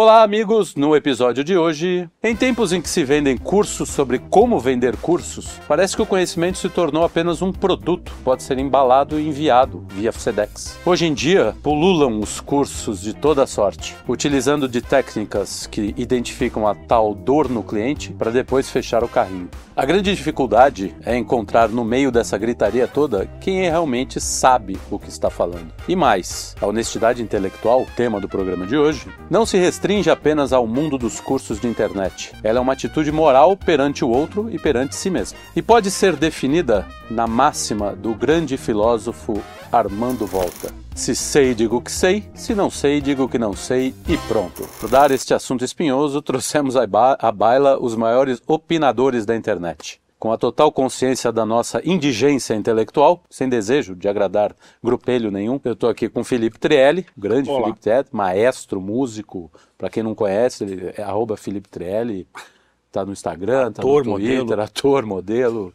Olá, 0.00 0.22
amigos! 0.22 0.76
No 0.76 0.94
episódio 0.94 1.42
de 1.42 1.58
hoje, 1.58 2.08
em 2.22 2.36
tempos 2.36 2.72
em 2.72 2.80
que 2.80 2.88
se 2.88 3.02
vendem 3.02 3.36
cursos 3.36 3.88
sobre 3.88 4.20
como 4.20 4.60
vender 4.60 4.96
cursos, 4.96 5.58
parece 5.66 5.96
que 5.96 6.02
o 6.02 6.06
conhecimento 6.06 6.56
se 6.56 6.68
tornou 6.68 7.02
apenas 7.02 7.42
um 7.42 7.50
produto, 7.50 8.12
pode 8.22 8.44
ser 8.44 8.60
embalado 8.60 9.18
e 9.18 9.26
enviado 9.26 9.84
via 9.88 10.12
FedEx. 10.12 10.78
Hoje 10.86 11.04
em 11.04 11.12
dia, 11.12 11.52
pululam 11.64 12.20
os 12.20 12.40
cursos 12.40 13.00
de 13.00 13.12
toda 13.12 13.44
sorte, 13.44 13.96
utilizando 14.06 14.68
de 14.68 14.80
técnicas 14.80 15.66
que 15.66 15.92
identificam 15.96 16.68
a 16.68 16.76
tal 16.76 17.12
dor 17.12 17.48
no 17.48 17.64
cliente 17.64 18.12
para 18.12 18.30
depois 18.30 18.70
fechar 18.70 19.02
o 19.02 19.08
carrinho. 19.08 19.50
A 19.74 19.84
grande 19.84 20.14
dificuldade 20.14 20.94
é 21.04 21.16
encontrar 21.16 21.68
no 21.68 21.84
meio 21.84 22.12
dessa 22.12 22.38
gritaria 22.38 22.86
toda 22.86 23.28
quem 23.40 23.62
realmente 23.62 24.20
sabe 24.20 24.78
o 24.90 24.98
que 24.98 25.08
está 25.08 25.28
falando. 25.28 25.72
E 25.88 25.94
mais, 25.96 26.54
a 26.60 26.66
honestidade 26.66 27.22
intelectual, 27.22 27.86
tema 27.96 28.20
do 28.20 28.28
programa 28.28 28.66
de 28.66 28.76
hoje, 28.76 29.06
não 29.30 29.46
se 29.46 29.56
restringe 29.56 29.87
apenas 30.10 30.52
ao 30.52 30.66
mundo 30.66 30.98
dos 30.98 31.18
cursos 31.18 31.58
de 31.58 31.66
internet. 31.66 32.32
Ela 32.42 32.58
é 32.58 32.60
uma 32.60 32.74
atitude 32.74 33.10
moral 33.10 33.56
perante 33.56 34.04
o 34.04 34.08
outro 34.10 34.50
e 34.50 34.58
perante 34.58 34.94
si 34.94 35.08
mesmo. 35.08 35.38
E 35.56 35.62
pode 35.62 35.90
ser 35.90 36.14
definida 36.14 36.86
na 37.10 37.26
máxima 37.26 37.96
do 37.96 38.14
grande 38.14 38.58
filósofo 38.58 39.42
Armando 39.72 40.26
Volta. 40.26 40.74
Se 40.94 41.14
sei, 41.14 41.54
digo 41.54 41.80
que 41.80 41.90
sei, 41.90 42.28
se 42.34 42.54
não 42.54 42.70
sei, 42.70 43.00
digo 43.00 43.28
que 43.28 43.38
não 43.38 43.54
sei 43.54 43.94
e 44.06 44.18
pronto. 44.28 44.68
Para 44.78 44.88
dar 44.88 45.10
este 45.10 45.32
assunto 45.32 45.64
espinhoso, 45.64 46.20
trouxemos 46.20 46.74
à 46.76 47.32
baila 47.32 47.78
os 47.80 47.96
maiores 47.96 48.42
opinadores 48.46 49.24
da 49.24 49.34
internet 49.34 50.00
com 50.18 50.32
a 50.32 50.36
total 50.36 50.72
consciência 50.72 51.30
da 51.30 51.46
nossa 51.46 51.80
indigência 51.84 52.54
intelectual, 52.54 53.22
sem 53.30 53.48
desejo 53.48 53.94
de 53.94 54.08
agradar 54.08 54.54
grupelho 54.82 55.30
nenhum. 55.30 55.60
Eu 55.64 55.74
estou 55.74 55.88
aqui 55.88 56.08
com 56.08 56.24
Felipe 56.24 56.58
Trielli, 56.58 57.06
grande 57.16 57.48
Olá. 57.48 57.62
Felipe 57.62 57.80
Trielli, 57.80 58.08
maestro, 58.10 58.80
músico, 58.80 59.50
para 59.76 59.88
quem 59.88 60.02
não 60.02 60.14
conhece, 60.14 60.64
ele 60.64 60.92
é 60.96 61.02
arroba 61.02 61.36
Felipe 61.36 61.68
Trielli, 61.68 62.26
tá 62.90 63.04
no 63.04 63.12
Instagram, 63.12 63.72
tá 63.72 63.80
Ator, 63.80 64.04
no 64.04 64.14
Twitter, 64.14 64.38
modelo. 64.40 64.62
ator, 64.62 65.06
modelo, 65.06 65.74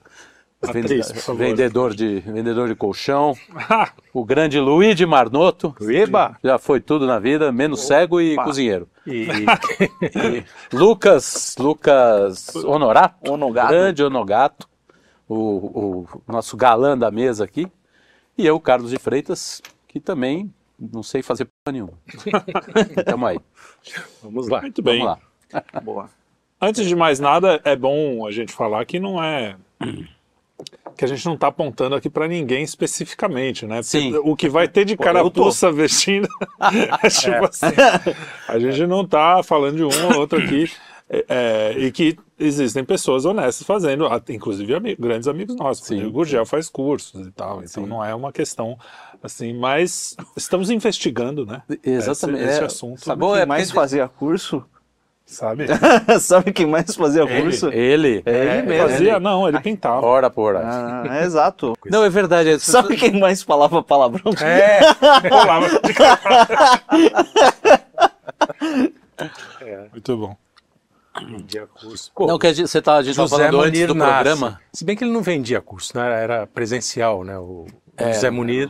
Atriz, 0.64 1.12
vendedor, 1.36 1.94
de, 1.94 2.20
vendedor 2.22 2.68
de 2.68 2.76
colchão, 2.76 3.34
o 4.14 4.24
grande 4.24 4.60
Luigi 4.60 5.06
Marnoto, 5.06 5.76
Eba! 5.82 6.38
já 6.44 6.58
foi 6.58 6.80
tudo 6.80 7.06
na 7.06 7.20
vida, 7.20 7.52
menos 7.52 7.82
cego 7.82 8.22
e 8.22 8.34
Opa. 8.34 8.44
cozinheiro. 8.44 8.88
E, 9.06 9.28
E 10.02 10.46
Lucas, 10.76 11.56
Lucas 11.60 12.56
Honorato, 12.56 13.32
Onogato. 13.32 13.70
grande 13.70 14.04
Onogato, 14.04 14.68
o, 15.28 16.06
o 16.26 16.32
nosso 16.32 16.56
galã 16.56 16.98
da 16.98 17.12
mesa 17.12 17.44
aqui, 17.44 17.68
e 18.38 18.46
eu, 18.46 18.60
Carlos 18.60 18.90
de 18.92 18.98
Freitas, 18.98 19.62
que 19.88 20.00
também 20.00 20.52
não 20.80 21.04
sei 21.04 21.22
fazer 21.22 21.46
porra 21.46 21.74
nenhuma. 21.74 21.94
Tamo 23.06 23.26
aí, 23.26 23.40
vamos 24.22 24.48
lá. 24.48 24.62
Muito 24.62 24.82
bem. 24.82 25.00
vamos 25.00 25.20
lá. 25.52 25.82
Boa. 25.82 26.10
Antes 26.60 26.88
de 26.88 26.96
mais 26.96 27.20
nada, 27.20 27.60
é 27.66 27.76
bom 27.76 28.26
a 28.26 28.32
gente 28.32 28.54
falar 28.54 28.86
que 28.86 28.98
não 29.00 29.22
é. 29.22 29.56
Que 30.98 31.06
a 31.06 31.08
gente 31.08 31.26
não 31.26 31.34
está 31.36 31.48
apontando 31.48 31.96
aqui 31.96 32.10
para 32.10 32.28
ninguém 32.28 32.64
especificamente, 32.64 33.66
né? 33.66 33.82
Sim. 33.84 34.16
O 34.24 34.36
que 34.36 34.48
vai 34.50 34.68
ter 34.68 34.86
de 34.86 34.96
carapuça 34.98 35.72
vestindo 35.72 36.28
é 37.04 37.10
tipo 37.10 37.46
assim. 37.46 37.66
A 38.48 38.60
gente 38.60 38.86
não 38.88 39.02
está 39.02 39.42
falando 39.44 39.76
de 39.78 39.84
um 39.84 40.08
ou 40.14 40.20
outro 40.20 40.40
aqui. 40.40 40.72
é, 41.10 41.26
é, 41.30 41.76
e 41.78 41.92
que 41.92 42.18
existem 42.40 42.84
pessoas 42.84 43.26
honestas 43.26 43.66
fazendo, 43.66 44.08
inclusive 44.30 44.96
grandes 44.98 45.28
amigos 45.28 45.56
nossos. 45.56 45.86
Sim. 45.86 46.04
O 46.06 46.12
Gurgel 46.12 46.46
faz 46.46 46.70
cursos 46.70 47.28
e 47.28 47.32
tal, 47.32 47.58
então 47.64 47.84
Sim. 47.84 47.90
não 47.90 48.04
é 48.04 48.14
uma 48.16 48.32
questão 48.32 48.78
assim, 49.22 49.54
mas 49.54 50.16
estamos 50.36 50.70
investigando, 50.70 51.46
né? 51.46 51.62
Exatamente. 51.84 52.42
Esse, 52.44 52.52
esse 52.52 52.62
É, 52.62 52.66
assunto, 52.66 53.04
sabe- 53.04 53.26
é 53.40 53.46
mais 53.46 53.72
fazia 53.72 54.08
curso? 54.08 54.64
Sabe? 55.26 55.66
Sabe 56.20 56.52
quem 56.54 56.66
mais 56.66 56.96
fazia 56.96 57.24
Ele. 57.24 57.42
curso? 57.44 57.70
Ele, 57.70 58.22
É 58.26 58.58
ele 58.60 58.68
mesmo. 58.68 58.90
Fazia, 58.90 59.20
não, 59.20 59.48
ele 59.48 59.60
pintava. 59.62 60.06
ora 60.06 60.30
por 60.30 60.56
hora. 60.56 60.62
Ah, 60.64 61.18
é 61.20 61.24
exato. 61.24 61.74
Não, 61.90 62.04
é 62.04 62.10
verdade. 62.10 62.50
é- 62.50 62.60
Sabe 62.60 62.96
quem 62.98 63.20
mais 63.20 63.42
falava 63.44 63.82
palavrão? 63.84 64.32
É, 64.42 64.80
rolava. 65.30 65.68
É, 69.62 69.88
muito 69.92 70.18
bom. 70.18 70.36
Vendia 71.28 71.68
curso. 71.68 72.12
Pô, 72.16 72.26
Não, 72.28 72.40
que 72.40 72.48
a 72.48 72.54
gente, 72.54 72.68
você 72.68 72.82
tá, 72.82 72.96
a 72.96 73.04
gente 73.04 73.16
tava 73.16 73.28
José 73.28 73.46
falando 73.46 73.62
antes 73.66 73.80
Munir 73.80 73.88
do 73.88 73.96
Nassi. 73.96 74.14
programa. 74.14 74.60
Se 74.74 74.84
bem 74.84 74.96
que 74.96 75.04
ele 75.04 75.12
não 75.12 75.22
vendia 75.22 75.62
curso, 75.62 75.96
né? 75.98 76.24
Era 76.24 76.48
presencial, 76.48 77.24
né? 77.24 77.38
O, 77.38 77.66
o 77.66 77.68
É, 77.96 78.14
José 78.14 78.30
Munir. 78.32 78.70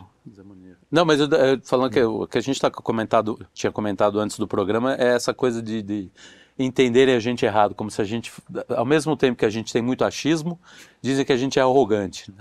Não, 0.90 1.04
mas 1.04 1.18
eu, 1.18 1.26
eu- 1.28 1.60
falando 1.64 1.90
que 1.90 2.02
o 2.02 2.26
que 2.26 2.38
a 2.38 2.40
gente 2.42 2.60
tá 2.60 2.70
comentado, 2.70 3.38
tinha 3.52 3.72
comentado 3.72 4.20
antes 4.20 4.38
do 4.38 4.46
programa 4.46 4.94
é 4.94 5.14
essa 5.14 5.32
coisa 5.34 5.60
de, 5.62 5.82
de 5.82 6.10
entenderem 6.58 7.14
a 7.14 7.18
gente 7.20 7.44
errado, 7.44 7.74
como 7.74 7.90
se 7.90 8.00
a 8.00 8.04
gente, 8.04 8.32
ao 8.68 8.84
mesmo 8.84 9.16
tempo 9.16 9.36
que 9.38 9.44
a 9.44 9.50
gente 9.50 9.72
tem 9.72 9.82
muito 9.82 10.04
achismo, 10.04 10.58
dizem 11.02 11.24
que 11.24 11.32
a 11.32 11.36
gente 11.36 11.58
é 11.58 11.62
arrogante. 11.62 12.32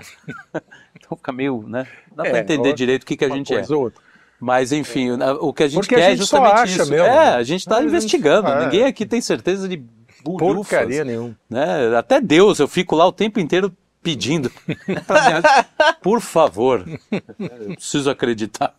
então 0.96 1.18
fica 1.18 1.32
meio, 1.32 1.64
né? 1.68 1.88
Dá 2.16 2.26
É, 2.28 2.40
entender 2.40 2.70
ou- 2.70 2.76
direito 2.76 3.04
o 3.04 3.06
que, 3.06 3.18
que 3.18 3.26
a 3.26 3.30
gente 3.30 3.54
é. 3.54 3.66
ou. 3.70 3.92
Mas 4.40 4.72
enfim, 4.72 5.12
o 5.12 5.48
o 5.48 5.54
que 5.54 5.64
a 5.64 5.68
gente 5.68 5.80
Porque 5.80 5.96
a 5.96 5.98
quer 6.00 6.12
é 6.12 6.16
gente 6.16 6.28
só 6.28 6.38
justamente 6.38 6.70
isso. 6.82 6.92
mesmo, 6.92 7.06
é, 7.06 7.10
né? 7.10 7.30
a 7.36 7.44
gente 7.44 7.62
está 7.62 7.78
A 7.78 7.82
gente- 7.82 7.90
investigando. 7.90 8.48
é. 8.50 8.66
Ninguém 8.66 8.84
aqui 8.84 9.06
tem 9.06 9.22
certeza 9.22 9.68
de 9.70 9.78
bulhufas, 10.24 10.56
Porcaria 10.70 11.04
nenhuma. 11.06 11.36
né? 11.50 11.96
Até 11.98 12.20
Deus, 12.20 12.60
eu 12.60 12.68
fico 12.68 12.96
lá 12.96 13.08
o 13.08 13.12
tempo 13.12 13.40
inteiro 13.40 13.72
pedindo. 14.02 14.52
Por 16.04 16.20
favor, 16.22 16.86
eu 17.10 17.76
preciso 17.76 18.10
acreditar. 18.10 18.76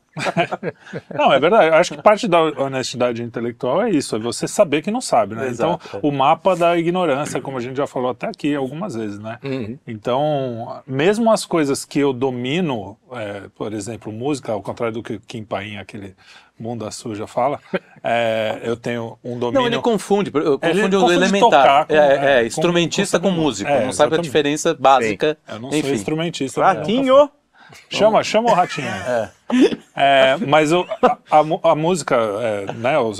Não, 1.14 1.32
é 1.32 1.40
verdade. 1.40 1.68
Eu 1.68 1.74
acho 1.74 1.94
que 1.96 2.02
parte 2.02 2.26
da 2.28 2.40
honestidade 2.42 3.22
intelectual 3.22 3.82
é 3.82 3.90
isso, 3.90 4.16
é 4.16 4.18
você 4.18 4.46
saber 4.46 4.82
que 4.82 4.90
não 4.90 5.00
sabe, 5.00 5.34
né? 5.34 5.48
Exato, 5.48 5.80
então, 5.88 6.00
o 6.02 6.12
mapa 6.12 6.54
da 6.56 6.76
ignorância, 6.78 7.40
como 7.40 7.58
a 7.58 7.60
gente 7.60 7.76
já 7.76 7.86
falou 7.86 8.10
até 8.10 8.26
aqui 8.28 8.54
algumas 8.54 8.94
vezes, 8.94 9.18
né? 9.18 9.38
Uhum. 9.42 9.78
Então, 9.86 10.82
mesmo 10.86 11.30
as 11.32 11.44
coisas 11.44 11.84
que 11.84 11.98
eu 11.98 12.12
domino, 12.12 12.96
é, 13.12 13.42
por 13.54 13.72
exemplo, 13.72 14.12
música, 14.12 14.52
ao 14.52 14.62
contrário 14.62 14.94
do 14.94 15.02
que 15.02 15.14
o 15.14 15.20
Kim 15.20 15.44
Paim, 15.44 15.76
aquele 15.78 16.14
bunda 16.58 16.88
suja, 16.92 17.26
fala, 17.26 17.58
é, 18.02 18.60
eu 18.62 18.76
tenho 18.76 19.18
um 19.24 19.38
domínio... 19.38 19.60
Não, 19.60 19.66
ele 19.66 19.82
confunde, 19.82 20.30
eu- 20.32 20.58
Ele 20.62 20.74
confunde 20.74 20.96
o 20.96 21.00
confunde 21.00 21.14
elementar. 21.14 21.86
com- 21.86 21.94
é, 21.94 21.96
é, 21.96 22.36
é, 22.36 22.40
com- 22.42 22.46
instrumentista 22.46 23.18
com, 23.18 23.30
com- 23.30 23.34
músico. 23.34 23.68
é, 23.70 23.84
não 23.84 23.92
sabe 23.92 24.14
a 24.14 24.16
exatamente. 24.16 24.24
diferença 24.24 24.74
básica. 24.74 25.36
Eu 25.48 25.58
não 25.58 25.70
sou 25.70 25.78
Enfim. 25.80 25.92
instrumentista. 25.92 26.62
Ratinho! 26.62 27.28
Chama, 27.90 28.22
chama 28.22 28.50
o 28.50 28.54
ratinho. 28.54 28.86
É, 28.86 29.30
mas 30.46 30.72
o- 30.72 30.84
a, 31.30 31.70
a 31.70 31.74
música, 31.74 32.16
é, 32.16 32.72
né, 32.72 32.98
o, 32.98 33.12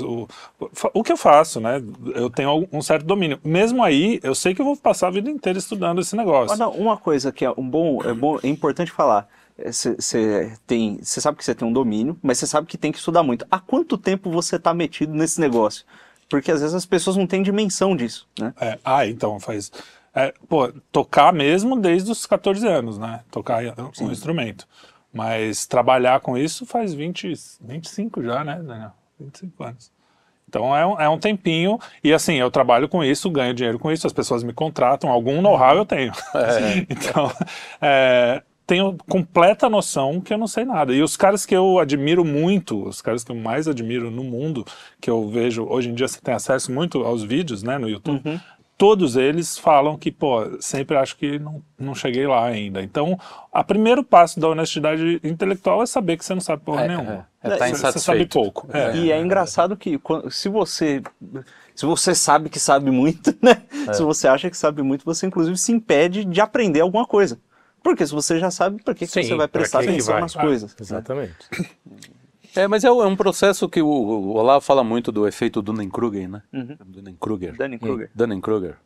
o, 0.59 0.69
o 0.93 1.03
que 1.03 1.11
eu 1.11 1.17
faço, 1.17 1.59
né? 1.59 1.81
Eu 2.13 2.29
tenho 2.29 2.67
um 2.71 2.81
certo 2.81 3.05
domínio. 3.05 3.39
Mesmo 3.43 3.81
aí, 3.83 4.19
eu 4.21 4.35
sei 4.35 4.53
que 4.53 4.61
eu 4.61 4.65
vou 4.65 4.75
passar 4.75 5.07
a 5.07 5.11
vida 5.11 5.29
inteira 5.29 5.57
estudando 5.57 6.01
esse 6.01 6.15
negócio. 6.15 6.51
Olha, 6.61 6.67
uma 6.69 6.97
coisa 6.97 7.31
que 7.31 7.45
é 7.45 7.51
um 7.55 7.67
bom, 7.67 8.01
é 8.03 8.13
bom, 8.13 8.37
é 8.43 8.47
importante 8.47 8.91
falar. 8.91 9.27
Você 9.57 10.51
tem, 10.67 10.99
você 11.01 11.21
sabe 11.21 11.37
que 11.37 11.45
você 11.45 11.55
tem 11.55 11.65
um 11.67 11.71
domínio, 11.71 12.17
mas 12.21 12.37
você 12.39 12.47
sabe 12.47 12.67
que 12.67 12.77
tem 12.77 12.91
que 12.91 12.97
estudar 12.97 13.23
muito. 13.23 13.45
Há 13.49 13.57
quanto 13.59 13.97
tempo 13.97 14.29
você 14.29 14.57
está 14.57 14.73
metido 14.73 15.13
nesse 15.13 15.39
negócio? 15.39 15.85
Porque 16.27 16.51
às 16.51 16.59
vezes 16.59 16.75
as 16.75 16.85
pessoas 16.85 17.15
não 17.15 17.25
têm 17.25 17.41
dimensão 17.41 17.95
disso, 17.95 18.27
né? 18.37 18.53
É, 18.59 18.77
ah, 18.83 19.07
então 19.07 19.39
faz. 19.39 19.71
é, 20.13 20.33
pô, 20.49 20.69
tocar 20.91 21.31
mesmo 21.31 21.79
desde 21.79 22.11
os 22.11 22.25
14 22.25 22.67
anos, 22.67 22.97
né? 22.97 23.21
Tocar 23.31 23.61
um 24.01 24.11
instrumento. 24.11 24.67
Mas 25.15 25.65
trabalhar 25.65 26.19
com 26.19 26.37
isso 26.37 26.65
faz 26.65 26.93
20, 26.93 27.31
25 27.61 28.21
já, 28.21 28.43
né, 28.43 28.61
Daniel? 28.61 28.91
25 29.17 29.63
anos. 29.63 29.91
Então 30.49 30.75
é 30.75 30.85
um, 30.85 30.99
é 30.99 31.07
um 31.07 31.17
tempinho, 31.17 31.79
e 32.03 32.13
assim, 32.13 32.35
eu 32.35 32.51
trabalho 32.51 32.89
com 32.89 33.01
isso, 33.01 33.29
ganho 33.29 33.53
dinheiro 33.53 33.79
com 33.79 33.89
isso, 33.91 34.05
as 34.05 34.11
pessoas 34.11 34.43
me 34.43 34.51
contratam, 34.51 35.09
algum 35.09 35.41
know-how 35.41 35.77
eu 35.77 35.85
tenho. 35.85 36.11
então, 36.89 37.31
é, 37.81 38.43
tenho 38.67 38.97
completa 39.09 39.69
noção 39.69 40.19
que 40.19 40.33
eu 40.33 40.37
não 40.37 40.47
sei 40.47 40.65
nada. 40.65 40.93
E 40.93 41.01
os 41.01 41.15
caras 41.15 41.45
que 41.45 41.55
eu 41.55 41.79
admiro 41.79 42.25
muito, 42.25 42.87
os 42.87 43.01
caras 43.01 43.23
que 43.23 43.31
eu 43.31 43.35
mais 43.37 43.69
admiro 43.69 44.11
no 44.11 44.23
mundo, 44.23 44.65
que 44.99 45.09
eu 45.09 45.29
vejo, 45.29 45.65
hoje 45.65 45.89
em 45.89 45.93
dia 45.93 46.09
você 46.09 46.19
tem 46.19 46.33
acesso 46.33 46.71
muito 46.71 47.03
aos 47.03 47.23
vídeos, 47.23 47.63
né, 47.63 47.77
no 47.77 47.87
YouTube, 47.87 48.21
todos 48.77 49.15
eles 49.15 49.57
falam 49.57 49.97
que, 49.97 50.11
pô, 50.11 50.59
sempre 50.59 50.97
acho 50.97 51.15
que 51.17 51.39
não, 51.39 51.61
não 51.79 51.95
cheguei 51.95 52.27
lá 52.27 52.45
ainda. 52.45 52.81
Então, 52.81 53.17
o 53.53 53.63
primeiro 53.63 54.03
passo 54.03 54.39
da 54.39 54.49
honestidade 54.49 55.19
intelectual 55.23 55.81
é 55.81 55.85
saber 55.85 56.17
que 56.17 56.25
você 56.25 56.33
não 56.33 56.41
sabe 56.41 56.63
porra 56.63 56.83
É, 56.83 56.87
nenhuma. 56.87 57.27
é, 57.43 57.47
é 57.47 57.57
tá 57.57 57.67
Você- 57.69 57.91
Você 57.91 57.99
sabe 57.99 58.25
pouco. 58.25 58.67
É. 58.73 58.95
E 58.97 59.11
é 59.11 59.19
engraçado 59.21 59.77
que 59.77 59.99
se 60.29 60.49
você 60.49 61.01
se 61.73 61.85
você 61.85 62.15
sabe 62.15 62.49
que 62.49 62.59
sabe 62.59 62.89
muito, 62.91 63.35
né? 63.41 63.61
Se 63.93 64.01
você 64.01 64.27
acha 64.27 64.49
que 64.49 64.57
sabe 64.57 64.81
muito, 64.81 65.03
você 65.05 65.25
inclusive 65.25 65.57
se 65.57 65.71
impede 65.71 66.23
de 66.25 66.41
aprender 66.41 66.81
alguma 66.81 67.05
coisa. 67.05 67.39
Porque 67.83 68.05
se 68.07 68.13
você 68.13 68.39
já 68.39 68.49
sabe, 68.49 68.81
por 68.81 68.95
que, 68.95 69.05
que 69.05 69.23
você 69.23 69.35
vai 69.35 69.47
prestar 69.47 69.81
atenção 69.81 70.13
vai? 70.13 70.21
nas 70.21 70.35
Ah, 70.35 70.41
coisas? 70.41 70.75
né? 70.89 71.29
É, 72.55 72.67
mas 72.67 72.83
é, 72.83 72.91
um- 72.91 73.01
é 73.03 73.07
um 73.07 73.15
processo 73.15 73.67
que 73.69 73.81
o, 73.81 73.87
o 73.87 74.33
Olavo 74.35 74.61
fala 74.63 74.83
muito 74.83 75.11
do 75.11 75.27
efeito 75.27 75.61
Dunning-Kruger, 75.61 76.29
né? 76.29 76.41
Dunning-Kruger. 76.85 77.55
Danny 77.57 77.77
Kruger. 77.77 78.09
Dunning-Kruger. 78.15 78.77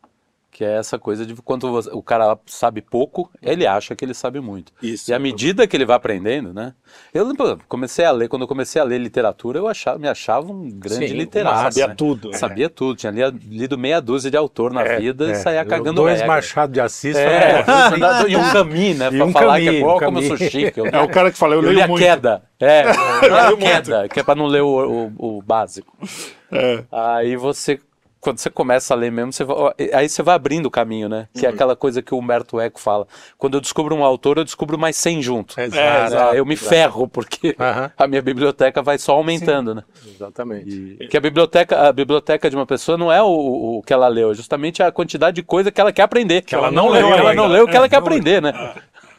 Que 0.52 0.66
é 0.66 0.78
essa 0.78 0.98
coisa 0.98 1.26
de 1.28 1.36
quando 1.36 1.70
você- 1.72 1.92
o 1.94 2.02
cara 2.02 2.36
sabe 2.48 2.82
pouco, 2.82 3.30
ele 3.40 3.68
acha 3.68 3.96
que 3.96 4.04
ele 4.04 4.16
sabe 4.16 4.40
muito. 4.40 4.74
Isso. 4.82 5.12
E 5.12 5.14
à 5.14 5.20
medida 5.20 5.68
que 5.68 5.78
ele 5.78 5.86
vai 5.86 5.96
aprendendo, 5.96 6.52
né? 6.52 6.74
Eu 7.14 7.28
comecei 7.68 8.04
a 8.04 8.12
ler, 8.12 8.28
quando 8.28 8.42
eu 8.42 8.48
comecei 8.48 8.82
a 8.82 8.84
ler 8.84 8.98
literatura, 8.98 9.60
eu 9.60 9.68
achava, 9.68 10.00
me 10.00 10.08
achava 10.10 10.52
um 10.52 10.68
grande 10.68 11.08
Sim, 11.08 11.14
literato. 11.14 11.72
Sabia 11.72 11.88
né? 11.88 11.94
tudo. 11.96 12.34
Sabia 12.36 12.68
tudo, 12.68 12.96
tinha 12.98 13.12
li- 13.12 13.40
lido 13.48 13.78
meia 13.78 14.02
dúzia 14.02 14.32
de 14.32 14.36
autor 14.38 14.74
na 14.74 14.82
É, 14.82 15.00
vida 15.00 15.28
e 15.28 15.32
é. 15.32 15.36
saía 15.36 15.62
Eu- 15.62 15.68
cagando 15.68 16.02
Dois 16.02 16.20
regra. 16.20 16.36
Machado 16.36 16.74
de 16.74 16.82
Assis. 16.82 17.16
É, 17.16 17.64
e 18.28 18.36
um 18.36 18.52
caminho, 18.52 18.98
né? 18.98 19.10
E 19.14 19.18
Pra 19.18 19.26
um 19.28 19.32
falar 19.32 19.58
que 19.60 19.62
é 19.62 19.66
caminho, 19.66 19.82
igual 19.82 19.98
um 19.98 20.00
como 20.00 20.18
eu 20.18 20.24
sou 20.24 20.38
caminho. 20.38 20.52
chique. 20.52 20.80
Eu, 20.80 20.86
É 20.88 21.00
o 21.02 21.08
cara 21.10 21.32
que 21.32 21.38
fala, 21.38 21.54
eu, 21.54 21.60
eu 21.60 21.66
leio 21.68 21.76
li 21.76 21.82
a 21.84 21.88
muito. 21.88 22.04
queda. 22.04 22.42
É, 22.60 22.82
eu 23.24 23.30
li 23.30 23.34
a 23.36 23.46
leio 23.46 23.58
queda, 23.58 24.10
que 24.10 24.20
é 24.20 24.24
pra 24.24 24.34
não 24.36 24.48
ler 24.48 24.62
o, 24.64 25.12
o- 25.20 25.38
o 25.38 25.42
básico. 25.44 25.96
É. 26.52 26.84
Aí 26.92 27.36
você, 27.36 27.80
quando 28.22 28.38
você 28.40 28.50
começa 28.50 28.94
a 28.94 28.98
ler 28.98 29.12
mesmo, 29.12 29.32
você 29.32 29.44
vai, 29.44 29.56
aí 29.94 30.10
você 30.10 30.22
vai 30.22 30.36
abrindo 30.36 30.66
o 30.66 30.72
caminho, 30.72 31.08
né? 31.08 31.28
Que 31.34 31.46
é 31.46 31.50
aquela 31.50 31.76
coisa 31.76 32.02
que 32.02 32.14
o 32.14 32.18
Humberto 32.18 32.60
Eco 32.60 32.80
fala. 32.80 33.08
Quando 33.38 33.56
eu 33.56 33.62
descubro 33.62 33.96
um 33.96 34.04
autor, 34.04 34.38
eu 34.38 34.44
descubro 34.44 34.78
mais 34.78 34.96
100 34.98 35.22
junto. 35.22 35.60
Exato. 35.60 35.80
É, 35.80 36.06
exato. 36.06 36.36
eu 36.36 36.46
me 36.46 36.56
ferro, 36.56 37.08
porque 37.08 37.56
Aham. 37.60 37.92
a 37.98 38.08
minha 38.08 38.22
biblioteca 38.22 38.82
vai 38.82 38.98
só 38.98 39.14
aumentando, 39.14 39.74
né? 39.74 39.84
Exatamente. 40.06 40.98
E- 41.00 41.08
que 41.08 41.18
a 41.18 41.22
biblioteca, 41.22 41.88
a 41.88 41.92
biblioteca 41.94 42.50
de 42.50 42.56
uma 42.56 42.66
pessoa 42.66 42.98
não 42.98 43.12
é 43.12 43.22
o, 43.24 43.78
o 43.78 43.84
que 43.84 43.94
ela 43.94 44.08
leu, 44.08 44.32
é 44.32 44.34
justamente 44.34 44.84
a 44.84 44.92
quantidade 44.92 45.36
de 45.36 45.44
coisa 45.44 45.72
que 45.72 45.80
ela 45.80 45.92
quer 45.94 46.02
aprender. 46.04 46.42
Que 46.42 46.56
ela 46.56 46.70
não 46.72 46.90
leu 46.90 47.08
que 47.08 47.14
ela 47.14 47.30
ainda. 47.32 47.42
não 47.42 47.48
leu, 47.48 47.68
que 47.68 47.76
ela 47.78 47.88
quer 47.88 47.96
É, 47.96 48.00
não 48.00 48.06
leu. 48.08 48.18
aprender, 48.18 48.42
né? 48.42 48.74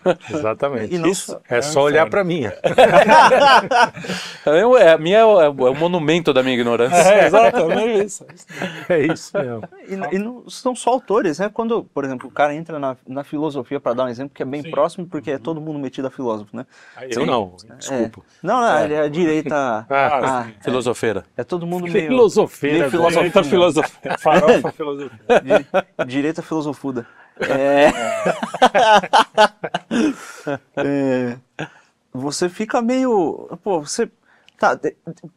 Exatamente. 0.30 0.96
Não 0.98 1.08
Isso 1.08 1.32
só- 1.32 1.40
É 1.48 1.60
só 1.62 1.82
olhar 1.82 2.08
pra 2.08 2.24
mim. 2.24 2.44
É, 4.80 4.92
a 4.92 4.98
minha 4.98 5.18
é 5.18 5.24
o, 5.24 5.40
é 5.40 5.48
o 5.48 5.74
monumento 5.74 6.32
da 6.32 6.42
minha 6.42 6.54
ignorância. 6.54 6.96
É, 6.96 7.26
exatamente 7.26 8.04
isso. 8.04 8.26
É 8.88 8.98
isso 9.00 9.36
mesmo. 9.36 9.62
E, 9.86 10.16
e 10.16 10.18
não 10.18 10.48
são 10.48 10.74
só 10.74 10.90
autores, 10.90 11.38
né? 11.38 11.50
Quando, 11.52 11.84
por 11.84 12.04
exemplo, 12.04 12.28
o 12.28 12.32
cara 12.32 12.54
entra 12.54 12.78
na, 12.78 12.96
na 13.06 13.22
filosofia, 13.24 13.78
para 13.78 13.92
dar 13.94 14.04
um 14.04 14.08
exemplo 14.08 14.32
que 14.34 14.42
é 14.42 14.46
bem 14.46 14.62
próximo, 14.70 15.06
porque 15.06 15.32
é 15.32 15.38
todo 15.38 15.60
mundo 15.60 15.78
metido 15.78 16.06
a 16.08 16.10
filósofo, 16.10 16.56
né? 16.56 16.66
Eu 17.10 17.26
não, 17.26 17.54
É. 17.70 17.74
desculpa. 17.74 18.22
Não, 18.42 18.60
não, 18.60 18.84
ele 18.84 18.94
é 18.94 19.00
a 19.00 19.08
direita. 19.08 19.54
Ah, 19.54 19.86
ah, 19.90 20.46
Filosofeira. 20.62 21.24
é 21.36 21.44
todo 21.44 21.66
mundo 21.66 21.84
meio. 21.84 22.08
Filosofeira. 22.08 22.78
meio 22.78 22.90
filosofia. 22.90 23.20
Direita 23.22 23.42
filosofia. 23.44 24.18
Farofa 24.18 24.72
filosofia. 24.72 25.20
Di- 25.44 26.04
direita 26.06 26.42
filosofuda. 26.42 27.06
É... 27.38 27.90
É, 30.76 31.36
Você 32.12 32.48
fica 32.48 32.82
meio. 32.82 33.48
Pô, 33.62 33.80
você. 33.80 34.10
Tá, 34.58 34.78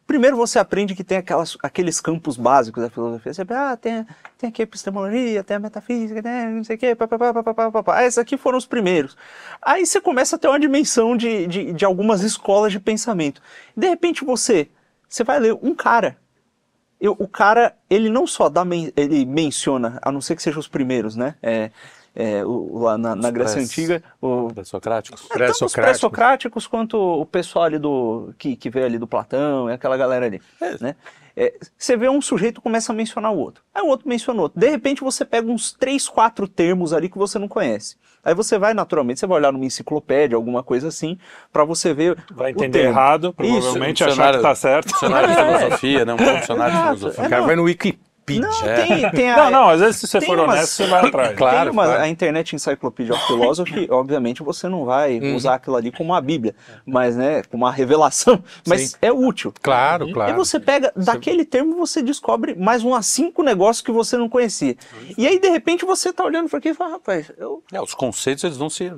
primeiro 0.05 0.35
você 0.35 0.59
aprende 0.59 0.93
que 0.93 1.03
tem 1.03 1.17
aquelas, 1.17 1.57
aqueles 1.63 2.01
campos 2.01 2.35
básicos 2.35 2.83
da 2.83 2.89
filosofia. 2.89 3.33
Você 3.33 3.41
ah, 3.51 3.77
tem, 3.77 4.05
tem 4.37 4.49
aqui 4.49 4.61
a 4.61 4.63
epistemologia, 4.63 5.41
tem 5.45 5.55
a 5.55 5.59
metafísica, 5.61 6.21
tem 6.21 6.49
não 6.49 6.63
sei 6.65 6.75
o 6.75 6.79
quê, 6.79 6.93
papapá, 6.93 7.33
papapá, 7.33 7.71
papapá. 7.71 7.99
Ah, 7.99 8.05
esses 8.05 8.17
aqui 8.17 8.35
foram 8.35 8.57
os 8.57 8.65
primeiros. 8.65 9.15
Aí 9.61 9.85
você 9.85 10.01
começa 10.01 10.35
a 10.35 10.39
ter 10.39 10.49
uma 10.49 10.59
dimensão 10.59 11.15
de, 11.15 11.47
de, 11.47 11.71
de 11.71 11.85
algumas 11.85 12.21
escolas 12.21 12.73
de 12.73 12.81
pensamento. 12.81 13.41
De 13.77 13.87
repente 13.87 14.25
você, 14.25 14.67
você 15.07 15.23
vai 15.23 15.39
ler 15.39 15.57
um 15.61 15.73
cara 15.73 16.17
eu- 17.03 17.15
o 17.19 17.27
cara, 17.27 17.75
ele 17.89 18.09
não 18.09 18.25
só 18.25 18.47
dá, 18.47 18.63
men- 18.63 18.91
ele 18.95 19.25
menciona, 19.25 20.00
a 20.01 20.11
não 20.11 20.21
ser 20.21 20.35
que 20.38 20.41
sejam 20.41 20.59
os 20.59 20.67
primeiros, 20.69 21.15
né? 21.17 21.35
É, 21.44 21.69
é, 22.15 22.45
o- 22.45 22.80
lá 22.80 22.98
na, 22.98 23.15
na 23.15 23.31
Grécia 23.31 23.56
pré- 23.56 23.63
Antiga, 23.63 24.04
o, 24.21 24.48
Pré-socráticos. 24.54 25.21
é, 25.21 25.24
tanto 25.24 25.31
os 25.31 25.38
Pré-socráticos. 25.38 25.74
pré-socráticos 25.74 26.68
quanto 26.68 26.98
o 26.98 27.25
pessoal 27.25 27.65
ali 27.65 27.80
do 27.80 28.33
que, 28.38 28.56
que 28.56 28.69
veio 28.69 28.86
ali 28.86 28.98
do 28.98 29.07
Platão, 29.07 29.69
e 29.69 29.74
aquela 29.74 29.98
galera 29.98 30.25
ali, 30.25 30.42
né? 30.81 30.95
É, 31.36 31.51
você 31.75 31.98
vê 31.98 32.07
um 32.07 32.21
sujeito 32.21 32.62
começa 32.62 32.92
a 32.92 32.95
mencionar 32.95 33.31
o 33.33 33.38
outro, 33.39 33.63
aí 33.74 33.81
o 33.81 33.88
outro 33.88 34.07
menciona 34.07 34.39
o 34.39 34.44
outro. 34.44 34.60
De 34.60 34.69
repente 34.69 35.01
você 35.01 35.25
pega 35.25 35.50
uns 35.51 35.71
três, 35.74 36.07
quatro 36.07 36.48
termos 36.48 36.94
ali 36.94 37.10
que 37.10 37.18
você 37.18 37.39
não 37.39 37.48
conhece. 37.48 37.95
Aí 38.24 38.36
você 38.36 38.57
vai 38.60 38.74
naturalmente, 38.75 39.19
você 39.19 39.25
vai 39.27 39.39
olhar 39.39 39.51
numa 39.51 39.65
enciclopédia, 39.65 40.36
alguma 40.36 40.62
coisa 40.63 40.88
assim, 40.89 41.18
pra 41.51 41.65
você 41.65 41.92
ver 41.94 42.15
Vai 42.31 42.51
o 42.51 42.56
entender 42.56 42.80
termo. 42.83 42.94
errado, 42.94 43.33
provavelmente 43.33 44.01
Isso, 44.01 44.12
achar 44.12 44.36
que 44.36 44.42
tá 44.44 44.54
certo. 44.56 44.88
Dicionário 44.94 45.27
de 45.30 45.36
filosofia, 45.60 46.06
né? 46.06 46.13
Um 46.13 46.39
dicionário 46.39 46.75
de 46.75 46.81
filosofia. 46.83 47.25
O 47.25 47.30
cara 47.30 47.42
vai 47.42 47.56
no 47.56 47.63
Wikipedia. 47.63 48.00
Não, 48.29 48.49
É. 48.67 48.85
tem, 48.85 49.11
tem 49.11 49.31
a, 49.31 49.35
Não, 49.35 49.51
não, 49.51 49.69
às 49.69 49.81
vezes 49.81 49.97
se 49.97 50.07
você 50.07 50.19
Tem 50.19 50.27
for 50.29 50.39
umas- 50.39 50.55
honesto, 50.55 50.71
você 50.75 50.87
vai 50.87 51.05
atrás. 51.05 51.35
Claro, 51.37 51.63
tem 51.63 51.71
uma, 51.71 51.83
claro. 51.85 52.01
a 52.03 52.07
Internet 52.07 52.55
Encyclopedia 52.55 53.13
of 53.13 53.27
Philosophy, 53.27 53.87
obviamente 53.91 54.41
você 54.41 54.69
não 54.69 54.85
vai 54.85 55.19
Uhum. 55.19 55.35
usar 55.35 55.55
aquilo 55.55 55.75
ali 55.75 55.91
como 55.91 56.11
uma 56.13 56.21
bíblia, 56.21 56.55
mas 56.85 57.17
né, 57.17 57.43
como 57.43 57.65
uma 57.65 57.71
revelação, 57.71 58.41
mas 58.65 58.91
Sim. 58.91 58.97
é 59.01 59.11
útil. 59.11 59.53
Claro, 59.61 60.07
E 60.07 60.13
claro. 60.13 60.35
você 60.35 60.57
pega, 60.59 60.91
daquele 60.95 61.43
termo 61.43 61.75
você 61.75 62.01
descobre 62.01 62.55
mais 62.55 62.83
uns 62.83 63.05
cinco 63.07 63.43
negócios 63.43 63.81
que 63.81 63.91
você 63.91 64.15
não 64.15 64.29
conhecia. 64.29 64.75
E 65.17 65.27
aí, 65.27 65.37
de 65.39 65.49
repente, 65.49 65.83
você 65.85 66.13
tá 66.13 66.23
olhando 66.23 66.47
para 66.49 66.59
aqui 66.59 66.69
e 66.69 66.73
fala, 66.73 66.91
rapaz, 66.91 67.29
eu, 67.37 67.61
É, 67.73 67.81
os 67.81 67.93
conceitos 67.93 68.43
eles 68.45 68.55
vão 68.57 68.69
se. 68.69 68.91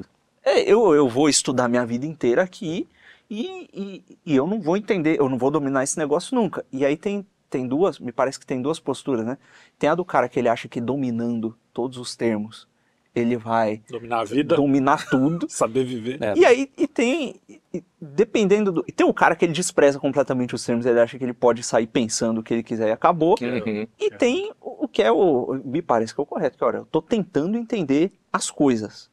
é, 0.43 0.61
eu, 0.71 0.93
eu 0.93 1.09
vou 1.09 1.27
estudar 1.27 1.67
minha 1.67 1.85
vida 1.85 2.05
inteira 2.05 2.43
aqui 2.43 2.87
e, 3.27 3.67
e, 3.73 4.03
e 4.23 4.35
eu 4.35 4.45
não 4.45 4.61
vou 4.61 4.77
entender, 4.77 5.19
eu 5.19 5.27
não 5.27 5.37
vou 5.37 5.49
dominar 5.49 5.83
esse 5.83 5.97
negócio 5.97 6.35
nunca. 6.35 6.63
E 6.71 6.85
aí 6.85 6.95
tem, 6.95 7.25
tem 7.55 7.67
duas, 7.67 7.99
me 7.99 8.11
parece 8.11 8.39
que 8.39 8.45
tem 8.45 8.61
duas 8.61 8.79
posturas, 8.79 9.25
né? 9.25 9.37
Tem 9.79 9.89
a 9.89 9.95
do 9.95 10.05
cara 10.05 10.27
que 10.27 10.39
ele 10.39 10.49
acha 10.49 10.67
que 10.67 10.81
dominando 10.81 11.57
todos 11.73 11.97
os 11.97 12.15
termos, 12.15 12.67
ele 13.13 13.37
vai 13.37 13.81
Dominar 13.89 14.19
a 14.19 14.23
vida, 14.25 14.55
dominar 14.55 15.09
tudo. 15.09 15.47
saber 15.49 15.85
viver. 15.85 16.21
É. 16.21 16.33
E 16.35 16.45
aí, 16.45 16.69
e 16.77 16.85
tem, 16.85 17.39
e 17.73 17.83
dependendo 18.01 18.71
do. 18.71 18.85
E 18.87 18.91
tem 18.91 19.07
o 19.07 19.13
cara 19.13 19.35
que 19.35 19.45
ele 19.45 19.53
despreza 19.53 19.99
completamente 19.99 20.53
os 20.53 20.65
termos, 20.65 20.85
ele 20.85 20.99
acha 20.99 21.17
que 21.17 21.23
ele 21.23 21.33
pode 21.33 21.63
sair 21.63 21.87
pensando 21.87 22.39
o 22.39 22.43
que 22.43 22.53
ele 22.53 22.63
quiser 22.63 22.89
e 22.89 22.91
acabou. 22.91 23.35
Uhum. 23.41 23.87
E 23.97 24.11
tem 24.11 24.51
o 24.59 24.75
o 24.85 24.87
que 24.87 25.01
é 25.03 25.11
o. 25.11 25.61
Me 25.65 25.81
parece 25.81 26.13
que 26.13 26.21
é 26.21 26.23
o 26.23 26.25
correto, 26.25 26.57
que 26.57 26.63
olha, 26.63 26.77
eu 26.77 26.85
tô 26.85 27.01
tentando 27.01 27.57
entender 27.57 28.11
as 28.31 28.49
coisas. 28.49 29.09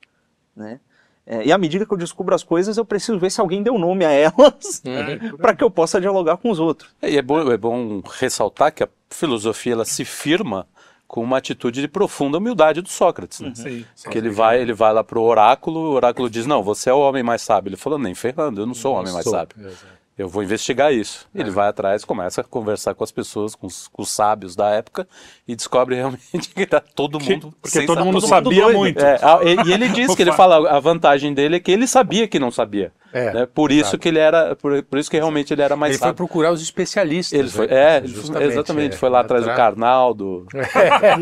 Né? 0.54 0.80
É, 1.26 1.44
e 1.46 1.52
à 1.52 1.58
medida 1.58 1.86
que 1.86 1.92
eu 1.92 1.98
descubro 1.98 2.34
as 2.34 2.42
coisas, 2.42 2.76
eu 2.76 2.84
preciso 2.84 3.18
ver 3.18 3.30
se 3.30 3.40
alguém 3.40 3.62
deu 3.62 3.78
nome 3.78 4.04
a 4.04 4.10
elas 4.10 4.82
Uhum. 4.86 5.36
para 5.36 5.54
que 5.54 5.62
eu 5.62 5.70
possa 5.70 6.00
dialogar 6.00 6.36
com 6.36 6.50
os 6.50 6.58
outros. 6.58 6.90
E 7.02 7.16
é 7.16 7.22
bom, 7.22 7.50
é 7.50 7.56
bom 7.56 8.02
ressaltar 8.18 8.72
que 8.72 8.82
a 8.82 8.88
filosofia 9.10 9.72
ela 9.74 9.84
se 9.84 10.04
firma 10.04 10.66
com 11.06 11.22
uma 11.22 11.36
atitude 11.36 11.80
de 11.82 11.88
profunda 11.88 12.38
humildade 12.38 12.80
do 12.80 12.88
Sócrates, 12.88 13.40
né? 13.40 13.52
Sim. 13.54 13.84
Que 14.10 14.16
ele 14.16 14.30
vai, 14.30 14.60
ele 14.60 14.72
vai 14.72 14.92
lá 14.94 15.04
pro 15.04 15.20
oráculo, 15.20 15.78
o 15.80 15.92
oráculo 15.92 16.30
diz: 16.30 16.46
"Não, 16.46 16.62
você 16.62 16.88
é 16.88 16.94
o 16.94 17.00
homem 17.00 17.22
mais 17.22 17.42
sábio". 17.42 17.68
Ele 17.68 17.76
falou: 17.76 17.98
"Nem 17.98 18.14
ferrando, 18.14 18.62
eu 18.62 18.66
não 18.66 18.72
sou 18.74 18.94
o 18.94 18.98
homem 18.98 19.12
mais 19.12 19.26
sábio. 19.28 19.54
Exato. 19.58 20.01
Eu 20.22 20.28
vou 20.28 20.42
investigar 20.42 20.92
isso". 20.92 21.26
Ele 21.34 21.50
vai 21.50 21.68
atrás, 21.68 22.04
começa 22.04 22.40
a 22.40 22.44
conversar 22.44 22.94
com 22.94 23.02
as 23.04 23.10
pessoas, 23.10 23.54
com 23.54 23.66
os, 23.66 23.88
com 23.88 24.02
os 24.02 24.10
sábios 24.10 24.54
da 24.56 24.70
época 24.70 25.06
e 25.46 25.56
descobre 25.56 25.94
realmente 25.96 26.48
que 26.54 26.66
tá 26.66 26.80
todo 26.80 27.18
mundo 27.18 27.52
porque 27.60 27.84
todo 27.86 27.98
mundo 28.04 28.04
todo 28.04 28.04
mundo 28.14 28.26
sabia 28.26 28.62
doido. 28.62 28.78
muito. 28.78 29.00
É, 29.04 29.18
e, 29.44 29.68
e 29.68 29.72
ele 29.72 29.88
diz 29.90 30.14
que 30.14 30.22
ele 30.22 30.32
fala 30.32 30.70
a 30.70 30.78
vantagem 30.80 31.34
dele 31.34 31.56
é 31.56 31.60
que 31.60 31.70
ele 31.72 31.86
sabia 31.86 32.28
que 32.28 32.38
não 32.38 32.50
sabia. 32.50 32.92
É, 33.14 33.30
né? 33.30 33.46
Por 33.46 33.70
isso 33.70 33.98
que 33.98 34.08
ele 34.08 34.18
era, 34.18 34.56
por, 34.56 34.82
por 34.84 34.98
isso 34.98 35.10
que 35.10 35.18
realmente 35.18 35.52
ele 35.52 35.60
era 35.60 35.76
mais 35.76 35.90
Ele 35.90 35.98
foi 35.98 36.06
sábio. 36.08 36.16
procurar 36.16 36.50
os 36.50 36.62
especialistas. 36.62 37.38
Ele 37.38 37.48
foi, 37.50 37.66
né? 37.66 37.96
é, 37.98 38.00
foi- 38.00 38.08
Justamente, 38.08 38.52
exatamente, 38.52 38.94
é. 38.94 38.96
foi 38.96 39.10
lá 39.10 39.20
atrás 39.20 39.44
do 39.44 39.50
Atra- 39.50 39.64
Karnal, 39.64 40.14
do, 40.14 40.46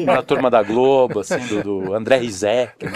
da 0.06 0.22
turma 0.22 0.48
da 0.48 0.62
Globo, 0.62 1.18
assim, 1.18 1.38
do, 1.48 1.62
do 1.82 1.94
André 1.94 2.18
Rizek, 2.18 2.84
né? 2.86 2.92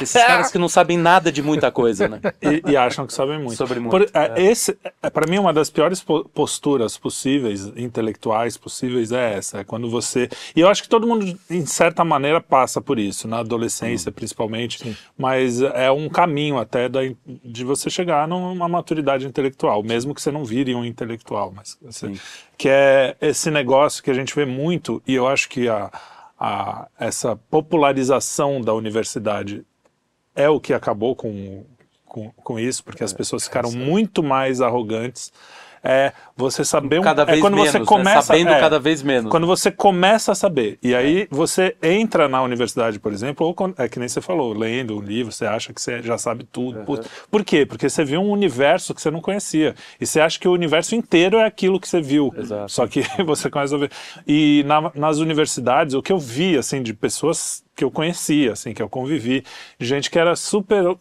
esses 0.00 0.22
caras 0.24 0.48
que 0.48 0.58
não 0.58 0.68
sabem 0.68 0.96
nada 0.96 1.32
de 1.32 1.42
muita 1.42 1.72
coisa, 1.72 2.06
né? 2.06 2.20
E, 2.40 2.70
e 2.70 2.76
acham 2.76 3.04
que 3.04 3.12
sabem 3.12 3.36
muito. 3.38 3.56
Sobre 3.56 3.80
muito, 3.80 3.90
Por, 3.90 4.02
é, 4.14 4.40
esse, 4.40 4.78
é, 5.02 5.10
para 5.10 5.28
mim, 5.30 5.38
uma 5.38 5.52
das 5.52 5.70
piores 5.70 6.02
po- 6.02 6.24
posturas 6.28 6.98
possíveis, 6.98 7.66
intelectuais 7.76 8.56
possíveis, 8.56 9.12
é 9.12 9.34
essa. 9.34 9.60
É 9.60 9.64
quando 9.64 9.88
você. 9.88 10.28
E 10.54 10.60
eu 10.60 10.68
acho 10.68 10.82
que 10.82 10.88
todo 10.88 11.06
mundo, 11.06 11.38
em 11.48 11.64
certa 11.64 12.04
maneira, 12.04 12.40
passa 12.40 12.80
por 12.80 12.98
isso, 12.98 13.26
na 13.28 13.38
adolescência 13.38 14.10
principalmente. 14.12 14.96
Mas 15.16 15.62
é 15.62 15.90
um 15.90 16.08
caminho 16.08 16.58
até 16.58 16.88
da, 16.88 17.00
de 17.44 17.64
você 17.64 17.88
chegar 17.88 18.26
numa 18.28 18.68
maturidade 18.68 19.26
intelectual, 19.26 19.82
mesmo 19.82 20.14
que 20.14 20.20
você 20.20 20.30
não 20.30 20.44
vire 20.44 20.74
um 20.74 20.84
intelectual. 20.84 21.52
Mas 21.54 21.78
você- 21.80 22.08
Sim. 22.08 22.20
que 22.58 22.68
é 22.68 23.16
esse 23.20 23.50
negócio 23.50 24.02
que 24.02 24.10
a 24.10 24.14
gente 24.14 24.34
vê 24.34 24.44
muito, 24.44 25.02
e 25.06 25.14
eu 25.14 25.26
acho 25.28 25.48
que 25.48 25.68
a, 25.68 25.90
a, 26.38 26.88
essa 26.98 27.36
popularização 27.50 28.60
da 28.60 28.74
universidade 28.74 29.64
é 30.34 30.48
o 30.48 30.60
que 30.60 30.72
acabou 30.72 31.14
com, 31.16 31.64
com, 32.10 32.28
com 32.42 32.58
isso, 32.58 32.82
porque 32.82 33.04
as 33.04 33.12
pessoas 33.12 33.44
ficaram 33.44 33.70
muito 33.70 34.20
mais 34.20 34.60
arrogantes. 34.60 35.32
É 35.82 36.12
você 36.36 36.62
saber 36.62 36.98
um, 36.98 37.02
Cada 37.02 37.22
é 37.22 37.24
vez 37.24 37.40
quando 37.40 37.54
menos, 37.54 37.70
você 37.70 37.78
né? 37.78 37.84
começa 37.86 38.20
sabendo 38.26 38.50
é, 38.50 38.60
cada 38.60 38.78
vez 38.78 39.02
menos. 39.02 39.30
quando 39.30 39.46
você 39.46 39.70
começa 39.70 40.32
a 40.32 40.34
saber, 40.34 40.78
e 40.82 40.94
aí 40.94 41.26
você 41.30 41.74
entra 41.82 42.28
na 42.28 42.42
universidade, 42.42 42.98
por 43.00 43.14
exemplo, 43.14 43.46
ou 43.46 43.56
é 43.78 43.88
que 43.88 43.98
nem 43.98 44.06
você 44.06 44.20
falou, 44.20 44.52
lendo 44.52 44.98
um 44.98 45.00
livro, 45.00 45.32
você 45.32 45.46
acha 45.46 45.72
que 45.72 45.80
você 45.80 46.02
já 46.02 46.18
sabe 46.18 46.44
tudo. 46.44 46.80
Putz, 46.84 47.08
Por 47.30 47.42
quê? 47.42 47.64
Porque 47.64 47.88
você 47.88 48.04
viu 48.04 48.20
um 48.20 48.30
universo 48.30 48.94
que 48.94 49.00
você 49.00 49.10
não 49.10 49.22
conhecia. 49.22 49.74
E 49.98 50.04
você 50.04 50.20
acha 50.20 50.38
que 50.38 50.46
o 50.46 50.52
universo 50.52 50.94
inteiro 50.94 51.38
é 51.38 51.46
aquilo 51.46 51.80
que 51.80 51.88
você 51.88 52.02
viu. 52.02 52.30
Exato. 52.36 52.70
Só 52.70 52.86
que 52.86 53.02
você 53.24 53.48
começa 53.48 53.74
a 53.74 53.78
ver. 53.78 53.90
E 54.26 54.62
na- 54.66 54.92
nas 54.94 55.16
universidades, 55.16 55.94
o 55.94 56.02
que 56.02 56.12
eu 56.12 56.18
vi, 56.18 56.58
assim, 56.58 56.82
de 56.82 56.92
pessoas 56.92 57.64
que 57.80 57.84
eu 57.84 57.90
conhecia, 57.90 58.52
assim, 58.52 58.74
que 58.74 58.82
eu 58.82 58.90
convivi, 58.90 59.42
gente 59.78 60.10
que 60.10 60.18
era 60.18 60.36
super 60.36 60.98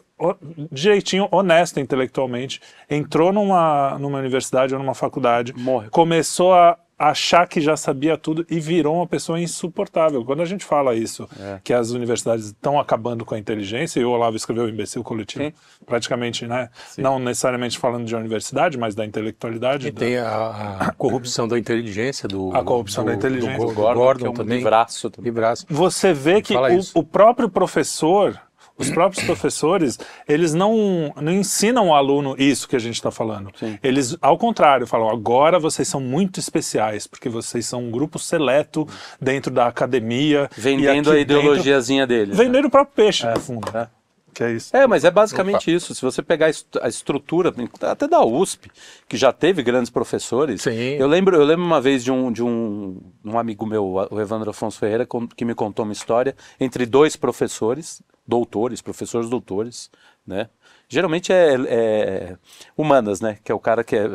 direitinho, 0.71 1.27
honesta 1.29 1.81
intelectualmente, 1.81 2.61
entrou 2.89 3.33
numa, 3.33 3.97
numa 3.99 4.17
universidade 4.17 4.73
ou 4.73 4.79
numa 4.79 4.93
faculdade, 4.93 5.53
Morre. 5.57 5.89
começou 5.89 6.53
a 6.53 6.77
achar 6.99 7.47
que 7.47 7.61
já 7.61 7.77
sabia 7.77 8.17
tudo 8.17 8.45
e 8.49 8.59
virou 8.59 8.97
uma 8.97 9.07
pessoa 9.07 9.39
insuportável. 9.39 10.25
Quando 10.25 10.41
a 10.41 10.45
gente 10.45 10.65
fala 10.65 10.93
isso, 10.93 11.27
É. 11.39 11.59
que 11.63 11.73
as 11.73 11.91
universidades 11.91 12.47
estão 12.47 12.77
acabando 12.77 13.23
com 13.23 13.33
a 13.33 13.39
inteligência, 13.39 14.01
e 14.01 14.05
o 14.05 14.09
Olavo 14.11 14.35
escreveu 14.35 14.65
o 14.65 14.69
Imbecil 14.69 15.01
Coletivo, 15.03 15.45
Sim. 15.45 15.53
praticamente, 15.85 16.45
né? 16.45 16.69
Não 16.97 17.17
necessariamente 17.17 17.79
falando 17.79 18.05
de 18.05 18.13
universidade, 18.15 18.77
mas 18.77 18.93
da 18.95 19.05
intelectualidade. 19.05 19.87
E 19.87 19.91
da- 19.91 19.99
tem 19.99 20.17
a, 20.17 20.77
a 20.79 20.91
corrupção 20.93 21.47
da 21.47 21.57
inteligência 21.57 22.27
do. 22.27 22.53
A 22.53 22.63
corrupção 22.63 23.05
do- 23.05 23.07
da 23.11 23.15
inteligência. 23.15 23.57
Do, 23.57 23.63
Do 23.65 23.69
do 23.69 23.75
Gordon, 23.75 23.99
Gordon, 23.99 24.19
que 24.19 24.27
é 24.27 24.29
um 24.29 24.33
também. 24.33 24.57
livraço 24.57 25.09
também. 25.09 25.31
Livraço. 25.31 25.65
Você 25.69 26.11
vê 26.11 26.41
que 26.41 26.53
o, 26.55 26.59
o 26.95 27.03
próprio 27.03 27.47
professor, 27.49 28.37
os 28.79 28.89
próprios 28.89 29.23
professores, 29.25 29.99
eles 30.27 30.53
não, 30.53 31.13
não 31.21 31.31
ensinam 31.31 31.89
o 31.89 31.93
aluno 31.93 32.35
isso 32.37 32.67
que 32.67 32.75
a 32.75 32.79
gente 32.79 32.95
está 32.95 33.11
falando. 33.11 33.51
Sim. 33.59 33.77
Eles, 33.83 34.17
ao 34.21 34.37
contrário, 34.37 34.87
falam: 34.87 35.09
agora 35.09 35.59
vocês 35.59 35.87
são 35.87 35.99
muito 35.99 36.39
especiais, 36.39 37.05
porque 37.05 37.27
vocês 37.27 37.65
são 37.65 37.83
um 37.83 37.91
grupo 37.91 38.17
seleto 38.17 38.87
dentro 39.21 39.51
da 39.51 39.67
academia. 39.67 40.49
Vendendo 40.57 41.11
a 41.11 41.19
ideologiazinha 41.19 42.07
deles. 42.07 42.37
Dentro, 42.37 42.45
vendendo 42.45 42.65
o 42.65 42.71
próprio 42.71 42.95
peixe, 42.95 43.27
no 43.27 43.39
fundo. 43.39 43.69
é. 43.77 43.98
Que 44.33 44.43
é 44.43 44.51
isso. 44.53 44.75
É, 44.75 44.85
mas 44.87 45.03
é 45.03 45.11
basicamente 45.11 45.73
isso. 45.73 45.93
Se 45.95 46.01
você 46.01 46.21
pegar 46.21 46.45
a 46.45 46.49
est- 46.49 46.77
a 46.81 46.87
estrutura, 46.87 47.53
até 47.81 48.07
da 48.07 48.23
USP, 48.23 48.69
que 49.07 49.17
já 49.17 49.31
teve 49.33 49.61
grandes 49.63 49.89
professores. 49.89 50.61
Sim. 50.61 50.71
Eu 50.97 51.07
lembro, 51.07 51.35
eu 51.35 51.43
lembro 51.43 51.65
uma 51.65 51.81
vez 51.81 52.03
de 52.03 52.11
um, 52.11 52.31
de 52.31 52.43
um, 52.43 53.01
um 53.25 53.37
amigo 53.37 53.65
meu, 53.65 53.85
o 54.09 54.21
Evandro 54.21 54.49
Afonso 54.49 54.79
Ferreira, 54.79 55.07
que 55.35 55.43
me 55.45 55.53
contou 55.55 55.83
uma 55.83 55.93
história 55.93 56.35
entre 56.59 56.85
dois 56.85 57.15
professores, 57.15 58.01
doutores, 58.27 58.81
professores 58.81 59.29
doutores, 59.29 59.89
né? 60.25 60.49
Geralmente 60.87 61.31
é, 61.33 61.55
é 61.67 62.37
humanas, 62.77 63.21
né? 63.21 63.37
Que 63.43 63.51
é 63.51 63.55
o 63.55 63.59
cara 63.59 63.83
que 63.83 63.95
é 63.95 64.11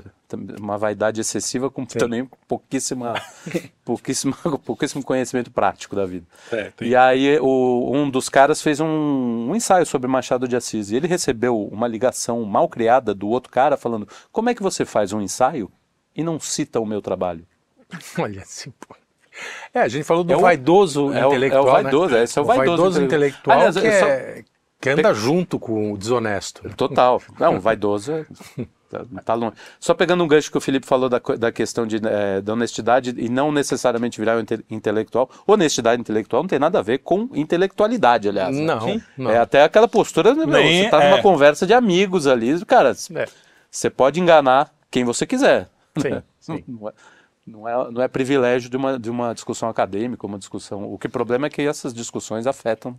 uma 0.61 0.77
vaidade 0.79 1.21
excessiva 1.21 1.71
com 1.71 1.85
também 1.85 2.29
pouquíssima, 2.47 3.15
pouquíssima, 3.85 4.37
pouquíssimo 4.65 5.03
conhecimento 5.03 5.51
prático 5.51 5.95
da 5.97 6.05
vida. 6.07 6.27
É, 6.53 6.73
E 6.83 6.95
aí 6.97 7.39
o- 7.41 7.91
um 7.95 8.09
dos 8.11 8.29
caras 8.29 8.61
fez 8.63 8.81
um, 8.81 8.87
um 9.51 9.55
ensaio 9.57 9.87
sobre 9.87 10.09
Machado 10.09 10.47
de 10.49 10.57
Assis. 10.57 10.91
E 10.91 10.97
ele 10.97 11.07
recebeu 11.07 11.61
uma 11.67 11.87
ligação 11.89 12.43
mal 12.45 12.69
criada 12.69 13.15
do 13.15 13.29
outro 13.29 13.51
cara 13.53 13.77
falando: 13.77 14.09
como 14.33 14.49
é 14.51 14.55
que 14.55 14.63
você 14.63 14.85
faz 14.85 15.13
um 15.13 15.21
ensaio 15.21 15.71
e 16.15 16.23
não 16.23 16.39
cita 16.41 16.81
o 16.81 16.87
meu 16.87 17.01
trabalho? 17.03 17.47
Olha 18.19 18.43
assim, 18.43 18.73
pô. 18.87 18.95
É, 19.75 19.81
a 19.81 19.89
gente 19.89 20.05
falou 20.05 20.23
do 20.23 20.33
É 20.33 20.37
o- 20.37 20.41
vaidoso 20.41 21.13
é 21.13 21.25
o- 21.27 21.29
intelectual. 21.31 21.67
é 21.67 21.71
o 21.71 21.73
vaidoso, 21.73 22.15
né? 22.15 22.23
esse 22.23 22.39
é 22.39 22.43
o 22.43 22.45
vaidoso 22.45 23.03
intelectual 23.03 23.57
Aliás, 23.57 23.77
que, 23.77 23.85
eu 23.87 23.93
só- 23.99 24.07
é- 24.07 24.45
que 24.81 24.91
anda 24.91 25.15
junto 25.15 25.59
com 25.59 25.93
o 25.93 25.99
desonesto. 25.99 26.69
Total. 26.77 27.21
Não, 27.39 27.61
vaidoso 27.61 28.13
é. 28.13 28.25
tá- 28.91 29.05
Tá 29.25 29.35
longe. 29.35 29.55
Só 29.81 29.93
pegando 29.93 30.23
um 30.23 30.29
gancho 30.29 30.51
que 30.53 30.57
o 30.59 30.61
Felipe 30.61 30.87
falou 30.87 31.09
da, 31.09 31.19
da 31.19 31.51
questão 31.51 31.85
de, 31.85 31.97
eh, 31.97 32.41
da 32.41 32.53
honestidade 32.53 33.13
e 33.17 33.29
não 33.29 33.51
necessariamente 33.51 34.21
virar 34.21 34.37
um 34.37 34.41
inte- 34.41 34.65
intelectual. 34.71 35.29
Honestidade 35.47 36.01
intelectual 36.01 36.43
não 36.45 36.49
tem 36.49 36.61
nada 36.61 36.79
a 36.79 36.83
ver 36.83 36.99
com 36.99 37.29
intelectualidade, 37.35 38.29
aliás. 38.29 38.55
né? 38.57 38.63
Não, 38.65 39.03
não. 39.19 39.31
É 39.33 39.39
até 39.39 39.65
aquela 39.65 39.89
postura, 39.89 40.33
meu, 40.35 40.47
Nem- 40.47 40.85
você 40.85 40.91
tá 40.91 41.03
é. 41.03 41.11
numa 41.11 41.23
conversa 41.23 41.67
de 41.67 41.73
amigos 41.75 42.27
ali, 42.29 42.65
cara, 42.65 42.91
É. 43.17 43.27
você 43.71 43.91
pode 43.91 44.21
enganar 44.21 44.73
quem 44.91 45.03
você 45.03 45.27
quiser. 45.27 45.69
Sim, 45.99 46.23
sim. 46.39 46.65
Não, 46.69 46.89
é, 46.89 46.93
não, 47.47 47.69
é, 47.69 47.91
não 47.91 48.03
é 48.03 48.07
privilégio 48.07 48.71
de 48.71 48.77
uma, 48.77 48.97
de 48.97 49.11
uma 49.11 49.35
discussão 49.35 49.69
acadêmica, 49.69 50.25
uma 50.25 50.39
discussão. 50.39 50.85
O 50.93 50.99
que 50.99 51.09
o 51.09 51.11
problema 51.11 51.47
é 51.47 51.51
que 51.51 51.63
essas 51.63 51.93
discussões 51.93 52.47
afetam 52.47 52.97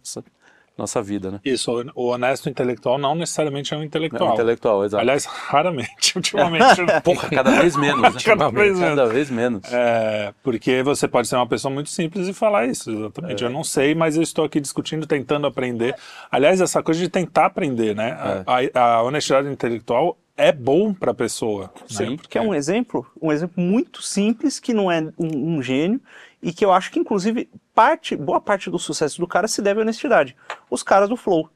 nossa, 0.77 1.01
vida, 1.01 1.31
né? 1.31 1.39
Isso, 1.43 1.71
o 1.95 2.07
honesto 2.07 2.49
intelectual 2.49 2.97
não 2.97 3.15
necessariamente 3.15 3.73
é 3.73 3.77
um 3.77 3.81
É 3.81 3.85
intelectual. 3.85 4.31
um 4.31 4.33
intelectual, 4.33 4.83
exato. 4.83 5.01
Aliás, 5.01 5.23
raramente, 5.47 6.17
ultimamente. 6.17 6.81
Porra, 7.03 7.29
cada 7.29 7.51
vez 7.51 7.75
menos, 7.77 8.01
né? 8.01 8.21
Cada 8.23 8.49
vez 8.49 8.77
menos. 8.77 8.89
Cada 8.89 9.05
vez 9.07 9.29
menos. 9.29 9.73
É, 9.73 10.33
porque 10.43 10.83
você 10.83 11.07
pode 11.07 11.27
ser 11.27 11.37
uma 11.37 11.47
pessoa 11.47 11.73
muito 11.73 11.89
simples 11.89 12.27
e 12.27 12.33
falar 12.33 12.65
isso, 12.65 12.91
exatamente. 12.91 13.43
É. 13.43 13.47
Eu 13.47 13.51
não 13.51 13.63
sei, 13.63 13.95
mas 13.95 14.17
eu 14.17 14.23
estou 14.23 14.43
aqui 14.43 14.59
discutindo, 14.59 15.07
tentando 15.07 15.47
aprender. 15.47 15.95
Aliás, 16.29 16.59
essa 16.59 16.83
coisa 16.83 16.99
de 16.99 17.07
tentar 17.09 17.45
aprender, 17.45 17.95
né? 17.95 18.43
É. 18.45 18.71
A, 18.73 18.95
a 18.95 19.03
honestidade 19.03 19.47
intelectual 19.47 20.17
é 20.37 20.51
bom 20.51 20.93
para 20.93 21.11
a 21.11 21.15
pessoa. 21.15 21.71
Sim. 21.87 22.11
Né? 22.11 22.17
Que 22.29 22.37
é 22.37 22.41
um 22.41 22.53
exemplo, 22.53 23.05
um 23.21 23.31
exemplo 23.31 23.63
muito 23.63 24.01
simples, 24.01 24.59
que 24.59 24.73
não 24.73 24.91
é 24.91 25.01
um, 25.17 25.55
um 25.55 25.61
gênio, 25.61 26.01
e 26.43 26.51
que 26.51 26.63
eu 26.63 26.71
acho 26.71 26.91
que, 26.91 26.99
inclusive, 26.99 27.49
parte, 27.75 28.15
boa 28.15 28.39
parte 28.39 28.69
do 28.71 28.79
sucesso 28.79 29.19
do 29.19 29.27
cara 29.27 29.47
se 29.47 29.61
deve 29.61 29.81
à 29.81 29.83
honestidade. 29.83 30.35
Os 30.69 30.81
caras 30.81 31.09
do 31.09 31.17
Flow. 31.17 31.49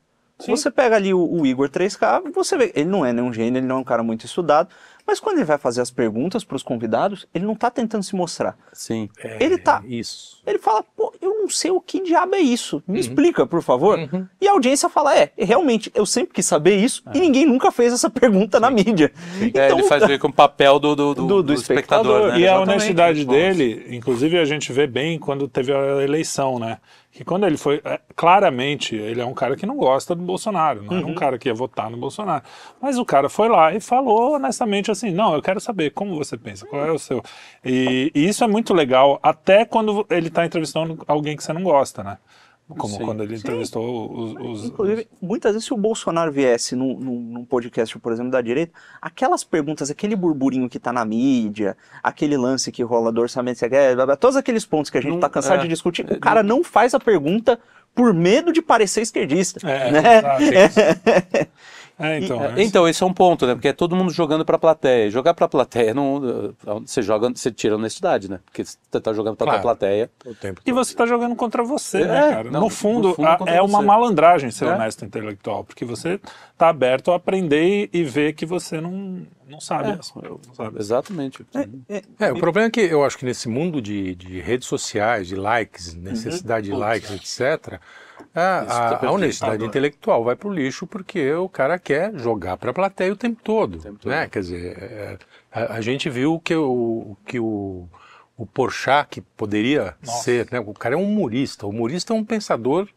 Você 0.48 0.72
pega 0.72 0.96
ali 0.96 1.14
o, 1.14 1.20
o 1.20 1.46
Igor 1.46 1.70
3K, 1.70 2.32
você 2.32 2.58
vê, 2.58 2.72
ele 2.74 2.90
não 2.90 3.06
é 3.06 3.12
nenhum 3.12 3.34
gênio, 3.34 3.60
ele 3.60 3.68
não 3.68 3.78
é 3.78 3.80
um 3.80 3.84
cara 3.84 4.02
muito 4.02 4.26
estudado, 4.26 4.70
mas 5.10 5.20
quando 5.20 5.38
ele 5.38 5.46
vai 5.46 5.58
fazer 5.58 5.82
as 5.82 5.90
perguntas 5.90 6.44
para 6.44 6.56
os 6.56 6.62
convidados, 6.62 7.26
ele 7.34 7.44
não 7.44 7.56
tá 7.56 7.72
tentando 7.72 8.04
se 8.04 8.16
mostrar. 8.16 8.56
Sim. 8.72 9.10
Ele 9.40 9.58
tá- 9.58 9.82
Isso. 9.88 10.40
Ele 10.46 10.60
fala, 10.60 10.84
pô, 10.96 11.12
eu 11.20 11.34
não 11.42 11.50
sei 11.50 11.72
o 11.72 11.82
que 11.82 12.00
diabo 12.04 12.36
é 12.36 12.40
isso. 12.40 12.76
Uhum. 12.88 12.94
Me 12.94 13.00
explica, 13.00 13.48
por 13.48 13.64
favor. 13.64 13.98
E 14.40 14.48
a 14.48 14.52
audiência 14.52 14.88
fala, 14.88 15.18
é, 15.18 15.32
realmente, 15.36 15.92
eu 15.96 16.06
sempre 16.06 16.34
quis 16.36 16.46
saber 16.46 16.76
isso 16.78 17.02
e 17.12 17.20
ninguém 17.20 17.44
nunca 17.44 17.72
fez 17.72 17.92
essa 17.92 18.08
pergunta 18.08 18.60
na 18.60 18.70
mídia. 18.70 19.12
Então, 19.42 19.64
É, 19.64 19.72
ele 19.72 19.82
faz 19.84 20.06
meio 20.06 20.20
que 20.20 20.28
um 20.28 20.32
papel 20.32 20.78
do, 20.78 20.96
do, 20.96 21.14
do, 21.16 21.22
Do- 21.22 21.28
do 21.28 21.44
do 21.44 21.54
espectador, 21.54 22.28
espectador. 22.28 22.34
né? 22.34 22.40
E 22.40 22.48
a 22.48 22.52
Exatamente. 22.52 22.70
honestidade 22.72 23.26
Bom, 23.26 23.32
dele, 23.34 23.86
inclusive 23.90 24.38
a 24.38 24.46
gente 24.46 24.72
vê 24.72 24.86
bem 24.86 25.18
quando 25.18 25.48
teve 25.48 25.74
a 25.74 26.04
eleição, 26.04 26.60
né? 26.60 26.78
Que 27.20 27.26
quando 27.26 27.46
ele 27.46 27.58
foi, 27.58 27.82
é, 27.84 28.00
claramente, 28.16 28.96
ele 28.96 29.20
é 29.20 29.26
um 29.26 29.34
cara 29.34 29.58
que 29.58 29.66
não 29.66 29.76
gosta 29.76 30.16
do 30.16 30.24
Bolsonaro, 30.24 30.84
não 30.84 30.98
é 31.00 31.02
Uhum. 31.02 31.10
um 31.12 31.16
cara 31.16 31.38
que 31.38 31.50
ia 31.50 31.54
votar 31.54 31.90
no 31.90 31.98
Bolsonaro. 31.98 32.42
Mas 32.82 32.98
o 32.98 33.04
cara 33.04 33.28
foi 33.28 33.50
lá 33.50 33.74
e 33.76 33.82
falou 33.82 34.36
honestamente 34.36 34.90
assim: 34.90 35.12
não, 35.12 35.34
eu 35.36 35.42
quero 35.42 35.60
saber 35.60 35.90
como 35.92 36.16
você 36.16 36.38
pensa, 36.38 36.66
qual 36.66 36.86
é 36.86 36.92
o 36.94 36.98
seu. 36.98 37.22
E, 37.66 38.10
e 38.16 38.26
isso 38.26 38.42
é 38.42 38.48
muito 38.48 38.74
legal, 38.74 39.20
até 39.22 39.66
quando 39.66 40.08
ele 40.10 40.30
está 40.30 40.46
entrevistando 40.46 41.04
alguém 41.10 41.36
que 41.36 41.44
você 41.44 41.52
não 41.52 41.62
gosta, 41.62 42.02
né? 42.06 42.18
Como 42.78 42.98
Sim. 42.98 43.04
quando 43.04 43.24
ele 43.24 43.36
entrevistou 43.36 44.12
os. 44.16 44.36
os- 44.60 44.66
Inclusive, 44.66 45.08
muitas 45.20 45.54
vezes 45.54 45.66
se 45.66 45.74
o 45.74 45.78
Bolsonaro 45.78 46.32
viesse 46.32 46.76
num, 46.76 47.00
num, 47.00 47.20
num 47.20 47.44
podcast, 47.46 47.98
por 47.98 48.12
exemplo, 48.14 48.32
da 48.32 48.42
direita, 48.42 48.72
aquelas 49.02 49.44
perguntas, 49.44 49.90
aquele 49.90 50.16
burburinho 50.16 50.70
que 50.70 50.78
tá 50.78 50.94
na 50.94 51.04
mídia, 51.04 51.76
aquele 52.04 52.38
lance 52.38 52.72
que 52.72 52.84
rola 52.84 53.12
do 53.12 53.22
orçamento 53.22 53.58
secreto, 53.58 54.06
todos 54.18 54.36
aqueles 54.38 54.66
pontos 54.66 54.92
que 54.92 54.98
a 55.00 55.02
gente 55.02 55.14
Não- 55.14 55.20
tá 55.20 55.30
cansado 55.30 55.60
é, 55.60 55.64
de 55.64 55.68
discutir, 55.68 56.06
o 56.12 56.20
cara 56.20 56.44
não 56.44 56.64
faz 56.64 56.94
a 56.94 57.00
pergunta 57.00 57.60
por 57.96 58.14
medo 58.14 58.54
de 58.54 58.62
parecer 58.62 59.02
esquerdista. 59.02 59.68
É, 59.68 59.92
né? 59.92 60.22
É, 62.00 62.18
então. 62.20 62.42
É, 62.44 62.54
Então, 62.64 62.88
esse 62.88 63.04
é 63.04 63.06
um 63.06 63.14
ponto, 63.14 63.46
né? 63.46 63.54
Porque 63.56 63.68
é 63.68 63.74
todo 63.74 63.96
mundo 63.96 64.10
jogando 64.12 64.46
pra 64.46 64.58
plateia. 64.58 65.12
Jogar 65.12 65.34
pra 65.34 65.48
plateia, 65.50 65.94
não, 65.94 66.54
você 66.86 67.02
joga, 67.02 67.30
você 67.30 67.52
tira 67.52 67.76
a 67.76 67.78
honestidade, 67.78 68.30
né? 68.30 68.40
Porque 68.46 68.64
você 68.64 68.78
tá 69.02 69.12
jogando 69.14 69.36
pra 69.36 69.46
tua 69.46 69.52
Claro. 69.60 69.62
plateia. 69.62 70.10
O 70.26 70.34
tempo 70.34 70.62
E 70.66 70.72
você 70.72 70.94
está 70.94 71.06
jogando 71.06 71.36
contra 71.36 71.62
você, 71.64 72.02
É, 72.04 72.06
né, 72.08 72.30
cara? 72.32 72.52
não, 72.52 72.62
no 72.62 72.70
fundo, 72.70 73.10
no 73.10 73.16
fundo 73.16 73.28
a- 73.28 73.38
é 73.52 73.62
uma 73.62 73.80
você. 73.80 73.86
malandragem 73.86 74.50
ser 74.52 74.66
É. 74.66 74.74
honesto 74.74 75.04
intelectual, 75.04 75.64
porque 75.66 75.84
você 75.84 76.20
está 76.60 76.68
aberto 76.68 77.12
a 77.12 77.16
aprender 77.16 77.90
e, 77.94 78.00
e 78.00 78.04
ver 78.04 78.34
que 78.34 78.46
você 78.46 78.82
não, 78.82 79.26
não 79.48 79.62
sabe. 79.62 79.92
É, 79.92 79.96
não 79.96 80.54
sabe. 80.54 80.78
Exatamente. 80.78 81.46
É, 82.20 82.32
o 82.34 82.38
problema 82.38 82.68
é 82.68 82.70
que 82.70 82.82
eu 82.82 83.04
acho 83.06 83.18
que 83.18 83.24
nesse 83.24 83.48
mundo 83.48 83.82
de, 83.82 84.14
de 84.14 84.42
redes 84.42 84.68
sociais, 84.68 85.28
de 85.28 85.36
likes, 85.36 85.96
necessidade 85.96 86.66
de 86.70 86.76
likes, 86.76 87.12
etc., 87.12 87.80
a, 88.36 88.60
a- 88.60 88.96
tá 88.98 89.08
a 89.08 89.12
honestidade 89.12 89.64
intelectual 89.66 90.24
vai 90.24 90.36
pro 90.36 90.52
lixo 90.54 90.86
porque 90.86 91.32
o 91.34 91.48
cara 91.48 91.80
quer 91.80 92.14
jogar 92.20 92.58
para 92.58 92.72
a 92.72 92.74
plateia 92.74 93.14
o 93.14 93.16
tempo 93.16 93.42
todo. 93.42 93.80
tempo 93.80 93.98
todo. 93.98 94.12
né? 94.12 94.28
Quer 94.28 94.42
dizer, 94.42 94.78
é, 94.84 95.18
a, 95.52 95.76
a 95.76 95.82
gente 95.82 96.10
viu 96.10 96.40
que 96.40 96.54
o, 96.54 97.16
que 97.26 97.40
o, 97.40 97.88
o 98.38 98.46
Porchat, 98.46 99.08
que 99.10 99.22
poderia 99.22 99.96
Nossa. 100.06 100.24
ser, 100.24 100.48
né? 100.52 100.60
o 100.60 100.74
cara 100.74 100.96
é 100.96 100.98
um 100.98 101.04
humorista, 101.10 101.66
o 101.66 101.70
humorista 101.70 102.14
é 102.14 102.16
um 102.16 102.24
pensador 102.24 102.88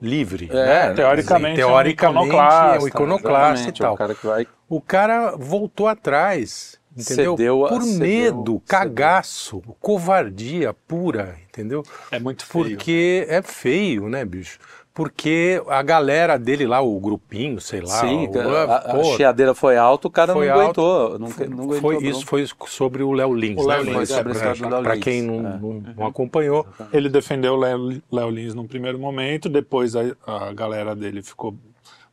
livre. 0.00 0.48
É, 0.50 0.54
né? 0.88 0.94
teoricamente 0.94 1.60
é 1.60 1.66
um 1.66 1.68
teoricamente 1.68 2.26
iconoclasta, 2.26 2.76
é 2.76 2.78
um 2.80 2.88
iconoclasta 2.88 3.66
e 3.66 3.70
é 3.70 3.72
tal. 3.72 3.94
o 3.94 3.96
cara 3.96 4.16
vai... 4.22 4.46
O 4.68 4.80
cara 4.80 5.36
voltou 5.36 5.88
atrás, 5.88 6.78
entendeu? 6.96 7.36
Cedeu 7.36 7.66
a- 7.66 7.68
Por 7.70 7.82
cedeu- 7.82 7.98
medo, 7.98 8.36
cedeu. 8.38 8.62
cagaço, 8.66 9.60
covardia 9.80 10.72
pura, 10.72 11.36
entendeu? 11.48 11.82
É 12.10 12.18
muito 12.20 12.46
feio. 12.46 12.64
Porque 12.76 13.26
é 13.28 13.42
feio, 13.42 14.08
né, 14.08 14.24
bicho? 14.24 14.58
Porque 15.00 15.62
a 15.66 15.82
galera 15.82 16.38
dele 16.38 16.66
lá, 16.66 16.82
o 16.82 17.00
grupinho, 17.00 17.58
sei 17.58 17.80
lá, 17.80 18.00
Sim, 18.00 18.28
o- 18.28 18.54
a, 18.56 18.76
a 18.76 18.94
pô, 18.96 19.16
chiadeira 19.16 19.54
foi 19.54 19.76
alta, 19.78 20.08
o 20.08 20.10
cara 20.10 20.34
não 20.34 20.42
alto. 20.42 20.80
aguentou. 20.82 21.18
Não, 21.18 21.28
não 21.48 21.64
aguentou 21.64 21.80
foi, 21.80 21.94
não. 21.94 22.02
isso 22.10 22.26
foi 22.26 22.46
sobre 22.66 23.02
o 23.02 23.12
Léo 23.12 23.32
Lins, 23.32 23.56
O 23.58 23.66
né? 23.66 23.74
Léo 23.76 23.84
Lins, 23.84 23.94
Mas, 23.94 24.10
é, 24.10 24.18
a 24.18 24.80
Lins, 24.92 25.02
quem 25.04 25.22
não, 25.22 25.34
é. 25.36 25.58
não- 25.58 25.82
não 25.96 26.06
acompanhou, 26.06 26.66
Ele 26.92 27.08
defendeu 27.08 27.54
o 27.54 27.56
Léo, 27.56 28.30
Lins 28.30 28.54
no 28.54 28.68
primeiro 28.68 28.98
momento, 28.98 29.48
depois 29.48 29.96
a, 29.96 30.02
a 30.26 30.52
galera 30.52 30.94
dele 30.94 31.22
ficou 31.22 31.56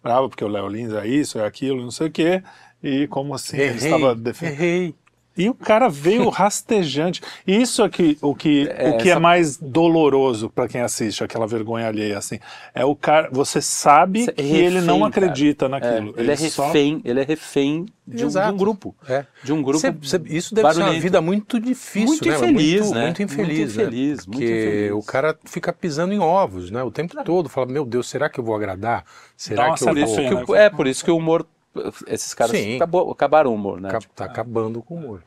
brava 0.01 0.29
porque 0.29 0.45
o 0.45 0.47
Léo 0.47 0.67
Lins 0.69 0.93
é 0.93 1.05
isso, 1.05 1.37
é 1.39 1.45
aquilo, 1.45 1.81
não 1.83 1.91
sei 1.91 2.07
o 2.07 2.11
quê. 2.11 2.41
E 2.81 3.05
como 3.07 3.33
assim 3.33 3.57
ele 3.57 3.65
errei, 3.65 3.75
estava 3.93 4.15
defendendo. 4.15 4.53
errei. 4.61 4.95
E 5.37 5.49
o 5.49 5.53
cara 5.53 5.87
veio 5.89 6.27
rastejante. 6.29 7.21
Isso 7.45 7.83
é 7.83 7.89
que, 7.89 8.17
o 8.21 8.33
que 8.33 8.67
É, 8.69 8.89
o 8.89 8.97
que 8.97 9.07
é 9.09 9.11
essa- 9.11 9.19
mais 9.19 9.57
doloroso 9.57 10.49
pra 10.49 10.67
quem 10.67 10.81
assiste 10.81 11.23
aquela 11.23 11.45
vergonha 11.45 11.87
alheia 11.87 12.17
assim. 12.17 12.39
É 12.73 12.83
o 12.83 12.95
cara, 12.95 13.29
você 13.31 13.61
sabe 13.61 14.23
Você 14.25 14.31
é 14.31 14.33
que 14.33 14.41
ele 14.43 14.81
não 14.81 14.95
refém, 15.03 15.07
acredita 15.07 15.65
É, 15.65 15.69
naquilo. 15.69 16.13
ele 16.17 16.31
é 16.31 16.35
só- 16.35 16.67
refém, 16.67 17.01
ele 17.05 17.19
é 17.19 17.23
refém 17.23 17.85
de 18.07 18.25
um, 18.25 18.29
de 18.29 18.37
um 18.37 18.57
grupo. 18.57 18.95
É. 19.07 19.25
De 19.43 19.51
um 19.51 19.61
grupo. 19.61 19.79
Cê- 19.79 19.93
cê- 20.01 20.21
isso 20.27 20.55
deve 20.55 20.67
ser 20.69 20.75
uma 20.77 20.83
barulhento. 20.85 21.01
vida 21.03 21.21
muito 21.21 21.59
difícil, 21.59 22.07
Muito 22.07 22.27
né? 22.29 22.35
infeliz, 22.35 22.81
muito, 22.81 22.95
né? 22.95 23.03
Muito 23.03 23.23
infeliz, 23.23 23.47
Muito 23.47 23.77
né? 23.77 23.83
infeliz, 23.83 24.25
muito 24.27 24.39
Porque 24.39 24.45
infeliz. 24.45 24.91
o 24.93 25.01
cara 25.03 25.37
fica 25.45 25.73
pisando 25.73 26.13
em 26.13 26.19
ovos, 26.19 26.71
né? 26.71 26.81
O 26.83 26.89
tempo 26.91 27.21
todo. 27.23 27.49
Fala, 27.49 27.67
meu 27.67 27.85
Deus, 27.85 28.07
será 28.09 28.29
que 28.29 28.39
eu 28.39 28.43
vou 28.43 28.55
agradar? 28.55 29.03
Será 29.35 29.67
uma 29.67 29.75
que 29.77 29.83
eu 29.83 30.45
vou... 30.45 30.55
Né? 30.55 30.65
é, 30.65 30.69
por 30.69 30.87
isso 30.87 31.03
que 31.03 31.11
o 31.11 31.17
humor. 31.17 31.45
Esses 32.07 32.33
caras 32.33 32.51
Sim. 32.57 32.75
acabou- 32.75 33.11
acabaram 33.11 33.51
o 33.51 33.55
humor, 33.55 33.79
né? 33.81 33.89
Ca- 33.89 33.99
Tipo, 33.99 34.13
Tá 34.15 34.25
acabando 34.25 34.81
com 34.81 34.95
o 34.95 34.97
humor. 34.97 35.21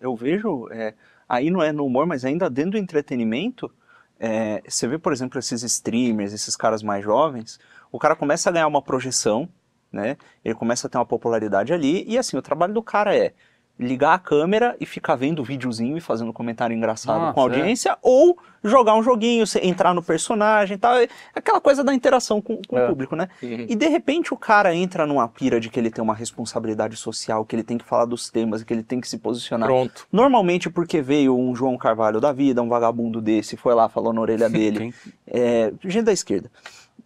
Eu 0.00 0.14
vejo, 0.16 0.68
é, 0.70 0.94
aí 1.28 1.50
não 1.50 1.62
é 1.62 1.72
no 1.72 1.84
humor, 1.86 2.06
mas 2.06 2.24
ainda 2.24 2.48
dentro 2.50 2.72
do 2.72 2.78
entretenimento, 2.78 3.70
é, 4.18 4.62
você 4.66 4.86
vê, 4.86 4.98
por 4.98 5.12
exemplo, 5.12 5.38
esses 5.38 5.62
streamers, 5.62 6.32
esses 6.32 6.56
caras 6.56 6.82
mais 6.82 7.02
jovens, 7.04 7.58
o 7.90 7.98
cara 7.98 8.14
começa 8.16 8.48
a 8.48 8.52
ganhar 8.52 8.66
uma 8.66 8.82
projeção, 8.82 9.48
né? 9.92 10.16
Ele 10.44 10.54
começa 10.54 10.86
a 10.86 10.90
ter 10.90 10.98
uma 10.98 11.06
popularidade 11.06 11.72
ali, 11.72 12.04
e 12.06 12.16
assim, 12.18 12.36
o 12.36 12.42
trabalho 12.42 12.72
do 12.74 12.82
cara 12.82 13.16
é 13.16 13.32
ligar 13.80 14.12
a 14.12 14.18
câmera 14.18 14.76
e 14.78 14.84
ficar 14.84 15.16
vendo 15.16 15.40
o 15.40 15.44
videozinho 15.44 15.96
e 15.96 16.00
fazendo 16.00 16.32
comentário 16.34 16.76
engraçado 16.76 17.18
Nossa, 17.18 17.32
com 17.32 17.40
a 17.40 17.42
audiência, 17.44 17.96
ou 18.02 18.36
jogar 18.62 18.94
um 18.94 19.02
joguinho, 19.02 19.42
entrar 19.62 19.94
no 19.94 20.02
personagem 20.02 20.74
e 20.74 20.78
tal, 20.78 20.94
é 20.96 21.08
aquela 21.34 21.62
coisa 21.62 21.82
da 21.82 21.94
interação 21.94 22.42
com, 22.42 22.60
com 22.68 22.76
É. 22.78 22.84
o 22.84 22.88
público, 22.88 23.16
né? 23.16 23.28
E 23.42 23.74
de 23.74 23.88
repente 23.88 24.34
o 24.34 24.36
cara 24.36 24.74
entra 24.74 25.06
numa 25.06 25.26
pira 25.26 25.58
de 25.58 25.70
que 25.70 25.80
ele 25.80 25.90
tem 25.90 26.04
uma 26.04 26.14
responsabilidade 26.14 26.94
social, 26.96 27.42
que 27.46 27.56
ele 27.56 27.62
tem 27.64 27.78
que 27.78 27.84
falar 27.84 28.04
dos 28.04 28.28
temas, 28.28 28.62
que 28.62 28.70
ele 28.72 28.82
tem 28.82 29.00
que 29.00 29.08
se 29.08 29.16
posicionar. 29.16 29.66
Pronto. 29.66 30.06
Normalmente 30.12 30.68
porque 30.68 31.00
veio 31.00 31.34
um 31.34 31.54
João 31.56 31.78
Carvalho 31.78 32.20
da 32.20 32.32
vida, 32.32 32.60
um 32.62 32.68
vagabundo 32.68 33.18
desse, 33.20 33.56
foi 33.56 33.74
lá, 33.74 33.88
falou 33.88 34.12
na 34.12 34.20
orelha 34.20 34.50
dele. 34.50 34.92
É, 35.26 35.72
gente 35.82 36.04
da 36.04 36.12
esquerda. 36.12 36.50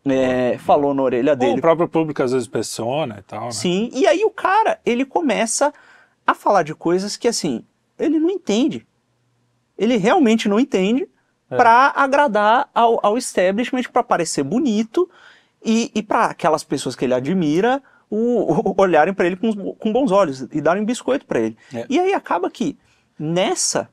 É, 0.06 0.58
falou 0.58 0.92
na 0.92 1.02
orelha 1.02 1.32
Ou 1.32 1.36
dele. 1.38 1.58
o 1.58 1.60
próprio 1.62 1.88
público 1.88 2.20
às 2.22 2.32
vezes 2.32 2.46
pressiona 2.48 3.16
e 3.20 3.22
tal, 3.22 3.44
né? 3.44 3.50
Sim, 3.52 3.88
e 3.94 4.06
aí 4.06 4.22
o 4.24 4.30
cara, 4.30 4.78
ele 4.84 5.04
começa 5.04 5.72
a 6.26 6.34
falar 6.34 6.62
de 6.62 6.74
coisas 6.74 7.16
que, 7.16 7.28
assim, 7.28 7.64
ele 7.98 8.18
não 8.18 8.30
entende. 8.30 8.86
Ele 9.76 9.96
realmente 9.96 10.48
não 10.48 10.58
entende 10.60 11.08
É. 11.50 11.56
pra 11.56 11.92
agradar 11.94 12.68
ao, 12.74 12.98
ao 13.04 13.18
establishment, 13.18 13.84
pra 13.92 14.02
parecer 14.02 14.42
bonito 14.42 15.08
e, 15.64 15.90
e 15.94 16.02
para 16.02 16.26
aquelas 16.26 16.62
pessoas 16.64 16.94
que 16.96 17.04
ele 17.04 17.14
admira 17.14 17.82
o, 18.10 18.70
o- 18.70 18.74
olharem 18.78 19.12
pra 19.14 19.26
ele 19.26 19.36
com, 19.36 19.74
com 19.74 19.92
bons 19.92 20.10
olhos 20.12 20.42
e 20.52 20.60
darem 20.60 20.84
biscoito 20.84 21.26
pra 21.26 21.40
ele. 21.40 21.56
É. 21.72 21.86
E 21.88 21.98
aí 21.98 22.14
acaba 22.14 22.50
que 22.50 22.78
nessa 23.18 23.88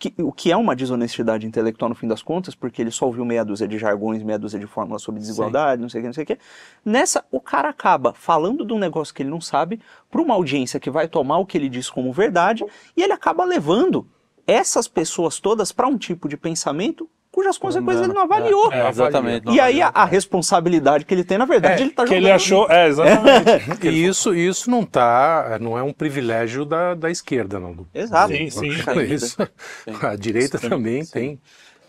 que, 0.00 0.14
o 0.22 0.32
que 0.32 0.50
é 0.50 0.56
uma 0.56 0.74
desonestidade 0.74 1.46
intelectual 1.46 1.90
no 1.90 1.94
fim 1.94 2.08
das 2.08 2.22
contas, 2.22 2.54
porque 2.54 2.80
ele 2.80 2.90
só 2.90 3.04
ouviu 3.04 3.22
meia 3.22 3.44
dúzia 3.44 3.68
de 3.68 3.78
jargões, 3.78 4.22
meia 4.22 4.38
dúzia 4.38 4.58
de 4.58 4.66
fórmulas 4.66 5.02
sobre 5.02 5.20
desigualdade, 5.20 5.82
não 5.82 5.90
sei 5.90 6.00
o 6.00 6.02
que, 6.02 6.06
não 6.06 6.14
sei 6.14 6.24
o 6.24 6.26
que. 6.26 6.38
Nessa, 6.82 7.22
o 7.30 7.38
cara 7.38 7.68
acaba 7.68 8.14
falando 8.14 8.64
de 8.64 8.72
um 8.72 8.78
negócio 8.78 9.14
que 9.14 9.22
ele 9.22 9.28
não 9.28 9.42
sabe 9.42 9.78
para 10.10 10.22
uma 10.22 10.32
audiência 10.32 10.80
que 10.80 10.90
vai 10.90 11.06
tomar 11.06 11.36
o 11.36 11.44
que 11.44 11.58
ele 11.58 11.68
diz 11.68 11.90
como 11.90 12.14
verdade 12.14 12.64
e 12.96 13.02
ele 13.02 13.12
acaba 13.12 13.44
levando 13.44 14.08
essas 14.46 14.88
pessoas 14.88 15.38
todas 15.38 15.70
para 15.70 15.86
um 15.86 15.98
tipo 15.98 16.30
de 16.30 16.36
pensamento 16.36 17.06
cujas 17.40 17.58
consequências 17.58 18.04
ele 18.04 18.12
não 18.12 18.22
avaliou. 18.22 18.72
É, 18.72 18.88
exatamente. 18.88 19.48
E 19.50 19.58
aí 19.58 19.80
a, 19.80 19.88
a 19.88 20.04
responsabilidade 20.04 21.04
que 21.04 21.14
ele 21.14 21.24
tem, 21.24 21.38
na 21.38 21.44
verdade, 21.46 21.80
É, 21.82 21.84
ele 21.86 21.90
tá 21.90 22.02
que 22.04 22.08
jogando. 22.10 22.24
ele 22.24 22.32
achou, 22.32 22.66
é, 22.70 22.88
exatamente. 22.88 23.78
E 23.88 24.04
isso, 24.06 24.34
isso 24.34 24.70
não 24.70 24.84
tá, 24.84 25.58
não 25.60 25.76
é 25.78 25.82
um 25.82 25.92
privilégio 25.92 26.64
da, 26.64 26.94
da 26.94 27.10
esquerda, 27.10 27.58
não. 27.58 27.72
do- 27.72 27.88
Exato. 27.94 28.32
Sim, 28.34 28.50
sim. 28.50 28.68
Isso. 29.10 29.36
A 30.02 30.16
direita 30.16 30.58
também 30.58 31.04
tem. 31.04 31.40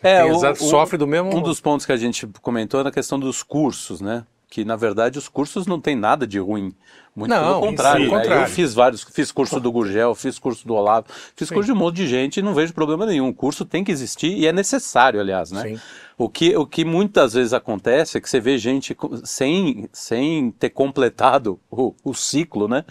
É, 0.02 0.24
tem 0.24 0.32
o- 0.32 0.56
sofre 0.56 0.98
do 0.98 1.06
mesmo. 1.06 1.36
Um 1.36 1.42
dos 1.42 1.60
pontos 1.60 1.86
que 1.86 1.92
a 1.92 1.98
gente 1.98 2.26
comentou 2.42 2.80
é 2.80 2.84
na 2.84 2.92
questão 2.92 3.20
dos 3.20 3.44
cursos, 3.44 4.02
né? 4.02 4.24
Que 4.50 4.66
na 4.66 4.76
verdade 4.76 5.18
os 5.20 5.28
cursos 5.30 5.66
não 5.68 5.80
tem 5.80 5.96
nada 5.96 6.26
de 6.28 6.40
ruim. 6.40 6.74
Muito 7.14 7.30
Não, 7.30 7.60
pelo 7.60 7.60
contrário. 7.60 8.06
sim, 8.06 8.12
né? 8.12 8.18
contrário. 8.18 8.44
Eu 8.44 8.50
fiz 8.50 8.74
vários, 8.74 9.04
fiz 9.04 9.32
curso 9.32 9.60
do 9.60 9.72
Gurgel, 9.72 10.16
fiz 10.16 10.40
curso 10.40 10.66
do 10.66 10.74
Olavo, 10.74 11.08
fiz 11.36 11.50
curso 11.50 11.66
de 11.66 11.74
um 11.74 11.76
monte 11.76 11.98
de 11.98 12.08
gente 12.08 12.38
e 12.38 12.42
não 12.42 12.54
vejo 12.54 12.74
problema 12.74 13.06
nenhum. 13.06 13.28
O 13.28 13.34
curso 13.34 13.66
tem 13.66 13.84
que 13.84 13.92
existir 13.92 14.32
e 14.38 14.48
é 14.48 14.54
necessário, 14.54 15.20
aliás, 15.20 15.52
né? 15.52 15.62
Sim. 15.62 15.80
O 16.18 16.30
que, 16.30 16.56
o 16.56 16.66
que 16.66 16.86
muitas 16.86 17.34
vezes 17.34 17.52
acontece 17.52 18.18
é 18.18 18.22
que 18.22 18.30
você 18.30 18.40
vê 18.40 18.58
gente 18.58 18.96
sem, 19.24 19.90
sem 19.92 20.52
ter 20.52 20.70
completado 20.70 21.60
o, 21.70 21.96
o 22.04 22.14
ciclo, 22.14 22.68
né? 22.68 22.86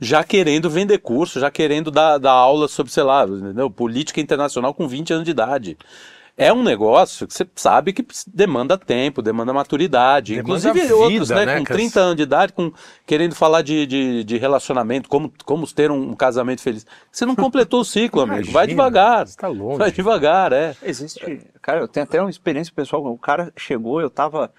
Já 0.00 0.24
querendo 0.24 0.68
vender 0.68 0.98
curso, 0.98 1.40
já 1.40 1.50
querendo 1.50 1.90
dar, 1.90 2.18
dar 2.18 2.32
aula 2.32 2.68
sobre, 2.68 2.92
sei 2.92 3.04
lá, 3.04 3.24
entendeu? 3.24 3.70
política 3.70 4.20
internacional 4.20 4.74
com 4.74 4.88
20 4.88 5.12
anos 5.12 5.24
de 5.24 5.30
idade. 5.30 5.78
É 6.42 6.52
um 6.52 6.62
negócio 6.62 7.26
que 7.26 7.34
você 7.34 7.46
sabe 7.54 7.92
que 7.92 8.04
demanda 8.26 8.76
tempo, 8.78 9.22
demanda 9.22 9.52
maturidade. 9.52 10.34
Demanda 10.36 10.48
Inclusive 10.58 10.80
vida, 10.80 10.96
outros, 10.96 11.30
né? 11.30 11.46
né, 11.46 11.56
Com 11.56 11.62
as- 11.62 11.68
30 11.78 12.00
anos 12.00 12.16
de 12.16 12.22
idade, 12.22 12.52
com, 12.52 12.72
querendo 13.06 13.34
falar 13.34 13.62
de, 13.62 13.86
de, 13.86 14.24
de 14.24 14.36
relacionamento, 14.38 15.08
como, 15.08 15.32
como 15.44 15.66
ter 15.72 15.90
um, 15.90 16.14
casamento 16.14 16.60
feliz. 16.62 16.86
Você 17.10 17.24
não 17.24 17.34
completou 17.36 17.80
o 17.80 17.84
ciclo, 17.84 18.22
amigo. 18.22 18.44
Vai 18.50 18.64
Imagina, 18.64 18.68
devagar. 18.68 19.26
você 19.26 19.36
tá 19.36 19.48
longe. 19.48 19.78
Vai 19.78 19.92
devagar, 19.92 20.52
é. 20.52 20.76
Existe. 20.82 21.40
Cara, 21.60 21.80
eu 21.80 21.88
tenho 21.88 22.04
até 22.04 22.20
uma 22.20 22.30
experiência 22.30 22.72
pessoal. 22.74 23.04
O 23.06 23.18
cara 23.18 23.52
chegou, 23.56 24.00
eu 24.00 24.10
tava. 24.10 24.52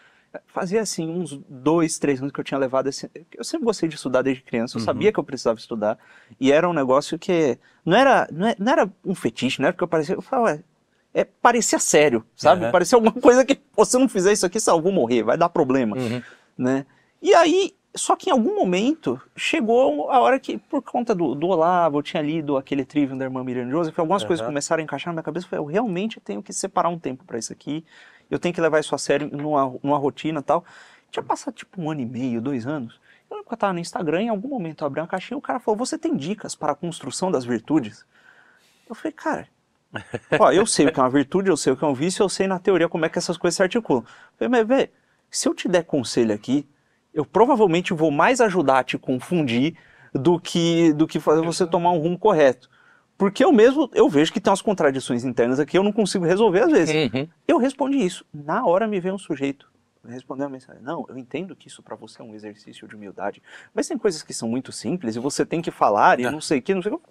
Fazia 0.47 0.81
assim, 0.81 1.07
uns 1.07 1.39
dois, 1.47 1.99
três 1.99 2.19
anos 2.19 2.31
que 2.31 2.39
eu 2.39 2.43
tinha 2.43 2.57
levado 2.57 2.87
esse. 2.89 3.07
Eu 3.37 3.43
sempre 3.43 3.65
gostei 3.65 3.87
de 3.87 3.93
estudar 3.95 4.23
desde 4.23 4.41
criança, 4.41 4.75
eu 4.77 4.79
Uhum. 4.79 4.85
sabia 4.85 5.11
que 5.13 5.19
eu 5.19 5.23
precisava 5.23 5.59
estudar. 5.59 5.95
E 6.39 6.51
era 6.51 6.67
um 6.67 6.73
negócio 6.73 7.19
que. 7.19 7.57
Não 7.85 7.95
era, 7.95 8.27
não 8.31 8.47
é- 8.47 8.55
não 8.57 8.71
era 8.71 8.89
um 9.05 9.13
fetiche, 9.13 9.59
não 9.61 9.67
era 9.67 9.73
porque 9.73 9.83
eu 9.83 9.87
parecia. 9.87 10.15
Eu 10.15 10.21
falava, 10.23 10.47
ué, 10.53 10.63
é, 11.13 11.23
parecia 11.23 11.77
sério, 11.77 12.25
sabe? 12.35 12.65
Uhum. 12.65 12.71
Parecia 12.71 12.95
alguma 12.95 13.13
coisa 13.13 13.45
que, 13.45 13.59
se 13.85 13.95
eu 13.95 13.99
não 13.99 14.09
fizer 14.09 14.33
isso 14.33 14.45
aqui, 14.45 14.57
eu 14.65 14.81
vou 14.81 14.91
morrer, 14.91 15.23
vai 15.23 15.37
dar 15.37 15.49
problema. 15.49 15.95
Né? 16.57 16.85
E 17.21 17.33
aí, 17.35 17.75
só 17.95 18.15
que 18.15 18.29
em 18.29 18.33
algum 18.33 18.55
momento 18.55 19.21
chegou 19.35 20.09
a 20.09 20.19
hora 20.19 20.39
que, 20.39 20.57
por 20.57 20.81
conta 20.81 21.13
do, 21.13 21.35
do 21.35 21.47
Olavo, 21.47 21.99
eu 21.99 22.03
tinha 22.03 22.21
lido 22.23 22.57
aquele 22.57 22.83
Trivium 22.83 23.17
da 23.17 23.25
irmã 23.25 23.43
Miriam 23.43 23.69
Joseph, 23.69 23.97
algumas 23.99 24.23
coisas 24.23 24.41
Aham. 24.41 24.49
começaram 24.49 24.81
a 24.81 24.83
encaixar 24.83 25.13
na 25.13 25.17
minha 25.17 25.23
cabeça. 25.23 25.45
Eu 25.45 25.49
falei, 25.49 25.65
eu 25.65 25.69
realmente 25.69 26.19
tenho 26.19 26.41
que 26.41 26.51
separar 26.51 26.89
um 26.89 26.97
tempo 26.97 27.23
para 27.23 27.37
isso 27.37 27.53
aqui, 27.53 27.85
eu 28.31 28.39
tenho 28.39 28.53
que 28.53 28.61
levar 28.61 28.79
isso 28.79 28.95
a 28.95 28.97
sério 28.97 29.29
numa, 29.31 29.77
numa 29.83 29.97
rotina 29.97 30.39
e 30.39 30.43
tal. 30.43 30.65
Tinha 31.11 31.21
passado 31.21 31.53
tipo 31.53 31.79
um 31.79 31.91
ano 31.91 32.01
e 32.01 32.05
meio, 32.05 32.41
dois 32.41 32.65
anos. 32.65 32.99
Eu 33.29 33.37
lembro 33.37 33.47
que 33.47 33.53
eu 33.53 33.57
tava 33.57 33.73
no 33.73 33.79
Instagram, 33.79 34.23
em 34.23 34.29
algum 34.29 34.47
momento 34.47 34.83
eu 34.83 34.87
abri 34.87 34.99
uma 34.99 35.07
caixinha 35.07 35.35
e 35.35 35.39
o 35.39 35.41
cara 35.41 35.59
falou: 35.59 35.77
Você 35.77 35.95
tem 35.95 36.15
dicas 36.15 36.55
para 36.55 36.71
a 36.71 36.75
construção 36.75 37.31
das 37.31 37.45
virtudes? 37.45 38.03
Eu 38.89 38.95
falei, 38.95 39.11
cara, 39.11 39.47
ó, 40.39 40.51
eu 40.51 40.65
sei 40.65 40.87
o 40.87 40.91
que 40.91 40.99
é 40.99 41.03
uma 41.03 41.09
virtude, 41.09 41.49
eu 41.49 41.57
sei 41.57 41.73
o 41.73 41.77
que 41.77 41.83
é 41.83 41.87
um 41.87 41.93
vício, 41.93 42.23
eu 42.23 42.29
sei 42.29 42.47
na 42.47 42.59
teoria 42.59 42.89
como 42.89 43.05
é 43.05 43.09
que 43.09 43.17
essas 43.17 43.37
coisas 43.37 43.55
se 43.55 43.63
articulam. 43.63 44.03
Eu 44.03 44.37
falei, 44.37 44.49
mas 44.49 44.67
velho, 44.67 44.89
se 45.29 45.47
eu 45.47 45.53
te 45.53 45.67
der 45.67 45.83
conselho 45.83 46.33
aqui, 46.33 46.67
eu 47.13 47.25
provavelmente 47.25 47.93
vou 47.93 48.11
mais 48.11 48.41
ajudar 48.41 48.79
a 48.79 48.83
te 48.83 48.97
confundir 48.97 49.75
do 50.13 50.39
que, 50.39 50.93
do 50.93 51.07
que 51.07 51.19
fazer 51.19 51.41
você 51.41 51.65
tomar 51.65 51.91
um 51.91 51.99
rumo 51.99 52.17
correto. 52.17 52.69
Porque 53.17 53.43
eu 53.43 53.51
mesmo, 53.51 53.89
eu 53.93 54.09
vejo 54.09 54.33
que 54.33 54.39
tem 54.39 54.49
umas 54.49 54.61
contradições 54.61 55.23
internas 55.23 55.59
aqui, 55.59 55.77
eu 55.77 55.83
não 55.83 55.91
consigo 55.91 56.25
resolver 56.25 56.61
às 56.61 56.71
vezes. 56.71 57.13
Uhum. 57.13 57.27
Eu 57.47 57.57
respondi 57.57 57.97
isso. 57.97 58.25
Na 58.33 58.65
hora 58.65 58.87
me 58.87 58.99
veio 58.99 59.15
um 59.15 59.19
sujeito 59.19 59.71
respondeu 60.07 60.47
a 60.47 60.49
mensagem. 60.49 60.81
Não, 60.81 61.05
eu 61.07 61.17
entendo 61.17 61.55
que 61.55 61.67
isso 61.67 61.81
para 61.81 61.95
você 61.95 62.21
é 62.21 62.25
um 62.25 62.35
exercício 62.35 62.87
de 62.87 62.95
humildade, 62.95 63.41
mas 63.73 63.87
tem 63.87 63.97
coisas 63.97 64.21
que 64.21 64.33
são 64.33 64.49
muito 64.49 64.71
simples 64.71 65.15
e 65.15 65.19
você 65.19 65.45
tem 65.45 65.61
que 65.61 65.71
falar 65.71 66.19
e 66.19 66.23
não 66.23 66.41
sei 66.41 66.59
o 66.59 66.61
que, 66.61 66.73
não 66.73 66.81
sei 66.81 66.91
o 66.91 66.99
que. 66.99 67.05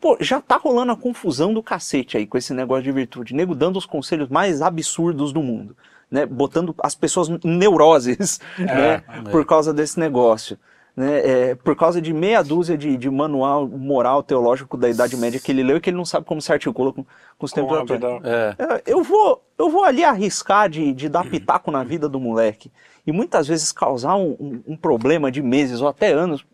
Pô, 0.00 0.16
já 0.20 0.40
tá 0.40 0.56
rolando 0.56 0.92
a 0.92 0.96
confusão 0.96 1.52
do 1.54 1.62
cacete 1.62 2.16
aí 2.16 2.26
com 2.26 2.36
esse 2.38 2.52
negócio 2.52 2.82
de 2.84 2.92
virtude. 2.92 3.34
Nego 3.34 3.54
dando 3.54 3.76
os 3.78 3.86
conselhos 3.86 4.28
mais 4.28 4.62
absurdos 4.62 5.32
do 5.32 5.42
mundo. 5.42 5.76
Né, 6.10 6.26
botando 6.26 6.74
as 6.82 6.92
pessoas 6.96 7.28
em 7.28 7.38
neuroses 7.44 8.40
né, 8.58 9.00
por 9.30 9.46
causa 9.46 9.72
desse 9.72 9.98
negócio. 10.00 10.58
Né, 10.96 11.50
é, 11.50 11.54
por 11.54 11.76
causa 11.76 12.02
de 12.02 12.12
meia 12.12 12.42
dúzia 12.42 12.76
de, 12.76 12.96
de 12.96 13.08
manual 13.08 13.68
moral 13.68 14.20
teológico 14.20 14.76
da 14.76 14.88
Idade 14.90 15.16
Média 15.16 15.38
que 15.38 15.52
ele 15.52 15.62
leu 15.62 15.76
e 15.76 15.80
que 15.80 15.88
ele 15.88 15.96
não 15.96 16.04
sabe 16.04 16.26
como 16.26 16.42
se 16.42 16.52
articula 16.52 16.92
com, 16.92 17.04
com 17.38 17.46
os 17.46 17.52
tempos 17.52 17.70
atuais. 17.84 18.00
É. 18.24 18.56
É, 18.58 18.82
Eu 18.86 19.04
vou, 19.04 19.40
eu 19.56 19.70
vou 19.70 19.84
ali 19.84 20.02
arriscar 20.02 20.68
de, 20.68 20.92
de 20.92 21.08
dar 21.08 21.24
pitaco 21.30 21.70
na 21.70 21.84
vida 21.84 22.08
do 22.08 22.18
moleque 22.18 22.72
e 23.06 23.12
muitas 23.12 23.46
vezes 23.46 23.70
causar 23.70 24.16
um, 24.16 24.30
um- 24.40 24.62
um 24.66 24.76
problema 24.76 25.30
de 25.30 25.40
meses 25.40 25.80
ou 25.80 25.86
até 25.86 26.12
anos, 26.12 26.44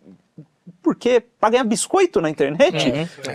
porque 0.82 1.22
para 1.40 1.50
ganhar 1.50 1.64
biscoito 1.64 2.20
na 2.20 2.30
internet, 2.30 2.92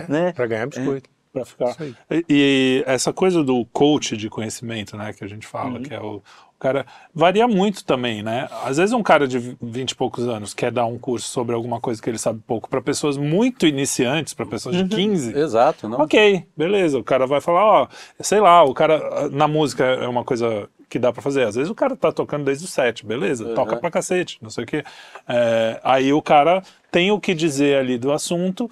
né? 0.08 0.32
Para 0.32 0.46
ganhar 0.46 0.66
biscoito. 0.66 1.08
Pra 1.32 1.46
ficar. 1.46 1.70
Isso 1.70 1.82
aí. 1.82 1.94
E, 2.10 2.24
e 2.28 2.84
essa 2.86 3.10
coisa 3.10 3.42
do 3.42 3.64
coach 3.72 4.16
de 4.18 4.28
conhecimento, 4.28 4.96
né, 4.98 5.14
que 5.14 5.24
a 5.24 5.26
gente 5.26 5.46
fala, 5.46 5.76
Uhum. 5.78 5.82
que 5.82 5.94
é 5.94 5.98
o, 5.98 6.16
o 6.16 6.22
cara. 6.60 6.84
Varia 7.14 7.48
muito 7.48 7.86
também, 7.86 8.22
né? 8.22 8.50
Às 8.62 8.76
vezes 8.76 8.92
um 8.92 9.02
cara 9.02 9.26
de 9.26 9.56
20 9.62 9.92
e 9.92 9.94
poucos 9.94 10.28
anos 10.28 10.52
quer 10.52 10.70
dar 10.70 10.84
um 10.84 10.98
curso 10.98 11.26
sobre 11.30 11.54
alguma 11.54 11.80
coisa 11.80 12.02
que 12.02 12.10
ele 12.10 12.18
sabe 12.18 12.38
pouco 12.46 12.68
para 12.68 12.82
pessoas 12.82 13.16
muito 13.16 13.66
iniciantes, 13.66 14.34
para 14.34 14.44
pessoas 14.44 14.76
Uhum. 14.76 14.86
de 14.86 14.94
15. 14.94 15.34
Exato, 15.38 15.88
não? 15.88 16.00
Ok, 16.00 16.44
beleza. 16.54 16.98
O 16.98 17.04
cara 17.04 17.26
vai 17.26 17.40
falar, 17.40 17.64
ó, 17.64 17.88
sei 18.20 18.38
lá, 18.40 18.62
o 18.62 18.74
cara 18.74 19.30
na 19.30 19.48
música 19.48 19.84
é 19.84 20.06
uma 20.06 20.24
coisa 20.24 20.68
que 20.92 20.98
dá 20.98 21.10
pra 21.10 21.22
fazer. 21.22 21.44
Às 21.44 21.54
vezes 21.54 21.70
o 21.70 21.74
cara 21.74 21.96
tá 21.96 22.12
tocando 22.12 22.44
desde 22.44 22.66
o 22.66 22.68
set, 22.68 23.06
beleza, 23.06 23.54
toca 23.54 23.78
pra 23.78 23.90
cacete, 23.90 24.36
não 24.42 24.50
sei 24.50 24.64
o 24.64 24.66
quê. 24.66 24.84
É, 25.26 25.80
aí 25.82 26.12
o 26.12 26.20
cara 26.20 26.62
tem 26.90 27.10
o 27.10 27.18
que 27.18 27.32
dizer 27.32 27.78
ali 27.78 27.96
do 27.96 28.12
assunto 28.12 28.68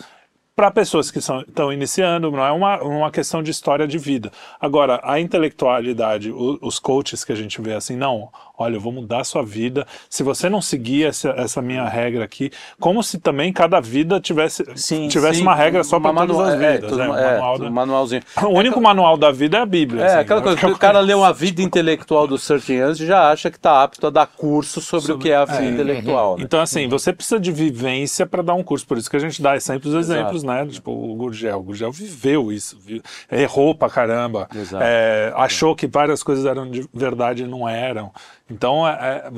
para 0.61 0.71
pessoas 0.71 1.11
que 1.11 1.19
estão 1.19 1.73
iniciando, 1.73 2.31
não 2.31 2.45
é 2.45 2.53
uma, 2.53 2.83
uma 2.83 3.11
questão 3.11 3.43
de 3.43 3.51
história 3.51 3.89
de 3.89 3.97
vida. 3.97 4.31
Agora, 4.61 5.01
a 5.03 5.19
intelectualidade, 5.19 6.31
o- 6.31 6.59
os 6.61 6.79
coaches 6.79 7.25
que 7.25 7.33
a 7.33 7.35
gente 7.35 7.61
vê 7.63 7.73
assim, 7.75 7.97
não, 7.97 8.29
olha, 8.59 8.77
eu 8.77 8.81
vou 8.81 8.93
mudar 8.93 9.21
a 9.21 9.25
sua 9.25 9.43
vida. 9.43 9.87
Se 10.11 10.23
você 10.23 10.51
não 10.51 10.61
seguir 10.61 11.07
essa, 11.07 11.31
essa 11.31 11.63
minha 11.63 11.89
regra 11.89 12.25
aqui, 12.25 12.51
como 12.79 13.03
se 13.03 13.19
também 13.19 13.53
cada 13.55 13.81
vida 13.81 14.21
tivesse, 14.21 14.65
Sim, 14.77 15.09
tivesse 15.09 15.37
Sim, 15.37 15.43
uma 15.43 15.55
regra 15.55 15.83
só 15.83 15.99
para 15.99 16.13
todas 16.27 16.39
as 16.39 16.61
é, 16.61 16.73
vidas. 16.75 16.91
tudo- 16.91 16.99
né? 16.99 17.09
Um 17.09 17.17
é, 17.17 17.31
manual 17.33 17.59
da- 17.59 17.71
manualzinho. 17.71 18.23
O 18.45 18.49
único 18.59 18.81
manual 18.81 19.17
da 19.17 19.31
vida 19.31 19.57
é 19.57 19.61
a 19.63 19.67
Bíblia. 19.67 20.03
É, 20.03 20.07
assim, 20.09 20.19
aquela 20.19 20.41
né? 20.41 20.45
coisa, 20.45 20.59
que 20.61 20.67
o 20.67 20.77
cara 20.79 21.01
lê 21.01 21.15
uma 21.15 21.33
vida 21.33 21.63
intelectual 21.63 22.27
dos 22.27 22.47
13 22.47 22.77
anos 22.79 23.01
e 23.01 23.07
já 23.07 23.31
acha 23.31 23.51
que 23.51 23.57
está 23.57 23.83
apto 23.83 24.07
a 24.07 24.11
dar 24.11 24.27
curso 24.27 24.81
sobre, 24.83 25.13
o 25.13 25.19
que 25.19 25.31
é 25.31 25.37
a 25.37 25.45
vida 25.47 25.65
intelectual. 25.71 26.37
né? 26.37 26.45
Então, 26.45 26.61
assim, 26.61 26.87
você 26.87 27.13
precisa 27.15 27.41
de 27.41 27.51
vivência 27.51 28.27
para 28.27 28.43
dar 28.43 28.53
um 28.55 28.63
curso. 28.63 28.87
Por 28.87 28.99
isso 28.99 29.09
que 29.09 29.17
a 29.17 29.21
gente 29.21 29.41
dá 29.41 29.59
sempre 29.61 29.89
os 29.89 29.95
exemplos, 29.95 30.43
né? 30.43 30.50
Tipo, 30.71 30.91
o 30.93 31.15
Gurgel. 31.15 31.59
O 31.59 31.63
Gurgel 31.63 31.91
viveu 31.93 32.51
isso. 32.53 32.79
vi- 32.81 33.03
Errou 33.31 33.75
pra 33.75 33.89
caramba. 33.91 34.49
É, 34.81 35.33
achou 35.37 35.75
que 35.77 35.87
várias 35.87 36.23
coisas 36.23 36.45
eram 36.47 36.71
de 36.71 36.89
verdade 36.93 37.43
e 37.43 37.47
não 37.47 37.69
eram. 37.69 38.13
Então, 38.51 38.87
é, 38.87 38.93
é, 38.93 39.31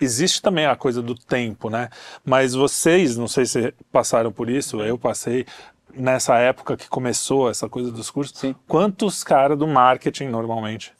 existe 0.00 0.42
também 0.42 0.66
a 0.66 0.76
coisa 0.76 1.00
do 1.02 1.14
tempo, 1.14 1.70
né? 1.70 1.88
Mas 2.24 2.54
vocês, 2.54 3.16
não 3.16 3.28
sei 3.28 3.46
se 3.46 3.72
passaram 3.92 4.30
por 4.30 4.50
isso, 4.50 4.80
eu 4.82 4.98
passei 4.98 5.46
nessa 5.94 6.36
época 6.36 6.76
que 6.76 6.88
começou 6.88 7.50
essa 7.50 7.68
coisa 7.68 7.90
dos 7.90 8.10
cursos. 8.10 8.38
Sim. 8.38 8.54
Quantos 8.66 9.24
caras 9.24 9.58
do 9.58 9.66
marketing, 9.66 10.26
normalmente, 10.26 10.92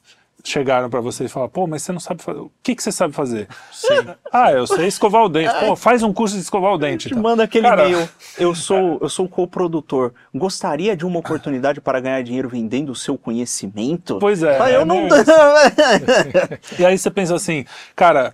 chegaram 0.45 0.89
pra 0.89 1.01
você 1.01 1.25
e 1.25 1.29
falaram, 1.29 1.51
pô, 1.51 1.67
mas 1.67 1.83
você 1.83 1.93
não 1.93 2.01
sabe 2.01 2.23
fazer. 2.23 2.39
O 2.39 2.51
que, 2.63 2.75
que 2.75 2.83
você 2.83 2.93
sabe 2.93 3.13
fazer? 3.13 3.49
Ah, 4.33 4.53
eu 4.53 4.67
sei 4.67 4.87
escovar 4.87 5.25
o 5.25 5.29
dente. 5.29 5.53
Pô, 5.61 5.75
faz 5.75 6.03
um 6.03 6.13
curso 6.13 6.37
de 6.37 6.43
escovar 6.43 6.73
o 6.73 6.79
dente. 6.79 7.09
Te 7.09 7.13
então. 7.15 7.23
manda 7.23 7.43
aquele 7.43 7.69
Cara, 7.69 7.89
e-mail. 7.89 8.09
Eu 8.39 8.55
sou, 8.55 8.99
eu 9.03 9.09
sou 9.09 9.29
co-produtor. 9.29 10.15
Gostaria 10.33 10.97
de 10.97 11.05
uma 11.05 11.19
oportunidade 11.19 11.81
para 11.81 11.99
ganhar 11.99 12.23
dinheiro 12.23 12.49
vendendo 12.49 12.93
o 12.93 12.95
seu 12.95 13.19
conhecimento? 13.19 14.19
Pois 14.21 14.45
é, 14.45 14.57
Ah, 14.61 14.71
é 14.71 14.77
eu 14.77 14.87
não. 14.87 14.97
meio 14.97 15.09
E 16.79 16.87
aí 16.87 16.97
você 16.97 17.11
pensa 17.11 17.35
assim, 17.35 17.65
cara, 17.97 18.33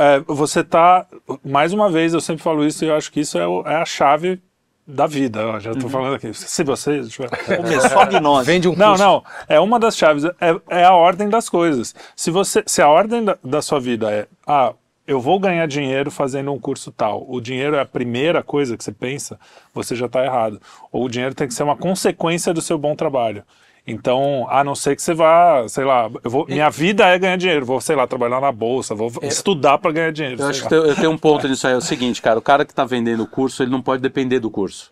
é, 0.00 0.20
você 0.26 0.64
tá. 0.64 1.06
Mais 1.44 1.74
uma 1.74 1.90
vez, 1.90 2.14
eu 2.14 2.20
sempre 2.22 2.42
falo 2.42 2.64
isso 2.64 2.84
e 2.84 2.88
eu 2.88 2.96
acho 2.96 3.12
que 3.12 3.20
isso 3.20 3.38
é, 3.38 3.42
é 3.42 3.76
a 3.76 3.84
chave 3.84 4.40
da 4.86 5.06
vida. 5.06 5.46
ó, 5.46 5.58
já 5.58 5.70
Uhum. 5.72 5.78
tô 5.78 5.88
falando 5.88 6.14
aqui. 6.14 6.32
Se 6.34 6.62
você. 6.64 7.00
eu- 7.00 7.06
Começou 7.56 7.98
a 8.00 8.04
gnose. 8.06 8.46
Vende 8.46 8.68
um 8.68 8.76
Não, 8.76 8.88
curso. 8.88 9.02
não. 9.04 9.24
É 9.48 9.58
uma 9.60 9.78
das 9.80 9.96
chaves. 9.96 10.24
É, 10.24 10.80
é 10.80 10.84
a 10.84 10.92
ordem 10.92 11.28
das 11.28 11.48
coisas. 11.48 11.94
Se 12.14 12.30
você, 12.30 12.62
se 12.66 12.82
a 12.82 12.88
ordem 12.88 13.24
da, 13.24 13.38
da 13.42 13.62
sua 13.62 13.80
vida 13.80 14.10
é, 14.12 14.26
ah, 14.46 14.72
eu 15.06 15.20
vou 15.20 15.38
ganhar 15.38 15.66
dinheiro 15.66 16.10
fazendo 16.10 16.52
um 16.52 16.58
curso 16.58 16.90
tal. 16.90 17.24
O 17.28 17.40
dinheiro 17.40 17.76
é 17.76 17.80
a 17.80 17.84
primeira 17.86 18.42
coisa 18.42 18.76
que 18.76 18.82
você 18.84 18.92
pensa, 18.92 19.38
você 19.74 19.94
já 19.94 20.06
está 20.06 20.24
errado. 20.24 20.60
Ou 20.92 21.04
o 21.04 21.08
dinheiro 21.08 21.34
tem 21.34 21.46
que 21.48 21.54
ser 21.54 21.62
uma 21.62 21.76
consequência 21.76 22.54
do 22.54 22.62
seu 22.62 22.78
bom 22.78 22.94
trabalho. 22.94 23.42
Então, 23.86 24.46
a 24.48 24.64
não 24.64 24.74
ser 24.74 24.96
que 24.96 25.02
você 25.02 25.12
vá, 25.12 25.68
sei 25.68 25.84
lá, 25.84 26.10
eu 26.22 26.30
vou, 26.30 26.46
minha 26.46 26.70
vida 26.70 27.06
é 27.06 27.18
ganhar 27.18 27.36
dinheiro, 27.36 27.66
vou, 27.66 27.80
sei 27.82 27.94
lá, 27.94 28.06
trabalhar 28.06 28.40
na 28.40 28.50
bolsa, 28.50 28.94
vou 28.94 29.12
estudar 29.22 29.76
para 29.76 29.92
ganhar 29.92 30.10
dinheiro. 30.10 30.40
Eu 30.40 30.46
acho 30.48 30.62
lá. 30.64 30.68
que 30.70 30.74
tem- 30.74 30.88
eu 30.88 30.94
tenho 30.96 31.10
um 31.10 31.18
ponto 31.18 31.46
nisso 31.46 31.66
aí, 31.66 31.74
é 31.74 31.76
o 31.76 31.82
seguinte, 31.82 32.22
cara, 32.22 32.38
o 32.38 32.42
cara 32.42 32.64
que 32.64 32.72
está 32.72 32.84
vendendo 32.86 33.22
o 33.22 33.26
curso, 33.26 33.62
ele 33.62 33.70
não 33.70 33.82
pode 33.82 34.00
depender 34.00 34.40
do 34.40 34.50
curso. 34.50 34.90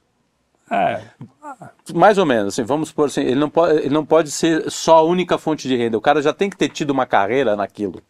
É, 0.70 1.00
Mais 1.94 2.16
ou 2.18 2.24
menos, 2.26 2.52
assim, 2.55 2.62
vamos 2.64 2.88
supor 2.90 3.07
assim, 3.07 3.22
ele 3.22 3.35
não, 3.35 3.48
pode, 3.48 3.78
ele 3.78 3.90
não 3.90 4.05
pode 4.05 4.31
ser 4.31 4.70
só 4.70 4.98
a 4.98 5.02
única 5.02 5.37
fonte 5.38 5.66
de 5.68 5.76
renda. 5.76 5.96
O 5.98 6.00
cara 6.00 6.20
já 6.22 6.33
tem 6.33 6.48
que 6.50 6.57
ter 6.57 6.68
tido 6.68 6.90
uma 6.90 7.05
carreira 7.07 7.57
naquilo. 7.57 8.02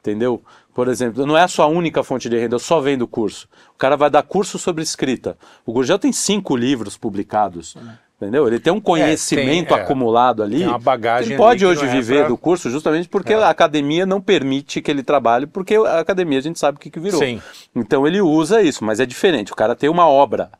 Entendeu? 0.00 0.40
Por 0.72 0.86
exemplo, 0.88 1.26
não 1.26 1.36
é 1.36 1.42
a 1.42 1.48
sua 1.48 1.66
única 1.66 2.04
fonte 2.04 2.28
de 2.28 2.38
renda, 2.38 2.54
eu 2.54 2.60
só 2.60 2.80
vendo 2.80 3.08
curso. 3.08 3.48
O 3.74 3.78
cara 3.78 3.96
vai 3.96 4.08
dar 4.10 4.22
curso 4.22 4.56
sobre 4.58 4.82
escrita. 4.84 5.36
O 5.64 5.72
Gurgel 5.72 5.98
tem 5.98 6.12
cinco 6.12 6.54
livros 6.54 6.96
publicados. 6.96 7.76
Entendeu? 8.18 8.46
Ele 8.46 8.58
tem 8.58 8.72
um 8.72 8.80
conhecimento 8.80 9.68
tem, 9.68 9.76
é. 9.78 9.80
acumulado 9.82 10.42
ali. 10.42 10.60
Tem 10.60 10.66
uma 10.68 10.78
bagagem 10.78 11.32
Ele 11.32 11.36
pode 11.36 11.66
hoje 11.66 11.84
é 11.84 11.88
viver 11.88 12.20
pra- 12.20 12.28
do 12.28 12.36
curso 12.38 12.70
justamente 12.70 13.08
porque 13.10 13.34
a 13.34 13.50
academia 13.50 14.06
não 14.06 14.22
permite 14.22 14.80
que 14.80 14.90
ele 14.90 15.02
trabalhe, 15.02 15.46
porque 15.46 15.74
a 15.76 16.00
academia 16.00 16.38
a 16.38 16.42
gente 16.42 16.58
sabe 16.58 16.78
o 16.78 16.80
que, 16.80 16.88
que 16.90 16.98
virou. 16.98 17.20
Sim. 17.20 17.42
Então 17.74 18.06
ele 18.06 18.22
usa 18.22 18.62
isso, 18.62 18.82
mas 18.82 19.00
é 19.00 19.06
diferente. 19.06 19.52
O 19.52 19.56
cara 19.56 19.76
tem 19.76 19.90
uma 19.90 20.08
obra. 20.08 20.50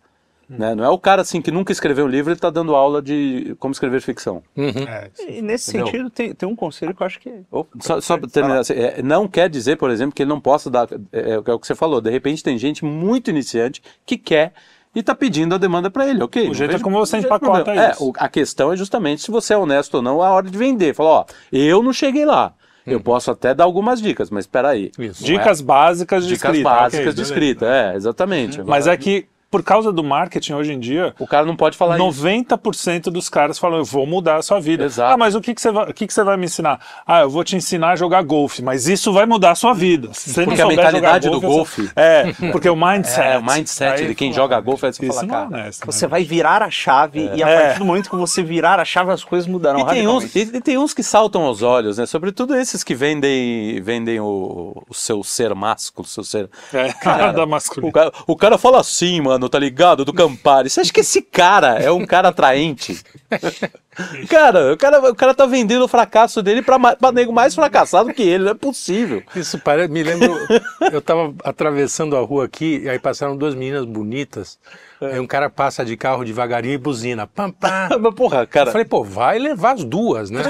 Né? 0.48 0.76
Não 0.76 0.84
é 0.84 0.88
o 0.90 0.98
cara 0.98 1.22
assim 1.22 1.40
que 1.42 1.50
nunca 1.50 1.72
escreveu 1.72 2.04
um 2.04 2.08
livro, 2.08 2.30
ele 2.30 2.36
está 2.38 2.50
dando 2.50 2.72
aula 2.76 3.02
de 3.02 3.56
como 3.58 3.72
escrever 3.72 4.00
ficção. 4.00 4.42
é, 4.56 5.10
E 5.26 5.42
nesse 5.42 5.70
Entendeu? 5.70 5.86
sentido, 5.86 6.10
tem, 6.10 6.34
tem 6.34 6.48
um 6.48 6.54
conselho 6.54 6.94
que 6.94 7.02
eu 7.02 7.06
acho 7.06 7.18
que. 7.18 7.32
Opa, 7.50 7.76
Só, 7.80 8.00
só 8.00 8.16
pra 8.16 8.28
terminar, 8.28 8.60
assim, 8.60 8.74
é, 8.74 9.02
não 9.02 9.26
quer 9.26 9.48
dizer, 9.50 9.76
por 9.76 9.90
exemplo, 9.90 10.14
que 10.14 10.22
ele 10.22 10.28
não 10.28 10.40
possa 10.40 10.70
dar. 10.70 10.86
É, 11.12 11.30
é 11.32 11.38
o 11.38 11.58
que 11.58 11.66
você 11.66 11.74
falou, 11.74 12.00
de 12.00 12.10
repente 12.10 12.44
tem 12.44 12.56
gente 12.58 12.84
muito 12.84 13.28
iniciante 13.28 13.82
que 14.04 14.16
quer 14.16 14.52
e 14.96 15.00
está 15.00 15.14
pedindo 15.14 15.54
a 15.54 15.58
demanda 15.58 15.90
para 15.90 16.08
ele, 16.08 16.22
ok? 16.24 16.48
O 16.50 16.54
jeito 16.54 16.70
é 16.70 16.72
vejo- 16.72 16.82
como 16.84 16.96
você 16.98 17.18
empacota 17.18 17.70
isso. 17.92 18.02
É, 18.02 18.06
o- 18.06 18.12
a 18.16 18.28
questão 18.28 18.72
é 18.72 18.76
justamente 18.76 19.20
se 19.22 19.30
você 19.30 19.52
é 19.54 19.58
honesto 19.58 19.94
ou 19.96 20.02
não 20.02 20.22
a 20.22 20.30
hora 20.30 20.50
de 20.50 20.56
vender. 20.58 20.94
Falar, 20.94 21.10
ó, 21.10 21.24
eu 21.52 21.82
não 21.82 21.92
cheguei 21.92 22.24
lá. 22.24 22.54
Eu 22.86 23.00
posso 23.00 23.30
até 23.32 23.52
dar 23.52 23.64
algumas 23.64 24.00
dicas, 24.00 24.30
mas 24.30 24.44
espera 24.44 24.68
aí. 24.70 24.92
É- 24.98 25.08
dicas 25.20 25.60
básicas 25.60 26.22
de 26.24 26.34
dicas 26.34 26.50
escrita. 26.52 26.70
básicas 26.70 26.94
ok, 27.00 27.10
de 27.10 27.14
beleza. 27.16 27.32
escrita, 27.32 27.66
é, 27.66 27.96
exatamente. 27.96 28.62
Mas 28.62 28.86
Agora, 28.86 28.94
é 28.94 28.96
que, 28.96 29.26
por 29.50 29.62
causa 29.62 29.92
do 29.92 30.02
marketing 30.02 30.52
hoje 30.54 30.72
em 30.72 30.78
dia, 30.80 31.14
o 31.18 31.26
cara 31.26 31.46
não 31.46 31.56
pode 31.56 31.76
falar 31.76 31.96
isso. 31.96 32.04
90% 32.22 33.04
dos 33.10 33.28
caras 33.28 33.58
falam, 33.58 33.78
eu 33.78 33.84
vou 33.84 34.06
mudar 34.06 34.36
a 34.36 34.42
sua 34.42 34.60
vida. 34.60 34.84
Exato. 34.84 35.14
Ah, 35.14 35.16
mas 35.16 35.34
o 35.34 35.40
que, 35.40 35.54
que, 35.54 35.60
você 35.60 35.70
vai, 35.70 35.90
o 35.90 35.94
que, 35.94 36.06
que 36.06 36.12
você 36.12 36.22
vai 36.24 36.36
me 36.36 36.44
ensinar? 36.46 36.80
Ah, 37.06 37.20
eu 37.20 37.30
vou 37.30 37.42
te 37.44 37.56
ensinar 37.56 37.90
a 37.92 37.96
jogar 37.96 38.22
golfe, 38.22 38.62
mas 38.62 38.86
isso 38.86 39.12
vai 39.12 39.24
mudar 39.26 39.52
a 39.52 39.54
sua 39.54 39.72
vida. 39.72 40.10
Se 40.12 40.30
você 40.32 40.40
não 40.40 40.46
Porque 40.48 40.62
a 40.62 40.66
mentalidade 40.66 41.26
jogar 41.26 41.40
do 41.40 41.40
golfe... 41.40 41.82
golfe- 41.82 41.92
É, 41.96 42.32
porque 42.52 42.68
o 42.68 42.76
mindset... 42.76 43.20
É, 43.26 43.38
o 43.38 43.42
mindset 43.44 44.00
Aí, 44.02 44.08
de 44.08 44.14
quem 44.14 44.30
pô, 44.30 44.36
joga 44.36 44.60
golfe 44.60 44.86
é 44.86 44.92
você 44.92 45.04
Isso 45.04 45.14
falar, 45.14 45.22
não 45.26 45.34
cara. 45.34 45.44
é 45.44 45.62
honesto, 45.62 45.80
né? 45.86 45.92
Você 45.92 46.06
vai 46.06 46.24
virar 46.24 46.62
a 46.62 46.70
chave 46.70 47.30
e 47.34 47.42
a 47.42 47.48
É. 47.48 47.60
partir 47.62 47.78
do 47.78 47.84
momento 47.84 48.10
que 48.10 48.16
você 48.16 48.42
virar 48.42 48.78
a 48.80 48.84
chave, 48.84 49.10
as 49.12 49.24
coisas 49.24 49.46
mudarão 49.48 49.80
E 49.80 49.86
tem, 49.86 50.06
uns, 50.08 50.34
e, 50.34 50.40
e 50.40 50.60
tem 50.60 50.76
uns 50.78 50.92
que 50.94 51.02
saltam 51.02 51.42
aos 51.42 51.62
olhos, 51.62 51.98
né? 51.98 52.06
Sobretudo 52.06 52.54
esses 52.56 52.82
que 52.84 52.94
vendem, 52.94 53.80
vendem 53.82 54.20
o, 54.20 54.82
o 54.88 54.94
seu 54.94 55.22
ser 55.24 55.54
másculo, 55.54 56.06
o 56.06 56.10
seu 56.10 56.24
ser. 56.24 56.48
É, 56.72 56.92
Cara, 57.00 57.32
da 57.32 57.44
O 57.44 57.48
masculina. 57.48 57.92
cara, 57.92 58.12
o 58.26 58.36
cara 58.36 58.58
fala 58.58 58.80
assim, 58.80 59.20
mano, 59.20 59.35
tá 59.48 59.58
ligado? 59.58 60.04
Do 60.04 60.12
Campari. 60.12 60.68
Você 60.70 60.80
acha 60.80 60.92
que 60.92 61.00
esse 61.00 61.22
cara 61.22 61.78
é 61.78 61.90
um 61.90 62.06
cara 62.06 62.28
atraente? 62.28 63.00
cara, 64.28 64.72
o 64.72 64.76
cara, 64.76 65.10
o 65.10 65.14
cara 65.14 65.34
tá 65.34 65.46
vendendo 65.46 65.84
o 65.84 65.88
fracasso 65.88 66.42
dele 66.42 66.62
pra, 66.62 66.78
pra 66.96 67.12
nego 67.12 67.32
mais 67.32 67.54
fracassado 67.54 68.12
que 68.12 68.22
ele. 68.22 68.44
Não 68.44 68.50
é 68.50 68.54
possível. 68.54 69.22
Isso 69.34 69.58
parece, 69.58 69.90
me 69.90 70.02
lembro, 70.02 70.36
eu 70.92 71.00
tava 71.00 71.34
atravessando 71.44 72.16
a 72.16 72.20
rua 72.20 72.44
aqui, 72.44 72.82
e 72.84 72.88
aí 72.88 72.98
passaram 72.98 73.36
duas 73.36 73.54
meninas 73.54 73.84
bonitas, 73.84 74.58
aí 75.00 75.18
um 75.18 75.26
cara 75.26 75.48
passa 75.48 75.84
de 75.84 75.96
carro 75.96 76.24
devagarinho 76.24 76.74
e 76.74 76.78
buzina, 76.78 77.26
pam, 77.26 77.50
pam. 77.50 77.88
Mas, 78.00 78.14
porra, 78.14 78.46
cara. 78.46 78.68
Eu 78.68 78.72
falei, 78.72 78.84
pô, 78.84 79.02
vai 79.02 79.38
levar 79.38 79.72
as 79.74 79.84
duas, 79.84 80.30
né? 80.30 80.42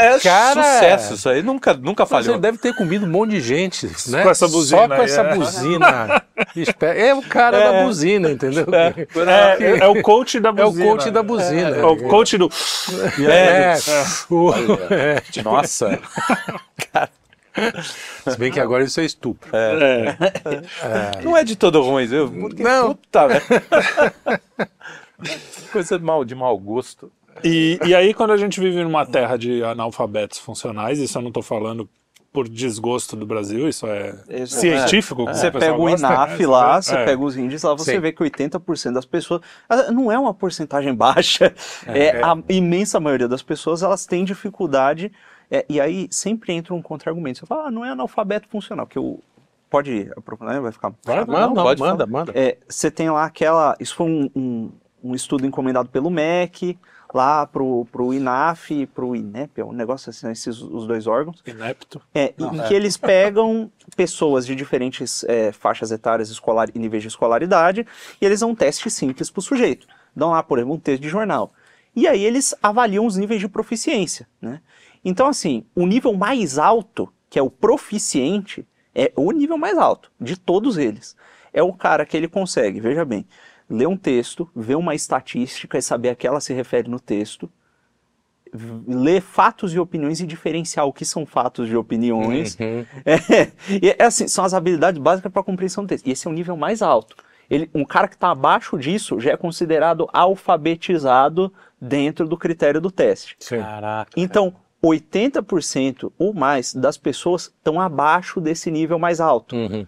É 0.00 0.18
cara, 0.20 0.62
sucesso 0.62 1.14
isso 1.14 1.28
aí. 1.28 1.42
Nunca, 1.42 1.74
nunca 1.74 2.06
falhou. 2.06 2.34
ele 2.34 2.42
deve 2.42 2.58
ter 2.58 2.74
comido 2.74 3.06
um 3.06 3.08
monte 3.10 3.30
de 3.30 3.40
gente, 3.40 3.86
né? 4.08 4.22
Com 4.22 4.30
essa 4.30 4.48
buzina 4.48 4.82
Só 4.82 4.88
com 4.88 4.94
aí, 4.94 5.04
essa 5.04 5.20
é. 5.22 5.34
buzina. 5.34 6.22
É 6.80 7.14
o 7.14 7.22
cara 7.22 7.58
da 7.58 7.84
buzina, 7.84 8.30
entendeu? 8.30 8.66
É, 8.72 9.06
é, 9.60 9.78
é 9.78 9.86
o 9.86 10.02
coach 10.02 10.40
da 10.40 10.48
É 10.50 10.64
o 10.64 10.70
buzina. 10.70 10.86
coach 10.86 11.10
da 11.10 11.22
buzina. 11.22 11.76
É, 11.96 12.38
do... 12.38 12.50
É, 13.30 13.74
o- 14.30 14.52
é. 14.90 15.42
Nossa. 15.42 15.98
Se 18.28 18.38
bem 18.38 18.50
que 18.50 18.58
agora 18.60 18.82
isso 18.84 19.00
é 19.00 19.04
estupro. 19.04 19.50
Não 21.22 21.36
é 21.36 21.44
de 21.44 21.54
todo 21.56 21.82
ruim, 21.82 22.06
viu? 22.06 22.30
Porque, 22.30 22.62
Não. 22.62 22.94
Puta, 22.94 23.28
velho. 23.28 23.42
Coisa 25.70 25.98
de 25.98 26.04
mal, 26.04 26.24
de 26.24 26.34
mau 26.34 26.56
gosto. 26.58 27.10
E, 27.44 27.78
e 27.84 27.94
aí, 27.94 28.12
quando 28.14 28.32
a 28.32 28.36
gente 28.36 28.60
vive 28.60 28.82
numa 28.82 29.06
terra 29.06 29.36
de 29.36 29.62
analfabetos 29.64 30.38
funcionais, 30.38 30.98
isso 30.98 31.16
eu 31.18 31.22
não 31.22 31.28
estou 31.28 31.42
falando 31.42 31.88
por 32.32 32.48
desgosto 32.48 33.14
do 33.14 33.26
Brasil, 33.26 33.68
isso 33.68 33.86
é 33.86 34.14
Isso, 34.28 34.58
científico. 34.58 35.24
como 35.24 35.34
Você 35.34 35.48
o 35.48 35.52
pega 35.52 35.74
o 35.74 35.78
gosta, 35.78 35.98
INAF 36.06 36.38
né? 36.40 36.46
lá, 36.46 36.76
É. 36.78 36.82
você 36.82 36.96
pega 37.04 37.22
os 37.22 37.36
índices 37.36 37.62
lá, 37.62 37.74
você 37.74 37.92
Sim. 37.92 38.00
vê 38.00 38.10
que 38.12 38.22
80% 38.22 38.92
das 38.94 39.04
pessoas. 39.04 39.42
ah, 39.68 39.90
Não 39.90 40.10
é 40.10 40.18
uma 40.18 40.32
porcentagem 40.32 40.94
baixa. 40.96 41.54
É, 41.86 42.22
a 42.24 42.36
imensa 42.48 42.98
maioria 42.98 43.28
das 43.28 43.42
pessoas 43.42 43.82
elas 43.82 44.06
têm 44.06 44.24
dificuldade. 44.24 45.12
é, 45.50 45.66
e 45.68 45.78
aí 45.78 46.08
sempre 46.10 46.54
entra 46.54 46.72
um 46.74 46.80
contra-argumento. 46.80 47.40
Você 47.40 47.46
fala, 47.46 47.66
ah, 47.66 47.70
não 47.70 47.84
é 47.84 47.90
analfabeto 47.90 48.48
funcional, 48.48 48.86
que 48.86 48.96
eu. 48.98 49.20
Pode 49.68 50.10
aprofundar, 50.16 50.60
vai 50.60 50.70
ficar. 50.72 50.92
Vai, 51.04 51.20
Manda, 51.20 51.32
Não, 51.32 51.54
não, 51.54 51.62
pode 51.64 51.80
manda, 51.80 52.06
manda. 52.06 52.32
É, 52.34 52.58
você 52.68 52.90
tem 52.90 53.08
lá 53.10 53.24
aquela. 53.24 53.74
Isso 53.80 53.94
foi 53.94 54.06
um, 54.06 54.30
um, 54.36 54.70
um 55.02 55.14
estudo 55.14 55.46
encomendado 55.46 55.88
pelo 55.88 56.10
MEC, 56.10 56.78
lá 57.12 57.46
pro, 57.46 57.86
pro 57.90 58.12
INAF, 58.12 58.86
pro 58.86 59.14
INEP, 59.14 59.60
é 59.60 59.64
um 59.64 59.72
negócio 59.72 60.10
assim, 60.10 60.30
esses 60.30 60.60
os 60.60 60.86
dois 60.86 61.06
órgãos. 61.06 61.42
Inepto. 61.46 62.00
É, 62.14 62.34
em 62.38 62.62
que 62.68 62.74
eles 62.74 62.96
pegam 62.96 63.70
pessoas 63.96 64.46
de 64.46 64.54
diferentes 64.54 65.24
é, 65.24 65.52
faixas 65.52 65.90
etárias 65.90 66.30
escolar, 66.30 66.68
e 66.74 66.78
níveis 66.78 67.02
de 67.02 67.08
escolaridade 67.08 67.86
e 68.20 68.24
eles 68.24 68.40
dão 68.40 68.50
um 68.50 68.54
teste 68.54 68.90
simples 68.90 69.30
para 69.30 69.40
o 69.40 69.42
sujeito. 69.42 69.86
Dão 70.14 70.30
lá, 70.30 70.42
por 70.42 70.58
exemplo, 70.58 70.74
um 70.74 70.80
texto 70.80 71.02
de 71.02 71.08
jornal. 71.08 71.52
E 71.94 72.08
aí 72.08 72.24
eles 72.24 72.54
avaliam 72.62 73.04
os 73.04 73.16
níveis 73.16 73.40
de 73.40 73.48
proficiência, 73.48 74.26
né? 74.40 74.60
Então, 75.04 75.26
assim, 75.26 75.64
o 75.74 75.86
nível 75.86 76.14
mais 76.14 76.58
alto, 76.58 77.12
que 77.28 77.38
é 77.38 77.42
o 77.42 77.50
proficiente, 77.50 78.66
é 78.94 79.12
o 79.16 79.30
nível 79.32 79.58
mais 79.58 79.76
alto 79.76 80.10
de 80.20 80.36
todos 80.36 80.78
eles. 80.78 81.16
É 81.52 81.62
o 81.62 81.72
cara 81.72 82.06
que 82.06 82.16
ele 82.16 82.28
consegue, 82.28 82.80
veja 82.80 83.04
bem, 83.04 83.26
ler 83.72 83.88
um 83.88 83.96
texto, 83.96 84.48
ver 84.54 84.76
uma 84.76 84.94
estatística 84.94 85.78
e 85.78 85.82
saber 85.82 86.10
a 86.10 86.14
que 86.14 86.26
ela 86.26 86.40
se 86.40 86.52
refere 86.52 86.88
no 86.88 87.00
texto, 87.00 87.50
ler 88.86 89.22
fatos 89.22 89.72
e 89.72 89.78
opiniões 89.78 90.20
e 90.20 90.26
diferenciar 90.26 90.86
o 90.86 90.92
que 90.92 91.04
são 91.04 91.24
fatos 91.24 91.68
de 91.68 91.76
opiniões. 91.76 92.56
Uhum. 92.60 92.84
É, 93.04 93.50
e 93.82 93.96
é 93.98 94.04
assim, 94.04 94.28
são 94.28 94.44
as 94.44 94.52
habilidades 94.52 95.00
básicas 95.00 95.32
para 95.32 95.40
a 95.40 95.44
compreensão 95.44 95.84
do 95.84 95.88
texto. 95.88 96.06
E 96.06 96.10
esse 96.10 96.26
é 96.26 96.30
o 96.30 96.34
nível 96.34 96.56
mais 96.56 96.82
alto. 96.82 97.16
Ele, 97.48 97.68
um 97.74 97.84
cara 97.84 98.08
que 98.08 98.14
está 98.14 98.30
abaixo 98.30 98.78
disso 98.78 99.18
já 99.18 99.32
é 99.32 99.36
considerado 99.36 100.08
alfabetizado 100.12 101.52
dentro 101.80 102.28
do 102.28 102.36
critério 102.36 102.80
do 102.80 102.90
teste. 102.90 103.36
Sim. 103.38 103.58
Caraca. 103.58 104.10
Então, 104.16 104.54
80% 104.84 106.12
ou 106.18 106.34
mais 106.34 106.74
das 106.74 106.98
pessoas 106.98 107.44
estão 107.44 107.80
abaixo 107.80 108.40
desse 108.40 108.70
nível 108.70 108.98
mais 108.98 109.20
alto. 109.20 109.56
Uhum. 109.56 109.86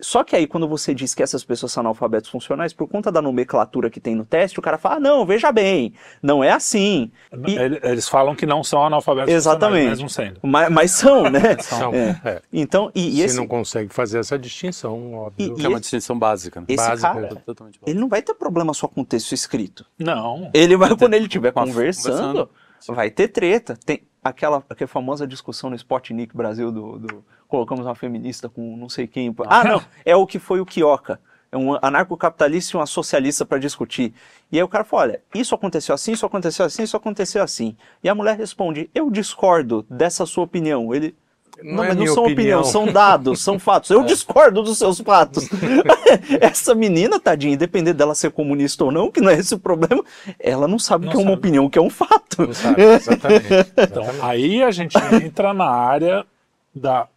Só 0.00 0.22
que 0.22 0.36
aí, 0.36 0.46
quando 0.46 0.68
você 0.68 0.94
diz 0.94 1.12
que 1.12 1.22
essas 1.24 1.42
pessoas 1.42 1.72
são 1.72 1.80
analfabetos 1.80 2.30
funcionais, 2.30 2.72
por 2.72 2.86
conta 2.88 3.10
da 3.10 3.20
nomenclatura 3.20 3.90
que 3.90 3.98
tem 3.98 4.14
no 4.14 4.24
teste, 4.24 4.58
o 4.58 4.62
cara 4.62 4.78
fala: 4.78 4.94
ah, 4.96 5.00
não, 5.00 5.26
veja 5.26 5.50
bem, 5.50 5.92
não 6.22 6.42
é 6.44 6.52
assim. 6.52 7.10
E- 7.46 7.56
Ele- 7.56 7.80
Eles 7.82 8.08
falam 8.08 8.34
que 8.36 8.46
não 8.46 8.62
são 8.62 8.84
analfabetos 8.84 9.34
Exatamente. 9.34 9.98
funcionais, 9.98 9.98
mesmo 9.98 10.08
sendo. 10.08 10.40
mas, 10.42 10.70
mas 10.70 10.90
são, 10.92 11.24
né? 11.28 11.56
São, 11.60 11.92
É. 11.92 12.20
é. 12.24 12.42
Então, 12.52 12.92
e, 12.94 13.08
e 13.08 13.12
Se 13.16 13.20
esse, 13.22 13.36
não 13.36 13.46
consegue 13.48 13.92
fazer 13.92 14.20
essa 14.20 14.38
distinção, 14.38 15.14
óbvio. 15.14 15.52
E- 15.52 15.54
Que 15.56 15.66
é 15.66 15.68
uma 15.68 15.80
distinção 15.80 16.16
básica. 16.16 16.60
Né? 16.60 16.66
esse 16.68 16.76
básica, 16.88 17.12
cara, 17.14 17.28
Totalmente 17.44 17.74
básica. 17.80 17.90
ele 17.90 17.98
não 17.98 18.08
vai 18.08 18.22
ter 18.22 18.34
problema 18.34 18.72
só 18.74 18.86
com 18.86 19.00
o 19.00 19.04
texto 19.04 19.32
escrito. 19.32 19.84
Não. 19.98 20.48
Ele 20.54 20.76
vai, 20.76 20.96
quando 20.96 21.14
ele 21.14 21.24
estiver 21.26 21.50
conversando, 21.52 22.46
conversando. 22.46 22.48
vai 22.94 23.10
ter 23.10 23.28
treta. 23.28 23.76
Tem 23.84 24.02
aquela, 24.22 24.62
aquela 24.70 24.86
famosa 24.88 25.26
discussão 25.26 25.70
no 25.70 25.76
Spotnik 25.76 26.36
Brasil 26.36 26.70
do, 26.70 26.98
do- 26.98 27.24
colocamos 27.48 27.86
uma 27.86 27.94
feminista 27.94 28.48
com 28.48 28.76
não 28.76 28.88
sei 28.88 29.06
quem. 29.06 29.34
Ah, 29.46 29.64
não, 29.64 29.82
é 30.04 30.14
o 30.14 30.26
que 30.26 30.38
foi 30.38 30.60
o 30.60 30.66
Kioka. 30.66 31.18
É 31.50 31.56
um 31.56 31.78
anarcocapitalista 31.80 32.76
e 32.76 32.78
uma 32.78 32.84
socialista 32.86 33.44
para 33.44 33.56
discutir. 33.58 34.12
E 34.52 34.58
aí 34.58 34.62
o 34.62 34.68
cara 34.68 34.84
fala, 34.84 35.02
olha, 35.04 35.22
isso 35.34 35.54
aconteceu 35.54 35.94
assim, 35.94 36.12
isso 36.12 36.26
aconteceu 36.26 36.66
assim, 36.66 36.82
isso 36.82 36.96
aconteceu 36.96 37.42
assim. 37.42 37.74
E 38.04 38.08
a 38.08 38.14
mulher 38.14 38.36
responde, 38.36 38.90
eu 38.94 39.10
discordo 39.10 39.84
dessa 39.88 40.26
sua 40.26 40.44
opinião. 40.44 40.94
Ele, 40.94 41.14
Não 41.62 41.76
não, 41.76 41.84
é 41.84 41.88
mas 41.88 41.96
não 41.96 42.02
minha 42.02 42.14
são 42.14 42.22
opinião, 42.24 42.60
opinião." 42.60 42.64
são 42.64 42.92
dados, 42.92 43.40
são 43.40 43.58
fatos. 43.58 43.88
Eu 43.88 44.04
discordo 44.04 44.62
dos 44.62 44.76
seus 44.76 45.00
fatos. 45.00 45.48
Essa 46.38 46.74
menina, 46.74 47.18
tadinha, 47.18 47.54
independente 47.54 47.96
dela 47.96 48.14
ser 48.14 48.30
comunista 48.30 48.84
ou 48.84 48.92
não, 48.92 49.10
que 49.10 49.22
não 49.22 49.30
é 49.30 49.38
esse 49.38 49.54
o 49.54 49.58
problema, 49.58 50.04
ela 50.38 50.68
não 50.68 50.78
sabe 50.78 51.06
o 51.06 51.10
que 51.10 51.16
é 51.16 51.18
uma 51.18 51.30
sabe. 51.30 51.38
opinião, 51.38 51.64
o 51.64 51.70
que 51.70 51.78
é 51.78 51.82
um 51.82 51.88
fato. 51.88 52.46
Não 52.46 52.52
sabe, 52.52 52.82
exatamente. 52.84 53.72
Então, 53.74 54.04
aí 54.20 54.62
a 54.62 54.70
gente 54.70 54.98
entra 55.24 55.54
na 55.54 55.70
área 55.70 56.26
da 56.74 57.08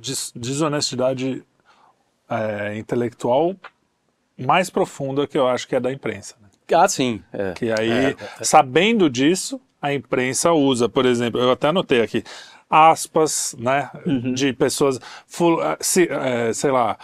des- 0.00 0.32
desonestidade 0.34 1.42
é, 2.28 2.76
intelectual 2.76 3.54
mais 4.38 4.68
profunda 4.70 5.26
que 5.26 5.38
eu 5.38 5.46
acho 5.46 5.68
que 5.68 5.76
é 5.76 5.80
da 5.80 5.92
imprensa. 5.92 6.34
né? 6.40 6.48
Ah, 6.74 6.88
sim. 6.88 7.22
É. 7.32 7.52
Que 7.52 7.70
aí, 7.70 8.16
sabendo 8.42 9.08
disso, 9.10 9.60
a 9.80 9.92
imprensa 9.92 10.52
usa, 10.52 10.88
por 10.88 11.04
exemplo, 11.06 11.38
eu 11.40 11.50
até 11.50 11.68
anotei 11.68 12.00
aqui, 12.00 12.24
aspas, 12.68 13.54
né, 13.58 13.90
de 14.34 14.52
pessoas, 14.52 14.98
se- 15.80 16.08
sei 16.54 16.70
lá, 16.70 16.98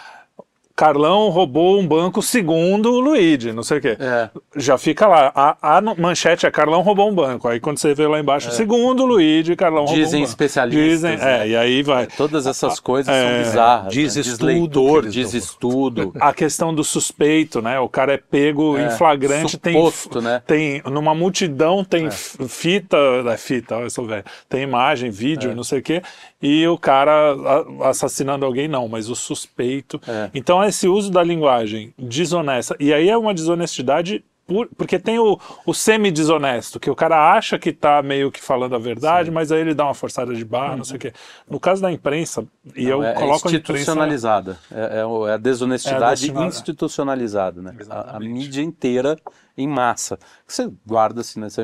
Carlão 0.81 1.29
roubou 1.29 1.79
um 1.79 1.87
banco 1.87 2.23
segundo 2.23 2.91
o 2.95 3.01
Luigi, 3.01 3.53
não 3.53 3.63
sei 3.63 3.77
o 3.77 3.81
quê. 3.83 3.99
É. 4.01 4.31
Já 4.57 4.79
fica 4.79 5.07
lá, 5.07 5.31
a, 5.35 5.77
a 5.77 5.81
manchete 5.83 6.47
é 6.47 6.51
Carlão 6.51 6.81
roubou 6.81 7.11
um 7.11 7.15
banco, 7.15 7.47
aí 7.47 7.61
quando 7.61 7.77
você 7.77 7.93
vê 7.93 8.07
lá 8.07 8.19
embaixo, 8.19 8.51
segundo 8.51 9.03
o 9.03 9.07
Luigi, 9.07 9.55
Carlão 9.55 9.85
roubou 9.85 9.99
um 9.99 10.03
Dizem 10.03 10.21
banco. 10.21 10.31
especialistas, 10.31 10.91
Dizem, 10.91 11.17
né? 11.19 11.43
é, 11.43 11.49
e 11.49 11.55
aí 11.55 11.83
vai. 11.83 12.07
Todas 12.07 12.47
essas 12.47 12.81
coisas 12.81 13.15
É, 13.15 13.29
são 13.29 13.43
bizarras. 13.51 13.93
diz 13.93 14.17
né? 14.17 14.23
estudo 14.23 14.47
leitor, 14.47 15.07
diz 15.11 15.35
estudo. 15.35 16.13
a 16.19 16.33
questão 16.33 16.75
do 16.75 16.83
suspeito, 16.83 17.61
né? 17.61 17.79
O 17.79 17.87
cara 17.89 18.15
é 18.15 18.17
pego 18.17 18.79
em 18.79 18.89
flagrante, 18.89 19.59
tem, 19.59 19.75
suposto, 19.75 20.23
né? 20.23 20.41
tem 20.47 20.81
numa 20.87 21.15
multidão 21.15 21.85
tem 21.85 22.09
fita, 22.11 22.97
é 23.27 23.37
fita, 23.37 23.77
olha, 23.77 23.85
eu 23.85 23.91
sou 23.91 24.07
velho, 24.07 24.25
tem 24.49 24.63
imagem, 24.63 25.11
vídeo, 25.11 25.55
não 25.55 25.63
sei 25.63 25.81
o 25.81 25.83
quê, 25.83 26.01
e 26.41 26.67
o 26.67 26.79
cara 26.79 27.37
assassinando 27.83 28.47
alguém 28.47 28.67
não, 28.67 28.89
mas 28.89 29.11
o 29.11 29.15
suspeito. 29.15 30.01
É. 30.09 30.31
Esse 30.71 30.89
uso 30.89 31.11
da 31.11 31.23
linguagem 31.23 31.93
desonesta 31.99 32.77
e 32.81 32.93
aí 32.95 33.09
é 33.09 33.17
uma 33.17 33.35
desonestidade 33.35 34.25
por- 34.47 34.69
porque 34.77 34.99
tem 34.99 35.17
o, 35.17 35.39
o 35.65 35.73
semi-desonesto, 35.73 36.81
que 36.81 36.91
o 36.91 36.95
cara 36.97 37.33
acha 37.37 37.57
que 37.57 37.73
tá 37.73 38.03
meio 38.03 38.33
que 38.33 38.41
falando 38.43 38.75
a 38.75 38.79
verdade, 38.81 39.31
mas 39.31 39.53
aí 39.53 39.61
ele 39.61 39.75
dá 39.75 39.85
uma 39.85 39.95
forçada 39.95 40.35
de 40.35 40.45
barra, 40.45 40.77
não 40.77 40.85
sei 40.85 40.97
o 40.97 40.99
quê. 40.99 41.13
No 41.49 41.61
caso 41.61 41.81
da 41.81 41.93
imprensa, 41.93 42.45
e 42.75 42.89
eu 42.89 42.99
Não, 42.99 43.05
é, 43.05 43.13
é 43.13 43.15
coloco 43.15 43.47
a 43.49 43.53
imprensa 43.53 43.73
institucionalizada. 43.73 44.59
É, 44.73 44.81
é 44.81 45.31
é 45.31 45.33
a 45.35 45.37
desonestidade 45.37 46.31
É 46.31 46.37
a 46.37 46.47
institucionalizada, 46.47 47.63
né? 47.63 47.77
A, 47.89 48.17
a 48.17 48.21
mídia 48.21 48.61
inteira 48.63 49.17
em 49.57 49.69
massa. 49.69 50.19
Você 50.49 50.69
guarda 50.85 51.21
assim 51.21 51.39
nessa 51.39 51.63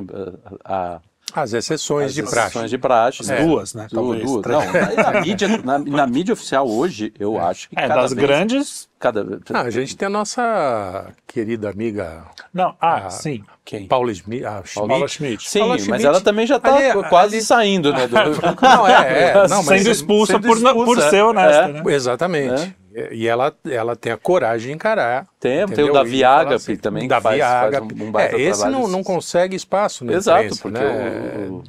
a, 0.65 1.01
As 1.37 1.53
exceções 1.53 2.07
as 2.07 2.15
de 2.15 2.21
exceções 2.23 2.53
praxe. 2.53 2.69
de 2.69 2.79
praxe. 2.79 3.23
As 3.23 3.29
né? 3.29 3.45
duas, 3.45 3.75
né? 3.75 3.87
Du- 3.91 3.95
Talvez. 3.97 4.25
duas. 4.25 4.43
três. 4.43 4.59
Não, 4.59 4.73
na, 5.05 5.13
na 5.13 5.21
mídia, 5.21 5.49
na, 5.63 5.79
na 5.79 6.07
mídia 6.09 6.33
oficial 6.33 6.69
hoje, 6.69 7.13
eu 7.21 7.39
acho 7.39 7.69
que 7.69 7.79
É, 7.79 7.87
cada 7.87 8.03
das 8.03 8.13
vez, 8.15 8.27
grandes. 8.27 8.89
Cada, 8.99 9.23
vez- 9.23 9.41
Ah, 9.53 9.61
a 9.61 9.71
gente 9.71 9.95
tem 9.97 10.07
a 10.07 10.11
nossa 10.11 11.13
querida 11.27 11.69
amiga 11.69 12.25
Não, 12.53 12.75
ah, 12.81 13.11
sim. 13.11 13.45
Quem? 13.65 13.87
Paula 13.87 14.11
a 14.11 14.63
Paula 14.75 15.07
Schmidt. 15.09 15.13
Schmidt. 15.13 15.51
Sim, 15.51 15.59
Paula 15.59 15.75
mas 15.75 15.83
Schmidt, 15.85 16.07
ela 16.07 16.21
também 16.21 16.47
já 16.47 16.57
está 16.57 17.03
quase 17.09 17.37
ali- 17.37 17.45
saindo, 17.45 17.93
né? 17.93 18.07
do- 18.07 18.15
Não, 18.63 18.89
é, 18.89 19.31
é. 19.31 19.49
Não, 19.49 19.63
mas 19.63 19.83
sendo 19.83 19.91
expulsa 19.91 20.33
sendo 20.35 20.47
por, 20.47 20.59
por 20.59 20.79
expulsa, 20.79 21.11
ser 21.11 21.23
honesta, 21.23 21.63
é. 21.65 21.73
né? 21.73 21.83
Exatamente. 21.93 22.77
E 23.13 23.29
ela, 23.29 23.55
ela 23.69 23.95
tem 23.95 24.11
a 24.13 24.17
coragem 24.17 24.69
de 24.69 24.75
encarar. 24.75 25.27
Tem, 25.39 25.67
tem 25.67 25.85
o 25.89 25.93
da 25.93 26.03
E 26.03 26.07
Viaga, 26.09 26.45
falar 26.45 26.55
assim, 26.57 26.77
que 26.77 26.83
também 26.83 27.07
da 27.07 27.21
faz- 27.21 27.37
Viaga. 27.37 27.79
faz 27.81 27.93
um- 28.01 28.05
um 28.05 28.11
baita 28.11 28.37
é, 28.37 28.41
esse 28.41 28.61
trabalho. 28.63 28.83
não, 28.83 28.89
não 28.89 29.05
consegue 29.05 29.55
espaço 29.55 30.05
na 30.05 30.15
Exato, 30.15 30.45
imprensa, 30.45 30.63
porque 30.63 30.79
né? 30.79 31.49
o- 31.51 31.63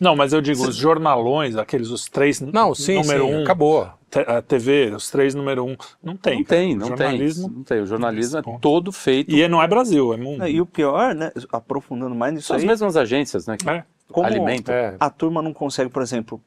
Não, 0.00 0.14
mas 0.16 0.32
eu 0.32 0.40
digo, 0.40 0.66
os 0.66 0.74
jornalões, 0.76 1.56
aqueles, 1.56 1.88
os 1.90 2.06
três 2.06 2.40
Não, 2.40 2.74
sim, 2.74 2.96
número 2.96 3.24
sim, 3.26 3.34
um, 3.36 3.42
acabou. 3.42 3.88
a 4.26 4.42
TV, 4.42 4.92
os 4.94 5.10
três 5.10 5.34
número 5.34 5.64
um, 5.64 5.76
não 6.02 6.16
tem. 6.16 6.38
não 6.38 6.44
tem, 6.44 6.74
O 6.74 6.78
não 6.78 6.86
jornalismo, 6.88 7.48
tem. 7.48 7.56
Não 7.56 7.64
tem. 7.64 7.80
O 7.80 7.86
jornalismo 7.86 8.38
é 8.38 8.42
todo 8.60 8.90
feito. 8.92 9.30
E 9.34 9.46
não 9.48 9.62
é 9.62 9.66
Brasil, 9.68 10.12
é 10.12 10.16
mundo. 10.16 10.46
E 10.46 10.60
o 10.60 10.66
pior, 10.66 11.14
né, 11.14 11.30
aprofundando 11.52 12.14
mais 12.14 12.34
nisso 12.34 12.48
São 12.48 12.56
as 12.56 12.62
aí, 12.62 12.68
mesmas 12.68 12.96
agências, 12.96 13.46
né? 13.46 13.56
Que 13.56 13.68
É. 13.70 13.84
como 14.10 14.26
alimentam. 14.26 14.74
É. 14.74 14.96
a 14.98 15.08
turma 15.10 15.40
não 15.40 15.52
consegue, 15.52 15.88
por 15.90 16.02
exemplo, 16.02 16.40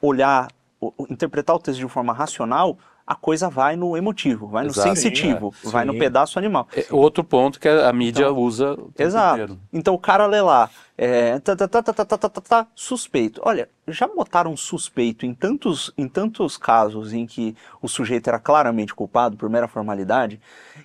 olhar, 0.00 0.48
interpretar 1.10 1.56
o 1.56 1.58
texto 1.58 1.78
de 1.78 1.88
forma 1.88 2.12
racional, 2.12 2.78
a 3.06 3.14
coisa 3.14 3.48
vai 3.48 3.76
no 3.76 3.96
emotivo, 3.96 4.48
vai 4.48 4.66
Exato, 4.66 4.88
no 4.88 4.96
sensitivo, 4.96 5.54
sim, 5.54 5.68
é, 5.68 5.70
vai 5.70 5.86
sim. 5.86 5.92
no 5.92 5.98
pedaço 5.98 6.38
animal. 6.38 6.66
É, 6.74 6.86
outro 6.90 7.22
ponto 7.22 7.60
que 7.60 7.68
a 7.68 7.92
mídia 7.92 8.24
então, 8.24 8.36
usa. 8.36 8.76
Exato. 8.98 9.34
Inteiro. 9.42 9.60
Então 9.72 9.94
o 9.94 9.98
cara 9.98 10.26
lê 10.26 10.40
lá, 10.40 10.68
é, 10.98 11.38
tá, 11.38 11.54
tá, 11.54 11.82
tá, 11.82 12.66
suspeito. 12.74 13.40
Olha, 13.44 13.68
já 13.86 14.08
botaram 14.08 14.56
suspeito 14.56 15.24
em 15.24 15.32
tantos, 15.32 15.92
em 15.96 16.08
tantos 16.08 16.56
casos 16.56 17.12
em 17.12 17.26
que 17.26 17.54
o 17.80 17.88
sujeito 17.88 18.26
era 18.26 18.40
claramente 18.40 18.92
culpado 18.92 19.36
por 19.36 19.48
mera 19.48 19.68
formalidade, 19.68 20.40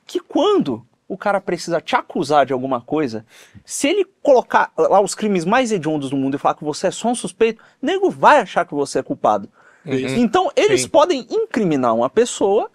que 0.06 0.20
quando 0.20 0.86
o 1.08 1.18
cara 1.18 1.42
precisa 1.42 1.82
te 1.82 1.96
acusar 1.96 2.46
de 2.46 2.54
alguma 2.54 2.80
coisa, 2.80 3.26
se 3.66 3.88
ele 3.88 4.06
colocar 4.22 4.72
lá 4.78 5.02
os 5.02 5.16
crimes 5.16 5.44
mais 5.44 5.72
hediondos 5.72 6.12
do 6.12 6.16
mundo 6.16 6.36
e 6.36 6.38
falar 6.38 6.56
que 6.56 6.64
você 6.64 6.88
é 6.88 6.92
só 6.92 7.10
um 7.10 7.16
suspeito, 7.16 7.62
nego 7.82 8.10
vai 8.12 8.40
achar 8.40 8.64
que 8.64 8.74
você 8.74 9.00
é 9.00 9.04
culpado. 9.04 9.50
Então 9.86 10.52
eles 10.56 10.82
Sim. 10.82 10.88
podem 10.90 11.28
incriminar 11.30 11.96
uma 11.96 12.10
pessoa 12.10 12.70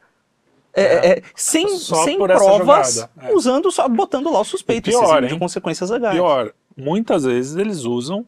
é, 0.75 0.83
é, 0.83 1.09
é, 1.19 1.23
sem, 1.35 1.79
Só 1.79 2.05
sem 2.05 2.23
essa 2.23 2.35
provas, 2.35 2.99
é. 3.23 3.33
usando 3.33 3.71
só 3.73 3.88
botando 3.88 4.31
lá 4.31 4.40
o 4.40 4.45
suspeito, 4.45 4.90
E 4.90 4.92
pior, 4.92 5.23
de 5.27 5.38
consequências 5.38 5.88
legais. 5.88 6.14
Pior, 6.14 6.53
muitas 6.77 7.25
vezes 7.25 7.57
eles 7.57 7.85
usam, 7.85 8.27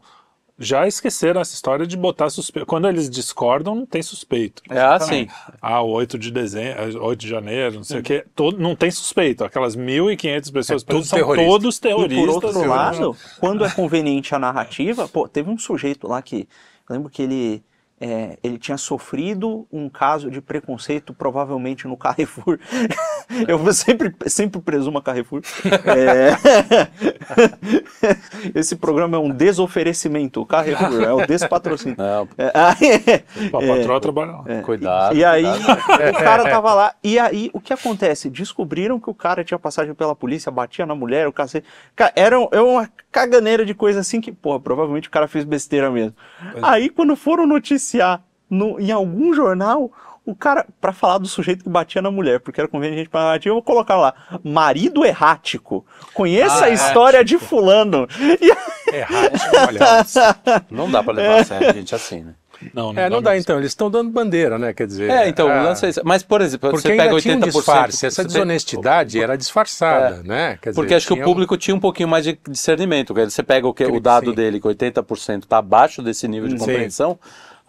já 0.58 0.88
esqueceram 0.88 1.42
essa 1.42 1.52
história 1.52 1.86
de 1.86 1.94
botar 1.94 2.30
suspeito. 2.30 2.66
Quando 2.66 2.88
eles 2.88 3.10
discordam, 3.10 3.74
não 3.74 3.84
tem 3.84 4.00
suspeito. 4.02 4.62
É 4.70 4.80
assim. 4.80 5.28
Ah, 5.60 5.82
8 5.82 6.18
de 6.18 6.30
dezembro, 6.30 7.04
8 7.04 7.20
de 7.20 7.28
janeiro, 7.28 7.74
não 7.76 7.84
sei 7.84 8.00
o 8.00 8.02
quê, 8.02 8.24
todo, 8.34 8.58
não 8.58 8.74
tem 8.74 8.90
suspeito. 8.90 9.44
Aquelas 9.44 9.76
1.500 9.76 10.50
pessoas 10.50 10.84
É 10.88 11.02
são 11.02 11.18
terrorista. 11.18 11.50
todos 11.50 11.76
E 11.76 11.80
terroristas. 11.82 12.18
por 12.18 12.28
outro 12.30 12.48
terroristas. 12.48 12.98
lado, 12.98 13.16
quando 13.38 13.62
é 13.62 13.70
conveniente 13.70 14.34
a 14.34 14.38
narrativa, 14.38 15.06
pô, 15.06 15.28
teve 15.28 15.50
um 15.50 15.58
sujeito 15.58 16.08
lá 16.08 16.22
que, 16.22 16.48
eu 16.88 16.96
lembro 16.96 17.10
que 17.10 17.20
ele, 17.22 17.62
é, 18.00 18.38
ele 18.42 18.58
tinha 18.58 18.76
sofrido 18.76 19.66
um 19.72 19.88
caso 19.88 20.30
de 20.30 20.40
preconceito, 20.40 21.12
provavelmente 21.12 21.86
no 21.88 21.96
Carrefour. 21.96 22.58
Eu 23.46 23.72
sempre, 23.74 24.14
sempre 24.26 24.60
presumo 24.60 24.98
a 24.98 25.02
Carrefour. 25.02 25.42
É, 25.86 26.36
Esse 28.54 28.76
programa 28.76 29.16
é 29.16 29.20
um 29.20 29.30
desoferecimento. 29.30 30.44
Carrefour, 30.46 31.02
é 31.02 31.12
o 31.12 31.26
despatrocínio. 31.26 31.96
Não, 31.98 32.28
É, 32.38 32.48
A 32.54 33.66
patroa 33.76 34.00
trabalha 34.00 34.32
lá. 34.32 34.62
cuidado. 34.62 35.16
e 35.16 35.24
aí, 35.24 35.44
cuidado. 35.44 36.10
o 36.10 36.18
cara 36.18 36.42
tava 36.50 36.74
lá. 36.74 36.94
E 37.02 37.18
aí, 37.18 37.50
o 37.52 37.60
que 37.60 37.72
acontece? 37.72 38.30
Descobriram 38.30 38.98
que 39.00 39.10
o 39.10 39.14
cara 39.14 39.44
tinha 39.44 39.58
passagem 39.58 39.94
pela 39.94 40.14
polícia, 40.14 40.50
batia 40.50 40.86
na 40.86 40.94
mulher, 40.94 41.26
o 41.28 41.32
cacete. 41.32 41.66
Cara, 41.94 42.12
era, 42.16 42.38
um- 42.38 42.48
era 42.50 42.64
uma 42.64 42.88
caganeira 43.10 43.64
de 43.64 43.74
coisa 43.74 44.00
assim 44.00 44.20
que, 44.20 44.32
porra, 44.32 44.60
provavelmente 44.60 45.08
o 45.08 45.10
cara 45.10 45.28
fez 45.28 45.44
besteira 45.44 45.90
mesmo. 45.90 46.14
Aí, 46.62 46.88
quando 46.88 47.14
foram 47.16 47.46
noticiar 47.46 48.22
no, 48.48 48.78
em 48.80 48.90
algum 48.90 49.32
jornal, 49.34 49.90
o 50.24 50.34
cara, 50.34 50.66
pra 50.80 50.92
falar 50.92 51.18
do 51.18 51.26
sujeito 51.26 51.64
que 51.64 51.70
batia 51.70 52.02
na 52.02 52.10
mulher, 52.10 52.40
porque 52.40 52.60
era 52.60 52.68
conveniente 52.68 53.08
pra 53.08 53.32
bater, 53.32 53.48
eu 53.48 53.54
vou 53.54 53.62
colocar 53.62 53.96
lá, 53.96 54.14
marido 54.44 55.04
errático. 55.04 55.86
Conheça 56.12 56.64
Ah, 56.64 56.68
a 56.68 56.70
história 56.70 57.24
de 57.24 57.38
fulano. 57.38 58.06
E 58.90 58.96
Errático, 58.96 59.56
olha. 59.66 60.64
Não 60.70 60.90
dá 60.90 61.02
pra 61.02 61.12
levar 61.12 61.40
a 61.40 61.44
sério 61.44 61.74
gente 61.74 61.94
assim, 61.94 62.22
né? 62.22 62.34
Não, 62.74 62.90
É, 62.96 63.08
não 63.08 63.22
dá 63.22 63.30
mesmo. 63.30 63.42
então, 63.42 63.58
eles 63.58 63.70
estão 63.70 63.90
dando 63.90 64.10
bandeira, 64.10 64.58
né? 64.58 64.72
Quer 64.72 64.86
dizer. 64.86 65.10
É, 65.10 65.28
então, 65.28 65.48
ah, 65.48 65.74
é 65.80 65.88
esse. 65.88 66.02
Mas, 66.04 66.22
por 66.22 66.40
exemplo, 66.40 66.70
Porque 66.70 66.82
você 66.82 66.88
pega 66.88 67.04
ainda 67.04 67.20
tinha 67.20 67.36
um 67.36 67.40
80%. 67.40 67.52
disfarce, 67.52 68.06
essa 68.06 68.24
desonestidade 68.24 69.22
era 69.22 69.36
disfarçada, 69.36 70.22
né? 70.24 70.58
Quer 70.60 70.72
Porque 70.74 70.86
dizer, 70.88 70.96
acho 70.96 71.06
que 71.06 71.12
o 71.12 71.16
tinha 71.16 71.24
um- 71.24 71.28
público 71.28 71.56
tinha 71.56 71.74
um 71.74 71.80
pouquinho 71.80 72.08
mais 72.08 72.24
de 72.24 72.38
discernimento. 72.48 73.14
Quer 73.14 73.26
dizer, 73.26 73.36
Você 73.36 73.42
pega 73.42 73.66
o, 73.68 73.72
que, 73.74 73.84
o 73.84 73.94
Sim. 73.94 74.00
dado 74.00 74.32
dele, 74.32 74.60
que 74.60 74.66
80% 74.66 75.44
está 75.44 75.58
abaixo 75.58 76.02
desse 76.02 76.26
nível 76.26 76.48
de 76.48 76.58
Sim. 76.58 76.66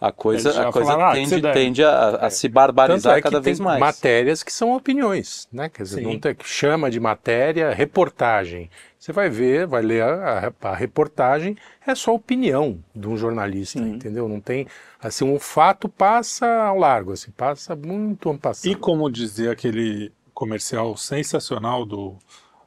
A 0.00 0.12
coisa, 0.12 0.62
a 0.62 0.66
coisa 0.66 0.96
falaram, 0.96 1.04
ah, 1.04 1.18
que 1.18 1.20
tende, 1.20 1.28
se 1.28 1.38
dane. 1.38 1.54
tende 1.54 1.84
a, 1.84 2.16
a 2.16 2.30
se 2.30 2.48
Tanto 2.48 2.54
barbarizar 2.54 3.18
é 3.18 3.22
cada 3.22 3.38
que 3.38 3.40
vez 3.40 3.58
tem 3.58 3.60
mais. 3.60 3.78
matérias 3.78 4.42
que 4.42 4.52
são 4.52 4.74
opiniões, 4.74 5.48
né? 5.52 5.68
Quer 5.68 5.82
dizer, 5.84 5.96
Sim. 5.96 6.02
não 6.02 6.18
tem, 6.18 6.36
chama 6.42 6.90
de 6.90 6.98
matéria 7.00 7.72
reportagem. 7.74 8.70
Você 8.98 9.12
vai 9.12 9.28
ver, 9.30 9.66
vai 9.66 9.82
ler 9.82 10.02
a, 10.02 10.52
a- 10.62 10.68
a 10.70 10.74
reportagem, 10.74 11.56
é 11.86 11.94
só 11.94 12.14
opinião 12.14 12.82
de 12.94 13.08
um 13.08 13.16
jornalista, 13.16 13.78
entendeu? 13.80 14.28
Não 14.28 14.40
tem, 14.40 14.66
assim, 15.00 15.24
um 15.24 15.38
fato 15.38 15.88
passa 15.88 16.46
ao 16.46 16.78
largo, 16.78 17.12
assim, 17.12 17.30
passa 17.30 17.74
muito 17.76 18.36
passando. 18.38 18.72
E 18.72 18.76
como 18.76 19.10
dizia 19.10 19.52
aquele 19.52 20.12
comercial 20.34 20.96
sensacional 20.96 21.84
do. 21.86 22.16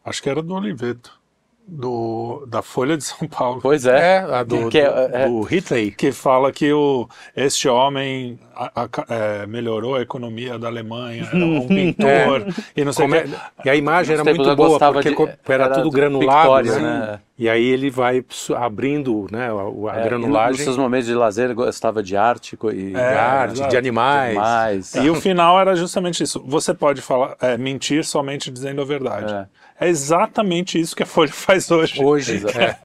Acho 0.05 0.21
que 0.21 0.29
era 0.29 0.41
do 0.41 0.53
Oliveto, 0.53 1.19
do, 1.65 2.45
da 2.47 2.61
Folha 2.61 2.97
de 2.97 3.03
São 3.03 3.27
Paulo. 3.27 3.59
Pois 3.61 3.85
é. 3.85 4.17
É, 4.17 4.17
a 4.19 4.43
do, 4.43 4.69
Que 4.69 4.79
é- 4.79 4.89
do- 4.91 5.15
é- 5.15 5.27
do 5.27 5.41
Hitler. 5.43 5.95
Que 5.95 6.11
fala 6.11 6.51
que 6.51 6.71
o, 6.73 7.07
este 7.35 7.67
homem 7.69 8.37
a- 8.55 8.71
a- 8.83 8.89
é, 9.09 9.47
melhorou 9.47 9.95
a 9.95 10.01
economia 10.01 10.59
da 10.59 10.67
Alemanha, 10.67 11.25
era 11.25 11.35
um 11.45 11.65
pintor, 11.67 12.45
e 12.75 12.83
não 12.83 12.91
sei 12.93 13.03
Como 13.05 13.15
é- 13.15 13.23
que. 13.23 13.29
e 13.65 13.69
a 13.69 13.75
imagem 13.75 14.13
era 14.15 14.23
muito 14.23 14.55
boa, 14.55 14.77
porque 14.91 15.09
de- 15.15 15.21
era, 15.21 15.37
era 15.65 15.69
tudo 15.69 15.83
do 15.85 15.91
granulado, 15.91 16.41
Pictório, 16.63 16.79
né? 16.81 17.19
E 17.39 17.49
aí 17.49 17.65
ele 17.65 17.89
vai 17.89 18.23
abrindo 18.55 19.25
né, 19.31 19.47
a, 19.47 19.51
a 19.51 19.55
É, 19.55 19.57
e 19.57 19.63
Nos 20.01 20.03
granulagem 20.03 20.63
seus 20.63 20.77
momentos 20.77 21.07
de 21.07 21.15
lazer, 21.15 21.53
gostava 21.55 22.03
de 22.03 22.15
arte 22.15 22.55
e 22.73 22.91
de 22.91 22.95
arte, 22.95 23.67
de 23.67 23.77
animais. 23.77 24.35
mais. 24.35 24.95
E 24.95 25.09
o 25.09 25.15
final 25.15 25.59
era 25.59 25.75
justamente 25.75 26.21
isso. 26.23 26.43
Você 26.45 26.73
pode 26.75 27.01
falar, 27.01 27.35
é, 27.41 27.57
mentir 27.57 28.05
somente 28.05 28.51
dizendo 28.51 28.81
a 28.81 28.85
verdade. 28.85 29.33
É. 29.33 29.45
É. 29.85 29.89
exatamente 29.89 30.79
isso 30.79 30.95
que 30.95 31.03
a 31.03 31.05
Folha 31.05 31.31
faz 31.33 31.69
hoje. 31.71 32.03
Hoje, 32.03 32.35
Exato. 32.35 32.57
é. 32.59 32.79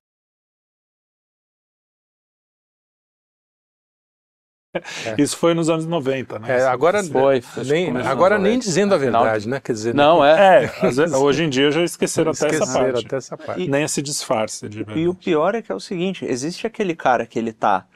Isso 5.16 5.36
foi 5.36 5.54
nos 5.54 5.68
anos 5.70 5.86
90, 5.86 6.38
né? 6.38 6.58
É, 6.58 6.66
agora 6.66 7.02
Foi, 7.02 7.42
nem, 7.66 7.96
agora 8.02 8.36
nem 8.38 8.52
90. 8.56 8.64
dizendo 8.64 8.94
a 8.94 8.98
verdade, 8.98 9.48
né? 9.48 9.60
Quer 9.60 9.72
dizer, 9.72 9.94
Não, 9.94 10.24
é. 10.24 10.64
É, 10.66 10.86
às 10.86 10.96
vezes- 10.96 11.14
hoje 11.16 11.42
em 11.44 11.48
dia 11.48 11.70
já 11.70 11.82
esqueceram 11.82 12.30
até 12.30 12.46
essa 12.46 12.56
esqueceram 12.64 12.92
parte. 12.92 13.06
até 13.06 13.16
essa 13.16 13.36
parte. 13.36 13.68
Nem 13.68 13.82
esse 13.84 14.02
disfarce 14.02 14.68
de 14.68 14.84
E 14.94 15.08
o 15.08 15.14
pior 15.14 15.54
é 15.54 15.62
que 15.62 15.72
é 15.72 15.74
o 15.74 15.80
seguinte, 15.80 16.24
existe 16.26 16.66
aquele 16.66 16.94
cara 16.94 17.26
que 17.26 17.38
ele 17.38 17.52
tá. 17.52 17.86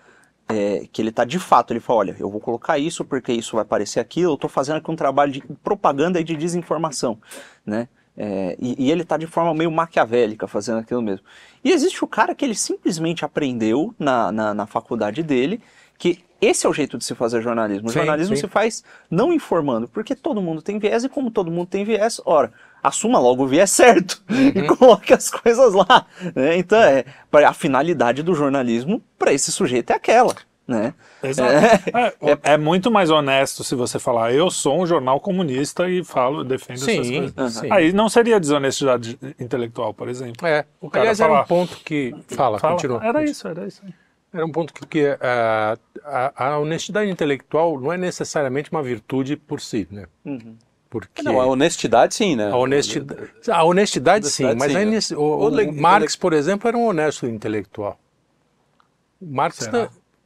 é, 0.48 0.86
que 0.90 1.00
ele 1.00 1.12
tá 1.12 1.24
de 1.24 1.38
fato, 1.38 1.72
ele 1.72 1.80
fala, 1.80 1.98
olha, 2.00 2.16
eu 2.18 2.28
vou 2.30 2.40
colocar 2.40 2.78
isso 2.78 3.04
porque 3.04 3.32
isso 3.32 3.54
vai 3.56 3.64
parecer 3.64 4.00
aquilo, 4.00 4.32
eu 4.32 4.36
tô 4.36 4.48
fazendo 4.48 4.76
aqui 4.76 4.90
um 4.90 4.96
trabalho 4.96 5.30
de 5.30 5.40
propaganda 5.62 6.20
e 6.20 6.24
de 6.24 6.34
desinformação, 6.36 7.18
né? 7.64 7.86
É, 8.16 8.56
e, 8.60 8.86
e 8.86 8.90
ele 8.90 9.04
tá 9.04 9.16
de 9.16 9.26
forma 9.26 9.54
meio 9.54 9.70
maquiavélica 9.70 10.46
fazendo 10.46 10.78
aquilo 10.80 11.00
mesmo. 11.00 11.24
E 11.64 11.70
existe 11.72 12.04
o 12.04 12.06
cara 12.06 12.34
que 12.34 12.44
ele 12.44 12.54
simplesmente 12.54 13.24
aprendeu 13.24 13.94
na, 13.98 14.30
na, 14.30 14.54
na 14.54 14.66
faculdade 14.66 15.22
dele 15.22 15.60
que 15.98 16.18
esse 16.40 16.66
é 16.66 16.68
o 16.68 16.72
jeito 16.72 16.98
de 16.98 17.04
se 17.04 17.14
fazer 17.14 17.40
jornalismo. 17.40 17.86
O 17.88 17.90
Sim, 17.92 18.00
jornalismo 18.00 18.34
sim. 18.34 18.42
se 18.42 18.48
faz 18.48 18.82
não 19.08 19.32
informando, 19.32 19.86
porque 19.86 20.14
todo 20.16 20.42
mundo 20.42 20.60
tem 20.60 20.76
viés 20.78 21.04
e 21.04 21.08
como 21.08 21.30
todo 21.30 21.50
mundo 21.52 21.68
tem 21.68 21.84
viés, 21.84 22.20
ora, 22.24 22.52
assuma 22.82 23.20
logo 23.20 23.44
o 23.44 23.46
viés 23.46 23.70
certo 23.70 24.20
Uhum. 24.28 24.48
e 24.48 24.66
coloque 24.66 25.14
as 25.14 25.30
coisas 25.30 25.72
lá. 25.72 26.04
né? 26.34 26.56
Então, 26.58 26.82
é, 26.82 27.04
a 27.46 27.52
finalidade 27.52 28.24
do 28.24 28.34
jornalismo 28.34 29.00
para 29.16 29.32
esse 29.32 29.52
sujeito 29.52 29.90
é 29.92 29.94
aquela. 29.94 30.34
Né? 30.66 30.94
Exato. 31.22 31.52
É, 32.44 32.52
é 32.54 32.56
muito 32.56 32.90
mais 32.90 33.10
honesto 33.10 33.64
se 33.64 33.74
você 33.74 33.98
falar, 33.98 34.32
eu 34.32 34.48
sou 34.50 34.80
um 34.80 34.86
jornal 34.86 35.18
comunista 35.20 35.88
e 35.90 36.04
falo, 36.04 36.44
defendo 36.44 36.76
essas 36.76 37.06
Sim, 37.06 37.32
coisas. 37.32 37.52
sim. 37.54 37.68
Aí 37.70 37.92
não 37.92 38.08
seria 38.08 38.38
desonestidade 38.38 39.18
intelectual, 39.40 39.92
por 39.92 40.08
exemplo. 40.08 40.46
É, 40.46 40.64
O 40.80 40.88
cara 40.88 41.02
aliás, 41.02 41.20
era 41.20 41.28
falar- 41.30 41.42
um 41.42 41.46
ponto 41.46 41.76
que. 41.84 42.14
Fala, 42.28 42.58
Fala, 42.60 42.74
continua. 42.74 43.04
Era 43.04 43.24
isso, 43.24 43.46
era 43.48 43.66
isso. 43.66 43.82
Era 44.32 44.46
um 44.46 44.52
ponto 44.52 44.72
que, 44.72 44.86
que, 44.86 45.18
ah, 45.20 45.76
a, 46.04 46.46
a 46.52 46.58
honestidade 46.58 47.10
intelectual 47.10 47.78
não 47.78 47.92
é 47.92 47.98
necessariamente 47.98 48.70
uma 48.70 48.82
virtude 48.82 49.36
por 49.36 49.60
si, 49.60 49.86
né? 49.90 50.06
Porque 50.88 51.22
Não, 51.22 51.40
a 51.40 51.46
honestidade 51.46 52.14
sim, 52.14 52.36
né? 52.36 52.50
a 52.50 52.56
honestidade, 52.56 53.30
a 53.50 53.64
honestidade 53.64 54.28
sim, 54.28 54.54
mas 54.54 54.72
sim, 54.72 54.78
a 54.78 54.84
né? 54.84 54.98
o, 55.16 55.22
O 55.22 55.48
o 55.48 55.72
Marx, 55.72 56.14
por 56.16 56.32
exemplo, 56.32 56.68
era 56.68 56.76
um 56.78 56.86
honesto 56.86 57.26
intelectual. 57.26 57.98
Marx? 59.20 59.68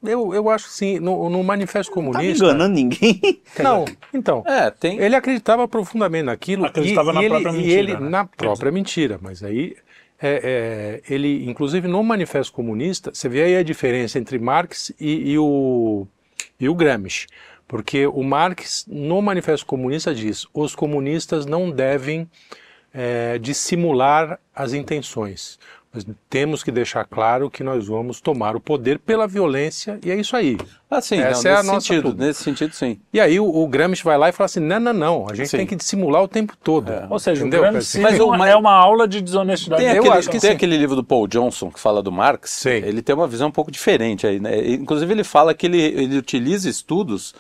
Eu, 0.05 0.35
eu 0.35 0.51
acho 0.51 0.67
que 0.67 0.73
sim, 0.73 0.99
no, 0.99 1.29
no 1.29 1.43
Manifesto 1.43 1.93
Tá 1.93 2.01
me 2.01 2.07
Comunista. 2.07 2.45
enganando 2.45 2.75
ninguém. 2.75 3.21
Não, 3.63 3.85
então. 4.13 4.43
É, 4.47 4.71
tem. 4.71 4.99
Ele 4.99 5.17
acreditava 5.17 5.67
profundamente 5.67 6.25
naquilo 6.25 6.65
Acreditava 6.67 7.11
e, 7.11 7.15
na 7.15 7.23
e 7.23 7.25
ele, 7.25 7.31
própria 7.31 7.51
e 7.51 7.57
mentira, 7.57 7.79
ele 7.79 7.95
né? 7.95 8.09
na 8.09 8.25
própria 8.25 8.73
mentira, 8.73 9.19
mas 9.21 9.43
aí 9.43 9.77
é, 10.21 11.03
é, 11.09 11.15
ele, 11.15 11.49
inclusive 11.49 11.87
no 11.89 12.03
Manifesto 12.03 12.53
Comunista, 12.53 13.13
você 13.13 13.29
vê 13.29 13.43
aí 13.43 13.57
a 13.57 13.63
diferença 13.63 14.19
entre 14.19 14.39
Marx 14.39 14.93
e, 15.01 15.33
e 15.33 15.39
o 15.39 16.07
e 16.59 16.69
o 16.69 16.75
Gramsci, 16.75 17.27
porque 17.69 18.07
o 18.07 18.23
Marx 18.23 18.87
no 18.89 19.21
Manifesto 19.21 19.67
Comunista 19.67 20.15
diz: 20.15 20.47
os 20.55 20.75
comunistas 20.75 21.45
não 21.45 21.71
devem 21.71 22.29
é, 22.95 23.39
dissimular 23.39 24.39
as 24.55 24.73
intenções. 24.73 25.59
Nós 26.05 26.17
temos 26.29 26.63
que 26.63 26.71
deixar 26.71 27.05
claro 27.05 27.49
que 27.51 27.65
nós 27.65 27.87
vamos 27.87 28.21
tomar 28.21 28.55
o 28.55 28.61
poder 28.61 28.99
pela 28.99 29.27
violência 29.27 29.99
e 30.05 30.11
é 30.11 30.17
isso 30.17 30.37
aí. 30.37 30.57
Ah, 30.91 31.01
sim, 31.01 31.17
Essa 31.19 31.43
não, 31.43 31.51
é 31.51 31.55
a 31.55 31.57
nesse 31.63 31.73
nossa 31.73 31.87
sentido, 31.87 32.11
tudo. 32.11 32.25
nesse 32.25 32.43
sentido 32.45 32.75
sim. 32.75 33.01
E 33.13 33.19
aí 33.21 33.41
o, 33.41 33.45
o 33.47 33.67
Gramsci 33.67 34.05
vai 34.05 34.17
lá 34.19 34.29
e 34.29 34.33
fala 34.33 34.47
assim: 34.47 34.61
não, 34.61 34.79
não, 34.79 34.93
não, 34.93 35.27
a 35.31 35.35
gente 35.35 35.49
Sim. 35.49 35.57
tem 35.59 35.67
que 35.67 35.75
dissimular 35.77 36.23
o 36.23 36.29
tempo 36.29 36.57
todo. 36.63 36.93
Ou 37.11 37.19
seja, 37.19 37.41
Entendeu? 37.41 37.61
o 37.61 37.63
grande 37.63 37.79
Quer 37.79 37.83
dizer, 37.83 38.01
Mas 38.03 38.21
o- 38.21 38.31
mas, 38.31 38.51
é 38.51 38.57
uma 38.57 38.73
aula 38.73 39.09
de 39.09 39.21
desonestidade. 39.21 39.83
Tem, 39.83 39.93
Eu 39.95 40.03
aquele, 40.03 40.15
acho 40.19 40.29
que 40.31 40.39
tem 40.39 40.51
sim. 40.51 40.57
aquele 40.57 40.77
livro 40.77 40.95
do 40.95 41.03
Paul 41.03 41.27
Johnson 41.27 41.71
que 41.71 41.81
fala 41.81 42.03
do 42.03 42.13
Marx, 42.13 42.51
Sim. 42.51 42.71
ele 42.71 43.03
tem 43.03 43.15
uma 43.15 43.27
visão 43.27 43.49
um 43.49 43.53
pouco 43.53 43.71
diferente 43.71 44.27
aí, 44.27 44.39
né? 44.39 44.69
Inclusive 44.73 45.13
ele 45.13 45.25
fala 45.25 45.55
que 45.55 45.67
ele, 45.67 45.81
ele 45.81 46.19
utiliza 46.19 46.69
estudos 46.69 47.35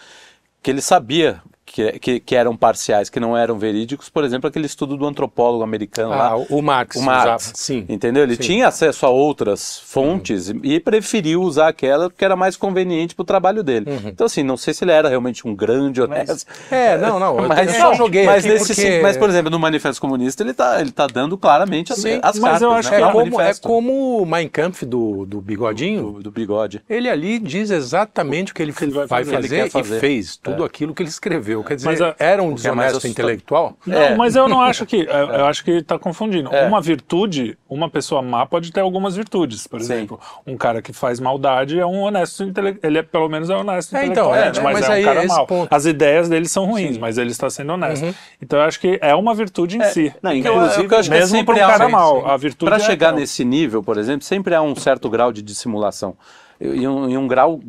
que 0.62 0.70
ele 0.70 0.80
sabia 0.80 1.40
que, 1.76 1.98
que, 1.98 2.20
que 2.20 2.34
eram 2.34 2.56
parciais, 2.56 3.10
que 3.10 3.20
não 3.20 3.36
eram 3.36 3.58
verídicos, 3.58 4.08
por 4.08 4.24
exemplo, 4.24 4.48
aquele 4.48 4.64
estudo 4.64 4.96
do 4.96 5.04
antropólogo 5.06 5.62
americano 5.62 6.10
Ah, 6.10 6.34
lá. 6.34 6.36
o 6.48 6.62
Marx. 6.62 6.96
O 6.96 7.02
Marx, 7.02 7.44
usava- 7.44 7.56
sim. 7.58 7.84
entendeu? 7.86 8.22
Ele 8.22 8.34
Sim. 8.36 8.42
tinha 8.42 8.68
acesso 8.68 9.04
a 9.04 9.10
outras 9.10 9.78
fontes 9.84 10.48
e- 10.48 10.58
e 10.62 10.80
preferiu 10.80 11.42
usar 11.42 11.68
aquela 11.68 12.10
que 12.10 12.24
era 12.24 12.34
mais 12.34 12.56
conveniente 12.56 13.14
para 13.14 13.22
o 13.22 13.26
trabalho 13.26 13.62
dele. 13.62 13.90
Uhum. 13.90 14.08
Então, 14.08 14.24
assim, 14.26 14.42
não 14.42 14.56
sei 14.56 14.72
se 14.72 14.84
ele 14.84 14.92
era 14.92 15.06
realmente 15.10 15.46
um 15.46 15.54
grande 15.54 16.00
honesto. 16.00 16.46
É, 16.70 16.96
não, 16.96 17.20
não. 17.20 17.38
eu- 17.40 17.46
Mas, 17.48 17.74
eu 17.74 17.80
só 17.80 17.92
joguei 17.92 18.24
mas, 18.24 18.42
aqui 18.42 18.54
nesse, 18.54 18.74
porque... 18.74 19.00
mas, 19.02 19.16
por 19.18 19.28
exemplo, 19.28 19.50
no 19.50 19.58
Manifesto 19.58 20.00
Comunista, 20.00 20.42
ele 20.42 20.52
está 20.52 20.80
ele 20.80 20.90
tá 20.90 21.06
dando 21.06 21.36
claramente 21.36 21.92
as, 21.92 21.98
Sim, 21.98 22.20
as 22.22 22.38
mas 22.38 22.52
cartas, 22.52 22.62
eu 22.62 22.70
acho 22.72 22.90
né? 22.90 22.96
que 22.96 23.02
é, 23.02 23.06
o 23.06 23.12
como, 23.12 23.40
é 23.40 23.54
como 23.54 24.22
o 24.22 24.24
Mein 24.24 24.48
Kampf 24.48 24.82
do, 24.86 25.26
do 25.26 25.42
Bigodinho. 25.42 26.12
do, 26.12 26.22
do 26.22 26.30
bigode. 26.30 26.80
Ele 26.88 27.08
ali 27.10 27.38
diz 27.38 27.70
exatamente 27.70 28.52
o 28.52 28.54
que 28.54 28.62
ele, 28.62 28.72
ele 28.80 28.90
vai 28.92 29.06
vai 29.06 29.24
fazer. 29.26 29.42
fazer, 29.42 29.70
fazer. 29.70 29.96
e 29.96 30.00
fez 30.00 30.36
tudo 30.38 30.64
aquilo 30.64 30.94
que 30.94 31.02
ele 31.02 31.10
escreveu. 31.10 31.65
Quer 31.66 31.76
dizer, 31.76 31.88
Mas 31.88 32.00
a- 32.00 32.14
era 32.18 32.42
um 32.42 32.52
é 32.52 32.54
desonesto 32.54 32.90
assustador. 32.98 33.10
intelectual? 33.10 33.76
Não, 33.86 33.98
É. 34.00 34.14
mas 34.16 34.36
eu 34.36 34.48
não 34.48 34.60
acho 34.60 34.86
que. 34.86 34.96
Eu, 34.98 35.06
eu 35.06 35.46
acho 35.46 35.64
que 35.64 35.70
está 35.72 35.98
confundindo. 35.98 36.54
É. 36.54 36.66
Uma 36.66 36.80
virtude, 36.80 37.58
uma 37.68 37.90
pessoa 37.90 38.22
má 38.22 38.46
pode 38.46 38.72
ter 38.72 38.80
algumas 38.80 39.16
virtudes. 39.16 39.66
Por 39.66 39.80
Sim. 39.80 39.92
exemplo, 39.94 40.20
um 40.46 40.56
cara 40.56 40.80
que 40.80 40.92
faz 40.92 41.18
maldade 41.20 41.78
é 41.78 41.84
um 41.86 42.00
honesto 42.02 42.42
intelectual. 42.44 42.88
Ele 42.90 42.98
é, 42.98 43.02
pelo 43.02 43.28
menos 43.28 43.50
é 43.50 43.56
honesto 43.56 43.94
É, 43.96 44.06
então, 44.06 44.26
intelectualmente, 44.30 44.58
é, 44.58 44.62
mas, 44.62 44.72
mas 44.74 44.84
é 44.86 44.88
um 44.88 44.92
aí 44.92 45.04
cara 45.04 45.18
esse 45.24 45.34
mau. 45.34 45.46
ponto. 45.46 45.74
As 45.74 45.86
ideias 45.86 46.28
dele 46.28 46.48
são 46.48 46.64
ruins, 46.66 46.96
mas 46.98 47.18
ele 47.18 47.30
está 47.30 47.50
sendo 47.50 47.72
honesto. 47.72 48.14
Então 48.40 48.58
eu 48.58 48.64
acho 48.64 48.80
que 48.80 48.98
é 49.02 49.14
uma 49.14 49.34
virtude 49.34 49.76
em 49.78 49.84
si. 49.84 50.14
Não, 50.22 50.30
Eu- 50.32 50.36
inclusive, 50.38 50.86
eu 50.92 50.98
acho 50.98 51.08
que 51.10 51.14
é 51.16 51.18
mesmo 51.20 51.36
sempre 51.36 51.54
para 51.56 51.64
um 51.66 51.70
cara 51.70 51.86
sim, 51.86 51.92
mau. 51.92 52.20
sim. 52.22 52.28
A 52.28 52.36
virtude 52.36 52.70
Para 52.70 52.82
é 52.82 52.86
chegar 52.86 53.12
nesse 53.12 53.44
nível, 53.44 53.82
por 53.82 53.98
exemplo, 53.98 54.22
sempre 54.24 54.54
há 54.54 54.62
um 54.62 54.74
certo 54.76 55.08
grau 55.10 55.32
de 55.32 55.42
dissimulação. 55.42 56.16
E 56.58 56.88
um, 56.88 57.10
e 57.10 57.18
um 57.18 57.26
grau 57.28 57.60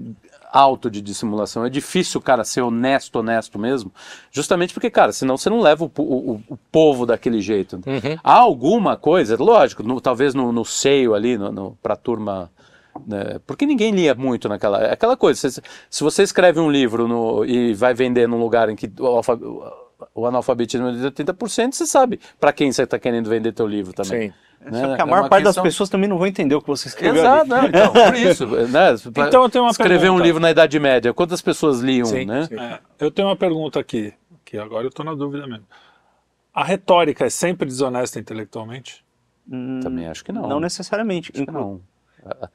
alto 0.51 0.89
de 0.89 1.01
dissimulação. 1.01 1.65
É 1.65 1.69
difícil 1.69 2.21
cara 2.21 2.43
ser 2.43 2.62
honesto, 2.62 3.17
honesto 3.17 3.60
mesmo, 3.60 3.91
justamente 4.31 4.73
porque, 4.73 4.89
cara, 4.89 5.12
senão 5.12 5.38
você 5.38 5.49
não 5.49 5.60
leva 5.62 5.83
o, 5.86 5.91
o, 5.97 6.41
o 6.49 6.57
povo 6.71 7.05
daquele 7.05 7.41
jeito. 7.41 7.79
Há 8.23 8.33
alguma 8.33 8.95
coisa, 8.97 9.36
lógico, 9.38 9.83
no- 9.83 9.99
talvez 10.01 10.33
no, 10.33 10.51
no 10.51 10.63
seio 10.65 11.13
ali, 11.13 11.38
no, 11.38 11.51
no, 11.51 11.77
pra 11.81 11.95
turma. 11.95 12.49
né, 13.05 13.39
porque 13.45 13.65
ninguém 13.65 13.91
lia 13.91 14.15
muito 14.15 14.49
naquela. 14.49 14.79
É 14.81 14.93
aquela 14.93 15.15
coisa, 15.17 15.49
se, 15.49 15.62
se 15.89 16.03
você 16.03 16.23
escreve 16.23 16.60
um 16.60 16.71
livro 16.71 17.07
no- 17.07 17.45
e 17.45 17.73
vai 17.73 17.93
vender 17.93 18.27
num 18.27 18.39
lugar 18.39 18.69
em 18.69 18.75
que 18.75 18.89
o, 18.99 19.21
o 20.13 20.25
analfabetismo 20.25 20.88
é 20.89 20.91
de 20.91 20.99
80%, 20.99 21.73
você 21.73 21.85
sabe 21.85 22.19
para 22.39 22.52
quem 22.54 22.71
você 22.71 22.83
está 22.83 23.00
querendo 23.00 23.29
vender 23.29 23.52
teu 23.52 23.65
livro 23.67 23.93
também. 23.93 24.29
Sim. 24.29 24.33
né? 24.71 24.81
Só 24.81 24.95
que 24.95 25.02
a 25.02 25.06
É 25.06 25.08
maior 25.08 25.23
uma 25.23 25.29
parte 25.29 25.43
das 25.43 25.52
questão- 25.52 25.63
pessoas 25.63 25.89
também 25.89 26.08
não 26.10 26.17
vão 26.17 26.27
entender 26.27 26.56
o 26.56 26.62
que 26.62 26.67
você 26.67 26.87
escreveu 26.87 27.21
Exato, 27.21 27.54
ali. 27.54 27.62
não, 27.62 27.67
então, 27.69 27.93
por 27.93 28.15
isso. 28.17 28.45
Né? 28.48 28.95
Então 29.27 29.43
eu 29.43 29.50
tenho 29.50 29.63
uma 29.63 29.71
Escrever 29.71 29.98
um 29.98 30.00
pergunta. 30.02 30.23
livro 30.23 30.41
na 30.41 30.52
Idade 30.52 30.79
Média, 30.79 31.13
quantas 31.13 31.41
pessoas 31.41 31.79
liam, 31.79 32.06
Sim, 32.06 32.25
né? 32.25 32.45
sim. 32.45 32.56
É, 32.60 32.79
eu 33.00 33.10
tenho 33.12 33.27
uma 33.27 33.35
pergunta 33.35 33.79
aqui, 33.79 34.13
que 34.45 34.58
agora 34.58 34.83
eu 34.85 34.89
estou 34.89 35.06
na 35.06 35.13
dúvida 35.15 35.45
mesmo. 35.48 35.65
A 36.54 36.63
retórica 36.63 37.25
é 37.25 37.29
sempre 37.29 37.67
desonesta 37.67 38.19
intelectualmente? 38.19 39.06
Hum, 39.50 39.79
Também 39.81 40.08
acho 40.08 40.23
que 40.25 40.31
não. 40.31 40.48
Não 40.48 40.60
necessariamente. 40.60 41.31
Acho 41.33 41.45
que 41.45 41.52
não. 41.52 41.79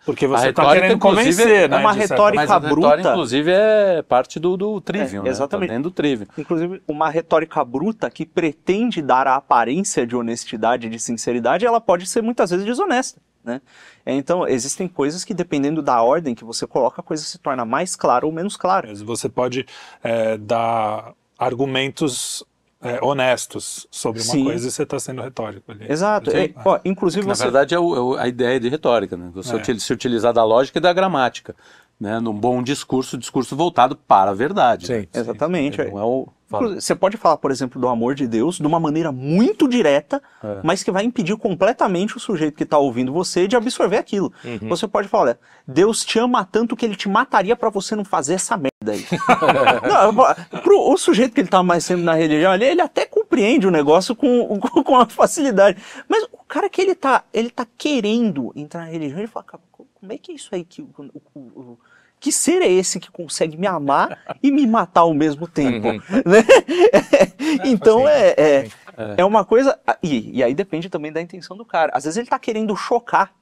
Porque 0.04 0.26
você 0.26 0.48
está 0.50 0.62
retórica, 0.62 0.86
querendo 0.86 0.98
convencer, 1.00 1.48
é 1.64 1.68
né? 1.68 1.76
uma 1.78 1.92
de 1.92 1.98
certa 1.98 2.14
retórica 2.14 2.42
Mas 2.42 2.50
a 2.50 2.54
retórica, 2.58 2.90
bruta. 2.92 3.10
inclusive, 3.10 3.50
é 3.52 4.02
parte 4.02 4.38
do, 4.40 4.56
do 4.56 4.80
trivium, 4.80 5.20
É, 5.20 5.24
né? 5.24 5.30
exatamente. 5.30 5.68
Tá 5.68 5.74
dentro 5.74 5.90
do 5.90 5.94
trivium. 5.94 6.26
Inclusive, 6.36 6.82
uma 6.86 7.08
retórica 7.08 7.64
bruta 7.64 8.10
que 8.10 8.24
pretende 8.26 9.00
dar 9.02 9.26
a 9.26 9.36
aparência 9.36 10.06
de 10.06 10.16
honestidade 10.16 10.86
e 10.86 10.90
de 10.90 10.98
sinceridade, 10.98 11.66
ela 11.66 11.80
pode 11.80 12.06
ser 12.06 12.22
muitas 12.22 12.50
vezes 12.50 12.64
desonesta. 12.64 13.20
Né? 13.44 13.60
É, 14.06 14.14
Então, 14.14 14.46
existem 14.46 14.86
coisas 14.86 15.24
que, 15.24 15.34
dependendo 15.34 15.82
da 15.82 16.00
ordem 16.02 16.34
que 16.34 16.44
você 16.44 16.66
coloca, 16.66 17.00
a 17.00 17.04
coisa 17.04 17.24
se 17.24 17.38
torna 17.38 17.64
mais 17.64 17.96
clara 17.96 18.24
ou 18.24 18.30
menos 18.32 18.56
clara. 18.56 18.94
Você 18.94 19.28
pode 19.28 19.66
é, 20.02 20.36
dar 20.38 21.12
argumentos 21.38 22.44
é, 22.82 22.98
honestos 23.02 23.86
sobre 23.90 24.20
uma 24.20 24.32
Sim. 24.32 24.44
coisa 24.44 24.68
e 24.68 24.70
você 24.70 24.82
está 24.82 24.98
sendo 24.98 25.22
retórico 25.22 25.70
ali. 25.72 25.86
Exato. 25.88 26.30
Sim. 26.30 26.36
É, 26.36 26.50
ó, 26.64 26.78
inclusive, 26.84 27.26
Na 27.26 27.34
você. 27.34 27.44
verdade, 27.44 27.74
é, 27.74 27.78
o- 27.78 28.18
é 28.18 28.22
a 28.22 28.28
ideia 28.28 28.58
de 28.60 28.68
retórica, 28.68 29.16
né? 29.16 29.30
Você 29.34 29.56
É. 29.56 29.74
se 29.78 29.92
utilizar 29.92 30.32
da 30.32 30.44
lógica 30.44 30.78
e 30.78 30.82
da 30.82 30.92
gramática. 30.92 31.54
Né? 32.00 32.18
Num 32.18 32.34
bom 32.34 32.60
discurso, 32.62 33.16
discurso 33.16 33.54
voltado 33.54 33.94
para 33.96 34.32
a 34.32 34.34
verdade. 34.34 34.88
Sim. 34.88 34.92
né? 35.00 35.06
Exatamente. 35.14 35.78
Não 35.78 35.98
é 36.00 36.04
o... 36.04 36.28
fala. 36.52 36.80
Você 36.80 36.94
pode 36.94 37.16
falar, 37.16 37.36
por 37.38 37.50
exemplo, 37.50 37.80
do 37.80 37.88
amor 37.88 38.14
de 38.14 38.26
Deus 38.26 38.56
de 38.58 38.66
uma 38.66 38.78
maneira 38.78 39.10
muito 39.10 39.66
direta, 39.68 40.22
É. 40.44 40.60
mas 40.62 40.82
que 40.82 40.90
vai 40.90 41.04
impedir 41.04 41.36
completamente 41.36 42.16
o 42.16 42.20
sujeito 42.20 42.56
que 42.56 42.62
está 42.62 42.78
ouvindo 42.78 43.12
você 43.12 43.48
de 43.48 43.56
absorver 43.56 43.96
aquilo. 43.96 44.32
Uhum. 44.44 44.68
Você 44.68 44.86
pode 44.86 45.08
falar, 45.08 45.22
olha, 45.24 45.38
Deus 45.66 46.04
te 46.04 46.18
ama 46.18 46.44
tanto 46.44 46.76
que 46.76 46.84
ele 46.86 46.94
te 46.96 47.08
mataria 47.08 47.56
para 47.56 47.70
você 47.70 47.96
não 47.96 48.04
fazer 48.04 48.34
essa 48.34 48.56
merda 48.56 48.92
aí. 48.92 49.04
não, 50.52 50.60
pro, 50.60 50.90
o 50.92 50.96
sujeito 50.96 51.34
que 51.34 51.40
ele 51.40 51.48
tá 51.48 51.62
mais 51.62 51.84
sempre 51.84 52.04
na 52.04 52.14
religião 52.14 52.52
ali, 52.52 52.64
ele 52.64 52.80
até 52.82 53.06
compreende 53.06 53.66
o 53.66 53.70
negócio 53.70 54.14
com, 54.14 54.58
com, 54.60 54.82
com 54.84 54.96
a 54.96 55.06
facilidade. 55.08 55.82
Mas 56.08 56.24
o 56.32 56.44
cara 56.46 56.68
que 56.68 56.80
ele 56.80 56.94
tá, 56.94 57.24
ele 57.32 57.50
tá 57.50 57.66
querendo 57.78 58.52
entrar 58.54 58.80
na 58.82 58.86
religião, 58.90 59.18
ele 59.18 59.26
fala, 59.28 59.44
"Cara, 59.44 59.62
como 59.72 60.12
é 60.12 60.18
que 60.18 60.32
é 60.32 60.34
isso 60.34 60.48
aí 60.52 60.64
que 60.64 60.82
o- 60.82 60.88
o- 61.34 61.40
o- 61.40 61.78
que 62.22 62.30
ser 62.30 62.62
é 62.62 62.70
esse 62.70 63.00
que 63.00 63.10
consegue 63.10 63.56
me 63.56 63.66
amar 63.66 64.36
e 64.40 64.52
me 64.52 64.64
matar 64.64 65.00
ao 65.00 65.12
mesmo 65.12 65.48
tempo? 65.48 65.88
Uhum. 65.88 66.00
Né? 66.24 66.44
então 67.66 68.08
é, 68.08 68.28
é, 68.38 68.68
é 69.18 69.24
uma 69.24 69.44
coisa. 69.44 69.76
E, 70.00 70.38
e 70.38 70.42
aí 70.42 70.54
depende 70.54 70.88
também 70.88 71.12
da 71.12 71.20
intenção 71.20 71.56
do 71.56 71.64
cara. 71.64 71.90
Às 71.92 72.04
vezes 72.04 72.16
ele 72.16 72.28
tá 72.28 72.38
querendo 72.38 72.76
chocar. 72.76 73.34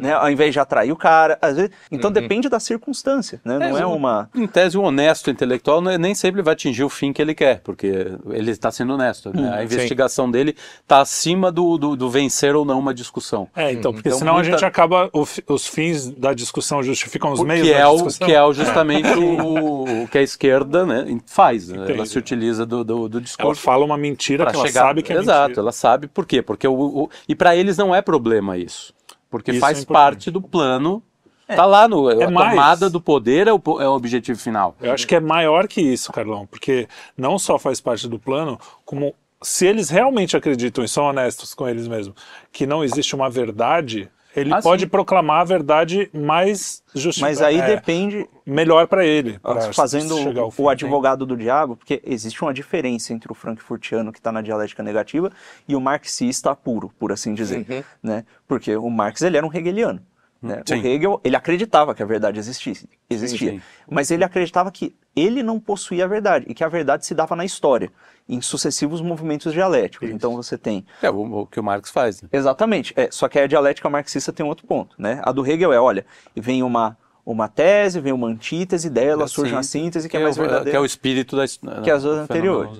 Né, 0.00 0.12
ao 0.14 0.30
invés 0.30 0.52
de 0.52 0.58
atrair 0.58 0.90
o 0.92 0.96
cara, 0.96 1.38
às 1.42 1.56
vezes, 1.56 1.70
então 1.92 2.10
depende 2.10 2.48
da 2.48 2.58
circunstância, 2.58 3.40
né? 3.44 3.58
Não 3.58 3.78
é 3.78 3.84
o- 3.86 3.92
uma 3.94 4.28
Em 4.34 4.46
tese, 4.46 4.78
o 4.78 4.82
honesto 4.82 5.30
intelectual 5.30 5.86
é- 5.90 5.98
nem 5.98 6.14
sempre 6.14 6.42
vai 6.42 6.54
atingir 6.54 6.84
o 6.84 6.88
fim 6.88 7.12
que 7.12 7.20
ele 7.20 7.34
quer, 7.34 7.60
porque 7.60 8.06
ele 8.30 8.50
está 8.50 8.70
sendo 8.70 8.94
honesto. 8.94 9.30
né? 9.34 9.52
A 9.54 9.62
investigação 9.64 10.30
dele 10.30 10.56
está 10.82 11.00
acima 11.00 11.52
do, 11.52 11.76
do, 11.76 11.96
do 11.96 12.08
vencer 12.10 12.54
ou 12.56 12.64
não 12.64 12.78
uma 12.78 12.94
discussão. 12.94 13.46
É, 13.54 13.70
então, 13.72 13.92
porque 13.92 14.08
Então, 14.08 14.18
senão 14.18 14.34
muita- 14.34 14.48
a 14.48 14.52
gente 14.52 14.64
acaba, 14.64 15.08
o 15.12 15.26
os 15.48 15.66
fins 15.66 16.10
da 16.10 16.32
discussão 16.32 16.82
justificam 16.82 17.32
os 17.32 17.40
meios 17.40 17.66
que 17.66 17.72
da 17.74 17.80
é, 17.80 17.86
o, 17.86 17.92
discussão. 17.94 18.26
que 18.26 18.32
é 18.34 18.52
justamente 18.52 19.08
o, 19.18 20.02
o 20.04 20.08
que 20.08 20.18
a 20.18 20.22
esquerda 20.22 20.86
né, 20.86 21.18
faz. 21.26 21.68
né? 21.68 21.76
Ela 21.76 21.90
Entendi. 21.92 22.08
se 22.08 22.18
utiliza 22.18 22.64
do, 22.66 22.82
do, 22.84 23.08
do 23.08 23.18
Ela 23.18 23.24
discurso. 23.24 23.60
fala 23.62 23.84
uma 23.84 23.96
mentira 23.98 24.46
que 24.46 24.56
ela 24.56 24.66
chegar- 24.66 24.80
sabe 24.86 25.02
que 25.02 25.12
é 25.12 25.16
Exato, 25.16 25.40
mentira. 25.48 25.60
ela 25.62 25.72
sabe 25.72 26.06
por 26.08 26.24
quê? 26.26 26.40
Porque 26.42 26.66
o, 26.66 26.72
o- 26.74 27.10
e 27.28 27.34
para 27.34 27.54
eles 27.56 27.76
não 27.76 27.94
é 27.94 28.00
problema 28.02 28.56
isso. 28.56 28.92
Porque 29.30 29.52
Isso 29.52 29.60
faz 29.60 29.82
é 29.82 29.86
parte 29.86 30.30
do 30.30 30.42
plano. 30.42 31.02
Tá 31.46 31.66
lá 31.66 31.88
no. 31.88 32.08
a 32.08 32.30
mais. 32.30 32.50
tomada 32.50 32.90
do 32.90 33.00
poder 33.00 33.48
é 33.48 33.52
o, 33.52 33.60
é 33.80 33.88
o 33.88 33.92
objetivo 33.92 34.38
final. 34.38 34.76
Eu 34.80 34.92
acho 34.92 35.06
que 35.06 35.16
é 35.16 35.20
maior 35.20 35.66
que 35.66 35.80
isso, 35.80 36.12
Carlão, 36.12 36.46
porque 36.46 36.88
não 37.16 37.38
só 37.38 37.58
faz 37.58 37.80
parte 37.80 38.06
do 38.06 38.18
plano, 38.18 38.58
como 38.84 39.14
se 39.42 39.66
eles 39.66 39.88
realmente 39.88 40.36
acreditam 40.36 40.84
e 40.84 40.88
são 40.88 41.04
honestos 41.04 41.54
com 41.54 41.68
eles 41.68 41.88
mesmos, 41.88 42.14
que 42.52 42.66
não 42.66 42.84
existe 42.84 43.14
uma 43.14 43.30
verdade, 43.30 44.08
ele 44.34 44.52
Ah, 44.52 44.62
pode 44.62 44.82
sim. 44.82 44.88
proclamar 44.88 45.40
a 45.40 45.44
verdade 45.44 46.10
mais 46.12 46.82
justificada. 46.94 47.30
Mas 47.32 47.42
aí 47.42 47.60
depende, 47.62 48.28
melhor 48.46 48.86
para 48.86 49.04
ele. 49.04 49.38
pra 49.38 49.72
fazendo 49.72 50.14
o, 50.46 50.50
fim. 50.50 50.62
o 50.62 50.68
advogado 50.68 51.26
do 51.26 51.36
diabo, 51.36 51.76
porque 51.76 52.00
existe 52.04 52.40
uma 52.42 52.54
diferença 52.54 53.12
entre 53.12 53.30
o 53.30 53.34
frankfurtiano 53.34 54.12
que 54.12 54.18
está 54.18 54.30
na 54.30 54.40
dialética 54.42 54.82
negativa 54.82 55.30
e 55.68 55.74
o 55.74 55.80
marxista 55.80 56.54
puro, 56.54 56.90
por 56.98 57.12
assim 57.12 57.34
dizer, 57.34 57.66
Uhum. 57.68 57.82
né? 58.02 58.24
Porque 58.46 58.76
o 58.76 58.88
Marx 58.90 59.22
ele 59.22 59.36
era 59.36 59.46
um 59.46 59.52
hegeliano. 59.54 60.00
Né? 60.42 60.62
O. 60.70 60.74
Hegel 60.74 61.20
ele 61.22 61.36
acreditava 61.36 61.94
que 61.94 62.02
a 62.02 62.06
verdade 62.06 62.38
existisse, 62.38 62.88
existia, 63.10 63.50
Sim, 63.50 63.58
sim. 63.58 63.64
mas 63.90 64.10
ele 64.10 64.24
acreditava 64.24 64.70
que 64.70 64.96
ele 65.14 65.42
não 65.42 65.60
possuía 65.60 66.06
a 66.06 66.08
verdade 66.08 66.46
e 66.48 66.54
que 66.54 66.64
a 66.64 66.68
verdade 66.68 67.04
se 67.04 67.14
dava 67.14 67.36
na 67.36 67.44
história, 67.44 67.92
em 68.32 68.40
sucessivos 68.40 69.00
movimentos 69.00 69.52
dialéticos. 69.52 70.08
Então 70.10 70.34
você 70.36 70.56
tem 70.56 70.84
É 71.02 71.10
o, 71.10 71.46
que 71.46 71.58
o 71.58 71.62
Marx 71.62 71.90
faz. 71.90 72.22
Né? 72.22 72.28
Exatamente. 72.32 72.92
É, 72.96 73.08
só 73.10 73.28
que 73.28 73.38
a 73.38 73.46
dialética 73.46 73.88
marxista 73.90 74.32
tem 74.32 74.44
um 74.46 74.48
outro 74.48 74.66
ponto, 74.66 74.94
né? 74.98 75.20
A 75.24 75.32
do 75.32 75.46
Hegel 75.46 75.72
é, 75.72 75.80
olha, 75.80 76.06
vem 76.36 76.62
uma, 76.62 76.96
uma 77.26 77.48
tese, 77.48 77.98
vem 78.00 78.12
uma 78.12 78.28
antítese, 78.28 78.88
dela 78.88 79.26
surge 79.26 79.52
uma 79.52 79.62
síntese 79.62 80.08
que 80.08 80.16
é 80.16 80.20
mais 80.20 80.36
o- 80.38 80.40
verdadeira. 80.40 80.70
que 80.70 80.76
é 80.76 80.80
o 80.80 80.84
espírito 80.84 81.36
da 81.36 81.44
que 81.82 81.90
as 81.90 82.02
duas 82.04 82.18
anteriores. 82.18 82.78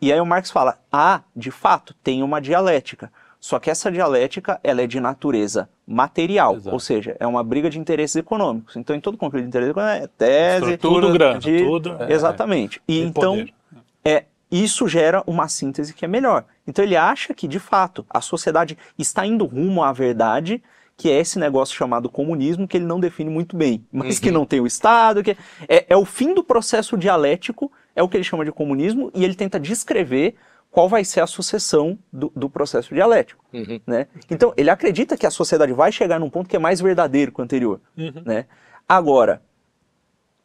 E 0.00 0.12
aí 0.12 0.20
o 0.20 0.26
Marx 0.26 0.50
fala, 0.50 0.78
ah, 0.92 1.22
de 1.34 1.50
fato, 1.50 1.94
tem 2.02 2.22
uma 2.22 2.40
dialética. 2.40 3.10
Só 3.42 3.58
que 3.58 3.70
essa 3.70 3.90
dialética, 3.90 4.60
ela 4.62 4.82
é 4.82 4.86
de 4.86 5.00
natureza 5.00 5.66
material, 5.86 6.56
Exato. 6.56 6.74
ou 6.74 6.78
seja, 6.78 7.16
é 7.18 7.26
uma 7.26 7.42
briga 7.42 7.70
de 7.70 7.78
interesses 7.78 8.16
econômicos. 8.16 8.76
Então, 8.76 8.94
em 8.94 9.00
todo 9.00 9.16
conflito 9.16 9.44
de 9.44 9.48
interesses 9.48 9.70
econômicos, 9.70 10.04
é 10.04 10.08
tese, 10.18 10.72
Estrutura, 10.74 11.06
Tudo 11.06 11.12
grana, 11.14 11.38
de- 11.38 11.64
tudo. 11.64 11.96
Exatamente. 12.06 12.82
E 12.86 13.00
então, 13.00 13.36
poder. 13.38 13.54
é, 14.04 14.24
isso 14.50 14.88
gera 14.88 15.22
uma 15.26 15.48
síntese 15.48 15.94
que 15.94 16.04
é 16.04 16.08
melhor. 16.08 16.44
Então 16.66 16.84
ele 16.84 16.96
acha 16.96 17.32
que, 17.32 17.46
de 17.46 17.58
fato, 17.58 18.04
a 18.10 18.20
sociedade 18.20 18.76
está 18.98 19.24
indo 19.24 19.44
rumo 19.44 19.82
à 19.82 19.92
verdade, 19.92 20.62
que 20.96 21.10
é 21.10 21.18
esse 21.18 21.38
negócio 21.38 21.74
chamado 21.74 22.10
comunismo, 22.10 22.68
que 22.68 22.76
ele 22.76 22.84
não 22.84 23.00
define 23.00 23.30
muito 23.30 23.56
bem, 23.56 23.86
mas 23.90 24.18
que 24.18 24.30
não 24.30 24.44
tem 24.44 24.60
o 24.60 24.66
Estado, 24.66 25.22
que 25.22 25.36
é, 25.66 25.86
é 25.88 25.96
o 25.96 26.04
fim 26.04 26.34
do 26.34 26.44
processo 26.44 26.96
dialético, 26.96 27.72
é 27.96 28.02
o 28.02 28.08
que 28.08 28.16
ele 28.16 28.24
chama 28.24 28.44
de 28.44 28.52
comunismo, 28.52 29.10
e 29.14 29.24
ele 29.24 29.34
tenta 29.34 29.58
descrever 29.58 30.34
qual 30.70 30.88
vai 30.88 31.04
ser 31.04 31.20
a 31.20 31.26
sucessão 31.26 31.98
do, 32.12 32.30
do 32.36 32.50
processo 32.50 32.94
dialético. 32.94 33.44
Né? 33.86 34.06
Então, 34.30 34.52
ele 34.56 34.70
acredita 34.70 35.16
que 35.16 35.26
a 35.26 35.30
sociedade 35.30 35.72
vai 35.72 35.90
chegar 35.90 36.20
num 36.20 36.30
ponto 36.30 36.48
que 36.48 36.56
é 36.56 36.58
mais 36.58 36.80
verdadeiro 36.80 37.32
que 37.32 37.40
o 37.40 37.44
anterior. 37.44 37.80
Né? 38.24 38.46
Agora, 38.88 39.42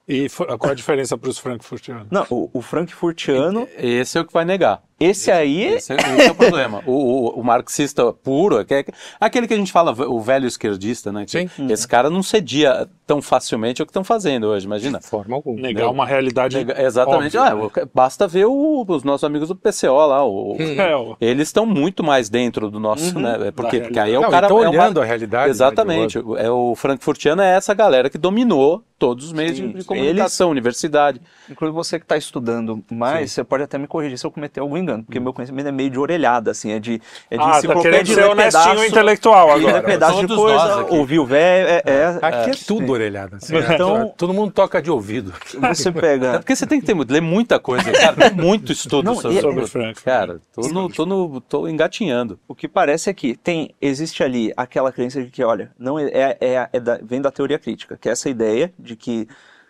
E 0.07 0.27
qual 0.29 0.71
a 0.71 0.75
diferença 0.75 1.17
para 1.17 1.29
os 1.29 1.37
frankfurtianos? 1.39 2.07
não, 2.11 2.25
o, 2.29 2.49
o 2.53 2.61
frankfurtiano, 2.61 3.67
Esse 3.77 4.17
é 4.17 4.21
o 4.21 4.25
que 4.25 4.33
vai 4.33 4.45
negar. 4.45 4.83
Esse 4.99 5.31
aí... 5.31 5.63
Esse 5.63 5.93
é, 5.93 5.95
esse 5.95 6.27
é 6.27 6.31
o 6.31 6.35
problema. 6.35 6.81
O, 6.85 6.91
o- 6.93 7.39
o 7.39 7.43
marxista 7.43 8.11
puro, 8.13 8.63
que 8.65 8.73
é 8.73 8.85
aquele 9.19 9.47
que 9.47 9.53
a 9.53 9.57
gente 9.57 9.71
fala, 9.71 9.91
o 10.07 10.21
velho 10.21 10.47
esquerdista, 10.47 11.11
né? 11.11 11.25
que 11.25 11.31
Sim. 11.31 11.49
Esse 11.69 11.87
cara 11.87 12.09
não 12.09 12.23
cedia 12.23 12.87
tão 13.05 13.21
facilmente 13.21 13.81
o 13.83 13.85
que 13.85 13.89
estão 13.91 14.03
fazendo 14.03 14.47
hoje, 14.47 14.65
imagina. 14.65 14.99
De 14.99 15.05
forma 15.07 15.35
alguma. 15.35 15.59
Negar 15.61 15.89
uma 15.89 16.05
realidade. 16.05 16.55
Nega- 16.57 16.81
Exatamente. 16.81 17.37
Ah, 17.37 17.55
o- 17.55 17.71
basta 17.93 18.27
ver 18.27 18.45
o- 18.45 18.85
os 18.87 19.03
nossos 19.03 19.23
amigos 19.23 19.49
do 19.49 19.55
PCO 19.55 20.05
lá. 20.07 20.25
o- 20.25 20.55
É, 20.59 20.95
o- 20.95 21.15
Eles 21.19 21.49
estão 21.49 21.65
muito 21.65 22.03
mais 22.03 22.29
dentro 22.29 22.71
do 22.71 22.79
nosso, 22.79 23.19
né? 23.19 23.51
Porque, 23.55 23.81
porque 23.81 23.99
aí 23.99 24.13
é 24.13 24.17
o 24.19 24.21
Não, 24.21 24.29
cara. 24.31 24.47
tão 24.47 24.57
é 24.63 24.69
uma- 24.69 24.69
olhando 24.69 25.01
a 25.01 25.05
realidade, 25.05 25.49
Exatamente. 25.49 26.17
É 26.37 26.49
o 26.49 26.73
frankfurtiano 26.75 27.41
é 27.41 27.55
essa 27.55 27.73
galera 27.73 28.09
que 28.09 28.17
dominou 28.17 28.83
todos 28.97 29.25
os 29.25 29.33
meios 29.33 29.57
Sim, 29.57 29.67
de, 29.71 29.79
de 29.79 29.83
comunicação, 29.83 30.49
universidade. 30.49 31.21
Inclusive 31.49 31.75
você 31.75 31.99
que 31.99 32.05
está 32.05 32.15
estudando 32.17 32.81
mais, 32.89 33.31
você 33.33 33.43
pode 33.43 33.61
até 33.63 33.77
me 33.77 33.87
corrigir 33.87 34.17
se 34.17 34.25
eu 34.25 34.31
cometer 34.31 34.61
algum 34.61 34.77
engano, 34.85 35.03
porque 35.03 35.19
meu 35.19 35.33
conhecimento 35.33 35.67
é 35.67 35.71
meio 35.71 35.89
de 35.89 35.99
orelhada, 35.99 36.51
assim, 36.51 36.71
é 36.71 36.79
de, 36.79 37.01
é 37.29 37.35
de 37.37 37.43
Ah, 37.43 37.51
tá 37.51 37.57
enciclopédia, 37.57 37.91
querendo 37.91 38.07
ser 38.07 38.15
ler 38.21 38.29
honestinho 38.29 38.63
pedaço- 38.65 38.85
intelectual 38.85 39.51
agora. 39.51 39.83
pedaço 39.83 40.25
de 40.25 40.35
coisa, 40.35 40.85
ouvir 40.91 41.19
o 41.19 41.25
velho, 41.25 41.67
é, 41.67 41.81
é- 41.85 42.19
Aqui 42.21 42.49
é 42.51 42.53
tudo 42.65 42.91
orelhada. 42.93 43.37
assim. 43.37 43.53
Então- 43.75 44.13
Todo 44.15 44.33
mundo 44.33 44.51
toca 44.53 44.81
de 44.81 44.89
ouvido. 44.89 45.33
você 45.73 45.89
É 45.89 45.91
pega... 45.91 46.39
porque 46.39 46.55
você 46.55 46.65
tem 46.65 46.79
que 46.79 46.85
ter, 46.85 46.95
ler 47.11 47.21
muita 47.21 47.59
coisa, 47.59 47.91
cara. 47.91 48.15
Tem 48.29 48.31
muito 48.33 48.71
estudo 48.71 49.05
Não, 49.05 49.15
sobre, 49.15 49.41
Sobre 49.41 49.63
o 49.63 49.67
Frank. 49.67 50.01
Cara, 50.03 50.39
tô, 50.53 50.61
no, 50.69 50.89
tô, 50.89 51.05
no, 51.05 51.41
tô 51.41 51.67
engatinhando. 51.67 52.39
O 52.47 52.53
que 52.55 52.67
parece 52.67 53.09
é 53.09 53.13
que 53.13 53.35
tem, 53.35 53.73
existe 53.81 54.23
ali 54.23 54.53
aquela 54.55 54.91
crença 54.91 55.21
de 55.23 55.29
que, 55.31 55.43
olha, 55.43 55.71
não 55.77 55.97
é, 55.99 56.05
é, 56.05 56.37
é- 56.39 56.69
é 56.73 56.79
da- 56.79 56.99
vem 57.01 57.21
da 57.21 57.31
teoria 57.31 57.57
crítica, 57.59 57.97
que 57.99 58.07
é 58.07 58.11
essa 58.11 58.29
ideia 58.29 58.71
de 58.79 58.95
que 58.95 59.27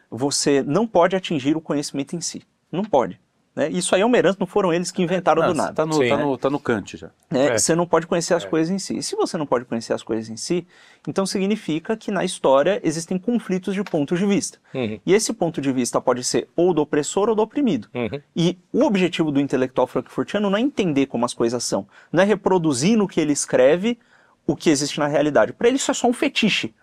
você 0.09 0.61
não 0.65 0.85
pode 0.85 1.15
atingir 1.15 1.55
o 1.57 1.61
conhecimento 1.61 2.15
em 2.15 2.21
si. 2.21 2.43
Não 2.71 2.83
pode. 2.83 3.19
Né? 3.55 3.69
Isso 3.69 3.95
aí 3.95 4.01
é 4.01 4.05
uma 4.05 4.17
herança, 4.17 4.37
não 4.39 4.45
foram 4.45 4.73
eles 4.73 4.91
que 4.91 5.01
inventaram 5.01 5.41
Não, 5.41 5.49
do 5.49 5.55
nada. 5.55 5.73
Tá 5.73 5.85
no, 5.85 5.93
Sim. 5.93 6.09
tá, 6.09 6.17
no, 6.17 6.37
tá 6.37 6.49
no 6.49 6.59
Kant 6.59 6.97
já. 6.97 7.09
né? 7.31 7.47
É. 7.47 7.57
Você 7.57 7.73
não 7.73 7.87
pode 7.87 8.05
conhecer 8.05 8.33
as 8.33 8.43
coisas 8.43 8.69
em 8.69 8.77
si. 8.77 8.97
E 8.97 9.03
se 9.03 9.15
você 9.15 9.37
não 9.37 9.45
pode 9.45 9.63
conhecer 9.63 9.93
as 9.93 10.03
coisas 10.03 10.29
em 10.29 10.35
si, 10.35 10.67
então 11.07 11.25
significa 11.25 11.95
que 11.95 12.11
na 12.11 12.25
história 12.25 12.81
existem 12.83 13.17
conflitos 13.17 13.73
de 13.73 13.81
pontos 13.83 14.19
de 14.19 14.25
vista. 14.25 14.57
Uhum. 14.73 14.99
E 15.05 15.13
esse 15.13 15.31
ponto 15.31 15.61
de 15.61 15.71
vista 15.71 16.01
pode 16.01 16.23
ser 16.23 16.49
ou 16.55 16.73
do 16.73 16.81
opressor 16.81 17.29
ou 17.29 17.35
do 17.35 17.41
oprimido. 17.41 17.87
Uhum. 17.93 18.21
E 18.35 18.57
o 18.73 18.83
objetivo 18.83 19.31
do 19.31 19.39
intelectual 19.39 19.87
frankfurtiano 19.87 20.49
não 20.49 20.57
é 20.57 20.61
entender 20.61 21.05
como 21.05 21.23
as 21.23 21.33
coisas 21.33 21.63
são, 21.63 21.87
não 22.11 22.21
é 22.21 22.25
reproduzir 22.25 22.97
no 22.97 23.07
que 23.07 23.21
ele 23.21 23.31
escreve 23.31 23.97
o 24.45 24.55
que 24.55 24.69
existe 24.69 24.99
na 24.99 25.07
realidade. 25.07 25.53
Para 25.53 25.69
ele 25.69 25.77
isso 25.77 25.89
é 25.89 25.93
só 25.93 26.07
um 26.07 26.13
fetiche. 26.13 26.73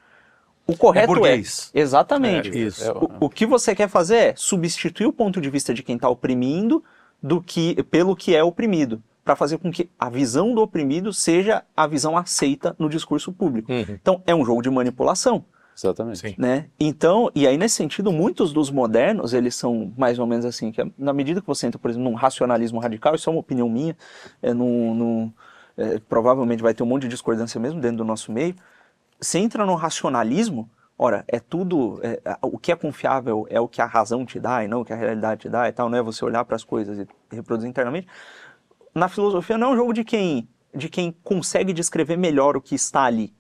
O 0.67 0.77
correto 0.77 1.13
é, 1.13 1.15
burguês. 1.15 1.71
exatamente. 1.75 2.51
É, 2.51 2.57
isso. 2.57 2.85
É, 2.85 2.93
O, 2.93 3.27
o 3.27 3.29
que 3.31 3.45
você 3.47 3.75
quer 3.75 3.89
fazer 3.89 4.17
é 4.17 4.35
substituir 4.37 5.07
o 5.07 5.13
ponto 5.13 5.41
de 5.41 5.51
vista 5.51 5.75
de 5.75 5.83
quem 5.83 5.97
está 5.97 6.09
oprimindo 6.09 6.83
do 7.23 7.41
que 7.41 7.83
pelo 7.85 8.15
que 8.17 8.35
é 8.35 8.43
oprimido, 8.43 9.03
para 9.25 9.37
fazer 9.37 9.59
com 9.59 9.71
que 9.71 9.89
a 9.99 10.09
visão 10.11 10.55
do 10.55 10.61
oprimido 10.63 11.13
seja 11.13 11.63
a 11.77 11.87
visão 11.87 12.17
aceita 12.17 12.75
no 12.79 12.89
discurso 12.89 13.33
público. 13.33 13.73
Uhum. 13.73 13.85
Então 14.01 14.23
é 14.27 14.35
um 14.35 14.45
jogo 14.45 14.63
de 14.63 14.71
manipulação, 14.71 15.45
Exatamente. 15.77 16.35
Né? 16.39 16.67
Então, 16.79 17.31
e 17.35 17.47
aí 17.47 17.57
nesse 17.57 17.77
sentido, 17.77 18.13
muitos 18.13 18.53
dos 18.53 18.71
modernos, 18.71 19.33
eles 19.33 19.55
são 19.55 19.91
mais 19.97 20.19
ou 20.19 20.27
menos 20.27 20.45
assim, 20.45 20.71
que 20.71 20.81
é, 20.83 20.87
na 20.99 21.13
medida 21.15 21.41
que 21.41 21.47
você 21.47 21.67
entra, 21.67 21.79
por 21.79 21.91
exemplo, 21.91 22.09
num 22.11 22.15
racionalismo 22.15 22.79
radical, 22.79 23.15
isso 23.15 23.29
é 23.29 23.33
uma 23.33 23.41
opinião 23.41 23.69
minha, 23.71 23.97
é, 24.43 24.53
num, 24.53 24.95
num- 24.95 25.33
é, 25.79 25.99
provavelmente 26.09 26.63
vai 26.63 26.75
ter 26.75 26.83
um 26.83 26.87
monte 26.87 27.03
de 27.03 27.09
discordância 27.09 27.59
mesmo 27.59 27.81
dentro 27.81 27.97
do 27.99 28.05
nosso 28.05 28.31
meio, 28.31 28.55
você 29.23 29.39
entra 29.39 29.65
no 29.65 29.75
racionalismo, 29.77 30.69
ora, 30.99 31.25
é 31.29 31.39
tudo, 31.39 32.01
é, 32.03 32.21
o 32.43 32.59
que 32.59 32.73
é 32.73 32.77
confiável 32.77 33.47
é 33.49 33.61
o 33.61 33.69
que 33.69 33.81
a 33.81 33.87
razão 33.87 34.27
te 34.27 34.41
dá 34.41 34.65
e 34.65 34.69
não 34.69 34.81
o 34.81 34.85
que 34.85 34.93
a 34.93 34.97
realidade 34.97 35.43
te 35.43 35.49
dá 35.49 35.69
e 35.69 35.73
tal, 35.73 35.89
não 35.89 35.97
é 35.97 36.03
você 36.03 36.25
olhar 36.25 36.45
para 36.45 36.57
as 36.57 36.65
coisas 36.65 36.99
e 36.99 37.07
reproduzir 37.35 37.71
internamente. 37.71 38.09
Na 38.95 39.09
filosofia 39.09 39.57
não 39.57 39.69
é 39.69 39.71
um 39.73 39.77
jogo 39.77 39.93
de 39.93 40.05
quem, 40.05 40.49
de 40.75 40.89
quem 40.89 41.13
consegue 41.23 41.73
descrever 41.73 42.17
melhor 42.17 42.57
o 42.57 42.61
que 42.61 42.75
está 42.75 43.05
ali. 43.05 43.33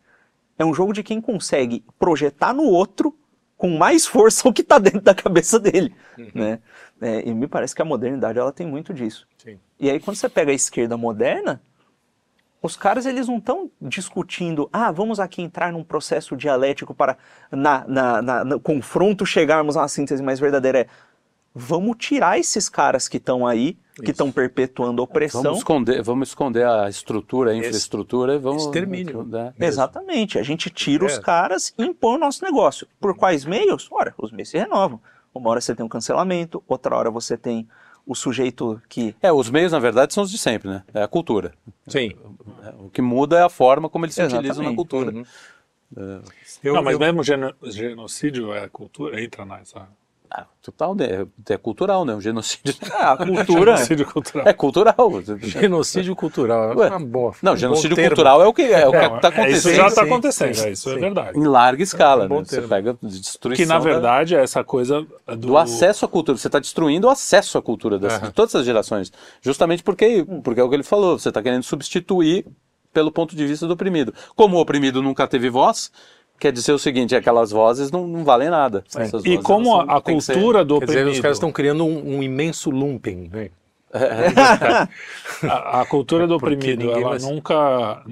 É 0.57 0.65
um 0.65 0.73
jogo 0.73 0.93
de 0.93 1.03
quem 1.03 1.21
consegue 1.21 1.85
projetar 1.99 2.53
no 2.53 2.63
outro 2.63 3.17
com 3.57 3.77
mais 3.77 4.07
força 4.07 4.47
o 4.49 4.53
que 4.53 4.63
está 4.63 4.79
dentro 4.79 5.01
da 5.01 5.15
cabeça 5.15 5.59
dele, 5.59 5.95
né? 6.35 6.61
É, 7.01 7.29
e 7.29 7.35
me 7.35 7.49
parece 7.49 7.75
que 7.75 7.83
a 7.83 7.85
modernidade 7.85 8.39
ela 8.39 8.53
tem 8.53 8.67
muito 8.67 8.95
disso. 8.95 9.27
Sim. 9.37 9.59
E 9.81 9.91
aí 9.91 9.99
quando 9.99 10.17
você 10.17 10.29
pega 10.29 10.53
a 10.53 10.55
esquerda 10.55 10.97
moderna, 10.97 11.61
os 12.63 12.77
caras 12.77 13.05
eles 13.07 13.27
não 13.29 13.39
estão 13.39 13.71
discutindo, 13.81 14.71
ah, 14.73 14.91
vamos 14.93 15.19
aqui 15.19 15.43
entrar 15.43 15.73
num 15.73 15.83
processo 15.85 16.37
dialético 16.37 16.95
para 16.95 17.19
na, 17.51 17.85
na, 17.89 18.23
na- 18.23 18.45
no 18.45 18.61
confronto 18.61 19.27
chegarmos 19.27 19.77
a 19.77 19.81
uma 19.81 19.89
síntese 19.89 20.23
mais 20.23 20.39
verdadeira. 20.39 20.81
É, 20.83 20.87
vamos 21.55 21.97
tirar 21.99 22.39
esses 22.39 22.69
caras 22.69 23.09
que 23.09 23.19
estão 23.19 23.47
aí, 23.47 23.77
que 24.03 24.11
estão 24.11 24.33
perpetuando 24.33 25.03
a 25.03 25.05
opressão. 25.05 25.43
Vamos 25.43 25.59
esconder, 25.59 26.03
vamos 26.03 26.29
esconder 26.29 26.67
a 26.67 26.89
estrutura, 26.89 27.51
a 27.51 27.55
infraestrutura 27.55 28.37
e 28.37 28.39
vamos. 28.39 28.65
Extermínio. 28.65 29.23
né? 29.25 29.53
Exatamente. 29.61 30.39
A 30.39 30.43
gente 30.43 30.71
tira 30.71 31.05
os 31.05 31.19
É. 31.19 31.21
caras 31.21 31.75
e 31.77 31.83
impõe 31.85 32.15
o 32.17 32.19
nosso 32.19 32.43
negócio. 32.45 32.87
Por 32.99 33.15
quais 33.15 33.45
meios? 33.45 33.87
Ora, 33.93 34.15
os 34.17 34.33
meios 34.33 34.49
se 34.49 34.57
renovam. 34.57 34.99
Uma 35.35 35.51
hora 35.51 35.61
você 35.61 35.75
tem 35.75 35.85
um 35.85 35.89
cancelamento, 35.89 36.63
outra 36.67 36.97
hora 36.97 37.11
você 37.11 37.37
tem 37.37 37.69
o 38.07 38.15
sujeito 38.15 38.81
que. 38.89 39.15
É, 39.23 39.33
os 39.33 39.49
meios, 39.51 39.73
na 39.73 39.79
verdade, 39.79 40.13
são 40.15 40.23
os 40.25 40.31
de 40.31 40.39
sempre, 40.39 40.69
né? 40.69 40.83
É 40.93 41.03
a 41.03 41.09
cultura. 41.09 41.53
Sim. 41.87 42.13
O 42.79 42.89
que 42.91 43.01
muda 43.03 43.39
é 43.39 43.43
a 43.43 43.49
forma 43.49 43.89
como 43.89 44.05
eles 44.05 44.15
se 44.15 44.23
utilizam 44.23 44.41
na 44.65 44.71
Exatamente. 44.71 44.77
cultura. 44.77 45.11
Uhum. 45.13 45.25
Eu, 46.63 46.75
não, 46.75 46.83
mas 46.83 46.95
eu- 46.95 46.99
mesmo 47.01 47.23
geno- 47.23 47.55
genocídio 47.65 48.53
é 48.55 48.69
cultura, 48.69 49.23
entra 49.23 49.45
nessa. 49.45 49.89
Ah, 50.35 50.47
total, 50.63 50.95
né? 50.95 51.27
É 51.51 51.57
cultural, 51.59 52.05
né? 52.07 52.15
O 52.15 52.21
genocídio 52.21 52.75
Ah, 52.95 53.13
a 53.13 53.17
cultura. 53.19 53.77
Genocídio 53.77 54.07
cultural. 54.07 54.49
é 54.49 54.53
cultural. 54.55 55.23
Genocídio 55.43 56.17
cultural. 56.17 56.77
Ué, 56.77 56.87
é 56.87 56.91
uma 56.91 57.01
boa. 57.07 57.35
Não, 57.43 57.53
um 57.53 57.57
genocídio 57.57 57.95
termo. 57.95 58.11
cultural 58.11 58.43
é 58.43 58.47
o 58.47 58.53
que 58.55 58.63
é 58.63 58.87
o 58.89 58.91
que 58.93 58.97
está 58.97 59.29
é, 59.45 59.51
isso 59.51 59.69
acontecendo 59.69 59.75
já 59.75 59.87
está 59.89 60.03
acontecendo, 60.03 60.55
sim, 60.55 60.67
é, 60.67 60.71
isso 60.73 60.89
é 60.91 60.95
sim. 60.95 61.01
verdade. 61.01 61.39
em 61.39 61.45
larga 61.47 61.83
escala, 61.83 62.25
É 62.25 62.29
um 62.29 62.39
né? 62.39 62.45
Você 62.47 62.63
pega 62.63 62.97
destruição 63.03 63.63
Que 63.65 63.69
na 63.69 63.79
da- 63.79 63.85
verdade 63.85 64.35
é 64.35 64.43
essa 64.43 64.65
coisa 64.65 65.07
do, 65.27 65.37
do 65.37 65.59
acesso 65.59 66.05
à 66.07 66.09
cultura. 66.09 66.39
Você 66.39 66.49
está 66.49 66.59
destruindo 66.59 67.07
o 67.09 67.11
acesso 67.11 67.59
à 67.59 67.63
cultura 67.63 67.99
das- 67.99 68.15
Aham. 68.15 68.29
de 68.29 68.33
todas 68.33 68.55
as 68.55 68.65
gerações. 68.65 69.13
Justamente 69.43 69.83
porque, 69.83 70.25
porque 70.43 70.61
é 70.61 70.65
o 70.65 70.69
que 70.69 70.77
ele 70.77 70.83
falou, 70.83 71.19
você 71.19 71.29
está 71.29 71.43
querendo 71.43 71.63
substituir 71.63 72.47
pelo 72.93 73.11
ponto 73.13 73.35
de 73.37 73.47
vista 73.47 73.67
do 73.67 73.73
oprimido. 73.75 74.15
Como 74.37 74.57
o 74.57 74.61
oprimido 74.61 75.03
nunca 75.03 75.27
teve 75.27 75.49
voz, 75.51 75.91
quer 76.43 76.51
dizer 76.51 76.73
o 76.73 76.79
seguinte, 76.79 77.15
aquelas 77.15 77.53
vozes 77.53 77.93
não, 77.93 78.05
não 78.09 78.25
valem 78.25 78.51
nada. 78.51 78.83
Essas 78.97 79.25
E 79.25 79.39
como 79.39 79.77
a, 79.81 79.87
são- 79.87 79.97
a 79.97 80.03
que 80.03 80.21
ser- 80.21 80.33
cultura 80.35 80.65
do 80.65 80.81
Quer 80.81 80.87
dizer, 80.87 80.99
oprimido, 80.99 81.15
os 81.15 81.21
caras 81.21 81.37
estão 81.37 81.53
criando 81.53 81.85
um, 81.87 82.17
um 82.17 82.23
imenso 82.23 82.69
lumpen. 82.69 83.31
Né? 83.33 83.51
a, 85.49 85.83
a 85.83 85.85
cultura 85.87 86.27
do 86.27 86.35
oprimido, 86.35 86.91
ela 86.91 87.11
vai- 87.11 87.19
nunca 87.21 88.03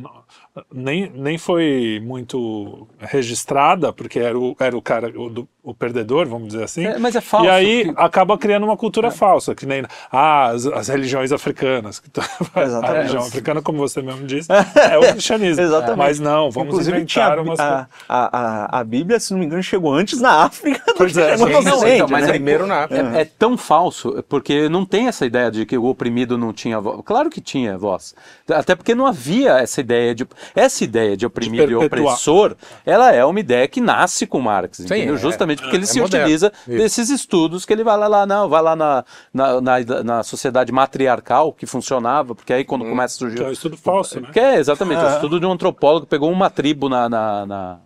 nem, 0.72 1.10
nem 1.14 1.38
foi 1.38 2.00
muito 2.04 2.86
registrada, 2.98 3.92
porque 3.92 4.18
era 4.18 4.38
o, 4.38 4.56
era 4.58 4.76
o 4.76 4.82
cara, 4.82 5.08
o, 5.18 5.28
do- 5.30 5.48
o 5.62 5.72
perdedor, 5.74 6.26
vamos 6.26 6.48
dizer 6.48 6.64
assim. 6.64 6.84
É, 6.86 6.98
mas 6.98 7.14
é 7.14 7.20
falso, 7.20 7.46
E 7.46 7.50
aí 7.50 7.84
porque- 7.84 8.00
acaba 8.02 8.36
criando 8.36 8.64
uma 8.64 8.76
cultura 8.76 9.10
falsa, 9.10 9.54
que 9.54 9.64
nem 9.66 9.84
ah, 10.10 10.46
as, 10.48 10.66
as 10.66 10.88
religiões 10.88 11.30
africanas. 11.32 12.00
que 12.00 12.08
tá- 12.10 12.28
a 12.54 12.62
Exatamente. 12.62 12.96
religião 12.96 13.22
africana, 13.22 13.62
como 13.62 13.78
você 13.78 14.02
mesmo 14.02 14.26
disse, 14.26 14.48
é 14.90 14.98
o 14.98 15.02
cristianismo. 15.12 15.62
Exatamente. 15.62 15.98
Mas 15.98 16.18
não, 16.18 16.50
vamos 16.50 16.70
Inclusive, 16.74 17.04
tinha 17.04 17.24
inventar 17.26 17.38
a, 17.38 17.42
umas 17.42 17.60
a, 17.60 17.88
a, 18.08 18.80
a, 18.80 18.84
Bíblia, 18.84 19.20
se 19.20 19.32
não 19.32 19.38
me 19.38 19.46
engano, 19.46 19.62
chegou 19.62 19.92
antes 19.94 20.20
na 20.20 20.44
África 20.44 20.82
do 20.86 20.94
Pois 20.94 21.16
é, 21.16 21.36
chegou 21.38 21.62
sim, 21.62 21.68
Ocidente, 21.70 21.94
então, 21.96 22.08
mas 22.08 22.26
né? 22.26 22.32
Primeiro 22.32 22.66
na 22.66 22.84
África. 22.84 23.16
É, 23.18 23.20
é 23.20 23.24
tão 23.24 23.56
falso, 23.56 24.24
porque 24.28 24.68
não 24.68 24.84
tem 24.84 25.06
essa 25.06 25.24
ideia 25.24 25.50
de 25.50 25.64
que 25.64 25.76
o 25.78 25.84
oprimido 25.84 26.36
não 26.36 26.52
tinha 26.52 26.80
voz. 26.80 27.00
Claro 27.04 27.30
que 27.30 27.40
tinha 27.40 27.78
voz. 27.78 28.14
Até 28.50 28.74
porque 28.74 28.94
não 28.94 29.06
havia 29.06 29.58
essa 29.58 29.80
ideia 29.80 30.14
de. 30.14 30.26
Essa 30.54 30.84
ideia 30.84 31.16
de 31.16 31.26
oprimido 31.26 31.62
e 31.64 31.78
perpetuar. 31.78 32.14
opressor, 32.14 32.56
ela 32.84 33.12
é 33.12 33.24
uma 33.24 33.40
ideia 33.40 33.66
que 33.68 33.80
nasce 33.80 34.26
com 34.26 34.40
Marx, 34.40 34.80
entendeu? 34.80 35.14
é. 35.14 35.18
Justamente 35.18 35.62
porque 35.62 35.76
ele 35.76 35.84
É 35.84 35.86
se 35.86 36.00
moderno. 36.00 36.24
utiliza 36.26 36.52
Isso. 36.66 36.76
desses 36.78 37.10
estudos 37.10 37.64
que 37.64 37.72
ele 37.72 37.84
vai 37.84 37.96
lá, 37.96 38.06
lá 38.08 38.26
não, 38.26 38.48
vai 38.48 38.62
lá 38.62 38.74
na, 38.76 39.04
na, 39.32 39.60
na, 39.60 40.02
na 40.04 40.22
sociedade 40.22 40.72
matriarcal 40.72 41.52
que 41.52 41.66
funcionava, 41.66 42.34
porque 42.34 42.52
aí 42.52 42.64
quando 42.64 42.84
começa 42.84 43.16
a 43.16 43.18
surgir. 43.18 43.36
Que 43.36 43.42
é 43.44 43.48
um 43.48 43.52
estudo 43.52 43.76
falso, 43.76 44.20
né? 44.20 44.28
Que 44.32 44.40
é, 44.40 44.56
exatamente, 44.58 45.02
o 45.04 45.08
estudo 45.08 45.38
de 45.40 45.46
um 45.46 45.52
antropólogo 45.52 46.06
que 46.06 46.10
pegou 46.10 46.30
uma 46.30 46.50
tribo 46.50 46.88
na, 46.88 47.08
na, 47.08 47.46
na 47.46 47.78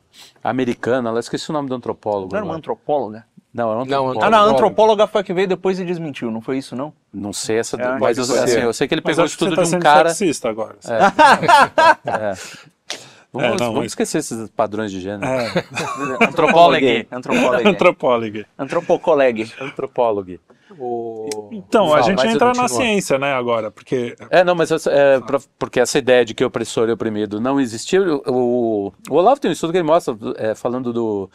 americana, 0.42 1.10
lá 1.10 1.20
esqueci 1.20 1.50
o 1.50 1.52
nome 1.52 1.68
do 1.68 1.74
antropólogo. 1.74 2.28
Não 2.32 2.36
era 2.36 2.44
uma 2.44 2.52
agora. 2.54 2.58
antropóloga? 2.58 3.26
Não, 3.54 3.70
era 3.70 3.84
Não, 3.84 4.08
antropólogo. 4.08 4.24
Ah, 4.24 4.30
não, 4.30 4.38
a 4.38 4.42
Antropóloga. 4.42 4.50
antropóloga 4.52 5.06
foi 5.06 5.20
a 5.20 5.24
que 5.24 5.32
veio 5.32 5.46
depois 5.46 5.78
e 5.78 5.84
desmentiu, 5.84 6.28
não 6.30 6.40
foi 6.40 6.58
isso, 6.58 6.74
não? 6.74 6.92
Não 7.12 7.32
sei 7.32 7.58
essa, 7.58 7.76
É, 7.80 7.98
mas 8.00 8.18
eu, 8.18 8.24
assim, 8.24 8.58
eu 8.58 8.72
sei 8.72 8.88
que 8.88 8.94
ele 8.94 9.00
pegou 9.00 9.22
o 9.22 9.26
estudo 9.26 9.54
você 9.54 9.62
tá 9.62 9.68
de 9.70 9.76
um 9.76 9.78
cara. 9.80 10.08
sexista 10.10 10.48
agora. 10.48 10.76
Vamos, 13.32 13.48
É, 13.48 13.50
não, 13.50 13.58
vamos 13.58 13.74
mas- 13.76 13.86
esquecer 13.86 14.18
esses 14.18 14.48
padrões 14.50 14.92
de 14.92 15.00
gênero. 15.00 15.24
É, 15.26 15.64
Antropóloga. 16.28 17.06
Antropóloga. 17.10 17.68
antropólogo. 17.68 18.44
Antropocoleg. 18.56 19.52
Antropólogo. 19.60 20.38
Então, 21.52 21.92
a 21.94 22.02
gente 22.02 22.24
entra 22.26 22.52
na 22.52 22.68
ciência, 22.68 23.18
né, 23.18 23.32
agora, 23.32 23.70
porque 23.72 24.16
É, 24.30 24.42
não, 24.44 24.54
mas 24.54 24.70
essa- 24.70 24.90
é, 24.90 25.20
pra- 25.20 25.40
porque 25.58 25.80
essa 25.80 25.98
ideia 25.98 26.24
de 26.24 26.32
que 26.34 26.44
opressor 26.44 26.88
e 26.88 26.92
oprimido 26.92 27.40
não 27.40 27.60
existia. 27.60 28.00
O, 28.02 28.22
o, 28.26 28.92
o 29.10 29.14
Olavo 29.14 29.40
tem 29.40 29.48
um 29.48 29.52
estudo 29.52 29.72
que 29.72 29.78
ele 29.78 29.86
mostra, 29.86 30.16
é, 30.36 30.54
falando 30.54 30.92
do. 30.92 31.28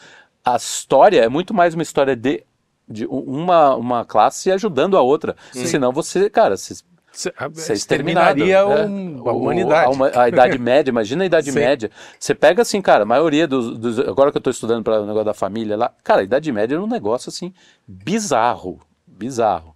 A 0.43 0.55
história 0.55 1.21
é 1.23 1.29
muito 1.29 1.53
mais 1.53 1.73
uma 1.73 1.83
história 1.83 2.15
de, 2.15 2.43
de 2.87 3.05
uma, 3.05 3.75
uma 3.75 4.05
classe 4.05 4.51
ajudando 4.51 4.97
a 4.97 5.01
outra. 5.01 5.35
Senão 5.51 5.91
você, 5.91 6.29
cara, 6.29 6.55
você 6.57 6.75
Você 7.11 7.33
Você 7.53 7.73
exterminaria 7.73 8.59
exterminaria 8.59 8.87
um- 8.87 9.27
a 9.27 9.33
humanidade. 9.33 9.85
A, 9.87 9.89
uma- 9.89 10.11
a 10.15 10.29
Idade 10.29 10.57
Média, 10.61 10.89
imagina 10.91 11.23
a 11.23 11.25
Idade 11.25 11.51
Sim. 11.51 11.59
Média. 11.59 11.91
Você 12.19 12.33
pega 12.35 12.61
assim, 12.61 12.81
cara, 12.81 13.03
a 13.03 13.05
maioria 13.05 13.47
dos. 13.47 13.77
dos- 13.77 13.99
agora 13.99 14.31
que 14.31 14.37
eu 14.37 14.39
estou 14.39 14.51
estudando 14.51 14.83
para 14.83 15.01
o 15.01 15.05
negócio 15.05 15.25
da 15.25 15.33
família 15.33 15.75
lá, 15.75 15.91
cara, 16.03 16.21
a 16.21 16.23
Idade 16.23 16.51
Média 16.51 16.75
era 16.75 16.83
um 16.83 16.87
negócio 16.87 17.29
assim, 17.29 17.51
bizarro. 17.87 18.79
Bizarro. 19.05 19.75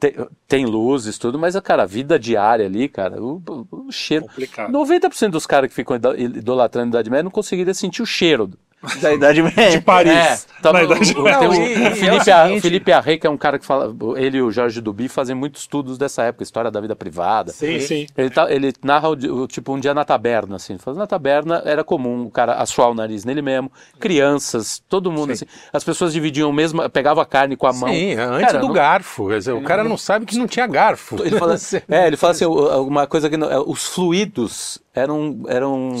Tem, 0.00 0.14
tem 0.46 0.64
luzes, 0.66 1.16
tudo, 1.18 1.38
mas, 1.38 1.58
cara, 1.60 1.82
a 1.84 1.86
vida 1.86 2.18
diária 2.18 2.66
ali, 2.66 2.88
cara, 2.88 3.20
o, 3.22 3.42
o- 3.48 3.86
o 3.88 3.92
cheiro. 3.92 4.26
Complicado. 4.26 4.70
90% 4.72 5.30
dos 5.30 5.46
caras 5.46 5.68
que 5.68 5.74
ficam 5.74 5.96
ido- 5.96 6.16
idolatrando 6.20 6.86
a 6.88 7.00
Idade 7.00 7.10
Média 7.10 7.22
não 7.24 7.30
conseguiriam 7.30 7.72
sentir 7.74 8.02
o 8.02 8.06
cheiro. 8.06 8.50
Da 9.02 9.12
Idade 9.12 9.42
Média. 9.42 9.70
de 9.70 9.80
Paris. 9.80 10.46
tá, 10.62 10.72
na 10.72 10.84
idade... 10.84 11.12
o- 11.12 11.22
Não, 11.24 11.38
tem 11.40 11.48
o- 11.48 11.50
o 11.50 11.54
é 11.54 11.90
o 11.90 11.96
Felipe, 11.96 12.58
o 12.58 12.60
Felipe 12.60 12.92
Arrey, 12.92 13.18
que 13.18 13.26
é 13.26 13.30
um 13.30 13.36
cara 13.36 13.58
que 13.58 13.66
fala. 13.66 13.92
Ele 14.16 14.38
e 14.38 14.42
o 14.42 14.50
Jorge 14.52 14.80
Duby 14.80 15.08
fazem 15.08 15.34
muitos 15.34 15.62
estudos 15.62 15.98
dessa 15.98 16.22
época, 16.22 16.44
história 16.44 16.70
da 16.70 16.80
vida 16.80 16.94
privada. 16.94 17.50
Sim, 17.52 17.80
sim. 17.80 18.06
Ele, 18.16 18.30
tá- 18.30 18.50
ele 18.50 18.72
narra 18.84 19.08
o, 19.08 19.46
tipo 19.48 19.72
um 19.74 19.80
dia 19.80 19.92
na 19.92 20.04
taberna, 20.04 20.56
assim. 20.56 20.74
Ele 20.74 20.82
fala, 20.82 20.96
na 20.96 21.06
taberna 21.08 21.60
era 21.64 21.82
comum 21.82 22.22
o 22.26 22.30
cara 22.30 22.54
assoar 22.54 22.90
o 22.90 22.94
nariz 22.94 23.24
nele 23.24 23.42
mesmo, 23.42 23.70
crianças, 23.98 24.82
todo 24.88 25.10
mundo 25.10 25.32
assim. 25.32 25.44
As 25.72 25.84
pessoas 25.84 26.12
dividiam 26.12 26.52
mesmo, 26.52 26.88
pegavam 26.90 27.22
a 27.22 27.26
carne 27.26 27.56
com 27.56 27.66
a 27.66 27.72
mão. 27.72 27.88
Sim, 27.88 28.14
antes 28.14 28.46
Cara, 28.46 28.58
do 28.60 28.66
não- 28.68 28.72
garfo. 28.74 29.28
Quer 29.28 29.38
dizer, 29.38 29.52
o 29.52 29.62
cara 29.62 29.84
não 29.84 29.96
sabe 29.96 30.24
que 30.26 30.36
não 30.38 30.46
tinha 30.46 30.66
garfo. 30.66 31.16
Ele 31.22 31.36
fala, 31.38 31.56
é, 31.88 32.06
ele 32.06 32.16
fala 32.16 32.30
assim, 32.32 32.46
uma 32.46 33.06
coisa 33.06 33.28
que 33.28 33.36
não- 33.36 33.50
é, 33.50 33.58
os 33.58 33.86
fluidos 33.86 34.80
eram, 34.98 35.40
eram 35.48 35.92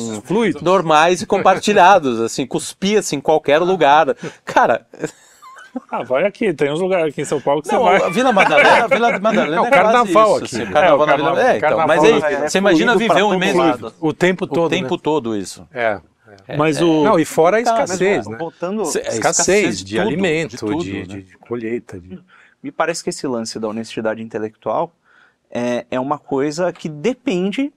normais 0.62 1.22
e 1.22 1.26
compartilhados, 1.26 2.20
assim, 2.20 2.46
cuspia-se 2.46 3.14
em 3.16 3.20
qualquer 3.20 3.58
lugar. 3.58 4.14
Cara, 4.44 4.86
Ah, 5.90 6.02
vai 6.02 6.24
aqui, 6.24 6.52
tem 6.52 6.72
uns 6.72 6.80
lugares 6.80 7.12
aqui 7.12 7.20
em 7.20 7.24
São 7.24 7.40
Paulo 7.40 7.62
que 7.62 7.70
Não, 7.70 7.84
você 7.84 7.98
vai. 8.00 8.10
Vila 8.10 8.32
Madalena, 8.32 8.84
a 8.84 8.86
Vila 8.88 9.18
Madalena 9.20 9.56
É 9.56 9.60
o 9.60 9.66
é 9.66 9.70
carnaval 9.70 10.30
quase 10.30 10.44
aqui, 10.44 10.56
assim, 10.56 10.64
o 10.64 10.72
carnaval 10.72 10.90
É, 10.90 10.94
o 10.94 11.06
na 11.06 11.16
Vila- 11.16 11.16
carnaval- 11.28 11.38
é, 11.38 11.56
então, 11.56 11.60
carnaval 11.60 11.86
mas 11.86 12.04
aí, 12.04 12.34
é 12.34 12.48
você 12.48 12.58
imagina 12.58 12.96
viver 12.96 13.22
um 13.22 13.56
lado. 13.56 13.94
O 14.00 14.12
tempo 14.12 14.46
todo. 14.46 14.66
o 14.66 14.68
tempo 14.70 14.94
né? 14.94 15.00
todo 15.02 15.36
isso. 15.36 15.68
É. 15.72 16.00
Mas 16.56 16.80
o. 16.80 17.04
Não, 17.04 17.18
e 17.18 17.24
fora 17.24 17.58
a 17.60 17.62
Tá, 17.62 17.72
mas 17.72 17.90
escassez, 17.90 18.16
Mas, 18.18 18.28
né? 18.28 18.36
Voltando, 18.38 18.82
é 18.82 19.08
Escassez, 19.08 19.78
de 19.78 19.84
de, 19.84 19.96
tudo, 19.96 20.06
alimento, 20.06 20.50
de 20.50 20.56
de, 20.56 20.60
tudo, 20.60 20.84
de, 20.84 20.92
né? 21.00 21.04
de 21.22 21.36
colheita. 21.38 22.00
de- 22.00 22.18
me 22.62 22.70
parece 22.72 23.02
que 23.04 23.10
esse 23.10 23.26
lance 23.26 23.58
da 23.60 23.68
honestidade 23.68 24.22
intelectual 24.22 24.92
é, 25.50 25.86
é 25.90 26.00
uma 26.00 26.18
coisa 26.18 26.72
que 26.72 26.88
depende 26.88 27.72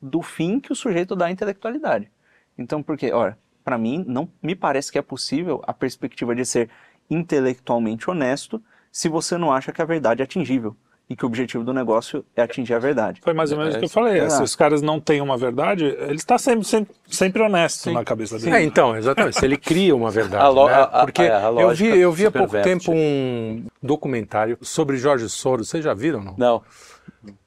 do 0.00 0.22
fim 0.22 0.60
que 0.60 0.72
o 0.72 0.76
sujeito 0.76 1.14
dá 1.16 1.26
à 1.26 1.30
intelectualidade. 1.30 2.10
Então, 2.58 2.82
porque, 2.82 3.12
olha, 3.12 3.36
para 3.64 3.76
mim, 3.78 4.04
não 4.06 4.28
me 4.42 4.54
parece 4.54 4.90
que 4.92 4.98
é 4.98 5.02
possível 5.02 5.62
a 5.66 5.72
perspectiva 5.72 6.34
de 6.34 6.44
ser 6.44 6.70
intelectualmente 7.10 8.08
honesto 8.10 8.62
se 8.92 9.08
você 9.08 9.36
não 9.36 9.52
acha 9.52 9.72
que 9.72 9.82
a 9.82 9.84
verdade 9.84 10.22
é 10.22 10.24
atingível 10.24 10.74
e 11.08 11.14
que 11.14 11.24
o 11.24 11.28
objetivo 11.28 11.62
do 11.62 11.72
negócio 11.72 12.24
é 12.34 12.42
atingir 12.42 12.74
a 12.74 12.78
verdade. 12.80 13.20
Foi 13.22 13.32
mais 13.32 13.52
ou 13.52 13.58
menos 13.58 13.74
o 13.74 13.76
É, 13.76 13.80
que 13.80 13.84
eu 13.84 13.88
falei. 13.90 14.18
exato. 14.18 14.36
Se 14.38 14.42
os 14.42 14.56
caras 14.56 14.82
não 14.82 14.98
têm 14.98 15.20
uma 15.20 15.36
verdade, 15.38 15.84
ele 15.84 16.16
está 16.16 16.36
sempre, 16.36 16.66
sempre, 16.66 16.94
sempre 17.06 17.42
honesto 17.42 17.92
na 17.92 18.04
cabeça 18.04 18.38
dele. 18.38 18.56
É, 18.56 18.62
então, 18.62 18.96
exatamente. 18.96 19.38
Se 19.38 19.44
ele 19.44 19.56
cria 19.56 19.94
uma 19.94 20.10
verdade. 20.10 20.42
A 20.44 20.48
lo- 20.48 20.66
né? 20.66 20.72
a- 20.74 20.82
a- 20.82 21.04
Porque 21.04 21.22
é, 21.22 21.32
a 21.32 21.42
eu 21.52 21.70
vi, 21.74 21.86
eu 21.98 22.10
vi 22.12 22.26
há 22.26 22.30
pouco 22.32 22.60
tempo 22.60 22.90
um 22.92 23.64
documentário 23.80 24.58
sobre 24.62 24.96
Jorge 24.96 25.28
Soros. 25.28 25.68
Vocês 25.68 25.84
já 25.84 25.94
viram, 25.94 26.22
não? 26.22 26.34
Não. 26.36 26.62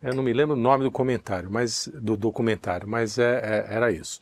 Eu 0.02 0.14
não 0.14 0.24
me 0.24 0.34
lembro 0.34 0.56
o 0.56 0.60
nome 0.60 0.84
do 0.84 0.92
comentário, 0.92 1.50
mas 1.52 1.90
do 1.94 2.18
documentário, 2.18 2.88
mas 2.88 3.18
é, 3.18 3.66
é- 3.70 3.76
era 3.76 3.92
isso. 3.92 4.20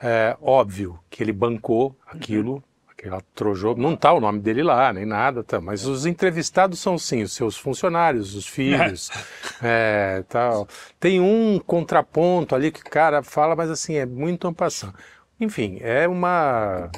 É 0.00 0.36
óbvio 0.40 0.98
que 1.08 1.22
ele 1.22 1.32
bancou 1.32 1.96
aquilo, 2.06 2.62
aquela 2.88 3.20
trojou, 3.34 3.76
não 3.76 3.94
está 3.94 4.12
o 4.12 4.20
nome 4.20 4.40
dele 4.40 4.62
lá, 4.62 4.92
nem 4.92 5.04
nada, 5.06 5.42
tá, 5.42 5.60
mas 5.60 5.86
os 5.86 6.04
entrevistados 6.06 6.78
são 6.80 6.98
sim 6.98 7.22
os 7.22 7.32
seus 7.32 7.56
funcionários, 7.56 8.34
os 8.34 8.46
filhos, 8.46 9.10
é, 9.62 10.24
tal. 10.28 10.68
Tem 11.00 11.20
um 11.20 11.58
contraponto 11.58 12.54
ali 12.54 12.70
que 12.70 12.80
o 12.80 12.90
cara 12.90 13.22
fala, 13.22 13.56
mas 13.56 13.70
assim, 13.70 13.94
é 13.94 14.06
muito 14.06 14.46
ampassando. 14.48 14.94
Enfim, 15.40 15.78
é 15.80 16.06
uma 16.08 16.90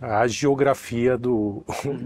a 0.00 0.26
geografia 0.26 1.16
do, 1.16 1.64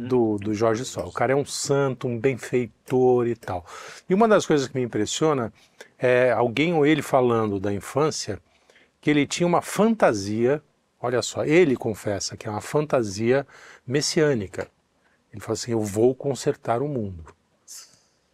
do, 0.09 0.37
do 0.39 0.55
Jorge 0.55 0.85
Sol. 0.85 1.09
O 1.09 1.13
cara 1.13 1.33
é 1.33 1.37
um 1.37 1.45
santo, 1.45 2.07
um 2.07 2.19
benfeitor 2.19 3.27
e 3.27 3.35
tal. 3.35 3.65
E 4.09 4.15
uma 4.15 4.29
das 4.29 4.47
coisas 4.47 4.69
que 4.69 4.77
me 4.77 4.83
impressiona 4.85 5.53
é 5.99 6.31
alguém 6.31 6.73
ou 6.75 6.87
ele 6.87 7.03
falando 7.03 7.59
da 7.59 7.73
infância 7.73 8.41
que 9.01 9.11
ele 9.11 9.27
tinha 9.27 9.47
uma 9.47 9.63
fantasia, 9.63 10.63
olha 11.01 11.23
só, 11.23 11.45
ele 11.45 11.77
confessa 11.77 12.37
que 12.37 12.47
é 12.47 12.51
uma 12.51 12.61
fantasia 12.61 13.47
messiânica. 13.87 14.69
Ele 15.33 15.41
fala 15.41 15.55
assim: 15.55 15.73
eu 15.73 15.81
vou 15.81 16.15
consertar 16.15 16.83
o 16.83 16.89
mundo 16.89 17.25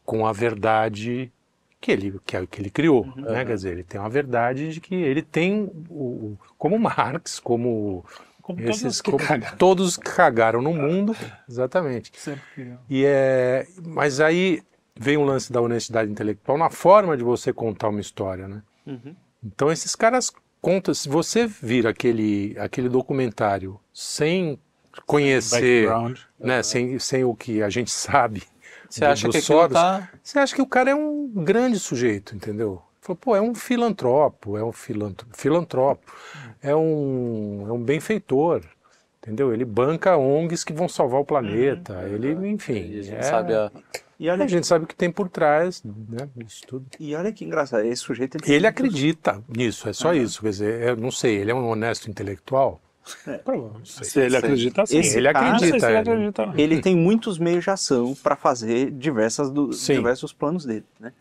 com 0.05 0.27
a 0.27 0.33
verdade 0.33 1.33
que 1.81 1.93
ele, 1.93 2.19
que, 2.25 2.37
é- 2.37 2.47
que 2.47 2.61
ele 2.61 2.71
criou. 2.71 3.07
Né? 3.17 3.45
Quer 3.45 3.55
dizer, 3.55 3.73
ele 3.73 3.85
tem 3.85 4.01
uma 4.01 4.09
verdade 4.09 4.73
de 4.73 4.81
que 4.81 4.95
ele 4.95 5.23
tem, 5.23 5.71
o- 5.91 6.37
como 6.59 6.79
Marx, 6.79 7.39
como 7.39 8.05
Como 8.45 8.59
todos 8.59 8.85
esses, 8.85 9.01
que 9.01 9.11
como 9.11 9.25
cagaram. 9.25 9.57
todos 9.59 9.97
que 9.97 10.11
cagaram 10.11 10.61
no 10.61 10.75
mundo, 10.75 11.17
exatamente. 11.49 12.13
Sempre. 12.15 12.77
E 12.91 13.03
é, 13.07 13.67
mas 13.83 14.21
aí 14.21 14.63
vem 14.95 15.17
o 15.17 15.25
lance 15.25 15.51
da 15.51 15.63
honestidade 15.63 16.11
intelectual 16.11 16.59
na 16.59 16.69
forma 16.69 17.17
de 17.17 17.25
você 17.25 17.55
contar 17.55 17.89
uma 17.89 18.03
história, 18.03 18.47
né? 18.47 18.63
Então 19.43 19.73
esses 19.73 19.97
caras 19.97 20.31
contam, 20.61 20.93
se 20.93 21.09
você 21.09 21.47
vir 21.47 21.87
aquele, 21.87 22.55
aquele 22.59 22.91
documentário 22.91 23.81
sem 23.95 24.59
conhecer, 25.07 25.89
né, 26.39 26.63
sem, 26.63 26.99
sem 26.99 27.25
o 27.25 27.35
que 27.35 27.63
a 27.63 27.71
gente 27.71 27.91
sabe 27.91 28.43
Você 28.89 29.05
acha 29.07 29.29
que 29.29 29.41
Soros, 29.41 29.73
tá... 29.73 30.09
você 30.23 30.39
acha 30.39 30.55
que 30.55 30.63
o 30.63 30.67
cara 30.67 30.91
é 30.91 30.95
um 30.95 31.29
grande 31.29 31.79
sujeito, 31.79 32.37
entendeu? 32.37 32.83
Falou, 33.01 33.17
pô, 33.17 33.37
é 33.37 33.41
um 33.41 33.55
filantropo, 33.55 34.57
é 34.57 34.65
um 34.65 34.73
filantro, 34.73 35.27
filantropo, 35.33 36.15
é 36.65 36.75
um, 36.75 37.67
é 37.69 37.73
um 37.73 37.79
benfeitor, 37.79 38.63
entendeu? 39.23 39.53
Ele 39.53 39.65
banca 39.65 40.17
ONGs 40.17 40.65
que 40.65 40.73
vão 40.73 40.89
salvar 40.89 41.21
o 41.21 41.25
planeta, 41.25 42.03
ele, 42.09 42.33
enfim. 42.49 42.91
E 42.91 42.99
a 42.99 43.03
gente 43.03 43.15
é- 43.17 43.23
sabe 43.23 43.55
a... 43.55 43.71
E 44.19 44.31
olha, 44.31 44.45
a 44.45 44.49
gente 44.49 44.65
sabe 44.67 44.85
o 44.85 44.87
que 44.89 44.95
tem 44.95 45.11
por 45.11 45.29
trás, 45.29 45.83
né, 45.85 46.29
disso 46.37 46.63
tudo. 46.69 46.87
e 47.01 47.15
olha 47.17 47.33
que 47.33 47.45
engraçado, 47.45 47.85
esse 47.85 48.01
sujeito... 48.01 48.39
Ele 48.47 48.61
tem 48.61 48.67
acredita 48.69 49.43
nisso, 49.49 49.89
é 49.89 49.93
só 49.93 50.15
isso. 50.15 50.41
Quer 50.41 50.51
dizer, 50.51 50.83
eu 50.89 50.97
não 50.97 51.11
sei, 51.11 51.37
ele 51.37 51.51
é 51.51 51.55
um 51.55 51.69
honesto 51.69 52.09
intelectual? 52.09 52.81
Provavelmente. 53.45 54.07
Se 54.07 54.21
ele 54.21 54.37
acredita 54.37 54.87
sim. 54.87 54.99
Esse 55.01 55.19
ele 55.19 55.33
cara- 55.33 55.57
acredita. 55.57 55.79
se 55.81 55.87
ele 55.87 55.95
é. 55.97 55.99
acredita, 55.99 56.55
ele 56.57 56.81
tem 56.81 56.97
muitos 56.97 57.39
meios 57.39 57.65
de 57.65 57.71
ação 57.71 58.15
para 58.23 58.37
fazer 58.37 58.91
diversas 58.93 59.51
do- 59.51 59.71
diversos 59.71 60.33
planos 60.33 60.65
dele. 60.65 60.85
Né? 60.99 61.13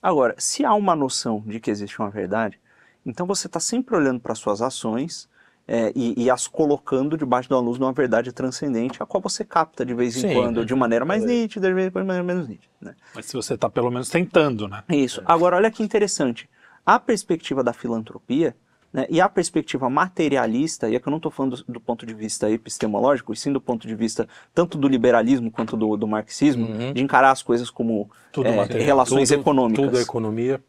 Agora, 0.00 0.34
se 0.38 0.64
há 0.64 0.74
uma 0.74 0.94
noção 0.94 1.42
de 1.46 1.58
que 1.58 1.70
existe 1.70 1.98
uma 1.98 2.10
verdade, 2.10 2.60
então 3.04 3.26
você 3.26 3.46
está 3.46 3.58
sempre 3.60 3.96
olhando 3.96 4.20
para 4.20 4.34
suas 4.34 4.60
ações 4.62 5.28
é, 5.66 5.92
e, 5.94 6.24
e 6.24 6.30
as 6.30 6.48
colocando 6.48 7.16
debaixo 7.16 7.48
da 7.48 7.58
luz 7.60 7.78
de 7.78 7.84
uma 7.84 7.92
verdade 7.92 8.32
transcendente, 8.32 9.02
a 9.02 9.06
qual 9.06 9.20
você 9.22 9.44
capta 9.44 9.84
de 9.86 9.94
vez 9.94 10.16
em 10.16 10.20
Sim. 10.28 10.34
quando, 10.34 10.64
de 10.66 10.74
maneira 10.74 11.04
mais 11.04 11.24
nítida, 11.24 11.68
de 11.68 11.74
vez 11.74 11.88
em 11.88 11.92
maneira 11.94 12.22
menos 12.24 12.48
nítida. 12.48 12.72
Né? 12.80 12.94
Mas 13.14 13.26
se 13.26 13.34
você 13.34 13.54
está 13.54 13.70
pelo 13.70 13.90
menos 13.90 14.08
tentando, 14.08 14.66
né? 14.66 14.82
Isso. 14.88 15.22
Agora, 15.24 15.56
olha 15.56 15.70
que 15.70 15.82
interessante. 15.82 16.48
A 16.84 16.98
perspectiva 16.98 17.62
da 17.62 17.72
filantropia 17.72 18.56
né, 18.92 19.06
e 19.08 19.20
a 19.20 19.28
perspectiva 19.28 19.88
materialista, 19.88 20.90
e 20.90 20.96
é 20.96 21.00
que 21.00 21.06
eu 21.06 21.10
não 21.12 21.18
estou 21.18 21.30
falando 21.30 21.56
do, 21.56 21.72
do 21.74 21.80
ponto 21.80 22.04
de 22.04 22.12
vista 22.12 22.50
epistemológico, 22.50 23.32
e 23.32 23.36
sim 23.36 23.52
do 23.52 23.60
ponto 23.60 23.86
de 23.86 23.94
vista 23.94 24.28
tanto 24.52 24.76
do 24.76 24.88
liberalismo 24.88 25.50
quanto 25.50 25.76
do, 25.76 25.96
do 25.96 26.06
marxismo, 26.08 26.66
Uhum. 26.66 26.92
de 26.92 27.00
encarar 27.02 27.30
as 27.30 27.40
coisas 27.42 27.70
como 27.70 28.10
Tudo 28.32 28.48
é, 28.48 28.56
material. 28.56 28.84
relações 28.84 29.28
Tudo- 29.28 29.40
econômicas. 29.40 29.84
Tudo 29.84 29.98
é 29.98 30.02
economia. 30.02 30.60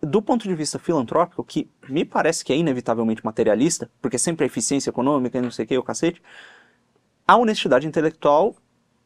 Do 0.00 0.22
ponto 0.22 0.46
de 0.46 0.54
vista 0.54 0.78
filantrópico, 0.78 1.42
que 1.44 1.68
me 1.88 2.04
parece 2.04 2.44
que 2.44 2.52
é 2.52 2.56
inevitavelmente 2.56 3.24
materialista, 3.24 3.90
porque 4.00 4.18
sempre 4.18 4.44
é 4.44 4.46
eficiência 4.46 4.90
econômica 4.90 5.38
e 5.38 5.40
não 5.40 5.50
sei 5.50 5.64
o 5.64 5.68
que, 5.68 5.78
o 5.78 5.82
cacete, 5.82 6.22
a 7.26 7.36
honestidade 7.36 7.86
intelectual 7.86 8.54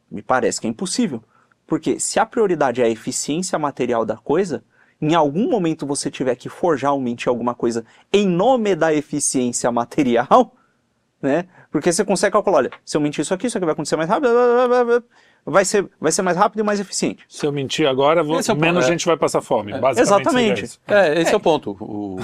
me 0.09 0.21
parece 0.21 0.61
que 0.61 0.67
é 0.67 0.69
impossível. 0.69 1.23
Porque 1.65 1.99
se 1.99 2.19
a 2.19 2.25
prioridade 2.25 2.81
é 2.81 2.85
a 2.85 2.89
eficiência 2.89 3.57
material 3.57 4.05
da 4.05 4.17
coisa, 4.17 4.63
em 5.01 5.15
algum 5.15 5.49
momento 5.49 5.85
você 5.85 6.09
tiver 6.09 6.35
que 6.35 6.49
forjar 6.49 6.93
ou 6.93 7.01
mentir 7.01 7.29
alguma 7.29 7.55
coisa 7.55 7.85
em 8.11 8.27
nome 8.27 8.75
da 8.75 8.93
eficiência 8.93 9.71
material, 9.71 10.55
né? 11.21 11.47
Porque 11.71 11.91
você 11.91 12.05
consegue 12.05 12.33
calcular, 12.33 12.57
olha, 12.57 12.71
se 12.85 12.95
eu 12.95 13.01
mentir 13.01 13.21
isso 13.21 13.33
aqui, 13.33 13.47
isso 13.47 13.57
aqui 13.57 13.65
vai 13.65 13.73
acontecer 13.73 13.95
mais 13.95 14.09
rápido, 14.09 14.31
blá, 14.31 14.67
blá, 14.67 14.85
blá, 14.85 15.03
vai 15.45 15.65
ser, 15.65 15.87
vai 15.99 16.11
ser 16.11 16.21
mais 16.21 16.37
rápido 16.37 16.59
e 16.61 16.63
mais 16.63 16.79
eficiente. 16.79 17.23
Se 17.27 17.45
eu 17.45 17.51
mentir 17.51 17.87
agora, 17.87 18.23
vou- 18.23 18.39
é 18.39 18.53
menos 18.55 18.85
é. 18.85 18.87
gente 18.87 19.05
vai 19.05 19.17
passar 19.17 19.41
fome. 19.41 19.71
Basicamente, 19.77 20.01
Exatamente. 20.01 20.79
É, 20.87 21.21
esse 21.21 21.33
é, 21.33 21.35
o 21.35 21.39
ponto. 21.39 21.71
O, 21.79 22.17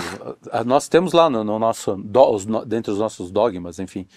a- 0.52 0.64
nós 0.64 0.88
temos 0.88 1.14
lá 1.14 1.30
no, 1.30 1.44
no 1.44 1.60
nosso, 1.60 1.96
do, 1.96 2.32
os 2.32 2.46
no- 2.46 2.66
dentre 2.66 2.92
os 2.92 3.00
nossos 3.00 3.30
dogmas, 3.32 3.80
enfim, 3.80 4.08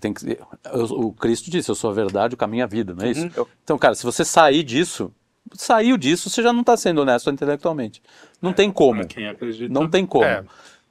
tem 0.00 0.12
que, 0.14 0.38
o, 0.72 1.06
o 1.08 1.12
Cristo 1.12 1.50
disse, 1.50 1.70
eu 1.70 1.74
sou 1.74 1.90
a 1.90 1.94
verdade, 1.94 2.34
o 2.34 2.38
caminho 2.38 2.60
e 2.60 2.64
a 2.64 2.66
vida, 2.66 2.94
não 2.94 3.04
é 3.04 3.10
isso? 3.10 3.30
Então, 3.64 3.78
cara, 3.78 3.94
se 3.94 4.04
você 4.04 4.24
sair 4.24 4.62
disso, 4.62 5.12
saiu 5.54 5.96
disso, 5.96 6.28
você 6.30 6.42
já 6.42 6.52
não 6.52 6.60
está 6.60 6.76
sendo 6.76 7.00
honesto 7.00 7.30
intelectualmente. 7.30 8.02
Não 8.40 8.52
tem 8.52 8.70
como. 8.70 9.00
Pra 9.00 9.08
quem 9.08 9.26
acredita. 9.28 9.72
Não 9.72 9.88
tem 9.88 10.04
como. 10.06 10.24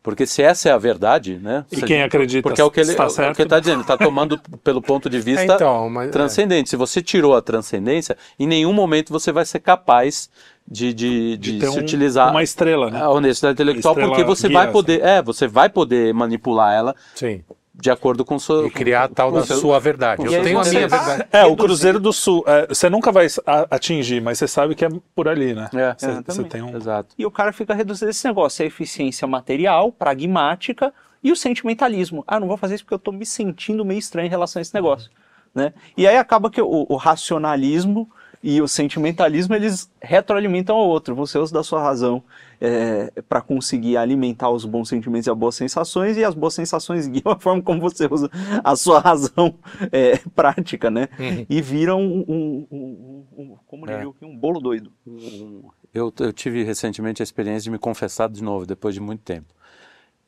É. 0.07 0.09
Porque 0.09 0.25
se 0.25 0.41
essa 0.41 0.69
é 0.69 0.71
a 0.71 0.77
verdade, 0.77 1.37
né? 1.41 1.65
E 1.71 1.81
quem 1.81 2.01
acredita 2.01 2.41
Porque 2.47 2.61
é 2.61 2.63
o 2.63 2.71
que 2.71 2.79
ele 2.79 2.91
está 2.91 3.03
é 3.03 3.07
o 3.07 3.09
certo. 3.09 3.35
que 3.35 3.41
está 3.41 3.59
dizendo, 3.59 3.81
está 3.81 3.97
tomando 3.97 4.39
pelo 4.63 4.81
ponto 4.81 5.09
de 5.09 5.19
vista 5.19 5.41
É, 5.53 5.55
então, 5.55 5.89
mas- 5.89 6.11
transcendente. 6.11 6.69
Se 6.69 6.75
você 6.77 7.01
tirou 7.01 7.35
a 7.35 7.41
transcendência, 7.41 8.17
em 8.39 8.47
nenhum 8.47 8.71
momento 8.73 9.11
você 9.11 9.31
vai 9.31 9.45
ser 9.45 9.59
capaz 9.59 10.29
de, 10.69 10.93
de, 10.93 11.37
de, 11.37 11.59
De 11.59 11.65
se 11.65 11.77
um- 11.77 11.79
utilizar 11.81 12.31
uma 12.31 12.43
estrela, 12.43 12.89
né? 12.89 13.01
a 13.01 13.09
honestidade 13.09 13.53
intelectual, 13.53 13.93
Estrela 13.93 14.09
porque 14.09 14.23
você 14.23 14.47
guia, 14.47 14.57
vai 14.57 14.71
poder, 14.71 15.01
é, 15.03 15.21
você 15.21 15.47
vai 15.47 15.69
poder 15.69 16.13
manipular 16.13 16.73
ela 16.73 16.95
Sim. 17.15 17.41
De 17.79 17.91
acordo 17.91 18.25
com 18.25 18.39
sua 18.39 18.65
E 18.65 18.71
criar 18.71 19.03
a 19.03 19.07
tal 19.07 19.31
da 19.31 19.45
seu- 19.45 19.57
sua 19.57 19.79
verdade. 19.79 20.25
Eu 20.25 20.41
tenho 20.43 20.59
a 20.59 20.63
minha 20.65 20.87
verdade. 20.87 21.25
É, 21.31 21.45
o 21.45 21.55
Cruzeiro 21.55 21.99
do 21.99 22.11
Sul. 22.11 22.43
é, 22.47 22.67
você 22.67 22.89
nunca 22.89 23.11
vai 23.11 23.27
atingir, 23.69 24.19
mas 24.21 24.39
você 24.39 24.47
sabe 24.47 24.73
que 24.73 24.83
é 24.83 24.89
por 25.13 25.27
ali, 25.27 25.53
né? 25.53 25.69
É, 25.73 25.93
Você- 25.93 26.05
você 26.07 26.11
exatamente. 26.11 26.49
tem 26.51 26.61
um. 26.63 26.75
Exato. 26.75 27.13
E 27.17 27.25
o 27.25 27.29
cara 27.31 27.53
fica 27.53 27.73
reduzindo 27.73 28.09
esse 28.09 28.25
negócio, 28.27 28.63
a 28.63 28.65
eficiência 28.67 29.27
material, 29.27 29.91
pragmática 29.91 30.91
e 31.23 31.31
o 31.31 31.35
sentimentalismo. 31.35 32.23
Ah, 32.27 32.39
não 32.39 32.47
vou 32.47 32.57
fazer 32.57 32.75
isso 32.75 32.83
porque 32.83 32.93
eu 32.95 32.97
estou 32.97 33.13
me 33.13 33.25
sentindo 33.25 33.85
meio 33.85 33.99
estranho 33.99 34.25
em 34.25 34.29
relação 34.29 34.59
a 34.59 34.61
esse 34.61 34.73
negócio. 34.73 35.09
Né? 35.53 35.73
E 35.95 36.07
aí 36.07 36.17
acaba 36.17 36.49
que 36.51 36.61
o, 36.61 36.85
o 36.89 36.95
racionalismo 36.95 38.09
e 38.43 38.61
o 38.61 38.67
sentimentalismo, 38.67 39.55
eles 39.55 39.89
retroalimentam 40.01 40.75
ao 40.75 40.87
outro. 40.87 41.15
Você 41.15 41.37
usa 41.37 41.53
da 41.53 41.63
sua 41.63 41.81
razão 41.81 42.23
para 43.27 43.41
conseguir 43.41 43.97
alimentar 43.97 44.49
os 44.49 44.65
bons 44.65 44.89
sentimentos 44.89 45.27
e 45.27 45.29
as 45.29 45.37
boas 45.37 45.55
sensações, 45.55 46.17
e 46.17 46.23
as 46.23 46.33
boas 46.33 46.53
sensações 46.53 47.05
guiam 47.09 47.31
a 47.31 47.39
forma 47.39 47.61
como 47.61 47.79
você 47.81 48.07
usa 48.09 48.29
a 48.63 48.75
sua 48.75 48.99
razão 48.99 49.55
é, 49.91 50.17
prática, 50.35 50.89
né? 50.89 51.07
E 51.49 51.61
viram 51.61 52.01
um, 52.01 52.25
um, 52.27 52.67
um- 52.71 53.25
um- 53.37 53.57
como 53.67 53.85
diria, 53.85 54.13
um 54.23 54.37
bolo 54.37 54.59
doido. 54.59 54.91
Eu, 55.93 56.13
eu 56.19 56.33
tive 56.33 56.63
recentemente 56.63 57.21
a 57.21 57.25
experiência 57.25 57.63
de 57.63 57.71
me 57.71 57.77
confessar 57.79 58.29
de 58.29 58.43
novo, 58.43 58.65
depois 58.65 58.93
de 58.93 59.01
muito 59.01 59.21
tempo. 59.21 59.53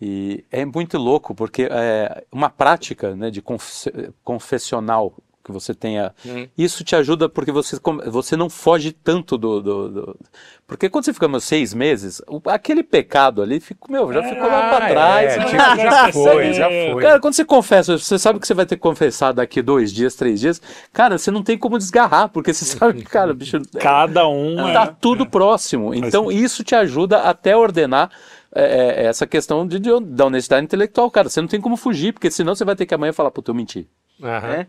E 0.01 0.45
é 0.49 0.63
muito 0.65 0.97
louco, 0.97 1.35
porque 1.35 1.67
é 1.69 2.23
uma 2.31 2.49
prática 2.49 3.15
né, 3.15 3.29
de 3.29 3.41
confe- 3.41 3.91
confessional 4.23 5.13
que 5.49 5.53
você 5.53 5.73
tenha. 5.73 6.13
Hum. 6.25 6.47
Isso 6.57 6.83
te 6.83 6.95
ajuda 6.95 7.27
porque 7.27 7.51
você, 7.51 7.77
você 8.07 8.37
não 8.37 8.49
foge 8.49 8.91
tanto 8.91 9.37
do, 9.37 9.61
do- 9.61 9.89
do- 9.89 10.19
Porque 10.67 10.87
quando 10.89 11.05
você 11.05 11.13
fica 11.13 11.27
meus 11.27 11.43
seis 11.43 11.73
meses, 11.73 12.21
o- 12.27 12.41
aquele 12.45 12.83
pecado 12.83 13.41
ali 13.41 13.59
fica, 13.59 13.79
meu, 13.89 14.13
já 14.13 14.21
ficou 14.23 14.47
lá 14.47 14.69
pra 14.75 14.85
Ah, 14.85 14.89
trás. 14.89 15.33
é, 15.33 15.37
né? 15.39 15.45
tipo, 15.45 15.57
já 15.57 16.11
foi, 16.13 16.53
já 16.53 16.69
foi. 16.69 17.01
Cara, 17.03 17.19
quando 17.19 17.33
você 17.33 17.43
confessa, 17.45 17.97
você 17.97 18.19
sabe 18.19 18.39
que 18.39 18.45
você 18.47 18.53
vai 18.53 18.65
ter 18.65 18.75
que 18.75 18.81
confessar 18.81 19.31
daqui 19.33 19.61
dois 19.61 19.91
dias, 19.91 20.15
três 20.15 20.39
dias, 20.39 20.61
cara, 20.93 21.17
você 21.17 21.31
não 21.31 21.41
tem 21.43 21.57
como 21.57 21.77
desgarrar, 21.77 22.29
porque 22.29 22.53
você 22.53 22.65
sabe 22.65 22.99
que, 22.99 23.03
cara, 23.05 23.33
bicho. 23.33 23.57
Cada 23.79 24.27
um 24.27 24.55
Tá 24.71 24.83
é- 24.83 24.95
tudo 25.01 25.25
próximo. 25.25 25.93
Então, 25.93 26.31
isso 26.31 26.63
te 26.63 26.75
ajuda 26.75 27.19
até 27.23 27.55
ordenar 27.57 28.09
é, 28.53 29.03
é, 29.03 29.05
essa 29.05 29.27
questão 29.27 29.67
de, 29.67 29.79
de- 29.79 29.99
da 30.01 30.25
honestidade 30.25 30.63
intelectual, 30.63 31.09
cara. 31.11 31.29
Você 31.29 31.39
não 31.39 31.47
tem 31.47 31.61
como 31.61 31.77
fugir, 31.77 32.13
porque 32.13 32.31
senão 32.31 32.55
você 32.55 32.65
vai 32.65 32.75
ter 32.75 32.85
que 32.87 32.93
amanhã 32.95 33.13
falar, 33.13 33.29
puta, 33.29 33.51
eu 33.51 33.55
menti. 33.55 33.87
Aham. 34.23 34.47
É. 34.53 34.67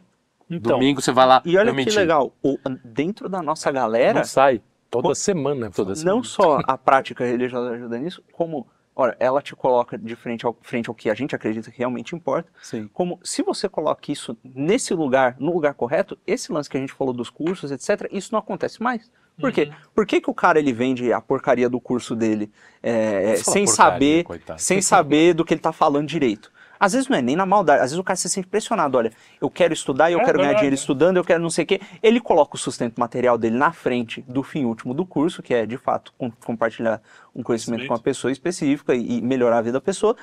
Então, 0.50 0.72
Domingo 0.78 1.00
você 1.00 1.12
vai 1.12 1.26
lá, 1.26 1.40
E 1.44 1.56
olha 1.56 1.70
que 1.70 1.76
menti. 1.76 1.96
legal, 1.96 2.32
o- 2.42 2.58
dentro 2.84 3.28
da 3.28 3.40
nossa 3.42 3.70
galera, 3.70 4.18
Não 4.18 4.24
sai. 4.24 4.60
Toda 4.90 5.14
semana. 5.14 5.70
Toda 5.70 5.94
não 6.02 6.20
só 6.24 6.58
a 6.66 6.76
prática 6.76 7.24
religiosa 7.24 7.70
ajuda 7.70 7.96
nisso, 7.96 8.20
como, 8.32 8.66
olha, 8.96 9.16
ela 9.20 9.40
te 9.40 9.54
coloca 9.54 9.96
de 9.96 10.16
frente 10.16 10.44
ao, 10.44 10.56
frente 10.62 10.88
ao 10.88 10.94
que 10.96 11.08
a 11.08 11.14
gente 11.14 11.32
acredita 11.32 11.70
que 11.70 11.78
realmente 11.78 12.16
importa, 12.16 12.50
Sim. 12.60 12.90
como 12.92 13.20
se 13.22 13.40
você 13.44 13.68
coloca 13.68 14.10
isso 14.10 14.36
nesse 14.42 14.92
lugar, 14.92 15.36
no 15.38 15.52
lugar 15.52 15.74
correto, 15.74 16.18
esse 16.26 16.50
lance 16.52 16.68
que 16.68 16.76
a 16.76 16.80
gente 16.80 16.92
falou 16.92 17.14
dos 17.14 17.30
cursos, 17.30 17.70
etc., 17.70 18.08
isso 18.10 18.30
não 18.32 18.40
acontece 18.40 18.82
mais. 18.82 19.08
Por 19.40 19.52
quê? 19.52 19.70
Por 19.94 20.04
que, 20.04 20.20
que 20.20 20.28
o 20.28 20.34
cara 20.34 20.58
ele 20.58 20.72
vende 20.72 21.12
a 21.12 21.20
porcaria 21.20 21.68
do 21.70 21.80
curso 21.80 22.14
dele 22.16 22.50
é, 22.82 23.36
sem 23.36 23.64
porcaria, 23.64 23.66
saber, 23.68 24.24
coitado. 24.24 24.60
sem 24.60 24.82
saber 24.82 25.34
do 25.34 25.44
que 25.44 25.54
ele 25.54 25.60
tá 25.60 25.72
falando 25.72 26.06
direito? 26.08 26.50
Às 26.80 26.94
vezes 26.94 27.08
não 27.08 27.18
é 27.18 27.20
nem 27.20 27.36
na 27.36 27.44
maldade, 27.44 27.78
às 27.82 27.90
vezes 27.90 27.98
o 27.98 28.02
cara 28.02 28.16
se 28.16 28.26
sente 28.30 28.46
pressionado, 28.48 28.96
olha, 28.96 29.12
eu 29.38 29.50
quero 29.50 29.74
estudar, 29.74 30.10
eu 30.10 30.18
É 30.20 30.24
quero 30.24 30.38
ganhar 30.38 30.54
dinheiro 30.54 30.74
estudando, 30.74 31.18
eu 31.18 31.24
quero 31.24 31.42
não 31.42 31.50
sei 31.50 31.64
o 31.64 31.66
quê. 31.66 31.80
Ele 32.02 32.18
coloca 32.20 32.56
o 32.56 32.58
sustento 32.58 32.98
material 32.98 33.36
dele 33.36 33.56
na 33.58 33.70
frente 33.70 34.22
do 34.26 34.42
fim 34.42 34.64
último 34.64 34.94
do 34.94 35.04
curso, 35.04 35.42
que 35.42 35.52
é 35.52 35.66
de 35.66 35.76
fato 35.76 36.12
com- 36.16 36.30
compartilhar 36.30 37.02
um 37.36 37.42
conhecimento 37.42 37.86
com 37.86 37.92
uma 37.92 38.00
pessoa 38.00 38.32
específica 38.32 38.94
e, 38.94 39.18
e 39.18 39.20
melhorar 39.22 39.58
a 39.58 39.62
vida 39.62 39.74
da 39.74 39.80
pessoa. 39.80 40.16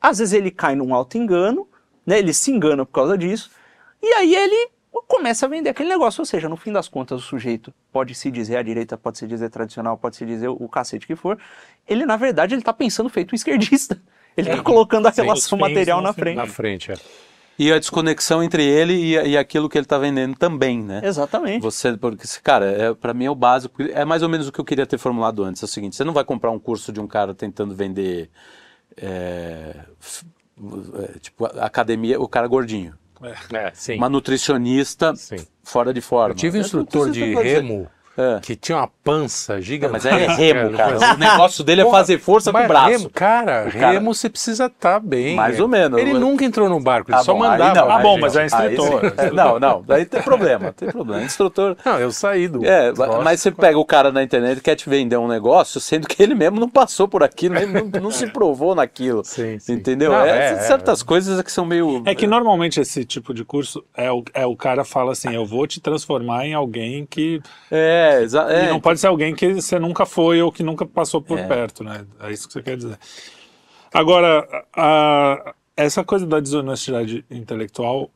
Às 0.00 0.18
vezes 0.18 0.32
ele 0.32 0.50
cai 0.50 0.74
num 0.74 0.94
alto 0.94 1.18
engano, 1.18 1.68
né? 2.06 2.18
Ele 2.18 2.32
se 2.32 2.50
engana 2.50 2.84
por 2.86 2.92
causa 2.92 3.16
disso. 3.18 3.50
E 4.02 4.06
aí 4.14 4.34
ele 4.34 4.70
começa 5.06 5.46
a 5.46 5.48
vender 5.48 5.68
aquele 5.70 5.88
negócio. 5.90 6.20
Ou 6.22 6.26
seja, 6.26 6.48
no 6.48 6.56
fim 6.56 6.72
das 6.72 6.88
contas, 6.88 7.20
o 7.20 7.22
sujeito 7.22 7.72
pode 7.92 8.14
se 8.14 8.30
dizer 8.30 8.56
a 8.56 8.62
direita, 8.62 8.96
pode 8.96 9.18
se 9.18 9.26
dizer 9.26 9.50
tradicional, 9.50 9.96
pode 9.96 10.16
se 10.16 10.24
dizer 10.26 10.48
o, 10.48 10.54
o 10.58 10.68
cacete 10.68 11.06
que 11.06 11.14
for. 11.14 11.38
Ele, 11.86 12.04
na 12.06 12.16
verdade, 12.16 12.54
ele 12.54 12.62
tá 12.62 12.72
pensando 12.72 13.08
feito 13.08 13.32
um 13.32 13.36
esquerdista. 13.36 14.00
Ele 14.36 14.50
tá 14.50 14.62
colocando 14.62 15.06
a 15.06 15.10
relação 15.10 15.58
material 15.58 16.00
na 16.00 16.12
frente. 16.12 16.36
Na 16.36 16.46
frente, 16.46 16.92
é. 16.92 16.96
E 17.58 17.70
a 17.70 17.78
desconexão 17.78 18.42
entre 18.42 18.64
ele 18.64 18.94
e, 18.94 19.12
e 19.14 19.36
aquilo 19.36 19.68
que 19.68 19.76
ele 19.76 19.84
tá 19.86 19.98
vendendo 19.98 20.34
também, 20.34 20.82
né? 20.82 21.02
Exatamente. 21.04 21.62
Você, 21.62 21.96
porque, 21.96 22.26
cara, 22.42 22.64
é, 22.64 22.94
para 22.94 23.12
mim 23.12 23.26
é 23.26 23.30
o 23.30 23.34
básico. 23.34 23.82
É 23.82 24.04
mais 24.04 24.22
ou 24.22 24.28
menos 24.28 24.48
o 24.48 24.52
que 24.52 24.58
eu 24.58 24.64
queria 24.64 24.86
ter 24.86 24.96
formulado 24.98 25.44
antes. 25.44 25.62
É 25.62 25.66
o 25.66 25.68
seguinte: 25.68 25.94
você 25.94 26.02
não 26.02 26.14
vai 26.14 26.24
comprar 26.24 26.50
um 26.50 26.58
curso 26.58 26.90
de 26.92 26.98
um 26.98 27.06
cara 27.06 27.34
tentando 27.34 27.74
vender. 27.74 28.30
é, 28.96 29.74
f- 30.00 30.24
é, 31.14 31.18
tipo, 31.18 31.44
academia, 31.44 32.20
o 32.20 32.26
cara 32.28 32.46
gordinho. 32.46 32.94
É, 33.52 33.70
sim. 33.74 33.96
Uma 33.96 34.08
nutricionista 34.08 35.14
Sim. 35.14 35.36
fora 35.62 35.94
de 35.94 36.00
forma. 36.00 36.30
Eu 36.32 36.34
tive 36.36 36.58
um 36.58 36.60
instrutor 36.60 37.10
de 37.10 37.34
remo 37.34 37.88
É. 38.16 38.40
que 38.42 38.54
tinha 38.54 38.76
uma 38.76 38.88
pança 39.02 39.60
gigantesca. 39.60 40.10
Mas 40.10 40.20
é 40.20 40.26
remo, 40.34 40.76
cara. 40.76 40.92
Porra, 40.96 41.14
O 41.14 41.18
negócio 41.18 41.64
dele 41.64 41.80
é 41.80 41.90
fazer 41.90 42.18
força 42.18 42.52
com 42.52 42.58
o 42.58 42.68
braço. 42.68 42.90
Remo, 42.90 43.10
cara, 43.10 43.66
O 43.68 43.72
cara- 43.72 43.90
remo 43.92 44.14
você 44.14 44.28
precisa 44.28 44.66
estar 44.66 45.00
bem. 45.00 45.34
Mais 45.34 45.58
é. 45.58 45.62
ou 45.62 45.66
menos. 45.68 45.98
Ele 45.98 46.12
nunca 46.12 46.44
entrou 46.44 46.68
no 46.68 46.78
barco, 46.78 47.10
ele 47.10 47.16
Ah, 47.18 47.22
só 47.24 47.32
bom, 47.32 47.42
aí 47.42 47.50
mandava. 47.58 47.74
não, 47.80 47.90
Ah, 47.90 47.96
aí, 47.96 48.02
bom, 48.02 48.12
gente, 48.14 48.20
mas 48.20 48.36
é 48.36 48.40
aí 48.42 48.46
instrutor. 48.74 49.12
É, 49.16 49.30
não, 49.30 49.58
não, 49.58 49.82
daí 49.86 50.04
tem 50.04 50.20
problema, 50.22 50.72
tem 50.72 50.90
problema. 50.90 51.22
Instrutor. 51.24 51.76
Não, 51.84 51.98
eu 51.98 52.12
saí 52.12 52.48
do. 52.48 52.64
É, 52.64 52.92
mas 53.24 53.40
você 53.40 53.50
pega 53.50 53.78
o 53.78 53.84
cara 53.84 54.12
na 54.12 54.22
internet 54.22 54.58
e 54.58 54.60
quer 54.60 54.74
te 54.76 54.88
vender 54.90 55.16
um 55.16 55.26
negócio, 55.28 55.80
sendo 55.80 56.06
que 56.06 56.22
ele 56.22 56.34
mesmo 56.34 56.60
não 56.60 56.68
passou 56.68 57.08
por 57.08 57.22
aquilo, 57.22 57.54
não, 57.66 58.00
não 58.02 58.10
se 58.10 58.26
provou 58.26 58.74
naquilo. 58.74 59.22
Sim, 59.24 59.58
sim. 59.58 59.72
Entendeu? 59.72 60.12
Não, 60.12 60.20
É, 60.20 60.28
é, 60.30 60.52
é. 60.52 60.56
certas 60.58 61.02
coisas 61.02 61.40
que 61.42 61.50
são 61.50 61.64
meio. 61.64 62.02
É 62.04 62.14
que 62.14 62.26
normalmente 62.26 62.80
esse 62.80 63.04
tipo 63.04 63.32
de 63.32 63.44
curso 63.44 63.82
é 63.96 64.10
o, 64.12 64.22
é 64.34 64.44
o 64.46 64.54
cara 64.56 64.84
fala 64.84 65.12
assim, 65.12 65.34
eu 65.34 65.46
vou 65.46 65.66
te 65.66 65.80
transformar 65.80 66.44
em 66.46 66.54
alguém 66.54 67.06
que. 67.06 67.40
É, 67.70 68.01
exa- 68.22 68.50
e 68.52 68.66
é, 68.66 68.70
não 68.70 68.80
pode 68.80 68.98
ser 69.00 69.06
alguém 69.06 69.34
que 69.34 69.54
você 69.54 69.78
nunca 69.78 70.04
foi 70.06 70.40
ou 70.42 70.50
que 70.50 70.62
nunca 70.62 70.84
passou 70.86 71.20
por 71.22 71.38
É. 71.38 71.46
perto, 71.46 71.82
né? 71.84 72.04
É 72.20 72.30
isso 72.32 72.46
que 72.46 72.52
você 72.54 72.62
quer 72.62 72.76
dizer. 72.76 72.98
Agora, 73.92 74.46
a- 74.74 75.54
essa 75.76 76.02
coisa 76.04 76.26
da 76.26 76.40
desonestidade 76.40 77.24
intelectual 77.30 78.10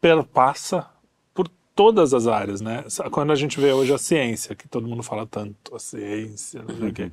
perpassa 0.00 0.86
por 1.34 1.48
todas 1.74 2.12
as 2.14 2.26
áreas, 2.26 2.60
né? 2.60 2.84
Quando 3.10 3.32
a 3.32 3.36
gente 3.36 3.60
vê 3.60 3.72
hoje 3.72 3.92
a 3.92 3.98
ciência, 3.98 4.54
que 4.54 4.68
todo 4.68 4.86
mundo 4.88 5.02
fala 5.02 5.26
tanto, 5.26 5.74
a 5.74 5.78
ciência, 5.78 6.62
não 6.62 6.76
sei 6.76 6.88
o 6.88 6.92
quê. 6.92 7.12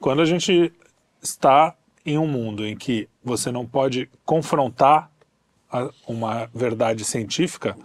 Quando 0.00 0.20
a 0.22 0.24
gente 0.24 0.72
está 1.22 1.74
em 2.04 2.18
um 2.18 2.26
mundo 2.26 2.66
em 2.66 2.76
que 2.76 3.08
você 3.22 3.50
não 3.50 3.64
pode 3.64 4.10
confrontar 4.24 5.10
uma 6.06 6.48
verdade 6.54 7.04
científica, 7.04 7.76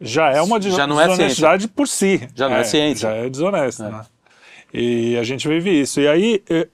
já 0.00 0.30
é 0.30 0.40
uma 0.40 0.60
Já 0.60 0.86
não 0.86 1.00
é 1.00 1.06
desonestidade 1.06 1.68
por 1.68 1.86
si. 1.86 2.28
Já 2.34 2.48
não 2.48 2.56
é 2.56 2.64
ciência. 2.64 3.10
Já 3.10 3.16
é 3.16 3.28
desonesto, 3.28 3.82
né? 3.82 4.06
E 4.72 5.16
a 5.18 5.22
gente 5.22 5.46
vive 5.46 5.80
isso. 5.80 6.00
E 6.00 6.08
aí, 6.08 6.42
eh, 6.48 6.68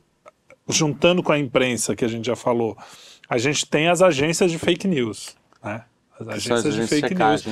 juntando 0.69 1.23
com 1.23 1.33
a 1.33 1.39
imprensa 1.39 1.97
que 1.97 2.05
a 2.05 2.09
gente 2.09 2.27
já 2.27 2.37
falou, 2.37 2.77
a 3.29 3.39
gente 3.39 3.67
tem 3.67 3.89
as 3.89 4.03
agências 4.03 4.51
de 4.51 4.59
fake 4.59 4.87
news, 4.87 5.35
né? 5.65 5.83
As 6.21 6.29
agências 6.29 6.75
de 6.75 6.87
fake 6.87 7.15
news. 7.15 7.45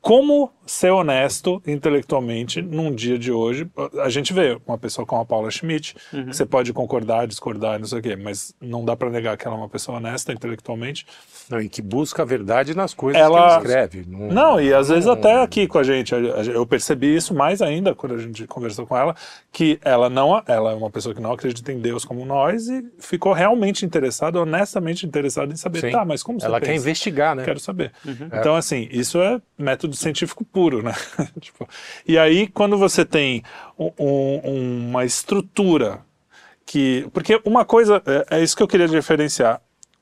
Como 0.00 0.50
ser 0.66 0.90
honesto 0.90 1.60
intelectualmente 1.66 2.62
num 2.62 2.94
dia 2.94 3.18
de 3.18 3.32
hoje. 3.32 3.68
A 4.02 4.08
gente 4.08 4.32
vê 4.32 4.56
uma 4.66 4.78
pessoa 4.78 5.04
como 5.04 5.20
a 5.20 5.24
Paula 5.24 5.50
Schmidt, 5.50 5.96
Uhum. 6.12 6.26
que 6.26 6.36
você 6.36 6.46
pode 6.46 6.72
concordar, 6.72 7.26
discordar, 7.26 7.78
não 7.78 7.86
sei 7.86 7.98
o 7.98 8.02
quê, 8.02 8.14
mas 8.16 8.54
não 8.60 8.84
dá 8.84 8.94
para 8.96 9.10
negar 9.10 9.36
que 9.36 9.46
ela 9.46 9.56
é 9.56 9.58
uma 9.58 9.68
pessoa 9.68 9.98
honesta 9.98 10.32
intelectualmente. 10.32 11.04
Não, 11.48 11.60
e 11.60 11.68
que 11.68 11.82
busca 11.82 12.22
a 12.22 12.24
verdade 12.24 12.76
nas 12.76 12.94
coisas 12.94 13.20
Ela- 13.20 13.36
que 13.40 13.54
ele 13.54 13.56
escreve. 13.66 14.04
Não, 14.08 14.60
e 14.60 14.72
às 14.72 14.88
vezes 14.88 15.06
não- 15.06 15.14
até 15.14 15.42
aqui 15.42 15.66
com 15.66 15.78
a 15.78 15.82
gente, 15.82 16.14
eu 16.14 16.64
percebi 16.64 17.16
isso 17.16 17.34
mais 17.34 17.60
ainda 17.60 17.92
quando 17.94 18.14
a 18.14 18.18
gente 18.18 18.46
conversou 18.46 18.86
com 18.86 18.96
ela, 18.96 19.16
que 19.50 19.78
ela 19.82 20.08
não, 20.08 20.40
ela 20.46 20.70
é 20.70 20.74
uma 20.74 20.90
pessoa 20.90 21.12
que 21.14 21.20
não 21.20 21.32
acredita 21.32 21.72
em 21.72 21.80
Deus 21.80 22.04
como 22.04 22.24
nós 22.24 22.68
e 22.68 22.84
ficou 23.00 23.32
realmente 23.32 23.84
interessada, 23.84 24.40
honestamente 24.40 25.04
interessada 25.04 25.52
em 25.52 25.56
saber, 25.56 25.80
Sim. 25.80 25.90
tá, 25.90 26.04
mas 26.04 26.22
como 26.22 26.38
você 26.38 26.46
Ela 26.46 26.60
quer 26.60 26.66
pensa? 26.68 26.84
investigar, 26.84 27.34
né? 27.34 27.44
Quero 27.44 27.58
saber. 27.58 27.90
Então, 28.32 28.54
assim, 28.54 28.88
isso 28.92 29.20
é 29.20 29.40
método 29.70 29.94
científico 29.96 30.44
puro, 30.44 30.82
né? 30.82 30.94
Tipo, 31.40 31.68
e 32.06 32.18
aí, 32.18 32.46
quando 32.48 32.76
você 32.76 33.04
tem 33.04 33.42
um- 33.78 33.92
um- 33.98 34.88
uma 34.90 35.04
estrutura 35.04 36.00
que. 36.66 37.08
Porque 37.12 37.40
uma 37.44 37.64
coisa, 37.64 38.02
é, 38.30 38.38
é 38.38 38.42
isso 38.42 38.56
que 38.56 38.62
eu 38.62 38.68
queria 38.68 38.88
diferenciar. 38.88 39.60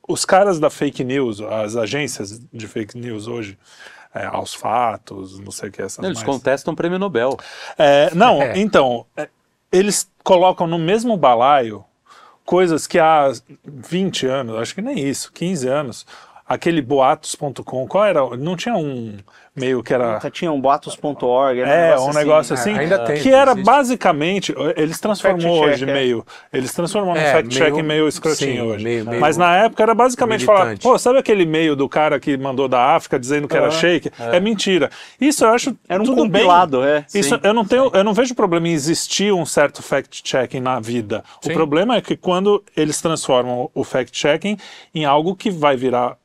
Os 0.09 0.25
caras 0.25 0.59
da 0.59 0.71
fake 0.71 1.05
news, 1.05 1.41
as 1.43 1.77
agências 1.77 2.41
de 2.53 2.67
fake 2.67 2.97
news 2.97 3.27
hoje, 3.29 3.59
é, 4.15 4.25
aos 4.25 4.55
fatos, 4.55 5.39
não 5.39 5.51
sei 5.51 5.69
o 5.69 5.73
que, 5.73 5.83
essas 5.83 6.03
Eles 6.05 6.19
mais. 6.19 6.27
contestam 6.27 6.73
o 6.73 6.77
prêmio 6.77 6.99
Nobel. 6.99 7.37
É, 7.77 8.11
não, 8.15 8.41
É. 8.43 8.59
então, 8.59 9.05
é, 9.17 9.29
eles 9.71 10.11
colocam 10.25 10.67
no 10.67 10.79
mesmo 10.79 11.15
balaio 11.17 11.85
coisas 12.43 12.87
que 12.87 12.99
há 12.99 13.31
20 13.63 14.27
anos, 14.27 14.57
acho 14.57 14.75
que 14.75 14.81
nem 14.81 14.99
isso, 14.99 15.31
15 15.31 15.69
anos, 15.69 16.07
aquele 16.49 16.81
boatos.com, 16.81 17.87
qual 17.87 18.05
era? 18.05 18.37
Não 18.37 18.57
tinha 18.57 18.75
um 18.77 19.17
meio 19.55 19.83
que 19.83 19.93
era. 19.93 20.15
Puta, 20.15 20.31
Tinha 20.31 20.53
um 20.53 20.61
boatos.org. 20.61 21.59
era 21.61 21.71
É, 21.71 21.99
um 21.99 22.13
negócio 22.13 22.55
assim. 22.55 22.71
assim, 22.71 22.79
ainda 22.81 23.01
tem, 23.01 23.21
que 23.21 23.29
era 23.33 23.51
existe. 23.51 23.67
basicamente, 23.67 24.55
eles 24.77 25.01
transformou 25.01 25.65
hoje 25.65 25.83
é. 25.83 25.93
meio, 25.93 26.25
eles 26.53 26.73
transformam 26.73 27.15
no 27.15 27.21
É, 27.21 27.33
fact-check 27.33 27.73
meio- 27.73 27.85
meio 27.85 28.09
escrotinho 28.09 28.53
sim, 28.53 28.61
hoje. 28.71 28.85
meio- 28.85 29.05
meio 29.05 29.21
Mas 29.21 29.37
na 29.37 29.57
época 29.57 29.83
era 29.83 29.95
basicamente 29.95 30.45
falar, 30.45 30.67
militante. 30.67 30.83
pô, 30.85 30.97
sabe 30.97 31.19
aquele 31.19 31.43
e-mail 31.43 31.75
do 31.75 31.89
cara 31.89 32.21
que 32.21 32.37
mandou 32.37 32.69
da 32.69 32.95
África 32.95 33.19
dizendo 33.19 33.49
que 33.49 33.57
era 33.57 33.71
shake? 33.73 34.11
É. 34.19 34.39
mentira. 34.39 34.91
Isso 35.21 35.45
eu 35.45 35.49
acho 35.51 35.77
Era 35.89 36.01
um 36.01 36.07
tudo 36.07 36.23
bem. 36.29 36.43
compilado, 36.43 36.85
é. 36.85 37.05
Isso, 37.13 37.35
Sim, 37.35 37.41
eu 37.43 37.53
não 37.53 37.65
tenho, 37.65 37.91
eu 37.93 38.05
não 38.05 38.15
vejo 38.15 38.35
problema 38.37 38.69
em 38.69 38.73
existir 38.73 39.33
um 39.33 39.45
certo 39.45 39.83
fact-checking 39.83 40.61
na 40.61 40.79
vida. 40.79 41.25
Sim. 41.43 41.51
O 41.51 41.53
problema 41.55 41.97
é 41.97 42.01
que 42.01 42.17
quando 42.17 42.63
eles 42.77 43.01
transformam 43.01 43.69
o 43.75 43.83
fact-checking 43.83 44.57
em 44.95 45.05
algo 45.05 45.35
que 45.35 45.51
vai 45.51 45.77
virar 45.77 46.17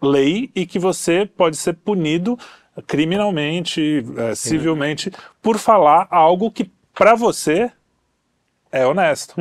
lei 0.00 0.50
e 0.54 0.66
que 0.66 0.78
você 0.78 1.26
pode 1.26 1.56
ser 1.56 1.74
punido 1.74 2.38
criminalmente, 2.86 4.04
eh, 4.16 4.34
civilmente, 4.34 5.10
por 5.42 5.58
falar 5.58 6.06
algo 6.10 6.50
que 6.50 6.70
para 6.94 7.14
você 7.14 7.70
é 8.70 8.86
honesto. 8.86 9.34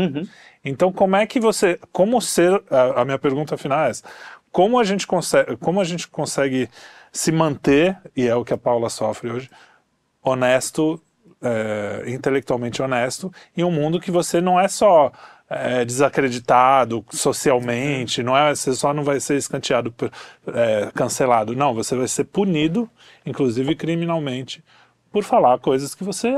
Então, 0.65 0.91
como 0.91 1.15
é 1.15 1.25
que 1.25 1.39
você, 1.39 1.79
como 1.91 2.19
ser, 2.19 2.61
a, 2.69 3.01
a 3.01 3.05
minha 3.05 3.17
pergunta 3.17 3.55
final 3.55 3.85
é 3.85 3.89
essa, 3.91 4.03
como 4.51 4.79
a 4.79 4.83
gente 4.83 5.05
consegue, 5.05 5.55
como 5.57 5.79
a 5.79 5.83
gente 5.83 6.07
consegue 6.07 6.69
se 7.11 7.31
manter, 7.31 7.97
e 8.15 8.27
é 8.27 8.35
o 8.35 8.43
que 8.43 8.53
a 8.53 8.57
Paula 8.57 8.89
sofre 8.89 9.31
hoje, 9.31 9.49
honesto 10.21 11.01
é, 11.41 12.03
intelectualmente 12.07 12.81
honesto 12.81 13.31
em 13.55 13.63
um 13.63 13.71
mundo 13.71 13.99
que 13.99 14.11
você 14.11 14.41
não 14.41 14.59
é 14.59 14.67
só 14.67 15.11
é, 15.49 15.85
desacreditado 15.85 17.05
socialmente, 17.09 18.21
não 18.21 18.35
é, 18.37 18.53
você 18.53 18.73
só 18.73 18.93
não 18.93 19.03
vai 19.03 19.19
ser 19.19 19.37
escanteado, 19.37 19.93
é, 20.47 20.91
cancelado. 20.93 21.55
Não, 21.55 21.73
você 21.73 21.95
vai 21.95 22.07
ser 22.07 22.25
punido, 22.25 22.89
inclusive 23.25 23.75
criminalmente, 23.75 24.63
por 25.11 25.23
falar 25.23 25.57
coisas 25.59 25.95
que 25.95 26.03
você 26.03 26.33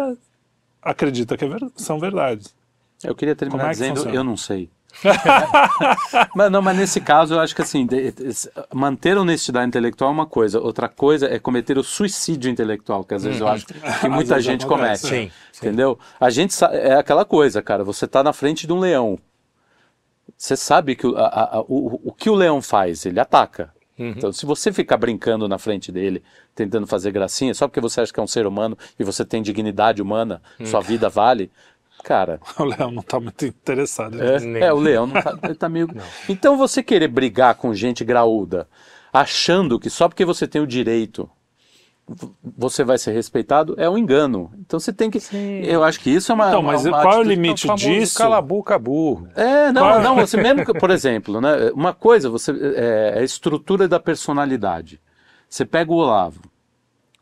acredita 0.81 1.35
que 1.37 1.45
é 1.45 1.47
ver- 1.47 1.71
são 1.75 1.99
verdades. 1.99 2.55
Eu 3.03 3.15
queria 3.15 3.35
terminar 3.35 3.67
é 3.67 3.71
dizendo, 3.71 4.07
eu 4.09 4.23
não 4.23 4.37
sei. 4.37 4.69
mas, 6.35 6.51
não, 6.51 6.61
mas 6.61 6.77
nesse 6.77 6.99
caso 6.99 7.35
eu 7.35 7.39
acho 7.39 7.55
que 7.55 7.61
assim, 7.61 7.85
de- 7.85 8.11
de- 8.11 8.49
manter 8.73 9.17
honestidade 9.17 9.67
intelectual 9.67 10.09
é 10.09 10.13
uma 10.13 10.25
coisa, 10.25 10.59
outra 10.59 10.89
coisa 10.89 11.27
é 11.27 11.39
cometer 11.39 11.77
o 11.77 11.83
suicídio 11.83 12.49
intelectual, 12.51 13.03
que 13.03 13.13
às 13.13 13.23
vezes 13.23 13.39
eu 13.41 13.47
acho 13.47 13.65
que 13.65 13.73
muita 14.09 14.39
gente 14.41 14.65
comete. 14.65 14.99
Sim, 15.07 15.31
sim. 15.51 15.67
Entendeu? 15.67 15.97
A 16.19 16.29
gente 16.29 16.53
é 16.65 16.95
aquela 16.95 17.23
coisa, 17.25 17.61
cara, 17.61 17.83
você 17.83 18.07
tá 18.07 18.23
na 18.23 18.33
frente 18.33 18.65
de 18.67 18.73
um 18.73 18.79
leão. 18.79 19.17
Você 20.37 20.55
sabe 20.55 20.95
que 20.95 21.07
o, 21.07 21.17
a- 21.17 21.57
a- 21.57 21.61
o, 21.61 21.99
o 22.09 22.13
que 22.13 22.29
o 22.29 22.35
leão 22.35 22.61
faz? 22.61 23.05
Ele 23.05 23.19
ataca. 23.19 23.73
Então, 24.01 24.31
se 24.31 24.45
você 24.45 24.71
ficar 24.71 24.95
brincando 24.95 25.45
na 25.45 25.57
frente 25.57 25.91
dele, 25.91 26.23
tentando 26.55 26.87
fazer 26.87 27.11
gracinha, 27.11 27.53
só 27.53 27.67
porque 27.67 27.81
você 27.81 27.99
acha 27.99 28.13
que 28.13 28.19
é 28.21 28.23
um 28.23 28.27
ser 28.27 28.47
humano 28.47 28.77
e 28.97 29.03
você 29.03 29.25
tem 29.25 29.41
dignidade 29.41 30.01
humana, 30.01 30.41
sua 30.63 30.79
vida 30.79 31.09
vale, 31.09 31.51
cara, 32.03 32.39
O 32.57 32.63
Léo 32.63 32.91
não 32.91 33.01
está 33.01 33.19
muito 33.19 33.45
interessado. 33.45 34.21
é, 34.21 34.39
Nem- 34.39 34.61
é, 34.63 34.73
o 34.73 34.77
leão 34.79 35.05
não 35.07 35.21
tá, 35.21 35.37
ele 35.43 35.55
tá 35.55 35.69
meio. 35.69 35.87
Então 36.29 36.57
você 36.57 36.81
querer 36.83 37.07
brigar 37.07 37.55
com 37.55 37.73
gente 37.73 38.03
graúda, 38.03 38.67
achando 39.11 39.79
que 39.79 39.89
só 39.89 40.07
porque 40.07 40.25
você 40.25 40.47
tem 40.47 40.61
o 40.61 40.67
direito 40.67 41.29
você 42.57 42.83
vai 42.83 42.97
ser 42.97 43.11
respeitado, 43.11 43.75
é 43.77 43.87
um 43.87 43.95
engano. 43.95 44.51
Então 44.57 44.79
você 44.79 44.91
tem 44.91 45.11
que. 45.11 45.19
Eu 45.63 45.83
acho 45.83 45.99
que 45.99 46.09
isso 46.09 46.31
é 46.31 46.35
uma. 46.35 46.47
Então, 46.47 46.61
uma- 46.61 46.71
mas 46.73 46.83
uma 46.83 47.01
qual 47.03 47.13
é 47.13 47.19
o 47.19 47.21
limite 47.21 47.67
famoso 47.67 47.85
disso? 47.85 48.17
Cala 48.17 48.37
a 48.39 48.41
boca, 48.41 48.79
burro. 48.79 49.27
É, 49.35 49.71
não, 49.71 49.83
Qual 49.83 49.99
é? 49.99 50.03
não, 50.03 50.15
você 50.15 50.35
mesmo, 50.35 50.65
que- 50.65 50.73
por 50.73 50.89
exemplo, 50.89 51.39
né, 51.39 51.69
uma 51.71 51.93
coisa, 51.93 52.27
você 52.27 52.51
é, 52.51 53.13
é 53.15 53.19
a 53.19 53.23
estrutura 53.23 53.87
da 53.87 53.99
personalidade. 53.99 54.99
Você 55.47 55.63
pega 55.63 55.91
o 55.91 55.97
Olavo. 55.97 56.41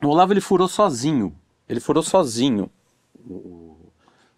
O 0.01 0.07
Olavo 0.07 0.31
ele 0.31 0.39
furou 0.39 0.69
sozinho. 0.69 1.35
Ele 1.67 1.81
furou 1.81 2.01
sozinho 2.01 2.69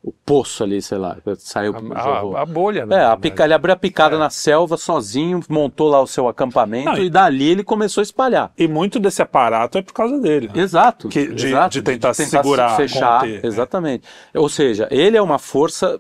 o, 0.02 0.12
poço 0.14 0.64
ali, 0.64 0.82
sei 0.82 0.98
lá, 0.98 1.18
saiu 1.38 1.76
A, 1.94 2.00
a- 2.00 2.42
a 2.42 2.46
bolha, 2.46 2.86
né? 2.86 2.98
É, 2.98 3.06
a 3.06 3.18
pica, 3.18 3.44
ele 3.44 3.54
abriu 3.54 3.74
a 3.74 3.78
picada 3.78 4.18
na 4.18 4.30
selva 4.30 4.78
sozinho, 4.78 5.42
montou 5.50 5.90
lá 5.90 6.02
o 6.02 6.08
seu 6.08 6.28
acampamento 6.28 6.86
Não, 6.86 6.98
e- 6.98 7.06
e 7.08 7.10
dali 7.10 7.50
ele 7.50 7.64
começou 7.64 8.02
a 8.02 8.04
espalhar. 8.04 8.52
E 8.58 8.68
muito 8.68 9.00
desse 9.00 9.22
aparato 9.22 9.78
é 9.78 9.82
por 9.82 9.94
causa 9.94 10.18
dele. 10.20 10.48
né? 10.48 10.62
Exato. 10.62 11.10
Que- 11.10 11.28
de- 11.34 11.48
exato, 11.48 11.74
de 11.74 11.82
tentar 11.82 12.14
segurar, 12.14 12.78
fechar. 12.78 13.22
conter, 13.22 13.44
é. 13.44 13.48
exatamente. 13.48 14.04
Ou 14.36 14.48
seja, 14.48 14.88
ele 14.90 15.18
é 15.18 15.22
uma 15.22 15.38
força 15.40 16.00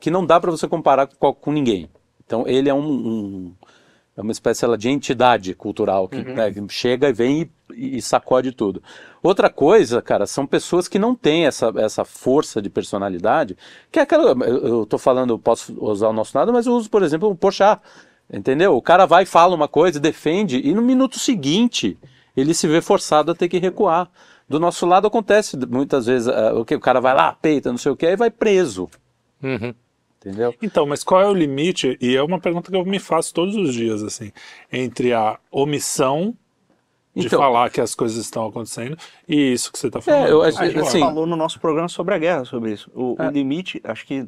que 0.00 0.10
não 0.10 0.26
dá 0.26 0.40
para 0.40 0.50
você 0.50 0.66
comparar 0.66 1.06
com, 1.06 1.32
com 1.32 1.52
ninguém. 1.52 1.88
Então 2.26 2.44
ele 2.46 2.68
é 2.68 2.74
um, 2.74 2.80
um- 2.90 3.54
é 4.18 4.20
uma 4.20 4.32
espécie 4.32 4.66
lá, 4.66 4.76
de 4.76 4.88
entidade 4.90 5.54
cultural 5.54 6.08
que, 6.08 6.16
Uhum. 6.16 6.34
né, 6.34 6.52
chega 6.68 7.08
e 7.08 7.12
vem 7.12 7.48
e, 7.72 7.98
e 7.98 8.02
sacode 8.02 8.50
tudo. 8.50 8.82
Outra 9.22 9.48
coisa, 9.48 10.02
cara, 10.02 10.26
são 10.26 10.44
pessoas 10.44 10.88
que 10.88 10.98
não 10.98 11.14
têm 11.14 11.46
essa, 11.46 11.72
essa 11.76 12.04
força 12.04 12.60
de 12.60 12.68
personalidade, 12.68 13.56
que 13.92 14.00
é 14.00 14.02
aquela. 14.02 14.32
Eu, 14.44 14.84
tô 14.84 14.98
falando, 14.98 15.38
posso 15.38 15.72
usar 15.80 16.08
o 16.08 16.12
nosso 16.12 16.36
lado, 16.36 16.52
mas 16.52 16.66
eu 16.66 16.72
uso, 16.72 16.90
por 16.90 17.04
exemplo, 17.04 17.30
o 17.30 17.36
Porchat. 17.36 17.80
Entendeu? 18.30 18.76
O 18.76 18.82
cara 18.82 19.06
vai, 19.06 19.24
fala 19.24 19.54
uma 19.54 19.68
coisa, 19.68 20.00
defende, 20.00 20.60
e 20.62 20.74
no 20.74 20.82
minuto 20.82 21.18
seguinte 21.18 21.96
ele 22.36 22.52
se 22.54 22.66
vê 22.66 22.80
forçado 22.80 23.30
a 23.30 23.34
ter 23.36 23.48
que 23.48 23.58
recuar. 23.58 24.10
Do 24.48 24.58
nosso 24.58 24.84
lado 24.84 25.06
acontece 25.06 25.56
muitas 25.66 26.06
vezes 26.06 26.26
eh, 26.26 26.52
o 26.52 26.64
que 26.64 26.74
o 26.74 26.80
cara 26.80 27.00
vai 27.00 27.14
lá, 27.14 27.32
peita, 27.32 27.70
não 27.70 27.78
sei 27.78 27.92
o 27.92 27.96
que, 27.96 28.06
e 28.06 28.16
vai 28.16 28.30
preso. 28.30 28.88
Uhum. 29.42 29.72
Entendeu? 30.20 30.54
Então, 30.60 30.84
mas 30.84 31.04
qual 31.04 31.20
é 31.22 31.28
o 31.28 31.32
limite? 31.34 31.96
E 32.00 32.16
é 32.16 32.22
uma 32.22 32.40
pergunta 32.40 32.70
que 32.70 32.76
eu 32.76 32.84
me 32.84 32.98
faço 32.98 33.32
todos 33.32 33.54
os 33.54 33.72
dias, 33.72 34.02
assim, 34.02 34.32
entre 34.72 35.12
a 35.12 35.38
omissão 35.50 36.36
de 37.14 37.26
Então- 37.26 37.38
falar 37.38 37.70
que 37.70 37.80
as 37.80 37.94
coisas 37.94 38.18
estão 38.18 38.46
acontecendo 38.46 38.96
e 39.28 39.52
isso 39.52 39.72
que 39.72 39.78
você 39.78 39.86
está 39.86 40.00
falando. 40.00 40.26
É, 40.26 40.30
eu 40.30 40.42
A 40.42 40.50
gente 40.50 40.78
assim- 40.80 41.00
falou 41.00 41.26
no 41.26 41.36
nosso 41.36 41.58
programa 41.60 41.88
sobre 41.88 42.14
a 42.14 42.18
guerra 42.18 42.44
sobre 42.44 42.72
isso. 42.72 42.90
O, 42.94 43.16
o 43.20 43.30
limite, 43.30 43.80
acho 43.84 44.04
que 44.06 44.26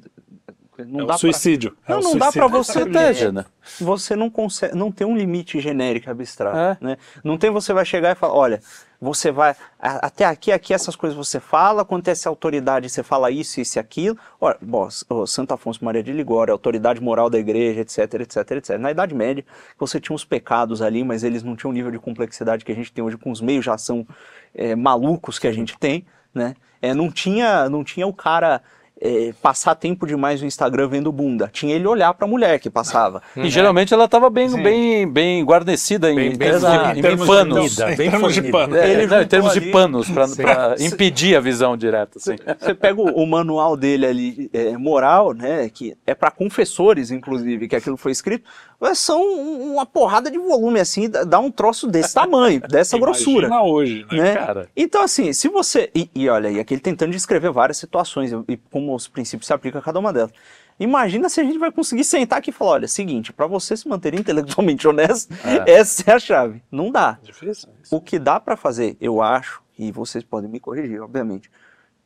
não 0.85 1.01
é 1.05 1.07
dá 1.07 1.19
suicídio. 1.19 1.77
Pra... 1.85 1.97
É 1.97 2.01
Não, 2.01 2.01
o 2.01 2.13
não 2.13 2.19
dá 2.19 2.27
suicídio. 2.27 2.49
pra 2.49 2.59
você 2.59 2.79
Estratégia, 2.79 3.27
ter. 3.27 3.33
né? 3.33 3.45
Você 3.81 4.17
não 4.17 4.29
consegue, 4.31 4.75
não 4.77 4.91
tem 4.91 5.07
um 5.07 5.17
limite 5.17 5.61
genérico 5.61 6.11
abstrato, 6.11 6.57
É. 6.57 6.77
né? 6.81 6.97
Não 7.23 7.37
tem 7.39 7.51
você 7.51 7.73
vai 7.73 7.85
chegar 7.85 8.13
e 8.13 8.15
falar, 8.15 8.35
olha, 8.35 8.61
você 9.01 9.31
vai 9.31 9.55
até 9.79 10.25
aqui, 10.25 10.53
aqui 10.53 10.75
essas 10.75 10.95
coisas 10.97 11.17
você 11.17 11.41
fala, 11.41 11.85
quando 11.85 12.03
tem 12.03 12.13
essa 12.13 12.29
autoridade 12.29 12.89
você 12.89 13.03
fala 13.03 13.31
isso, 13.31 13.61
isso 13.61 13.79
e 13.79 13.81
aquilo. 13.81 14.19
Olha, 14.41 14.57
bom, 14.61 14.89
o 15.09 15.27
Santo 15.27 15.55
Afonso 15.55 15.85
Maria 15.85 16.03
de 16.03 16.13
Ligório, 16.13 16.53
autoridade 16.53 17.01
moral 17.01 17.31
da 17.31 17.39
igreja, 17.39 17.81
etc, 17.81 18.15
etc, 18.21 18.51
etc. 18.53 18.79
Na 18.79 18.91
Idade 18.91 19.15
Média, 19.15 19.45
você 19.79 19.99
tinha 20.01 20.15
os 20.15 20.25
pecados 20.25 20.83
ali, 20.83 21.03
mas 21.05 21.25
eles 21.25 21.43
não 21.43 21.57
tinham 21.57 21.71
o 21.71 21.75
nível 21.75 21.91
de 21.91 21.99
complexidade 21.99 22.65
que 22.65 22.73
a 22.73 22.75
gente 22.75 22.93
tem 22.93 23.03
hoje 23.03 23.17
com 23.17 23.31
os 23.31 23.41
meios 23.41 23.65
já 23.65 23.79
são 23.79 24.07
é, 24.55 24.75
malucos 24.75 25.39
que 25.39 25.47
a 25.47 25.53
gente 25.53 25.79
tem, 25.79 26.05
né? 26.35 26.55
É, 26.83 26.95
não 26.95 27.11
tinha, 27.11 27.69
não 27.69 27.85
tinha 27.85 28.07
o 28.07 28.13
cara 28.13 28.63
é, 29.01 29.33
passar 29.43 29.75
tempo 29.75 30.07
demais 30.07 30.41
no 30.41 30.47
Instagram 30.47 30.89
vendo 30.89 31.11
bunda. 31.11 31.49
Tinha 31.53 31.75
ele 31.75 31.87
olhar 31.87 32.13
pra 32.15 32.27
mulher 32.27 32.59
que 32.61 32.69
passava. 32.69 33.23
E 33.37 33.49
geralmente 33.49 33.95
ela 33.95 34.05
estava 34.05 34.29
bem, 34.29 34.51
bem, 34.63 35.09
bem 35.11 35.43
guarnecida 35.45 36.11
em, 36.11 36.15
Bem- 36.17 36.33
em 36.33 36.37
bem 36.37 36.51
de, 36.59 36.67
Em 36.67 36.99
em 36.99 37.03
termos 37.03 37.21
de- 37.25 37.27
panos. 37.33 37.75
fornida, 37.77 37.93
em 37.93 37.97
termos 37.97 38.35
de 38.35 38.41
fornida. 38.43 38.59
pano. 38.59 38.77
É, 38.77 38.91
Ele 38.93 39.07
não, 39.07 39.23
em 39.23 39.27
termos 39.27 39.53
de 39.53 39.59
ali- 39.61 39.71
panos, 39.71 40.11
para 40.11 40.75
impedir 40.79 41.37
a 41.37 41.41
visão 41.41 41.77
direta. 41.77 42.19
Assim. 42.19 42.37
Você 42.59 42.75
pega 42.75 43.01
o, 43.01 43.07
o 43.23 43.27
manual 43.27 43.77
dele 43.77 44.07
ali, 44.07 44.51
é, 44.53 44.77
moral, 44.77 45.33
né, 45.33 45.69
que 45.73 45.97
é 46.07 46.15
para 46.15 46.31
confessores, 46.31 47.11
inclusive, 47.11 47.67
que 47.69 47.77
aquilo 47.77 47.97
foi 47.97 48.13
escrito, 48.13 48.45
mas 48.79 48.99
são 48.99 49.21
um- 49.23 49.73
uma 49.75 49.87
porrada 49.87 50.31
de 50.31 50.39
volume, 50.39 50.81
assim, 50.81 51.09
dá 51.09 51.39
um 51.39 51.51
troço 51.51 51.87
desse 51.87 52.15
tamanho, 52.15 52.61
dessa 52.69 52.99
grossura. 52.99 53.47
Imagina 53.47 53.63
hoje, 53.71 54.07
né? 54.13 54.21
Né? 54.21 54.35
cara? 54.35 54.69
Então, 54.77 55.03
assim, 55.03 55.33
se 55.33 55.49
você. 55.49 55.91
E, 55.95 56.11
e 56.15 56.29
olha, 56.29 56.49
e 56.51 56.61
aqui 56.61 56.75
ele 56.75 56.81
tentando 56.81 57.11
descrever 57.13 57.51
várias 57.51 57.79
situações 57.79 58.33
e 58.49 58.57
como 58.71 58.90
os 58.95 59.09
princípios 59.09 59.47
se 59.47 59.53
aplicam 59.53 59.81
a 59.81 59.85
cada 59.85 59.99
uma 59.99 60.13
delas. 60.13 60.33
Imagina 60.79 61.29
se 61.29 61.41
a 61.41 61.45
gente 61.45 61.59
vai 61.59 61.71
conseguir 61.71 62.05
sentar 62.05 62.39
aqui 62.39 62.51
e 62.51 62.53
falar: 62.53 62.73
olha, 62.73 62.89
seguinte, 62.89 63.33
para 63.33 63.47
você 63.47 63.77
se 63.77 63.89
manter 63.89 64.15
intelectualmente 64.19 64.87
honesto, 64.89 65.33
essa 65.67 66.11
é 66.11 66.15
a 66.15 66.19
chave. 66.19 66.63
Não 66.71 66.91
dá. 66.91 67.19
Difícil. 67.23 67.69
O 67.91 68.01
que 68.01 68.19
dá 68.19 68.41
para 68.41 68.57
fazer, 68.57 68.97
eu 69.01 69.21
acho, 69.21 69.63
e 69.79 69.93
vocês 69.93 70.25
podem 70.25 70.51
me 70.51 70.59
corrigir, 70.59 71.01
obviamente, 71.03 71.51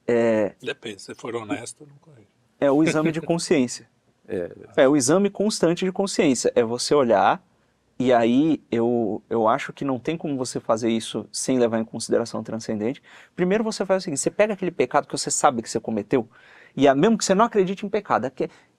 é, 0.07 0.55
Depende, 0.61 1.01
se 1.01 1.15
for 1.15 1.35
honesto, 1.35 1.87
não 1.87 1.97
corrige. 1.97 2.29
é 2.61 2.71
o 2.71 2.83
exame 2.83 3.13
de 3.13 3.21
consciência. 3.21 3.89
É. 4.75 4.89
o 4.89 4.97
exame 4.97 5.29
constante 5.29 5.85
de 5.85 5.93
consciência. 5.93 6.51
É 6.55 6.63
você 6.63 6.95
olhar, 6.95 7.47
e 7.99 8.11
aí 8.11 8.63
eu, 8.71 9.23
eu 9.29 9.47
acho 9.47 9.71
que 9.71 9.85
não 9.85 9.99
tem 9.99 10.17
como 10.17 10.35
você 10.39 10.59
fazer 10.59 10.89
isso 10.89 11.29
sem 11.31 11.59
levar 11.59 11.79
em 11.79 11.85
consideração 11.85 12.41
o 12.41 12.43
transcendente. 12.43 13.03
Primeiro 13.37 13.63
você 13.63 13.85
faz 13.85 14.03
o 14.03 14.05
seguinte: 14.05 14.21
você 14.21 14.31
pega 14.31 14.55
aquele 14.55 14.71
pecado 14.71 15.07
que 15.07 15.13
você 15.13 15.31
sabe 15.31 15.61
que 15.61 15.69
você 15.69 15.79
cometeu, 15.79 16.27
e 16.77 16.87
é 16.87 16.95
mesmo 16.95 17.17
que 17.17 17.25
você 17.25 17.35
não 17.35 17.45
acredite 17.45 17.87
em 17.87 17.89
pecado. 17.89 18.27
É 18.27 18.31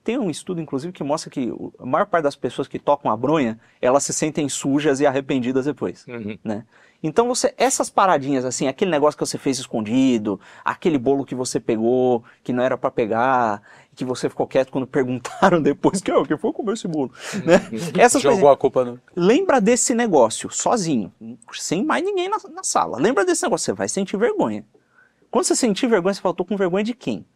tem 0.06 0.16
um 0.16 0.30
estudo, 0.30 0.60
inclusive, 0.60 0.92
que 0.92 1.02
mostra 1.02 1.28
que 1.28 1.52
a 1.80 1.84
maior 1.84 2.06
parte 2.06 2.22
das 2.22 2.36
pessoas 2.36 2.68
que 2.68 2.78
tocam 2.78 3.10
a 3.10 3.16
bronha, 3.16 3.58
elas 3.82 4.04
se 4.04 4.12
sentem 4.12 4.48
sujas 4.48 5.00
e 5.00 5.06
arrependidas 5.06 5.64
depois 5.64 6.06
Uhum. 6.06 6.38
né? 6.44 6.64
Então 7.02 7.26
você, 7.26 7.52
essas 7.58 7.90
paradinhas 7.90 8.44
assim, 8.44 8.68
aquele 8.68 8.90
negócio 8.90 9.18
que 9.18 9.26
você 9.26 9.36
fez 9.36 9.58
escondido, 9.58 10.40
aquele 10.64 10.96
bolo 10.96 11.24
que 11.24 11.34
você 11.34 11.58
pegou, 11.58 12.22
que 12.44 12.52
não 12.52 12.62
era 12.62 12.78
pra 12.78 12.88
pegar, 12.88 13.60
que 13.96 14.04
você 14.04 14.28
ficou 14.28 14.46
quieto 14.46 14.70
quando 14.70 14.86
perguntaram 14.86 15.60
depois 15.60 16.00
que, 16.00 16.12
oh, 16.12 16.24
que 16.24 16.36
foi 16.36 16.52
comer 16.52 16.74
esse 16.74 16.86
bolo, 16.86 17.10
né? 17.44 17.54
Essas 17.98 18.22
coisas. 18.22 18.38
Jogou 18.38 18.48
a 18.48 18.56
culpa 18.56 18.84
no. 18.84 19.00
Lembra 19.16 19.60
desse 19.60 19.92
negócio, 19.92 20.48
sozinho, 20.52 21.12
sem 21.52 21.84
mais 21.84 22.04
ninguém 22.04 22.28
na, 22.28 22.36
na 22.52 22.62
sala. 22.62 22.96
Lembra 22.98 23.24
desse 23.24 23.42
negócio, 23.42 23.64
você 23.64 23.72
vai 23.72 23.88
sentir 23.88 24.16
vergonha. 24.16 24.64
Quando 25.32 25.44
você 25.46 25.56
sentir 25.56 25.88
vergonha, 25.88 26.14
você 26.14 26.20
fala, 26.20 26.34
tô 26.34 26.44
com 26.44 26.56
vergonha 26.56 26.84
de 26.84 26.94
quem? 26.94 27.26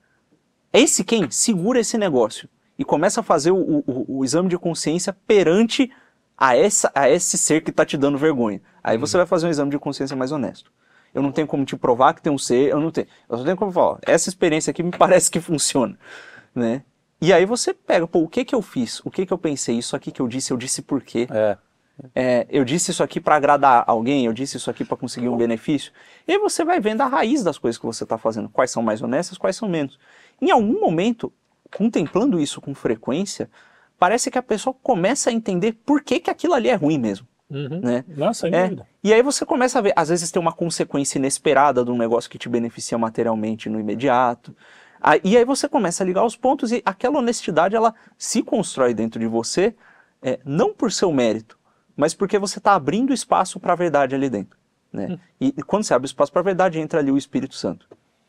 Esse 0.72 1.04
quem 1.04 1.30
segura 1.30 1.80
esse 1.80 1.98
negócio 1.98 2.48
e 2.78 2.84
começa 2.84 3.20
a 3.20 3.24
fazer 3.24 3.50
o, 3.50 3.56
o- 3.86 4.18
o 4.18 4.24
exame 4.24 4.48
de 4.48 4.58
consciência 4.58 5.12
perante 5.26 5.90
a, 6.36 6.56
essa, 6.56 6.90
a 6.94 7.08
esse 7.10 7.36
ser 7.36 7.62
que 7.62 7.70
está 7.70 7.84
te 7.84 7.96
dando 7.96 8.16
vergonha. 8.16 8.60
Aí 8.82 8.96
você 8.96 9.16
vai 9.16 9.26
fazer 9.26 9.46
um 9.46 9.50
exame 9.50 9.70
de 9.70 9.78
consciência 9.78 10.16
mais 10.16 10.32
honesto. 10.32 10.72
Eu 11.12 11.22
não 11.22 11.32
tenho 11.32 11.46
como 11.46 11.64
te 11.64 11.76
provar 11.76 12.14
que 12.14 12.22
tem 12.22 12.32
um 12.32 12.38
ser, 12.38 12.70
eu 12.70 12.80
não 12.80 12.90
tenho. 12.90 13.06
Eu 13.28 13.38
só 13.38 13.44
tenho 13.44 13.56
como 13.56 13.72
falar, 13.72 13.94
ó, 13.94 13.98
essa 14.02 14.28
experiência 14.28 14.70
aqui 14.70 14.82
me 14.82 14.92
parece 14.96 15.30
que 15.30 15.40
funciona, 15.40 15.98
né? 16.54 16.82
E 17.20 17.32
aí 17.32 17.44
você 17.44 17.74
pega, 17.74 18.06
pô, 18.06 18.20
o 18.20 18.28
que 18.28 18.44
que 18.44 18.54
eu 18.54 18.62
fiz? 18.62 19.00
O 19.04 19.10
que 19.10 19.26
que 19.26 19.32
eu 19.32 19.36
pensei? 19.38 19.76
Isso 19.76 19.94
aqui 19.94 20.10
que 20.10 20.20
eu 20.22 20.28
disse, 20.28 20.52
eu 20.52 20.56
disse 20.56 20.80
por 20.80 21.02
quê? 21.02 21.26
É. 21.30 21.58
É, 22.14 22.46
eu 22.50 22.64
disse 22.64 22.90
isso 22.90 23.02
aqui 23.02 23.20
para 23.20 23.36
agradar 23.36 23.84
alguém, 23.86 24.26
eu 24.26 24.32
disse 24.32 24.56
isso 24.56 24.70
aqui 24.70 24.84
para 24.84 24.96
conseguir 24.96 25.28
um 25.28 25.36
benefício. 25.36 25.92
E 26.26 26.32
aí 26.32 26.38
você 26.38 26.64
vai 26.64 26.80
vendo 26.80 27.00
a 27.02 27.06
raiz 27.06 27.42
das 27.42 27.58
coisas 27.58 27.78
que 27.78 27.86
você 27.86 28.04
está 28.04 28.16
fazendo, 28.16 28.48
quais 28.48 28.70
são 28.70 28.82
mais 28.82 29.02
honestas, 29.02 29.36
quais 29.38 29.56
são 29.56 29.68
menos. 29.68 29.98
Em 30.40 30.50
algum 30.50 30.80
momento, 30.80 31.32
contemplando 31.76 32.40
isso 32.40 32.60
com 32.60 32.74
frequência, 32.74 33.50
parece 33.98 34.30
que 34.30 34.38
a 34.38 34.42
pessoa 34.42 34.74
começa 34.82 35.30
a 35.30 35.32
entender 35.32 35.72
por 35.84 36.02
que, 36.02 36.20
que 36.20 36.30
aquilo 36.30 36.54
ali 36.54 36.68
é 36.68 36.74
ruim 36.74 36.98
mesmo. 36.98 37.26
Uhum. 37.50 37.80
né? 37.82 38.04
Não, 38.06 38.32
sem 38.32 38.54
É. 38.54 38.62
dúvida. 38.62 38.86
E 39.02 39.12
aí 39.12 39.22
você 39.24 39.44
começa 39.44 39.76
a 39.80 39.82
ver, 39.82 39.92
às 39.96 40.08
vezes 40.08 40.30
tem 40.30 40.40
uma 40.40 40.52
consequência 40.52 41.18
inesperada 41.18 41.84
de 41.84 41.90
um 41.90 41.98
negócio 41.98 42.30
que 42.30 42.38
te 42.38 42.48
beneficia 42.48 42.96
materialmente 42.96 43.68
no 43.68 43.80
imediato. 43.80 44.54
Aí- 45.00 45.20
E 45.24 45.36
aí 45.36 45.44
você 45.44 45.68
começa 45.68 46.04
a 46.04 46.06
ligar 46.06 46.24
os 46.24 46.36
pontos 46.36 46.70
e 46.70 46.80
aquela 46.84 47.18
honestidade 47.18 47.74
ela 47.74 47.92
se 48.16 48.40
constrói 48.44 48.94
dentro 48.94 49.18
de 49.18 49.26
você, 49.26 49.74
é, 50.22 50.38
não 50.44 50.72
por 50.72 50.92
seu 50.92 51.10
mérito, 51.10 51.58
mas 51.96 52.14
porque 52.14 52.38
você 52.38 52.58
está 52.58 52.74
abrindo 52.74 53.12
espaço 53.12 53.58
para 53.60 53.72
a 53.72 53.76
verdade 53.76 54.14
ali 54.14 54.28
dentro. 54.30 54.58
Né? 54.92 55.18
E, 55.40 55.48
e 55.56 55.62
quando 55.62 55.84
você 55.84 55.94
abre 55.94 56.06
espaço 56.06 56.32
para 56.32 56.40
a 56.40 56.44
verdade, 56.44 56.78
entra 56.80 56.98
ali 57.00 57.10
o 57.12 57.16
Espírito 57.18 57.54
Santo. 57.54 57.86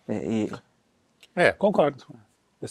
É, 0.08 0.16
e- 0.26 0.52
É, 1.36 1.52
Concordo. 1.52 2.06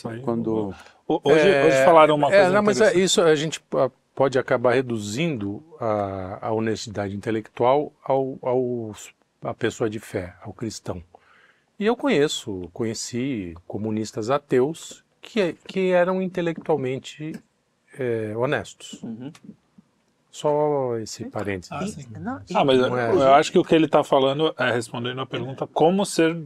Aí. 0.05 0.21
Quando 0.21 0.73
O- 1.09 1.21
Hoje, 1.25 1.49
É, 1.49 1.65
hoje 1.67 1.85
falaram 1.85 2.15
uma 2.15 2.33
é, 2.33 2.37
coisa 2.37 2.53
não, 2.53 2.63
mas 2.63 2.81
é, 2.81 2.95
isso 2.97 3.21
a 3.21 3.35
gente 3.35 3.61
ah, 3.75 3.91
pode 4.15 4.39
acabar 4.39 4.75
reduzindo 4.75 5.65
a, 5.81 6.47
a 6.47 6.53
honestidade 6.53 7.17
intelectual 7.17 7.93
ao, 8.05 8.39
ao 8.43 8.95
a 9.43 9.53
pessoa 9.55 9.91
de 9.91 9.99
fé, 9.99 10.37
ao 10.43 10.53
cristão. 10.53 11.03
E 11.79 11.87
eu 11.87 11.97
conheço, 11.97 12.69
conheci 12.73 13.57
comunistas 13.67 14.31
ateus 14.31 15.03
que, 15.21 15.55
que 15.67 15.91
eram 15.91 16.23
intelectualmente 16.23 17.33
é, 17.99 18.33
honestos. 18.37 19.03
Uhum. 19.03 19.33
Só 20.31 20.97
esse 20.99 21.25
parênteses. 21.25 21.73
Ah, 21.73 21.87
sim. 21.87 22.07
Ah, 22.55 22.65
mas 22.65 22.81
é- 22.81 22.87
eu 23.11 23.35
acho 23.35 23.51
que 23.51 23.59
o 23.59 23.65
que 23.65 23.75
ele 23.75 23.87
está 23.87 24.05
falando 24.05 24.55
é 24.59 24.71
respondendo 24.71 25.21
a 25.21 25.27
pergunta 25.27 25.67
como 25.67 26.07
ser 26.07 26.37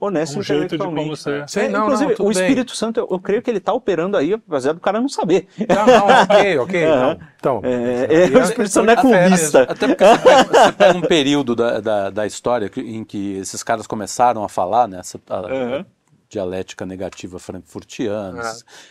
honesto 0.00 0.38
um 0.40 0.42
jeito 0.42 0.76
de 0.76 0.84
como 0.84 1.16
ser. 1.16 1.48
Sim, 1.48 1.60
É, 1.60 1.68
não, 1.68 1.82
inclusive, 1.84 2.16
não, 2.18 2.26
o 2.26 2.32
bem. 2.32 2.42
Espírito 2.42 2.74
Santo, 2.76 2.98
eu, 3.00 3.08
eu 3.10 3.18
creio 3.20 3.40
que 3.40 3.48
ele 3.50 3.58
está 3.58 3.72
operando 3.72 4.16
aí, 4.16 4.32
apesar 4.34 4.72
do 4.72 4.80
cara 4.80 5.00
não 5.00 5.08
saber. 5.08 5.46
Não, 5.68 5.86
não, 5.86 6.06
ok, 6.22 6.58
ok. 6.58 6.84
Aham. 6.84 7.18
Então, 7.38 7.58
então 7.60 7.70
É, 7.70 8.04
é, 8.04 8.36
o 8.36 8.42
Espírito 8.42 8.68
Santo 8.70 8.86
não 8.86 8.92
é 8.92 8.96
clubista. 8.96 9.62
Até 9.62 9.86
porque 9.88 10.04
você 10.04 10.18
pega, 10.18 10.44
você 10.44 10.72
pega 10.76 10.98
um 10.98 11.02
período 11.02 11.54
da, 11.54 11.80
da, 11.80 12.10
da 12.10 12.26
história 12.26 12.70
em 12.76 13.04
que 13.04 13.36
esses 13.36 13.62
caras 13.62 13.86
começaram 13.86 14.42
a 14.42 14.48
falar, 14.48 14.88
né? 14.88 14.98
essa- 14.98 15.20
a- 15.30 15.40
Uhum. 15.42 15.84
dialética 16.28 16.84
negativa 16.84 17.38
frankfurtiana. 17.38 18.42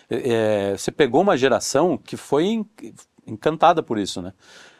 É, 0.10 0.72
você 0.78 0.92
pegou 0.92 1.22
uma 1.22 1.36
geração 1.36 1.98
que 1.98 2.16
foi 2.16 2.66
encantada 3.28 3.82
por 3.84 3.98
isso, 3.98 4.22
né? 4.22 4.34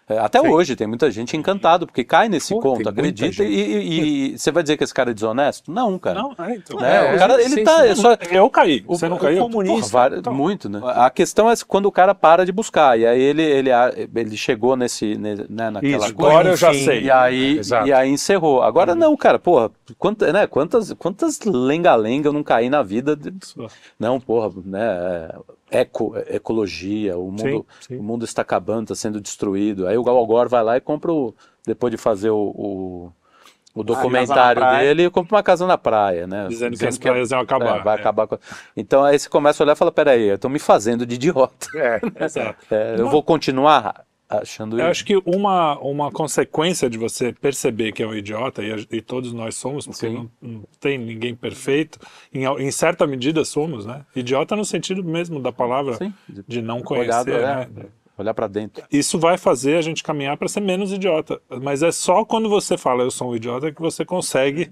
É, 0.06 0.18
Até 0.20 0.42
Sim. 0.42 0.50
hoje 0.50 0.76
tem 0.76 0.86
muita 0.86 1.10
gente 1.10 1.38
encantada, 1.38 1.86
porque 1.86 2.04
cai 2.04 2.28
nesse 2.28 2.54
Pô, 2.54 2.60
conto, 2.60 2.90
acredita, 2.90 3.42
e, 3.42 4.38
você 4.38 4.52
vai 4.52 4.62
dizer 4.62 4.76
que 4.76 4.84
esse 4.84 4.94
cara 4.94 5.12
é 5.12 5.14
desonesto? 5.14 5.72
Não, 5.72 5.98
cara. 5.98 6.22
Não, 6.22 6.36
é, 6.46 6.56
então. 6.56 6.78
Né? 6.78 7.14
É, 7.14 7.16
o 7.16 7.18
cara, 7.18 7.40
ele 7.42 7.50
sim, 7.56 7.64
tá. 7.64 7.78
sim. 7.84 7.88
é 7.88 7.96
só- 7.96 8.18
Eu 8.30 8.50
caí. 8.50 8.84
o- 8.86 8.98
Você 8.98 9.08
não 9.08 9.18
caiu? 9.18 9.44
comunista. 9.44 9.78
Porra, 9.80 9.88
várias- 9.90 10.20
Então. 10.20 10.34
muito, 10.34 10.68
né? 10.68 10.82
A 10.84 11.10
questão 11.10 11.50
é 11.50 11.54
quando 11.66 11.86
o 11.86 11.92
cara 11.92 12.14
para 12.14 12.46
de 12.46 12.52
buscar. 12.52 13.00
E 13.00 13.06
aí 13.08 13.22
ele, 13.22 13.44
ele, 13.44 13.70
ele 14.14 14.36
chegou 14.36 14.76
nesse, 14.76 15.16
ne- 15.16 15.46
né, 15.50 15.70
naquela 15.70 16.06
Isso, 16.06 16.14
coisa. 16.14 16.32
Agora 16.32 16.50
eu 16.50 16.58
já 16.58 16.72
Enfim, 16.74 16.84
sei. 16.84 17.04
E 17.04 17.10
aí, 17.10 17.58
Exato. 17.60 17.88
e 17.88 17.94
aí 17.94 18.10
encerrou. 18.10 18.62
Agora 18.62 18.94
não, 18.94 19.16
cara, 19.16 19.40
porra, 19.40 19.72
quanta, 19.98 20.34
né, 20.34 20.46
quantas, 20.48 20.92
quantas 20.94 21.40
lenga-lenga 21.46 22.28
eu 22.28 22.34
não 22.34 22.44
caí 22.44 22.70
na 22.70 22.84
vida. 22.84 23.16
de- 23.16 23.34
não, 23.98 24.20
porra, 24.20 24.52
né, 24.66 24.82
é, 24.82 25.36
eco, 25.74 26.14
é, 26.16 26.36
ecologia, 26.36 27.18
o 27.18 27.32
mundo, 27.32 27.66
Sim, 27.80 27.88
sim. 27.88 27.98
o 27.98 28.04
mundo 28.04 28.24
está 28.24 28.42
acabando, 28.42 28.84
está 28.84 28.96
sendo 28.96 29.20
destruído. 29.20 29.88
Aí 29.88 29.98
o 29.98 30.04
Gal 30.04 30.26
Gore 30.26 30.50
vai 30.50 30.64
lá 30.64 30.78
e 30.78 30.82
compra, 30.82 31.12
o, 31.12 31.34
depois 31.66 31.92
de 31.92 31.98
fazer 31.98 32.30
o, 32.30 32.38
o, 32.38 33.12
o 33.74 33.84
documentário 33.84 34.62
na 34.62 34.68
praia. 34.68 34.88
dele, 34.96 35.10
compra 35.10 35.36
uma 35.36 35.44
casa 35.44 35.66
na 35.66 35.78
praia, 35.78 36.28
né? 36.28 36.48
Dizendo 36.48 36.78
que 36.78 36.86
as 36.86 36.98
praias 36.98 37.32
iam 37.32 37.40
acabar. 37.42 37.80
é, 37.80 37.84
vai 37.84 37.98
é. 37.98 38.00
acabar 38.00 38.28
com... 38.28 38.38
Então 38.78 39.04
aí 39.04 39.18
você 39.18 39.28
começa 39.28 39.62
a 39.62 39.66
olhar 39.66 39.74
e 39.74 39.78
fala, 39.78 39.92
peraí, 39.92 40.30
estão 40.30 40.50
me 40.50 40.60
fazendo 40.60 41.06
de 41.06 41.16
idiota. 41.16 41.68
é, 41.76 42.00
Exato. 42.24 42.64
É, 42.72 42.96
eu 42.98 43.10
vou 43.10 43.24
continuar 43.24 44.06
achando 44.42 44.80
Eu 44.80 44.88
acho 44.88 45.06
que 45.06 45.16
uma, 45.26 45.78
uma 45.80 46.12
consequência 46.12 46.90
de 46.90 46.98
você 46.98 47.34
perceber 47.34 47.92
que 47.92 48.02
é 48.04 48.08
um 48.08 48.14
idiota, 48.14 48.64
e, 48.64 48.88
e 48.92 49.02
todos 49.02 49.34
nós 49.34 49.56
somos, 49.56 49.86
porque 49.86 50.10
não, 50.10 50.30
não 50.42 50.64
tem 50.80 50.98
ninguém 50.98 51.36
perfeito, 51.36 52.00
em, 52.34 52.46
em 52.46 52.72
certa 52.72 53.06
medida 53.06 53.44
somos, 53.46 53.86
né? 53.86 54.06
Idiota 54.16 54.56
no 54.56 54.66
sentido 54.66 55.04
mesmo 55.04 55.40
da 55.40 55.52
palavra 55.52 55.96
Sim. 55.96 56.14
de 56.48 56.62
não 56.62 56.82
conhecer, 56.82 57.32
Olhado, 57.32 57.32
né? 57.32 57.68
é, 57.82 57.86
olhar 58.18 58.34
para 58.34 58.48
dentro. 58.48 58.84
Isso 58.92 59.18
vai 59.20 59.38
fazer 59.38 59.78
a 59.78 59.82
gente 59.82 60.04
caminhar 60.04 60.38
para 60.38 60.48
ser 60.48 60.62
menos 60.62 60.92
idiota. 60.92 61.42
Mas 61.62 61.84
é 61.84 61.92
só 61.92 62.24
quando 62.24 62.50
você 62.50 62.78
fala 62.78 63.04
eu 63.04 63.12
sou 63.12 63.32
um 63.32 63.36
idiota 63.36 63.72
que 63.72 63.82
você 63.82 64.06
consegue 64.06 64.72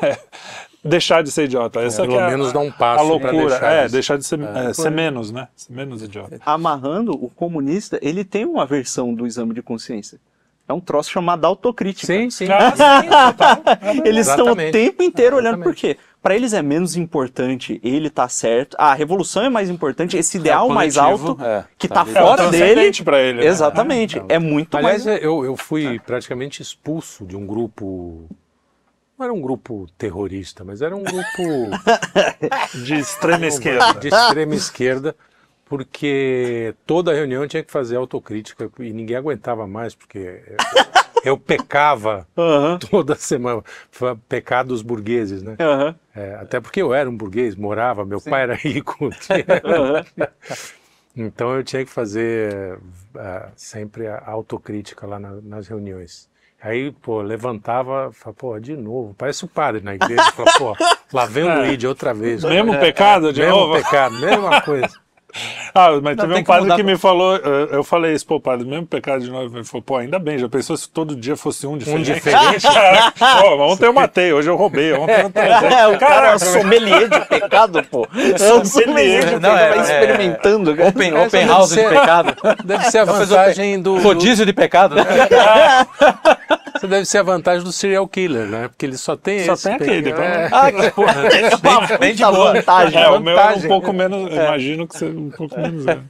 deixar 0.84 1.22
de 1.22 1.30
ser 1.30 1.44
idiota. 1.44 1.80
Essa 1.80 2.02
pelo 2.02 2.14
que 2.14 2.18
é 2.18 2.22
a- 2.24 2.30
menos 2.30 2.52
dar 2.52 2.60
um 2.60 2.68
a 2.68 2.72
passo 2.72 3.18
pra 3.18 3.30
loucura. 3.30 3.48
deixar 3.58 3.72
é, 3.72 3.86
de- 3.86 3.92
deixar 3.92 4.18
de 4.18 4.24
ser, 4.24 4.40
é, 4.40 4.72
ser 4.72 4.90
menos, 4.90 5.30
né? 5.32 5.48
Ser 5.56 5.72
menos 5.72 6.02
idiota. 6.02 6.38
Amarrando, 6.44 7.12
o 7.12 7.28
comunista, 7.30 7.98
ele 8.02 8.24
tem 8.24 8.44
uma 8.44 8.66
versão 8.66 9.14
do 9.14 9.26
exame 9.26 9.54
de 9.54 9.62
consciência. 9.62 10.18
É 10.66 10.72
um 10.72 10.80
troço 10.80 11.10
chamado 11.10 11.44
autocrítica. 11.44 12.06
Sim, 12.06 12.30
sim. 12.30 12.46
Eles 14.04 14.26
estão 14.28 14.52
o 14.52 14.56
tempo 14.56 15.02
inteiro 15.02 15.36
olhando 15.36 15.62
por 15.62 15.74
quê? 15.74 15.96
Para 16.22 16.34
eles 16.34 16.54
é 16.54 16.62
menos 16.62 16.96
importante 16.96 17.78
ele 17.84 18.08
tá 18.08 18.26
certo. 18.30 18.74
A 18.80 18.94
revolução 18.94 19.44
é 19.44 19.50
mais 19.50 19.68
importante, 19.68 20.16
esse 20.16 20.38
ideal 20.38 20.70
mais 20.70 20.96
alto 20.96 21.36
é, 21.42 21.64
que 21.76 21.86
tá 21.86 22.02
tá. 22.02 22.10
É 22.10 22.14
fora 22.14 22.48
dele. 22.50 22.64
transcendente 22.64 23.04
pra 23.04 23.20
ele. 23.20 23.40
né? 23.40 23.46
Exatamente. 23.46 24.22
É 24.26 24.38
muito 24.38 24.74
Aliás, 24.74 25.04
mais. 25.04 25.22
eu, 25.22 25.44
eu 25.44 25.54
fui 25.54 25.98
praticamente 25.98 26.62
expulso 26.62 27.26
de 27.26 27.36
um 27.36 27.46
grupo. 27.46 28.26
Não 29.18 29.24
era 29.24 29.32
um 29.32 29.40
grupo 29.40 29.86
terrorista, 29.96 30.64
mas 30.64 30.82
era 30.82 30.96
um 30.96 31.04
grupo 31.04 31.78
De 32.74 32.94
extrema 32.96 33.46
esquerda. 33.46 34.00
de 34.00 34.08
extrema 34.08 34.54
esquerda, 34.54 35.16
porque 35.64 36.74
toda 36.86 37.14
reunião 37.14 37.46
tinha 37.46 37.62
que 37.62 37.72
fazer 37.72 37.96
autocrítica 37.96 38.70
e 38.80 38.92
ninguém 38.92 39.16
aguentava 39.16 39.66
mais, 39.66 39.94
porque 39.94 40.42
eu, 41.24 41.38
pecava 41.38 42.26
Aham, 42.36 42.78
toda 42.90 43.14
semana. 43.16 43.62
Foi 43.90 44.16
pecados 44.28 44.82
burgueses, 44.82 45.42
né? 45.42 45.58
aham, 45.58 45.94
É, 46.14 46.34
até 46.36 46.60
porque 46.60 46.80
eu 46.82 46.94
era 46.94 47.10
um 47.10 47.16
burguês, 47.16 47.56
morava, 47.56 48.04
meu 48.04 48.20
pai 48.20 48.42
era 48.42 48.54
rico. 48.54 49.10
Então 51.16 51.54
eu 51.54 51.62
tinha 51.62 51.84
que 51.84 51.90
fazer 51.90 52.78
ah, 53.16 53.52
sempre 53.56 54.06
a 54.08 54.28
autocrítica 54.30 55.06
lá 55.06 55.18
na- 55.18 55.40
nas 55.40 55.68
reuniões. 55.68 56.28
Aí, 56.64 56.90
pô, 56.90 57.20
levantava, 57.20 58.10
falava, 58.10 58.32
pô, 58.38 58.58
de 58.58 58.74
novo, 58.74 59.14
parece 59.18 59.44
o 59.44 59.48
padre 59.48 59.82
na 59.82 59.94
igreja, 59.94 60.22
fala, 60.32 60.50
pô, 60.56 60.74
lá 61.12 61.26
vem 61.26 61.44
o 61.48 61.58
Luigi 61.58 61.86
outra 61.86 62.14
vez. 62.14 62.42
Mesmo 62.42 62.72
pecado 62.80 63.34
de 63.34 63.42
Mesmo 63.42 63.54
novo? 63.54 63.74
pecado, 63.74 64.18
mesma 64.18 64.62
coisa. 64.62 65.03
Ah, 65.76 65.88
mas 66.00 66.14
teve 66.16 66.28
tem 66.28 66.36
um 66.36 66.44
que 66.44 66.44
padre 66.46 66.70
que 66.70 66.74
pra- 66.76 66.84
me 66.84 66.96
falou, 66.96 67.36
eu 67.36 67.82
falei 67.82 68.14
isso, 68.14 68.24
pô, 68.24 68.38
padre, 68.38 68.64
mesmo 68.64 68.86
pecado 68.86 69.22
de 69.24 69.30
novo. 69.30 69.56
Ele 69.56 69.64
falou, 69.64 69.82
pô, 69.82 69.96
ainda 69.96 70.20
bem, 70.20 70.38
já 70.38 70.48
pensou 70.48 70.76
se 70.76 70.88
todo 70.88 71.16
dia 71.16 71.36
fosse 71.36 71.66
um 71.66 71.76
diferente? 71.76 72.14
diferente? 72.14 72.62
pô, 73.18 73.56
ontem 73.64 73.86
eu 73.86 73.92
matei, 73.92 74.32
hoje 74.32 74.48
eu 74.48 74.54
roubei, 74.54 74.92
ontem 74.92 75.12
eu 75.20 75.32
É, 75.76 75.88
o 75.88 75.98
cara 75.98 76.28
é 76.30 76.34
um 76.36 76.38
sommelier 76.38 77.08
de 77.08 77.20
pecado, 77.26 77.82
pô. 77.90 78.06
É 78.14 78.54
um 78.54 78.64
sommelier 78.64 79.20
de 79.24 79.26
pecado, 79.26 79.42
Não, 79.42 79.56
é- 79.58 79.68
vai 79.70 79.78
é- 79.78 79.82
experimentando. 79.82 80.76
cara. 80.76 80.88
Open, 80.90 81.12
open 81.14 81.28
deve 81.40 81.44
house 81.52 81.68
de 81.70 81.74
ser- 81.74 81.88
pecado. 81.88 82.36
Deve 82.64 82.84
ser 82.90 82.98
a 82.98 83.04
vantagem 83.04 83.82
do, 83.82 83.96
do- 83.96 84.02
Rodízio 84.02 84.46
de 84.46 84.52
pecado, 84.52 84.94
né? 84.94 85.04
Essa 86.74 86.88
deve 86.88 87.04
ser 87.04 87.18
a 87.18 87.22
vantagem 87.22 87.62
do 87.64 87.72
serial 87.72 88.06
killer, 88.08 88.46
né? 88.46 88.68
Porque 88.68 88.84
ele 88.84 88.96
só 88.98 89.16
tem 89.16 89.44
Só 89.44 89.52
esse 89.54 89.64
tem 89.64 89.74
aquele, 89.74 90.02
pecado. 90.02 90.22
É. 90.22 90.48
Ah, 90.52 90.72
que 90.72 90.90
porra. 90.94 91.14
Bem, 91.62 91.98
bem 91.98 92.14
de 92.14 92.22
vantagem. 92.24 93.00
É, 93.00 93.08
o 93.08 93.20
meu 93.20 93.38
era 93.38 93.56
um 93.56 93.62
pouco 93.68 93.92
menos, 93.92 94.32
imagino 94.32 94.86
que 94.88 94.98
seja 94.98 95.16
um 95.18 95.30
pouco 95.30 95.58
menos. 95.58 95.86
é. 95.86 96.00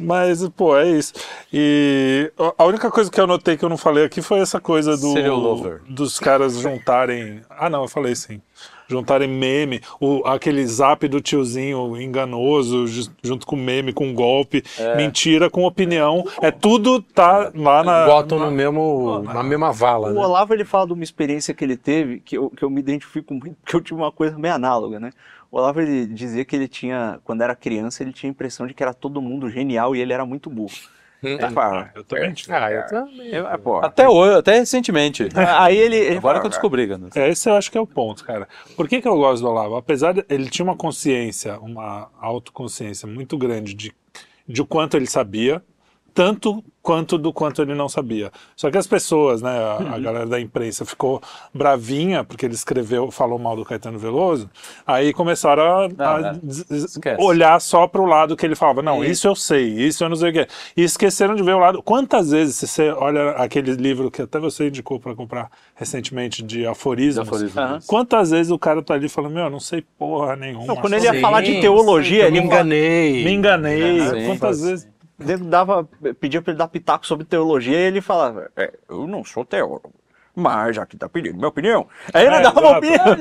Mas, 0.00 0.46
pô, 0.50 0.76
é 0.76 0.88
isso. 0.88 1.12
E 1.52 2.30
a 2.56 2.64
única 2.64 2.90
coisa 2.90 3.10
que 3.10 3.20
eu 3.20 3.26
notei 3.26 3.56
que 3.56 3.64
eu 3.64 3.68
não 3.68 3.76
falei 3.76 4.04
aqui 4.04 4.20
foi 4.20 4.40
essa 4.40 4.60
coisa 4.60 4.96
do, 4.96 5.12
Serial 5.12 5.36
lover. 5.36 5.80
dos 5.88 6.18
caras 6.20 6.58
juntarem. 6.58 7.40
Ah, 7.50 7.70
não, 7.70 7.82
eu 7.82 7.88
falei 7.88 8.14
sim. 8.14 8.40
Juntarem 8.88 9.28
meme, 9.28 9.80
o, 10.00 10.22
aquele 10.26 10.66
zap 10.66 11.06
do 11.06 11.20
tiozinho 11.20 12.00
enganoso, 12.00 12.86
ju- 12.86 13.10
junto 13.22 13.46
com 13.46 13.54
meme, 13.54 13.92
com 13.92 14.14
golpe, 14.14 14.64
mentira, 14.96 15.50
com 15.50 15.64
opinião. 15.64 16.24
É 16.40 16.50
tudo 16.50 17.02
tá 17.02 17.52
lá 17.54 17.84
na. 17.84 18.06
Botam 18.06 18.38
no 18.38 18.50
mesmo, 18.50 19.22
na 19.22 19.42
mesma 19.42 19.70
vala, 19.72 20.08
O 20.08 20.14
né? 20.14 20.20
Olavo 20.20 20.54
ele 20.54 20.64
fala 20.64 20.86
de 20.86 20.94
uma 20.94 21.04
experiência 21.04 21.52
que 21.52 21.62
ele 21.62 21.76
teve 21.76 22.20
que 22.20 22.38
eu, 22.38 22.48
que 22.50 22.62
eu 22.62 22.70
me 22.70 22.80
identifico 22.80 23.34
muito, 23.34 23.56
porque 23.62 23.76
eu 23.76 23.80
tive 23.80 24.00
uma 24.00 24.10
coisa 24.10 24.38
meio 24.38 24.54
análoga, 24.54 24.98
né? 24.98 25.10
O 25.50 25.58
Olavo 25.58 25.80
ele 25.80 26.06
dizia 26.06 26.44
que 26.44 26.54
ele 26.56 26.68
tinha, 26.68 27.18
quando 27.24 27.42
era 27.42 27.54
criança, 27.54 28.02
ele 28.02 28.12
tinha 28.12 28.30
a 28.30 28.32
impressão 28.32 28.66
de 28.66 28.74
que 28.74 28.82
era 28.82 28.92
todo 28.94 29.20
mundo 29.20 29.50
genial 29.50 29.94
e 29.94 30.00
ele 30.00 30.12
era 30.12 30.24
muito 30.24 30.48
burro. 30.50 30.72
Eu 31.22 31.50
falo, 31.50 31.88
Eu 31.94 32.04
também 32.04 32.32
tive. 32.32 32.52
Ah, 32.52 32.70
eu 32.70 32.86
também. 32.86 33.28
eu- 33.28 33.58
pô. 33.58 33.78
Até 33.78 34.08
hoje, 34.08 34.38
até 34.38 34.58
recentemente. 34.58 35.28
Aí 35.58 35.76
ele, 35.76 35.96
ele 35.96 36.18
Agora 36.18 36.20
fala, 36.36 36.40
que 36.40 36.46
eu 36.46 36.50
descobri, 36.50 36.86
cara. 36.86 37.00
É, 37.14 37.28
esse 37.28 37.48
eu 37.48 37.54
acho 37.54 37.70
que 37.72 37.76
é 37.78 37.80
o 37.80 37.86
ponto, 37.86 38.24
cara. 38.24 38.48
Por 38.76 38.88
que, 38.88 39.00
que 39.00 39.08
eu 39.08 39.16
gosto 39.16 39.42
do 39.42 39.48
Olavo? 39.48 39.76
Apesar 39.76 40.12
de 40.12 40.24
ele 40.28 40.48
tinha 40.48 40.64
uma 40.64 40.76
consciência, 40.76 41.58
uma 41.58 42.08
autoconsciência 42.20 43.08
muito 43.08 43.36
grande 43.36 43.74
de, 43.74 43.92
de 44.46 44.62
o 44.62 44.66
quanto 44.66 44.96
ele 44.96 45.06
sabia, 45.06 45.62
tanto 46.18 46.64
quanto 46.82 47.16
do 47.16 47.32
quanto 47.32 47.62
ele 47.62 47.74
não 47.76 47.88
sabia. 47.88 48.32
Só 48.56 48.70
que 48.72 48.76
as 48.78 48.86
pessoas, 48.88 49.40
né, 49.40 49.50
a, 49.50 49.78
Uhum. 49.80 49.94
a 49.94 49.98
galera 50.00 50.26
da 50.26 50.40
imprensa 50.40 50.84
ficou 50.84 51.20
bravinha 51.54 52.24
porque 52.24 52.44
ele 52.44 52.54
escreveu, 52.54 53.08
falou 53.12 53.38
mal 53.38 53.54
do 53.54 53.64
Caetano 53.64 53.98
Veloso, 54.00 54.50
aí 54.84 55.12
começaram 55.12 55.62
a, 55.62 55.88
Não, 55.88 56.06
a 56.06 56.32
é. 57.04 57.16
olhar 57.20 57.60
só 57.60 57.86
para 57.86 58.00
o 58.00 58.06
lado 58.06 58.36
que 58.36 58.44
ele 58.44 58.56
falava, 58.56 58.82
não, 58.82 59.04
E- 59.04 59.10
isso 59.12 59.28
eu 59.28 59.36
sei, 59.36 59.68
isso 59.68 60.02
eu 60.02 60.08
não 60.08 60.16
sei 60.16 60.30
o 60.30 60.32
quê. 60.32 60.48
E 60.76 60.82
esqueceram 60.82 61.36
de 61.36 61.42
ver 61.44 61.54
o 61.54 61.58
lado. 61.60 61.82
Quantas 61.84 62.30
vezes 62.32 62.56
se 62.56 62.66
você 62.66 62.90
olha 62.90 63.30
aquele 63.32 63.72
livro 63.76 64.10
que 64.10 64.22
até 64.22 64.40
você 64.40 64.66
indicou 64.66 64.98
para 64.98 65.14
comprar 65.14 65.50
recentemente 65.76 66.42
de 66.42 66.66
aforismos, 66.66 67.14
De 67.28 67.28
aforismos. 67.34 67.56
Aham. 67.56 67.78
quantas 67.86 68.30
vezes 68.30 68.50
o 68.50 68.58
cara 68.58 68.82
tá 68.82 68.94
ali 68.94 69.08
falando, 69.08 69.34
meu, 69.34 69.44
eu 69.44 69.50
não 69.50 69.60
sei 69.60 69.84
porra 69.96 70.34
nenhuma. 70.34 70.66
Não, 70.66 70.76
quando 70.76 70.94
ele 70.94 71.04
ia 71.04 71.12
Sim. 71.14 71.20
falar 71.20 71.42
de 71.42 71.60
teologia, 71.60 72.22
eu 72.24 72.26
ele 72.28 72.40
me 72.40 72.46
enganei. 72.46 73.24
Me 73.24 73.32
enganei. 73.32 74.00
Sim. 74.00 74.26
quantas 74.26 74.62
vezes. 74.62 74.88
Dava, 75.18 75.84
pedia 76.20 76.40
pra 76.40 76.52
ele 76.52 76.58
dar 76.58 76.68
pitaco 76.68 77.06
sobre 77.06 77.24
teologia 77.24 77.76
e 77.76 77.82
ele 77.82 78.00
falava: 78.00 78.50
"É, 78.56 78.72
Eu 78.88 79.06
não 79.06 79.24
sou 79.24 79.44
teólogo, 79.44 79.92
mas 80.38 80.76
já 80.76 80.86
que 80.86 80.96
tá 80.96 81.08
pedindo 81.08 81.36
minha 81.36 81.48
opinião. 81.48 81.86
Aí 82.14 82.26
ele 82.26 82.36
É, 82.36 82.40
dava 82.40 82.60
uma 82.60 82.78
opinião. 82.78 83.04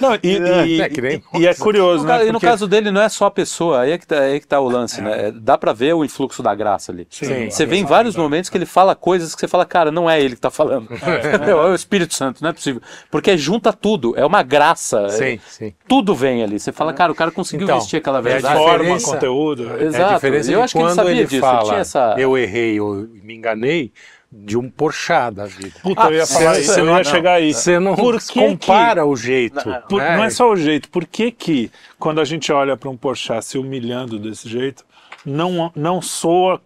Não, 0.00 0.14
e- 0.14 0.38
Não, 0.38 0.64
e, 0.64 0.76
e, 0.76 0.80
É, 0.82 1.20
e 1.38 1.46
é 1.46 1.54
curioso, 1.54 2.04
No 2.04 2.08
né? 2.10 2.22
e 2.22 2.26
no 2.26 2.32
porque- 2.34 2.46
caso 2.46 2.66
dele 2.68 2.90
não 2.90 3.00
é 3.02 3.08
só 3.08 3.26
a 3.26 3.30
pessoa, 3.30 3.80
aí 3.80 3.92
é 3.92 3.98
que 3.98 4.06
tá, 4.06 4.18
aí 4.20 4.36
é 4.36 4.40
que 4.40 4.46
tá 4.46 4.60
o 4.60 4.68
lance, 4.68 5.00
né? 5.00 5.28
É, 5.28 5.30
Dá 5.32 5.56
pra 5.58 5.72
ver 5.72 5.94
o 5.94 6.04
influxo 6.04 6.42
da 6.42 6.54
graça 6.54 6.92
ali. 6.92 7.06
Sim. 7.10 7.50
você 7.50 7.64
vê 7.66 7.76
em 7.76 7.84
vários 7.84 8.16
momentos 8.16 8.50
que 8.50 8.56
ele 8.56 8.66
fala 8.66 8.94
coisas 8.94 9.34
que 9.34 9.40
você 9.40 9.48
fala, 9.48 9.64
cara, 9.64 9.90
não 9.90 10.08
é 10.08 10.20
ele 10.20 10.34
que 10.34 10.40
tá 10.40 10.50
falando. 10.50 10.88
É 11.44 11.54
o 11.54 11.74
Espírito 11.74 12.14
Santo, 12.14 12.42
não 12.42 12.50
é 12.50 12.52
possível. 12.52 12.80
Porque 13.10 13.36
junta 13.36 13.72
tudo, 13.72 14.14
é 14.16 14.24
uma 14.24 14.42
graça. 14.42 15.08
Sim, 15.10 15.24
é- 15.34 15.38
sim. 15.48 15.74
tudo 15.88 16.14
vem 16.14 16.42
ali. 16.42 16.58
Você 16.58 16.72
fala, 16.72 16.92
cara, 16.92 17.12
o 17.12 17.14
cara 17.14 17.30
conseguiu 17.30 17.64
Então, 17.64 17.78
vestir 17.78 17.96
aquela 17.98 18.18
é 18.18 18.20
a 18.20 18.22
verdade. 18.22 18.56
forma, 18.58 18.78
diferença- 18.78 19.10
conteúdo. 19.12 19.70
É, 19.78 19.84
Exato. 19.84 20.02
É 20.04 20.10
a 20.10 20.14
diferença 20.14 20.52
eu 20.52 20.62
acho 20.62 20.72
que 20.74 20.78
ele 20.78 20.86
quando 20.88 20.94
sabia 20.96 21.10
ele 21.12 21.22
disso, 21.24 21.34
ele 21.36 21.40
fala, 21.40 21.64
tinha 21.64 21.78
essa- 21.80 22.14
eu 22.18 22.36
errei, 22.38 22.78
eu 22.78 23.08
me 23.22 23.34
enganei, 23.34 23.92
de 24.36 24.58
um 24.58 24.68
porchá 24.68 25.30
da 25.30 25.46
vida. 25.46 25.74
Puta, 25.82 26.02
eu 26.08 26.14
ia 26.14 26.26
falar 26.26 26.54
você- 26.54 26.60
isso, 26.62 26.72
você 26.74 26.80
eu 26.80 26.84
não- 26.86 26.98
ia 26.98 27.04
chegar 27.04 27.32
aí. 27.34 27.54
Você 27.54 27.78
não 27.78 27.94
Por 27.94 28.20
que 28.20 28.34
compara 28.40 29.06
o 29.06 29.16
jeito. 29.16 29.62
Por- 29.88 30.00
né? 30.02 30.16
Não 30.16 30.24
é 30.24 30.30
só 30.30 30.50
o 30.50 30.56
jeito. 30.56 30.88
Por 30.90 31.06
que 31.06 31.30
que, 31.30 31.70
quando 31.98 32.20
a 32.20 32.24
gente 32.24 32.52
olha 32.52 32.76
para 32.76 32.90
um 32.90 32.96
Porchat 32.96 33.44
se 33.44 33.56
humilhando 33.56 34.18
desse 34.18 34.48
jeito, 34.48 34.84
não, 35.24 35.70
não 35.76 36.02
soa 36.02 36.60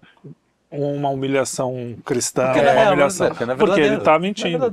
uma 0.71 1.09
humilhação 1.09 1.97
cristã, 2.05 2.45
Porque 2.47 2.61
uma 2.61 2.73
não 2.75 2.81
é, 2.83 2.89
humilhação? 2.89 3.29
porque 3.29 3.43
é 3.45 3.55
porque 3.55 3.81
ele 3.81 3.97
está 3.97 4.14
é 4.14 4.19
mentindo. 4.19 4.71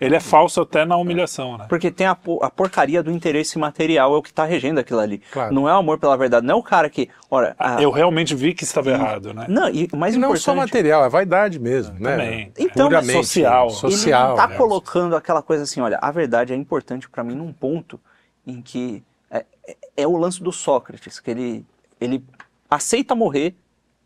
ele 0.00 0.16
é 0.16 0.20
falso 0.20 0.62
até 0.62 0.84
na 0.86 0.96
humilhação, 0.96 1.58
né? 1.58 1.66
Porque 1.68 1.90
tem 1.90 2.06
a, 2.06 2.16
a 2.42 2.50
porcaria 2.50 3.02
do 3.02 3.10
interesse 3.10 3.58
material, 3.58 4.14
é 4.14 4.16
o 4.16 4.22
que 4.22 4.32
tá 4.32 4.44
regendo 4.44 4.80
aquilo 4.80 5.00
ali. 5.00 5.18
Claro. 5.30 5.52
Não 5.54 5.68
é 5.68 5.74
o 5.74 5.76
amor 5.76 5.98
pela 5.98 6.16
verdade, 6.16 6.46
não 6.46 6.54
é 6.54 6.58
o 6.58 6.62
cara 6.62 6.88
que. 6.88 7.10
Olha, 7.30 7.54
a- 7.58 7.82
Eu 7.82 7.90
realmente 7.90 8.34
vi 8.34 8.54
que 8.54 8.64
estava 8.64 8.90
errado, 8.90 9.34
né? 9.34 9.44
Não, 9.48 9.68
e 9.68 9.86
mais 9.94 10.14
E 10.14 10.18
não 10.18 10.28
importante. 10.28 10.44
só 10.44 10.54
material, 10.54 11.04
é 11.04 11.08
vaidade 11.10 11.58
mesmo, 11.58 11.94
né? 12.00 12.12
Também. 12.16 12.52
Então, 12.58 12.86
Puramente 12.88 13.12
social. 13.12 13.68
social. 13.70 14.22
ele 14.22 14.30
não 14.30 14.36
tá 14.36 14.46
né? 14.48 14.56
colocando 14.56 15.14
aquela 15.14 15.42
coisa 15.42 15.64
assim, 15.64 15.80
olha, 15.80 15.98
a 16.00 16.10
verdade 16.10 16.54
é 16.54 16.56
importante 16.56 17.06
para 17.08 17.22
mim 17.22 17.34
num 17.34 17.52
ponto 17.52 18.00
em 18.46 18.62
que 18.62 19.02
é, 19.30 19.44
é- 19.68 19.76
é 19.98 20.06
o 20.06 20.16
lance 20.16 20.42
do 20.42 20.50
Sócrates, 20.52 21.20
que 21.20 21.30
ele, 21.30 21.66
ele 22.00 22.24
aceita 22.70 23.14
morrer 23.14 23.54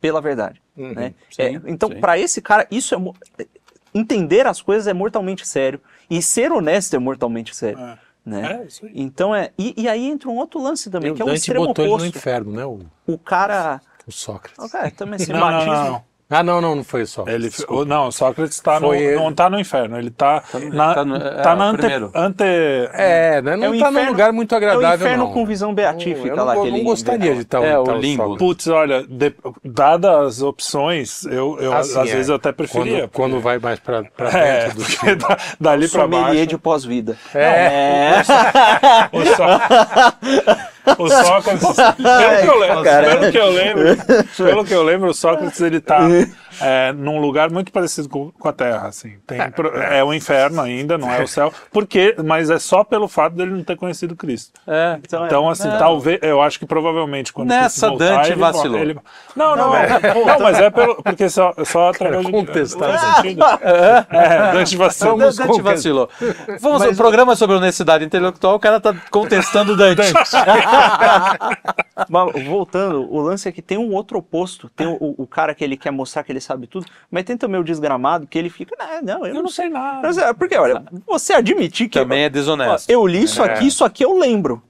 pela 0.00 0.20
verdade. 0.20 0.60
Uhum, 0.76 0.92
né? 0.94 1.14
sim, 1.30 1.42
É, 1.42 1.50
então, 1.66 1.90
para 1.90 2.18
esse 2.18 2.40
cara, 2.40 2.66
isso 2.70 2.94
é 2.94 2.98
entender 3.94 4.46
as 4.46 4.60
coisas 4.60 4.86
é 4.86 4.92
mortalmente 4.92 5.46
sério 5.46 5.80
e 6.10 6.20
ser 6.22 6.52
honesto 6.52 6.94
é 6.94 6.98
mortalmente 6.98 7.54
sério. 7.54 7.78
É. 7.80 7.98
Né? 8.24 8.60
É, 8.62 8.66
isso 8.66 8.84
aí. 8.84 8.92
Então 8.94 9.34
é. 9.34 9.50
E, 9.58 9.74
e 9.76 9.88
aí 9.88 10.06
entra 10.06 10.28
um 10.28 10.36
outro 10.36 10.60
lance 10.62 10.90
também, 10.90 11.12
E 11.12 11.14
que 11.14 11.22
é 11.22 11.24
o 11.24 11.32
extremo 11.32 11.66
botou 11.66 11.84
ele 11.84 11.90
no 11.92 11.96
oposto. 11.98 12.18
inferno, 12.18 12.52
né? 12.52 12.64
O, 12.66 12.80
O 13.06 13.16
cara. 13.18 13.80
o 14.06 14.12
Sócrates. 14.12 14.62
O 14.62 14.70
cara 14.70 14.90
também 14.90 15.14
assim, 15.20 15.32
Não, 15.32 15.40
não, 15.50 15.64
não, 15.66 15.84
não. 15.92 16.04
Ah, 16.30 16.42
não, 16.42 16.60
não, 16.60 16.74
não 16.76 16.84
foi 16.84 17.06
só. 17.06 17.24
Ele, 17.26 17.50
o- 17.68 17.86
não, 17.86 18.10
Sócrates 18.12 18.60
tá 18.60 18.78
no, 18.78 18.92
ele. 18.94 19.16
não 19.16 19.30
está 19.30 19.48
no 19.48 19.58
inferno, 19.58 19.96
ele 19.96 20.08
está 20.08 20.42
no- 20.52 20.68
na, 20.74 20.94
tá 20.94 21.04
no- 21.04 21.18
tá 21.18 21.26
é, 21.52 21.56
na 21.56 21.64
o 21.64 21.68
ante, 21.68 21.86
ante- 22.14 22.44
É, 22.92 23.40
né? 23.40 23.56
Não 23.56 23.64
É 23.64 23.70
o 23.70 23.78
tá 23.78 23.90
num 23.90 24.06
lugar 24.08 24.30
muito 24.30 24.54
É 24.54 24.54
o 24.54 24.58
agradável, 24.58 25.06
inferno 25.06 25.24
não. 25.24 25.32
com 25.32 25.46
visão 25.46 25.72
beatífica 25.72 26.28
eu 26.28 26.36
não, 26.36 26.44
lá 26.44 26.52
que 26.52 26.58
não 26.58 26.66
ele 26.66 26.82
gostaria 26.82 27.34
de 27.34 27.40
estar 27.40 27.64
É, 27.64 27.78
o 27.78 27.84
limbo. 27.96 28.22
Sócrates. 28.24 28.46
Putz, 28.46 28.66
olha, 28.68 29.02
de, 29.08 29.34
dadas 29.64 30.26
as 30.26 30.42
opções, 30.42 31.24
eu, 31.24 31.56
eu 31.60 31.72
Assim, 31.72 31.98
às 31.98 32.10
é. 32.10 32.12
vezes 32.12 32.28
eu 32.28 32.34
até 32.36 32.52
preferia. 32.52 33.08
Quando, 33.08 33.10
quando 33.32 33.40
vai 33.40 33.58
mais 33.58 33.78
pra, 33.80 34.02
pra 34.04 34.28
é, 34.38 34.64
dentro 34.64 34.78
do 34.80 34.84
porque 34.84 35.14
da- 35.14 35.38
dali 35.58 35.88
pra 35.88 36.02
sommelier 36.02 36.26
baixo. 36.34 36.46
de 36.46 36.58
pós-vida. 36.58 37.16
É. 37.34 38.16
O, 39.12 39.24
Só... 39.34 39.46
o 40.98 41.08
Sócrates, 41.08 41.76
pelo 41.76 42.40
que 42.40 42.48
eu 42.48 42.58
lembro, 42.58 42.82
pelo 42.84 43.32
que 43.32 43.38
eu 43.38 43.50
lembro, 43.50 43.96
pelo 44.36 44.64
que 44.64 44.74
eu 44.74 44.82
lembro, 44.82 45.10
o 45.10 45.14
Sócrates 45.14 45.60
ele 45.60 45.80
tá 45.80 46.00
é, 46.60 46.92
num 46.92 47.18
lugar 47.20 47.50
muito 47.50 47.70
parecido 47.72 48.08
com, 48.08 48.30
com 48.32 48.48
a 48.48 48.52
Terra, 48.52 48.88
assim. 48.88 49.16
Tem, 49.26 49.38
é 49.90 50.02
o 50.02 50.12
inferno 50.12 50.60
ainda, 50.60 50.98
não 50.98 51.10
é 51.10 51.22
o 51.22 51.26
céu. 51.28 51.52
Por 51.72 51.86
quê? 51.86 52.16
Mas 52.24 52.50
é 52.50 52.58
só 52.58 52.82
pelo 52.84 53.06
fato 53.08 53.34
dele 53.36 53.52
não 53.52 53.62
ter 53.62 53.76
conhecido 53.76 54.16
Cristo. 54.16 54.60
É. 54.66 54.98
Então, 55.02 55.22
é- 55.22 55.26
Então, 55.26 55.48
assim, 55.48 55.68
Não. 55.68 55.78
talvez, 55.78 56.18
eu 56.22 56.42
acho 56.42 56.58
que 56.58 56.66
provavelmente 56.66 57.32
quando 57.32 57.48
Nessa 57.48 57.86
Cristo 57.86 57.88
voltar, 57.98 58.16
Dante 58.16 58.32
ele, 58.32 58.40
vacilou. 58.40 58.78
ele- 58.78 58.98
Não, 59.36 59.56
não, 59.56 59.72
não, 59.72 60.40
mas 60.40 60.58
é 60.58 60.70
pelo, 60.70 60.96
porque 61.02 61.28
só, 61.28 61.54
só 61.64 61.90
através 61.90 62.24
de 62.26 62.32
contestar. 62.32 63.16
sentido. 63.16 63.44
É, 64.10 64.52
Dante 64.52 64.76
vacilou. 64.76 65.18
Dante 65.18 65.36
Dante 65.38 65.62
vacilou. 65.62 66.08
Vamos 66.60 66.82
ao 66.82 66.94
programa 66.94 67.36
sobre 67.36 67.56
honestidade 67.56 68.04
intelectual, 68.04 68.56
o 68.56 68.60
cara 68.60 68.80
tá 68.80 68.94
contestando 69.10 69.72
o 69.72 69.76
Dante. 69.76 70.02
Mas 72.08 72.44
voltando, 72.44 73.12
o 73.12 73.20
lance 73.20 73.48
é 73.48 73.52
que 73.52 73.60
tem 73.60 73.76
um 73.76 73.92
outro 73.92 74.18
oposto. 74.18 74.68
Tem 74.70 74.86
o, 74.86 75.14
o 75.18 75.26
cara 75.26 75.54
que 75.54 75.64
ele 75.64 75.76
quer 75.76 75.90
mostrar 75.90 76.22
que 76.22 76.30
ele 76.30 76.40
sabe 76.40 76.66
tudo, 76.66 76.86
mas 77.10 77.24
tem 77.24 77.36
também 77.36 77.60
o 77.60 77.64
desgramado 77.64 78.26
que 78.26 78.38
ele 78.38 78.48
fica, 78.48 78.76
não, 78.78 79.18
não 79.18 79.26
eu, 79.26 79.34
Eu 79.34 79.42
não 79.42 79.50
sei 79.50 79.68
nada. 79.68 80.00
Mas 80.02 80.16
é, 80.16 80.32
Porque, 80.32 80.56
olha, 80.56 80.84
você 81.06 81.32
admitir 81.34 81.88
que 81.88 81.98
Também 81.98 82.22
é 82.22 82.26
ó, 82.26 82.30
desonesto. 82.30 82.90
eu 82.90 83.06
li 83.06 83.22
isso 83.22 83.42
aqui, 83.42 83.66
isso 83.66 83.84
aqui 83.84 84.04
eu 84.04 84.16
lembro. 84.18 84.62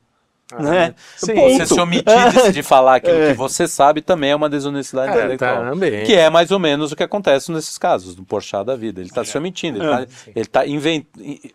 Né? 0.59 0.94
Sim, 1.16 1.34
Ponto. 1.34 1.55
você 1.57 1.66
se 1.66 1.80
omitir 1.80 2.32
de, 2.44 2.53
de 2.53 2.62
falar 2.62 2.96
aquilo 2.96 3.18
que 3.28 3.34
você 3.34 3.66
sabe 3.68 4.01
também 4.01 4.30
é 4.30 4.36
uma 4.36 4.49
desonestidade 4.49 5.12
É, 5.12 5.14
intelectual. 5.16 5.70
também. 5.70 6.05
Que 6.05 6.14
é 6.14 6.30
mais 6.30 6.51
ou 6.51 6.59
menos 6.59 6.92
o 6.92 6.96
que 6.96 7.03
acontece 7.03 7.51
nesses 7.53 7.76
casos, 7.76 8.14
do 8.14 8.22
Porchat 8.24 8.64
da 8.64 8.74
vida. 8.76 9.01
Ele 9.01 9.09
está 9.11 9.24
se 9.24 9.36
omitindo, 9.36 9.80
ele 9.82 10.07
está 10.36 10.62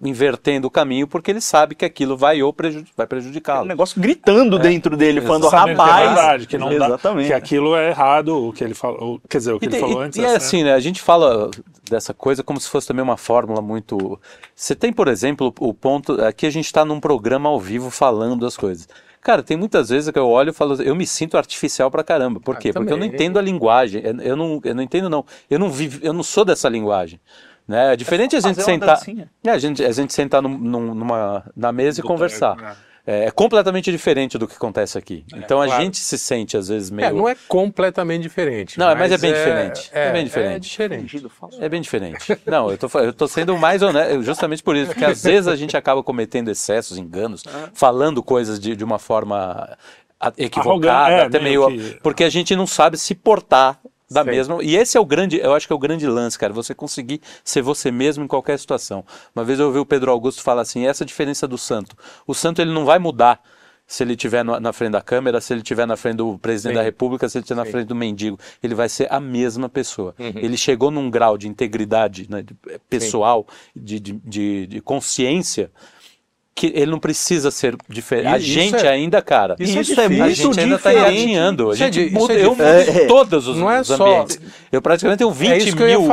invertendo 0.02 0.68
o 0.68 0.72
caminho 0.72 1.08
porque 1.08 1.32
ele 1.32 1.42
sabe 1.42 1.76
que 1.76 1.86
aquilo 1.86 2.16
vai, 2.18 2.42
ou 2.42 2.54
preju- 2.54 2.84
vai 2.96 3.06
Um 3.06 3.10
prejudicá-lo. 3.10 3.66
negócio 3.66 4.00
gritando 4.02 4.58
dentro 4.60 4.96
dele, 4.98 5.22
falando, 5.22 5.50
Sabendo 5.50 5.76
que 5.76 5.82
é 5.82 5.86
rapaz. 5.86 6.08
verdade, 6.14 6.48
que 6.48 6.58
não 6.58 6.70
dá, 6.78 6.86
Exatamente. 6.88 7.28
que 7.28 7.34
aquilo 7.34 7.76
é 7.76 7.90
errado, 7.90 8.48
o 8.50 8.54
que 8.54 8.64
ele 8.64 8.74
falou, 8.74 9.20
quer 9.30 9.38
dizer, 9.40 9.54
o 9.54 9.60
que 9.60 9.66
E, 9.66 9.68
ele 9.68 9.72
tem- 9.72 9.82
falou 9.82 10.02
e- 10.02 10.06
antes. 10.06 10.20
e 10.20 10.26
é 10.26 10.36
assim, 10.36 10.64
né? 10.64 10.74
A 10.74 10.80
gente 10.80 11.02
fala 11.02 11.50
dessa 11.90 12.14
coisa 12.14 12.44
como 12.44 12.60
se 12.60 12.70
fosse 12.70 12.88
também 12.88 13.04
uma 13.04 13.18
fórmula 13.18 13.62
muito. 13.62 14.20
Você 14.56 14.76
tem, 14.76 14.92
por 14.94 15.08
exemplo, 15.08 15.54
o 15.60 15.74
ponto. 15.74 16.22
Aqui 16.24 16.46
a 16.46 16.50
gente 16.50 16.66
está 16.66 16.86
num 16.86 17.00
programa 17.00 17.50
ao 17.50 17.60
vivo 17.60 17.90
falando 17.90 18.46
as 18.46 18.56
coisas. 18.56 18.83
Cara, 19.24 19.42
tem 19.42 19.56
muitas 19.56 19.90
vezes 19.90 20.10
que 20.12 20.20
eu 20.20 20.28
olho 20.28 20.50
e 20.50 20.54
falo, 20.54 20.82
eu 20.82 20.96
me 20.96 21.08
sinto 21.08 21.38
artificial 21.38 21.90
pra 21.90 22.04
caramba. 22.04 22.40
Por 22.40 22.56
Ah, 22.56 22.60
quê? 22.60 22.74
Porque 22.74 22.92
eu 22.94 22.98
não 22.98 23.06
entendo 23.16 23.40
a 23.40 23.42
linguagem. 23.42 24.02
Eu- 24.04 24.36
não, 24.36 24.60
eu 24.64 24.76
não 24.76 24.84
entendo, 24.84 25.10
não. 25.10 25.26
Eu 25.50 25.58
não 25.60 25.70
vivo, 25.70 26.00
eu 26.04 26.12
não 26.14 26.24
sou 26.24 26.44
dessa 26.44 26.68
linguagem. 26.68 27.20
Né? 27.66 27.94
É 27.94 27.96
diferente 27.96 28.36
a 28.36 28.40
gente 28.42 28.58
sentar. 28.66 28.98
É, 29.46 29.50
a 29.52 29.58
gente, 29.58 29.84
a 29.86 29.92
gente 29.94 30.12
sentar 30.14 30.42
num- 30.42 30.58
num- 30.58 30.94
numa, 30.94 31.46
na 31.56 31.72
mesa 31.72 32.02
e 32.02 32.04
conversar. 32.04 32.58
né? 32.58 32.76
É, 33.06 33.26
é 33.26 33.32
completamente 33.32 33.92
diferente 33.92 34.38
do 34.38 34.48
que 34.48 34.56
acontece 34.56 34.98
aqui. 34.98 35.26
então 35.36 35.62
a 35.62 35.66
claro. 35.66 35.84
gente 35.84 35.98
se 35.98 36.18
sente, 36.18 36.56
às 36.56 36.70
vezes, 36.70 36.90
meio. 36.90 37.08
É, 37.08 37.12
não 37.12 37.28
é 37.28 37.36
completamente 37.50 38.22
diferente. 38.22 38.80
Não, 38.80 38.96
mas 38.96 39.12
é 39.12 39.18
bem 39.18 39.34
diferente. 39.34 39.90
É, 39.92 40.08
É 40.08 40.12
bem 40.14 40.22
É 40.22 40.24
diferente. 40.24 40.64
diferente. 40.70 41.02
Fingido, 41.02 41.30
falso. 41.30 41.62
É 41.62 41.68
bem 41.68 41.82
diferente. 41.82 42.38
Não, 42.46 42.72
eu 42.72 42.78
tô, 42.78 42.88
eu 43.00 43.12
tô 43.12 43.28
sendo 43.28 43.58
mais 43.58 43.82
honesto, 43.82 44.24
justamente 44.24 44.64
por 44.64 44.76
isso, 44.78 44.92
porque 44.92 45.04
às 45.04 45.22
vezes 45.22 45.48
a 45.50 45.56
gente 45.58 45.76
acaba 45.76 46.02
cometendo 46.02 46.50
excessos, 46.50 46.98
enganos, 46.98 47.44
falando 47.74 48.24
coisas 48.24 48.58
de, 48.58 48.74
de 48.76 48.84
uma 48.86 48.98
forma 49.00 49.78
equivocada, 50.38 51.14
é, 51.14 51.26
até 51.26 51.40
meio. 51.40 51.68
meio 51.70 51.94
que- 51.96 52.00
Porque 52.02 52.24
a 52.24 52.30
gente 52.30 52.56
não 52.56 52.66
sabe 52.66 52.98
se 52.98 53.14
portar 53.14 53.80
da 54.14 54.24
Sim. 54.24 54.30
mesma. 54.30 54.64
E 54.64 54.76
esse 54.76 54.98
é 54.98 55.00
o 55.00 55.06
grande, 55.06 55.38
eu 55.40 55.54
acho 55.54 55.68
que 55.68 55.74
é 55.74 55.76
o 55.76 55.80
grande 55.80 56.08
lance, 56.08 56.38
cara, 56.40 56.54
você 56.54 56.74
conseguir 56.74 57.20
ser 57.44 57.62
você 57.62 57.92
mesmo 57.92 58.24
em 58.24 58.28
qualquer 58.28 58.58
situação. 58.60 59.04
Uma 59.36 59.44
vez 59.44 59.60
eu 59.60 59.66
ouvi 59.68 59.80
o 59.80 59.86
Pedro 59.86 60.12
Augusto 60.12 60.42
falar 60.42 60.62
assim: 60.62 60.86
essa 60.86 61.04
é 61.04 61.06
a 61.06 61.08
diferença 61.08 61.48
do 61.48 61.58
santo. 61.58 61.96
O 62.28 62.34
santo 62.34 62.62
ele 62.62 62.72
não 62.72 62.86
vai 62.86 63.00
mudar. 63.00 63.42
Se 63.86 64.02
ele 64.02 64.14
estiver 64.14 64.46
na 64.46 64.72
frente 64.72 64.94
da 64.94 65.02
câmera, 65.02 65.42
se 65.42 65.52
ele 65.54 65.60
estiver 65.60 65.86
na 65.86 65.98
frente 65.98 66.16
do 66.16 66.40
presidente 66.40 66.72
Sim. 66.72 66.78
da 66.80 66.84
república, 66.84 67.28
se 67.28 67.38
ele 67.38 67.44
estiver 67.44 67.62
na 67.66 67.70
frente 67.70 67.86
do 67.86 67.94
mendigo, 67.94 68.40
ele 68.64 68.74
vai 68.74 68.88
ser 68.88 69.12
a 69.12 69.20
mesma 69.20 69.68
pessoa. 69.68 70.16
Ele 70.18 70.56
chegou 70.56 70.90
num 70.90 71.12
grau 71.12 71.38
de 71.38 71.50
integridade 71.50 72.26
né, 72.30 72.42
de- 72.42 72.56
pessoal, 72.90 73.46
de, 73.76 74.00
de, 74.00 74.14
de- 74.24 74.68
de 74.68 74.82
consciência, 74.82 75.70
que 76.56 76.68
ele 76.76 76.92
não 76.92 77.00
precisa 77.00 77.50
ser 77.50 77.76
diferente. 77.90 78.28
A 78.28 78.38
gente 78.38 78.76
é- 78.86 78.90
ainda, 78.90 79.22
cara. 79.22 79.56
Isso, 79.60 79.80
Isso 79.80 80.00
é 80.00 80.06
é 80.06 80.10
muito 80.10 80.24
a 80.24 80.30
gente 80.30 80.60
ainda 80.60 80.78
tá 80.78 80.90
diferente. 80.92 81.12
engatinhando. 81.20 81.72
A 81.72 81.74
é 81.74 81.76
gente 81.78 82.02
isso 82.06 82.14
muda, 82.14 82.34
é 82.34 82.46
eu 82.46 82.50
mudo 82.52 82.64
em 82.64 83.08
todos 83.08 83.48
os, 83.48 83.58
Não 83.58 83.72
é 83.72 83.82
os 83.82 83.88
só- 83.88 83.96
ambientes. 84.06 84.40
Eu 84.72 84.82
praticamente 84.82 85.18
tenho 85.20 85.32
20 85.32 85.52
É 85.52 85.58
isso 85.58 85.76
que 85.76 85.84
eu 85.84 85.90
ia 85.90 85.98
mil 85.98 86.08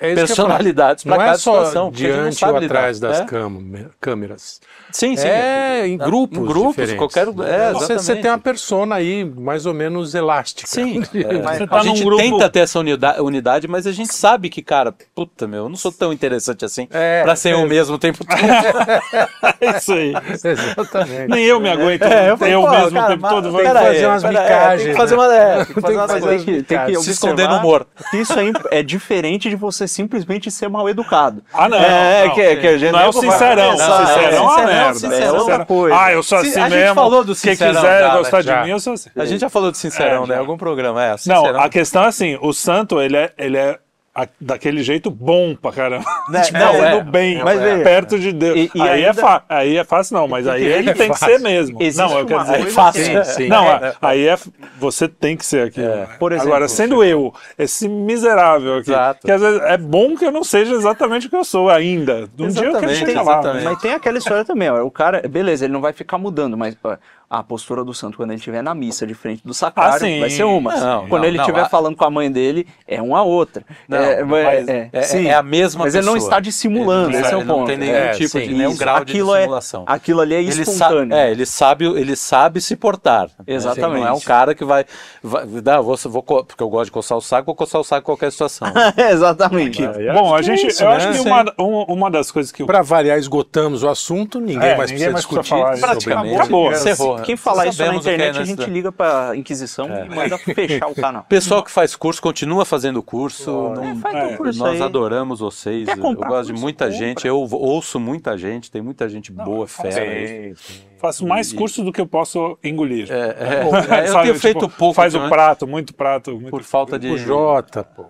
É 0.00 0.10
ia 0.10 0.14
personalidades 0.14 1.04
para 1.04 1.10
Não 1.12 1.18
cada 1.18 1.30
é 1.32 1.38
só 1.38 1.52
situação. 1.58 1.90
diante 1.90 2.44
ou 2.44 2.56
atrás 2.56 3.00
das 3.00 3.20
né? 3.20 3.26
câmera- 3.26 3.90
câmeras. 4.00 4.60
Sim, 4.92 5.16
sim. 5.16 5.26
É, 5.26 5.88
em 5.88 5.96
grupos 5.96 6.38
em 6.38 6.44
grupos, 6.46 6.70
diferentes. 6.76 6.98
qualquer- 6.98 7.26
é, 7.48 7.72
você, 7.72 7.94
você 7.94 8.14
tem 8.16 8.30
uma 8.30 8.38
persona 8.38 8.94
aí 8.94 9.24
mais 9.24 9.66
ou 9.66 9.74
menos 9.74 10.14
elástica. 10.14 10.68
Sim, 10.70 11.02
é. 11.14 11.58
Você 11.58 11.66
tá 11.66 11.78
a 11.80 11.82
gente 11.82 12.04
grupo- 12.04 12.22
tenta 12.22 12.48
ter 12.48 12.60
essa 12.60 12.78
unida- 12.78 13.20
unidade, 13.22 13.66
mas 13.66 13.86
a 13.88 13.92
gente 13.92 14.14
sabe 14.14 14.48
que, 14.48 14.62
cara, 14.62 14.94
puta 15.14 15.48
meu, 15.48 15.64
eu 15.64 15.68
não 15.68 15.76
sou 15.76 15.90
tão 15.90 16.12
interessante 16.12 16.64
assim 16.64 16.86
É, 16.92 17.22
pra 17.24 17.34
ser 17.34 17.48
é. 17.50 17.52
eu 17.54 17.66
mesmo 17.66 17.96
o 17.96 17.98
tempo 17.98 18.24
todo. 18.24 18.38
É 19.60 19.76
isso 19.78 19.92
aí. 19.92 20.14
Exatamente. 20.32 21.28
Nem 21.28 21.44
eu 21.44 21.60
me 21.60 21.70
aguento 21.70 22.02
É, 22.02 22.30
eu 22.30 22.36
eu, 22.46 22.68
mesmo 22.70 22.92
cara, 23.00 23.06
o 23.06 23.08
tempo 23.16 23.28
todo. 23.28 23.52
pera 23.56 23.80
fazer 23.80 23.96
aí, 23.98 24.06
umas 24.06 24.24
aí, 24.24 24.30
micagens, 24.30 24.82
Tem 24.82 24.90
que 24.92 24.96
fazer 24.98 25.16
né? 25.16 25.22
uma, 25.22 25.34
é, 25.34 25.64
tem 25.64 25.74
que 25.74 25.80
fazer 25.80 25.96
umas 25.96 26.10
coisas. 26.10 26.28
Tem 26.44 26.54
que, 26.56 26.62
tem 26.62 26.84
que 26.86 26.96
Se 26.96 27.10
esconder 27.10 27.48
no 27.48 27.56
humor. 27.56 27.86
isso 28.12 28.38
é, 28.38 28.44
imp- 28.44 28.66
é 28.70 28.82
diferente 28.82 29.48
de 29.48 29.56
você 29.56 29.86
simplesmente 29.88 30.50
ser 30.50 30.68
mal 30.68 30.88
educado. 30.88 31.42
Ah, 31.52 31.68
não. 31.68 31.78
É, 31.78 32.26
não. 32.26 32.34
que, 32.34 32.56
que 32.56 32.90
Não 32.90 33.00
é 33.00 33.08
o 33.08 33.12
sincerão. 33.12 33.76
Não, 33.76 34.06
sincerão 34.06 34.28
é 34.36 34.40
uma 34.40 34.50
sincerão, 34.50 34.66
merda. 34.66 34.94
sincerão 34.94 35.26
é 35.36 35.40
outra 35.40 35.64
coisa. 35.64 35.96
Ah, 36.00 36.12
eu 36.12 36.22
sou 36.22 36.38
assim 36.38 36.60
a 36.60 36.68
gente 36.68 36.78
mesmo. 36.78 36.94
falou 36.94 37.24
do 37.24 37.34
Quem 37.34 37.52
sincerão 37.52 37.74
quiser 37.80 38.00
já, 38.00 38.08
né? 38.12 38.18
gostar 38.18 38.42
de 38.42 38.52
mim, 38.64 38.70
eu 38.70 38.80
sou 38.80 38.92
assim. 38.94 39.10
A 39.16 39.24
gente 39.24 39.40
já 39.40 39.48
falou 39.48 39.70
de 39.70 39.78
sincerão, 39.78 40.24
É, 40.24 40.28
né? 40.28 40.38
Algum 40.38 40.56
programa, 40.56 41.02
é. 41.04 41.10
Não, 41.10 41.16
Sincerão. 41.18 41.60
a 41.60 41.68
questão 41.68 42.04
é 42.04 42.06
assim, 42.08 42.38
o 42.40 42.52
santo, 42.52 43.00
é, 43.00 43.30
ele 43.38 43.56
é 43.56 43.78
a- 44.14 44.28
daquele 44.40 44.82
jeito 44.82 45.10
bom 45.10 45.54
pra 45.56 45.72
caramba. 45.72 46.04
Né, 46.30 46.40
tipo, 46.40 46.58
não, 46.58 46.72
fazendo 46.72 46.96
é. 46.96 47.02
bem, 47.02 47.42
Mas 47.44 47.60
é. 47.60 47.82
perto 47.82 48.18
de 48.18 48.32
Deus. 48.32 48.56
E- 48.56 48.70
e 48.74 48.80
aí, 48.80 49.02
é 49.02 49.08
ainda- 49.08 49.20
fa- 49.20 49.42
aí 49.48 49.76
é 49.76 49.84
fácil 49.84 50.16
não, 50.16 50.26
mas 50.26 50.48
aí 50.48 50.64
ele 50.64 50.94
tem 50.94 51.10
que 51.10 51.18
ser 51.18 51.38
mesmo. 51.38 51.76
Existe 51.82 51.98
Não, 51.98 52.18
eu 52.18 52.24
quero 52.26 52.40
dizer... 52.44 52.56
coisa 52.58 52.70
fácil. 52.72 53.02
que- 53.04 53.24
Sim, 53.24 53.32
sim. 53.42 53.48
Não, 53.48 53.64
É, 53.66 53.88
é. 53.88 53.94
aí 54.00 54.26
é, 54.28 54.38
você 54.78 55.06
tem 55.06 55.36
que 55.36 55.44
ser 55.44 55.66
aquilo. 55.68 55.86
né? 55.88 56.08
Por 56.18 56.32
exemplo, 56.32 56.48
Agora, 56.50 56.66
sendo 56.68 57.04
eu, 57.04 57.34
esse 57.58 57.86
miserável 57.88 58.76
aqui, 58.78 58.90
Exato. 58.90 59.20
que 59.26 59.30
às 59.32 59.40
vezes 59.40 59.60
é 59.62 59.76
bom 59.76 60.16
que 60.16 60.24
eu 60.24 60.32
não 60.32 60.42
seja 60.44 60.74
exatamente 60.74 61.26
o 61.26 61.30
que 61.30 61.36
eu 61.36 61.44
sou 61.44 61.68
ainda. 61.68 62.28
Um 62.38 62.48
dia 62.48 62.64
eu 62.64 62.72
quero 62.72 62.84
Exatamente, 62.90 62.98
chegar 62.98 63.22
lá. 63.22 63.32
exatamente. 63.40 63.64
Mas 63.64 63.78
tem 63.80 63.92
aquela 63.92 64.16
história 64.18 64.44
também, 64.44 64.70
ó, 64.70 64.82
o 64.82 64.90
cara, 64.90 65.20
beleza, 65.28 65.64
ele 65.66 65.72
não 65.72 65.80
vai 65.80 65.92
ficar 65.92 66.16
mudando, 66.16 66.56
mas 66.56 66.76
ó, 66.82 66.96
a 67.28 67.42
postura 67.42 67.82
do 67.84 67.92
santo 67.94 68.16
quando 68.16 68.30
ele 68.30 68.38
estiver 68.38 68.62
na 68.62 68.74
missa, 68.74 69.06
de 69.06 69.14
frente 69.14 69.42
do 69.44 69.52
sacrário, 69.54 69.94
Ah, 70.16 70.20
vai 70.20 70.30
ser 70.30 70.44
uma. 70.44 70.76
Não, 70.76 71.08
quando 71.08 71.22
não, 71.22 71.28
ele 71.28 71.38
estiver 71.38 71.62
a- 71.62 71.68
falando 71.68 71.96
com 71.96 72.04
a 72.04 72.10
mãe 72.10 72.30
dele, 72.30 72.66
é 72.86 73.00
uma 73.02 73.22
outra. 73.22 73.64
Não, 73.88 73.98
é, 73.98 74.22
mas 74.22 74.68
é, 74.68 74.88
é- 74.92 75.02
sim. 75.02 75.26
é 75.28 75.34
a 75.34 75.42
mesma 75.42 75.84
Mas 75.84 75.94
ele 75.94 76.06
não 76.06 76.14
pessoa. 76.14 76.28
está 76.28 76.40
dissimulando, 76.40 77.10
Ele 77.10 77.18
esse 77.18 77.28
é 77.28 77.32
não- 77.32 77.38
o 77.38 77.40
ele 77.42 77.48
não 77.48 77.54
ponto. 77.56 77.66
tem 77.66 77.76
nenhum 77.78 77.94
É, 77.94 78.10
tipo 78.12 78.28
sim. 78.28 78.40
de 78.48 78.54
nenhum 78.54 78.70
Isso, 78.70 78.78
grau 78.78 78.96
aquilo 78.96 79.28
de 79.28 79.32
é- 79.34 79.36
dissimulação. 79.38 79.84
aquilo 79.86 80.20
ali 80.20 80.34
é 80.34 80.40
ele 80.42 80.62
espontâneo. 80.62 81.16
É, 81.16 81.30
ele 81.30 81.46
sabe, 81.46 81.84
ele 81.86 82.14
sabe 82.16 82.60
se 82.60 82.76
portar. 82.76 83.28
Exatamente. 83.46 84.00
Não 84.02 84.08
é 84.08 84.12
um 84.12 84.20
cara 84.20 84.54
que 84.54 84.64
vai, 84.64 84.84
vai 85.22 85.44
não, 85.46 85.82
vou, 85.82 85.96
vou 85.96 86.22
porque 86.44 86.62
eu 86.62 86.68
gosto 86.68 86.84
de 86.86 86.90
coçar 86.92 87.18
o 87.18 87.20
saco, 87.20 87.46
vou 87.46 87.54
coçar 87.54 87.80
o 87.80 87.84
saco 87.84 88.02
em 88.02 88.04
qualquer 88.06 88.30
situação. 88.30 88.68
Exatamente. 89.10 89.82
Bom, 90.12 90.34
a 90.34 90.40
é 90.40 90.42
gente, 90.42 90.66
isso, 90.66 90.82
eu 90.84 90.88
né? 90.90 90.96
acho 90.96 91.12
que 91.12 91.20
uma, 91.28 91.44
um- 91.58 91.82
uma 91.94 92.10
das 92.10 92.30
coisas 92.30 92.52
que 92.52 92.62
o 92.62 92.66
Para 92.66 92.82
variar, 92.82 93.18
esgotamos 93.18 93.82
o 93.82 93.88
assunto, 93.88 94.40
ninguém 94.40 94.70
É, 94.70 94.76
mais 94.76 94.90
ninguém 94.90 95.10
precisa 95.12 95.14
discutir. 95.42 95.80
Praticamente. 95.80 96.34
a 96.34 96.38
Acabou. 96.42 96.70
música. 96.70 97.13
Encerrou. 97.14 97.26
Quem 97.26 97.36
falar 97.36 97.66
isso 97.66 97.84
na 97.84 97.92
é 97.92 97.96
internet, 97.96 98.38
a 98.38 98.44
gente 98.44 98.64
liga 98.70 98.90
pra 98.92 99.36
Inquisição 99.36 99.86
e 99.86 100.08
manda 100.14 100.38
fechar 100.38 100.88
o 100.88 100.94
canal. 100.94 101.24
Pessoal 101.28 101.62
que 101.62 101.70
faz 101.70 101.94
curso, 101.96 102.20
continua 102.22 102.64
fazendo 102.64 103.02
curso. 103.02 103.50
não- 103.50 103.84
É, 103.84 103.94
faz 103.96 104.14
É, 104.16 104.36
curso 104.36 104.58
nós 104.58 104.80
aí. 104.80 104.82
adoramos 104.82 105.40
vocês. 105.40 105.88
Eu 105.88 105.96
gosto 105.96 106.46
de 106.46 106.52
curso? 106.52 106.62
muita 106.62 106.84
Compra. 106.86 106.98
gente. 106.98 107.26
Eu 107.26 107.38
ouço 107.38 107.98
muita 108.00 108.36
gente. 108.36 108.70
Tem 108.70 108.82
muita 108.82 109.08
gente 109.08 109.32
boa, 109.32 109.66
fera. 109.66 110.00
aí. 110.00 110.54
faço 110.98 111.26
mais 111.26 111.52
curso 111.52 111.82
do 111.84 111.92
que 111.92 112.00
eu 112.00 112.06
posso 112.06 112.58
engolir. 112.62 113.10
É, 113.10 113.14
é, 113.14 113.60
é, 113.60 113.62
eu 114.08 114.12
Sabe, 114.12 114.22
tenho 114.22 114.24
tipo, 114.34 114.38
feito 114.38 114.68
pouco. 114.68 114.94
Faz 114.94 115.14
o 115.14 115.28
prato, 115.28 115.66
muito 115.66 115.94
prato. 115.94 116.32
Muito... 116.32 116.50
Por 116.50 116.62
falta 116.62 116.98
de. 116.98 117.08
O 117.08 117.18
Jota, 117.18 117.84
pô. 117.84 118.06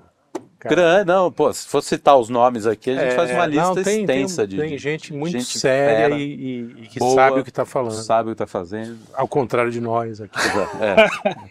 Grande, 0.68 1.06
não, 1.06 1.30
pô, 1.32 1.52
se 1.52 1.66
for 1.68 1.82
citar 1.82 2.16
os 2.16 2.28
nomes 2.28 2.66
aqui, 2.66 2.90
a 2.90 2.94
gente 2.94 3.04
É, 3.04 3.10
faz 3.16 3.30
uma 3.30 3.46
lista 3.46 3.66
não, 3.66 3.74
tem, 3.82 4.00
extensa 4.00 4.46
tem, 4.46 4.48
de. 4.48 4.56
tem 4.68 4.78
gente 4.78 5.12
muito 5.12 5.32
gente 5.38 5.58
séria 5.58 5.96
fera, 6.08 6.18
e, 6.18 6.22
e- 6.22 6.74
e 6.82 6.86
que 6.88 6.98
boa, 6.98 7.14
sabe 7.14 7.40
o 7.40 7.42
que 7.44 7.50
está 7.50 7.64
falando. 7.64 7.92
Sabe 7.92 8.30
o 8.30 8.32
que 8.32 8.38
tá 8.38 8.46
fazendo. 8.46 8.98
Ao 9.14 9.28
contrário 9.28 9.70
de 9.70 9.80
nós 9.80 10.20
aqui. 10.20 10.34
É. 10.80 11.06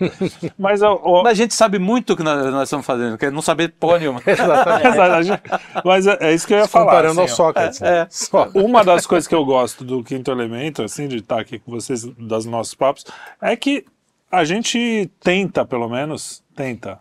Mas, 0.57 0.81
o- 0.81 0.95
o- 0.95 1.23
Mas 1.23 1.31
a 1.33 1.35
gente 1.35 1.53
sabe 1.53 1.79
muito 1.79 2.13
o 2.13 2.17
que 2.17 2.23
nós, 2.23 2.45
nós 2.51 2.63
estamos 2.63 2.85
fazendo, 2.85 3.17
que 3.17 3.25
é 3.25 3.31
não 3.31 3.41
saber 3.41 3.69
porra 3.79 3.99
nenhuma. 3.99 4.21
a 4.25 5.21
gente- 5.21 5.41
mas 5.85 6.07
é, 6.07 6.17
é 6.21 6.33
isso 6.33 6.45
que 6.47 6.53
eu 6.53 6.57
ia 6.59 6.67
falar. 6.67 6.85
Comparando 6.85 7.19
ao 7.19 7.25
assim, 7.25 7.33
ó. 7.33 7.35
Sócrates. 7.37 7.79
né? 7.79 8.07
Só. 8.09 8.49
Uma 8.53 8.83
das 8.83 9.05
coisas 9.05 9.27
que 9.27 9.35
eu 9.35 9.45
gosto 9.45 9.83
do 9.83 10.03
Quinto 10.03 10.31
Elemento, 10.31 10.81
assim, 10.83 11.07
de 11.07 11.17
estar 11.17 11.39
aqui 11.39 11.59
com 11.59 11.71
vocês, 11.71 12.03
das 12.17 12.45
nossos 12.45 12.73
papos, 12.75 13.05
é 13.41 13.55
que 13.55 13.85
a 14.31 14.43
gente 14.43 15.09
tenta, 15.19 15.63
pelo 15.65 15.87
menos, 15.87 16.43
tenta, 16.55 16.99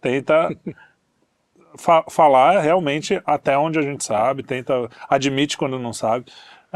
tenta 0.00 0.48
fa- 1.76 2.04
falar 2.10 2.60
realmente 2.60 3.20
até 3.26 3.56
onde 3.58 3.78
a 3.78 3.82
gente 3.82 4.04
sabe, 4.04 4.42
tenta, 4.42 4.88
admite 5.08 5.56
quando 5.56 5.78
não 5.78 5.92
sabe. 5.92 6.26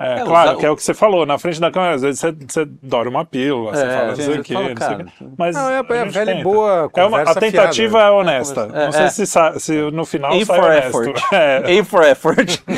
É, 0.00 0.20
É, 0.20 0.24
claro, 0.24 0.50
usar- 0.50 0.60
que 0.60 0.64
é 0.66 0.70
o 0.70 0.76
que 0.76 0.82
você 0.84 0.94
falou, 0.94 1.26
na 1.26 1.38
frente 1.38 1.60
da 1.60 1.72
câmera, 1.72 1.96
às 1.96 2.02
vezes 2.02 2.20
você, 2.20 2.30
você 2.30 2.64
dora 2.80 3.08
uma 3.08 3.24
pílula, 3.24 3.74
você 3.74 3.84
É, 3.84 3.96
fala, 3.98 4.14
você 4.14 4.30
o 4.38 4.42
quê, 4.44 4.54
fala, 4.54 4.68
não 4.68 4.76
sei 5.08 5.26
o. 5.26 5.32
Mas 5.36 5.56
Não, 5.56 5.70
é 5.70 5.78
a- 5.78 5.80
a 5.80 5.96
é 5.96 6.00
a 6.00 6.04
gente 6.04 6.14
velha 6.14 6.30
e 6.30 6.34
tenta. 6.34 6.44
boa 6.44 6.90
É 6.94 7.04
uma, 7.04 7.22
a 7.22 7.34
tentativa 7.34 7.98
fiada. 7.98 8.06
é 8.06 8.10
honesta. 8.16 8.70
É, 8.72 8.84
não 8.84 8.92
sei 8.92 9.02
é. 9.06 9.10
se, 9.10 9.26
sa- 9.26 9.58
se 9.58 9.90
no 9.90 10.04
final 10.04 10.30
A 10.30 10.34
sai 10.46 10.56
for 10.60 10.64
honesto. 10.70 10.88
effort. 11.02 11.22
É, 11.34 11.80
A 11.80 11.84
for 11.84 12.04
effort. 12.04 12.62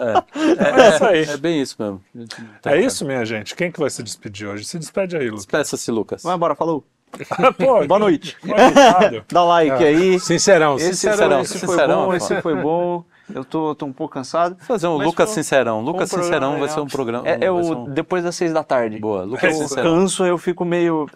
é 0.00 0.88
isso 0.96 1.04
aí. 1.04 1.22
É 1.24 1.36
bem 1.36 1.60
isso 1.60 1.76
mesmo. 1.78 2.00
Tá, 2.62 2.74
É 2.74 2.80
isso, 2.80 3.04
minha 3.04 3.24
gente. 3.24 3.54
Quem 3.54 3.70
que 3.70 3.78
vai 3.80 3.90
se 3.90 4.02
despedir 4.02 4.48
hoje? 4.48 4.64
Se 4.64 4.78
despede 4.78 5.16
aí, 5.16 5.28
Lucas. 5.28 5.46
Peça-se, 5.46 5.90
Lucas. 5.90 6.22
Vai 6.22 6.34
embora, 6.34 6.54
falou. 6.54 6.84
Pô, 7.58 7.86
Boa 7.86 7.98
noite. 7.98 8.36
Dá 9.30 9.44
like 9.44 9.84
aí. 9.84 10.20
Sincerão, 10.20 10.76
Esse, 10.76 10.96
Sincerão, 10.96 11.40
esse 11.40 11.58
sincerão, 11.58 11.76
foi 11.76 12.06
bom, 12.06 12.12
é 12.12 12.16
esse 12.16 12.42
foi 12.42 12.54
bom. 12.56 13.04
Eu 13.34 13.44
tô, 13.44 13.74
tô 13.74 13.86
um 13.86 13.92
pouco 13.92 14.14
cansado. 14.14 14.56
fazer 14.60 14.86
um 14.86 14.98
Mas 14.98 15.06
Lucas 15.06 15.32
foi 15.32 15.42
Sincerão. 15.42 15.80
Lucas 15.80 16.12
um 16.12 16.22
Sincerão 16.22 16.58
vai 16.58 16.68
ser 16.68 16.80
um 16.80 16.86
programa. 16.86 17.28
É, 17.28 17.44
é 17.46 17.50
o 17.50 17.56
um- 17.56 17.84
depois 17.90 18.22
das 18.24 18.34
seis 18.36 18.52
da 18.52 18.62
tarde. 18.64 18.98
Boa, 18.98 19.22
Lucas 19.24 19.54
Eu 19.54 19.62
Sincerão. 19.68 19.94
canso, 20.00 20.24
eu 20.24 20.38
fico 20.38 20.64
meio. 20.64 21.06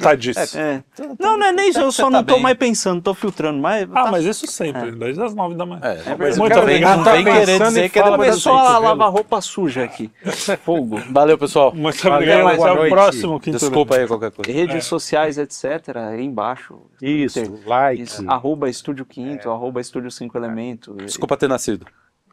Tadíssimo. 0.00 0.60
É. 0.62 0.82
Não, 1.18 1.36
não 1.36 1.46
é 1.46 1.52
nem 1.52 1.68
isso, 1.70 1.80
eu 1.80 1.92
só 1.92 2.04
tá 2.04 2.10
não 2.10 2.24
tô 2.24 2.34
bem. 2.34 2.42
mais 2.42 2.56
pensando, 2.56 3.02
tô 3.02 3.14
filtrando 3.14 3.60
mais. 3.60 3.88
Ah, 3.92 4.04
tá- 4.04 4.10
mas 4.10 4.24
isso 4.24 4.46
sempre, 4.46 4.92
desde 4.92 5.22
as 5.22 5.34
nove 5.34 5.54
da 5.54 5.66
manhã. 5.66 5.80
É, 5.82 6.16
mas 6.18 6.38
Muito 6.38 6.58
obrigado. 6.58 6.98
Não 6.98 7.04
vem 7.04 7.24
Tá 7.24 7.30
querer 7.32 7.46
pensando 7.46 7.68
dizer 7.68 7.88
que 7.90 7.98
é 7.98 8.02
depois 8.10 8.28
É 8.28 8.32
só 8.32 8.56
a 8.56 8.78
lavar 8.78 9.10
roupa 9.10 9.40
suja 9.40 9.84
aqui. 9.84 10.10
Fogo. 10.64 11.00
Valeu, 11.10 11.36
pessoal. 11.38 11.72
Muito 11.74 12.08
obrigado. 12.08 12.48
Até 12.48 12.72
o 12.72 12.88
próximo 12.88 13.40
quinto 13.40 13.58
Desculpa 13.58 13.96
aí 13.96 14.06
qualquer 14.06 14.30
coisa. 14.30 14.50
Redes 14.52 14.84
sociais, 14.86 15.38
etc. 15.38 15.96
Aí 16.10 16.24
embaixo. 16.24 16.76
Isso, 17.04 17.44
Twitter. 17.44 17.68
like. 17.68 18.02
Isso, 18.02 18.24
arroba 18.30 18.68
Estúdio 18.68 19.04
Quinto, 19.04 19.50
arroba 19.50 19.80
Estúdio 19.80 20.10
Cinco 20.10 20.38
Elementos. 20.38 20.96
Desculpa 20.96 21.36
ter 21.36 21.48
nascido. 21.48 21.86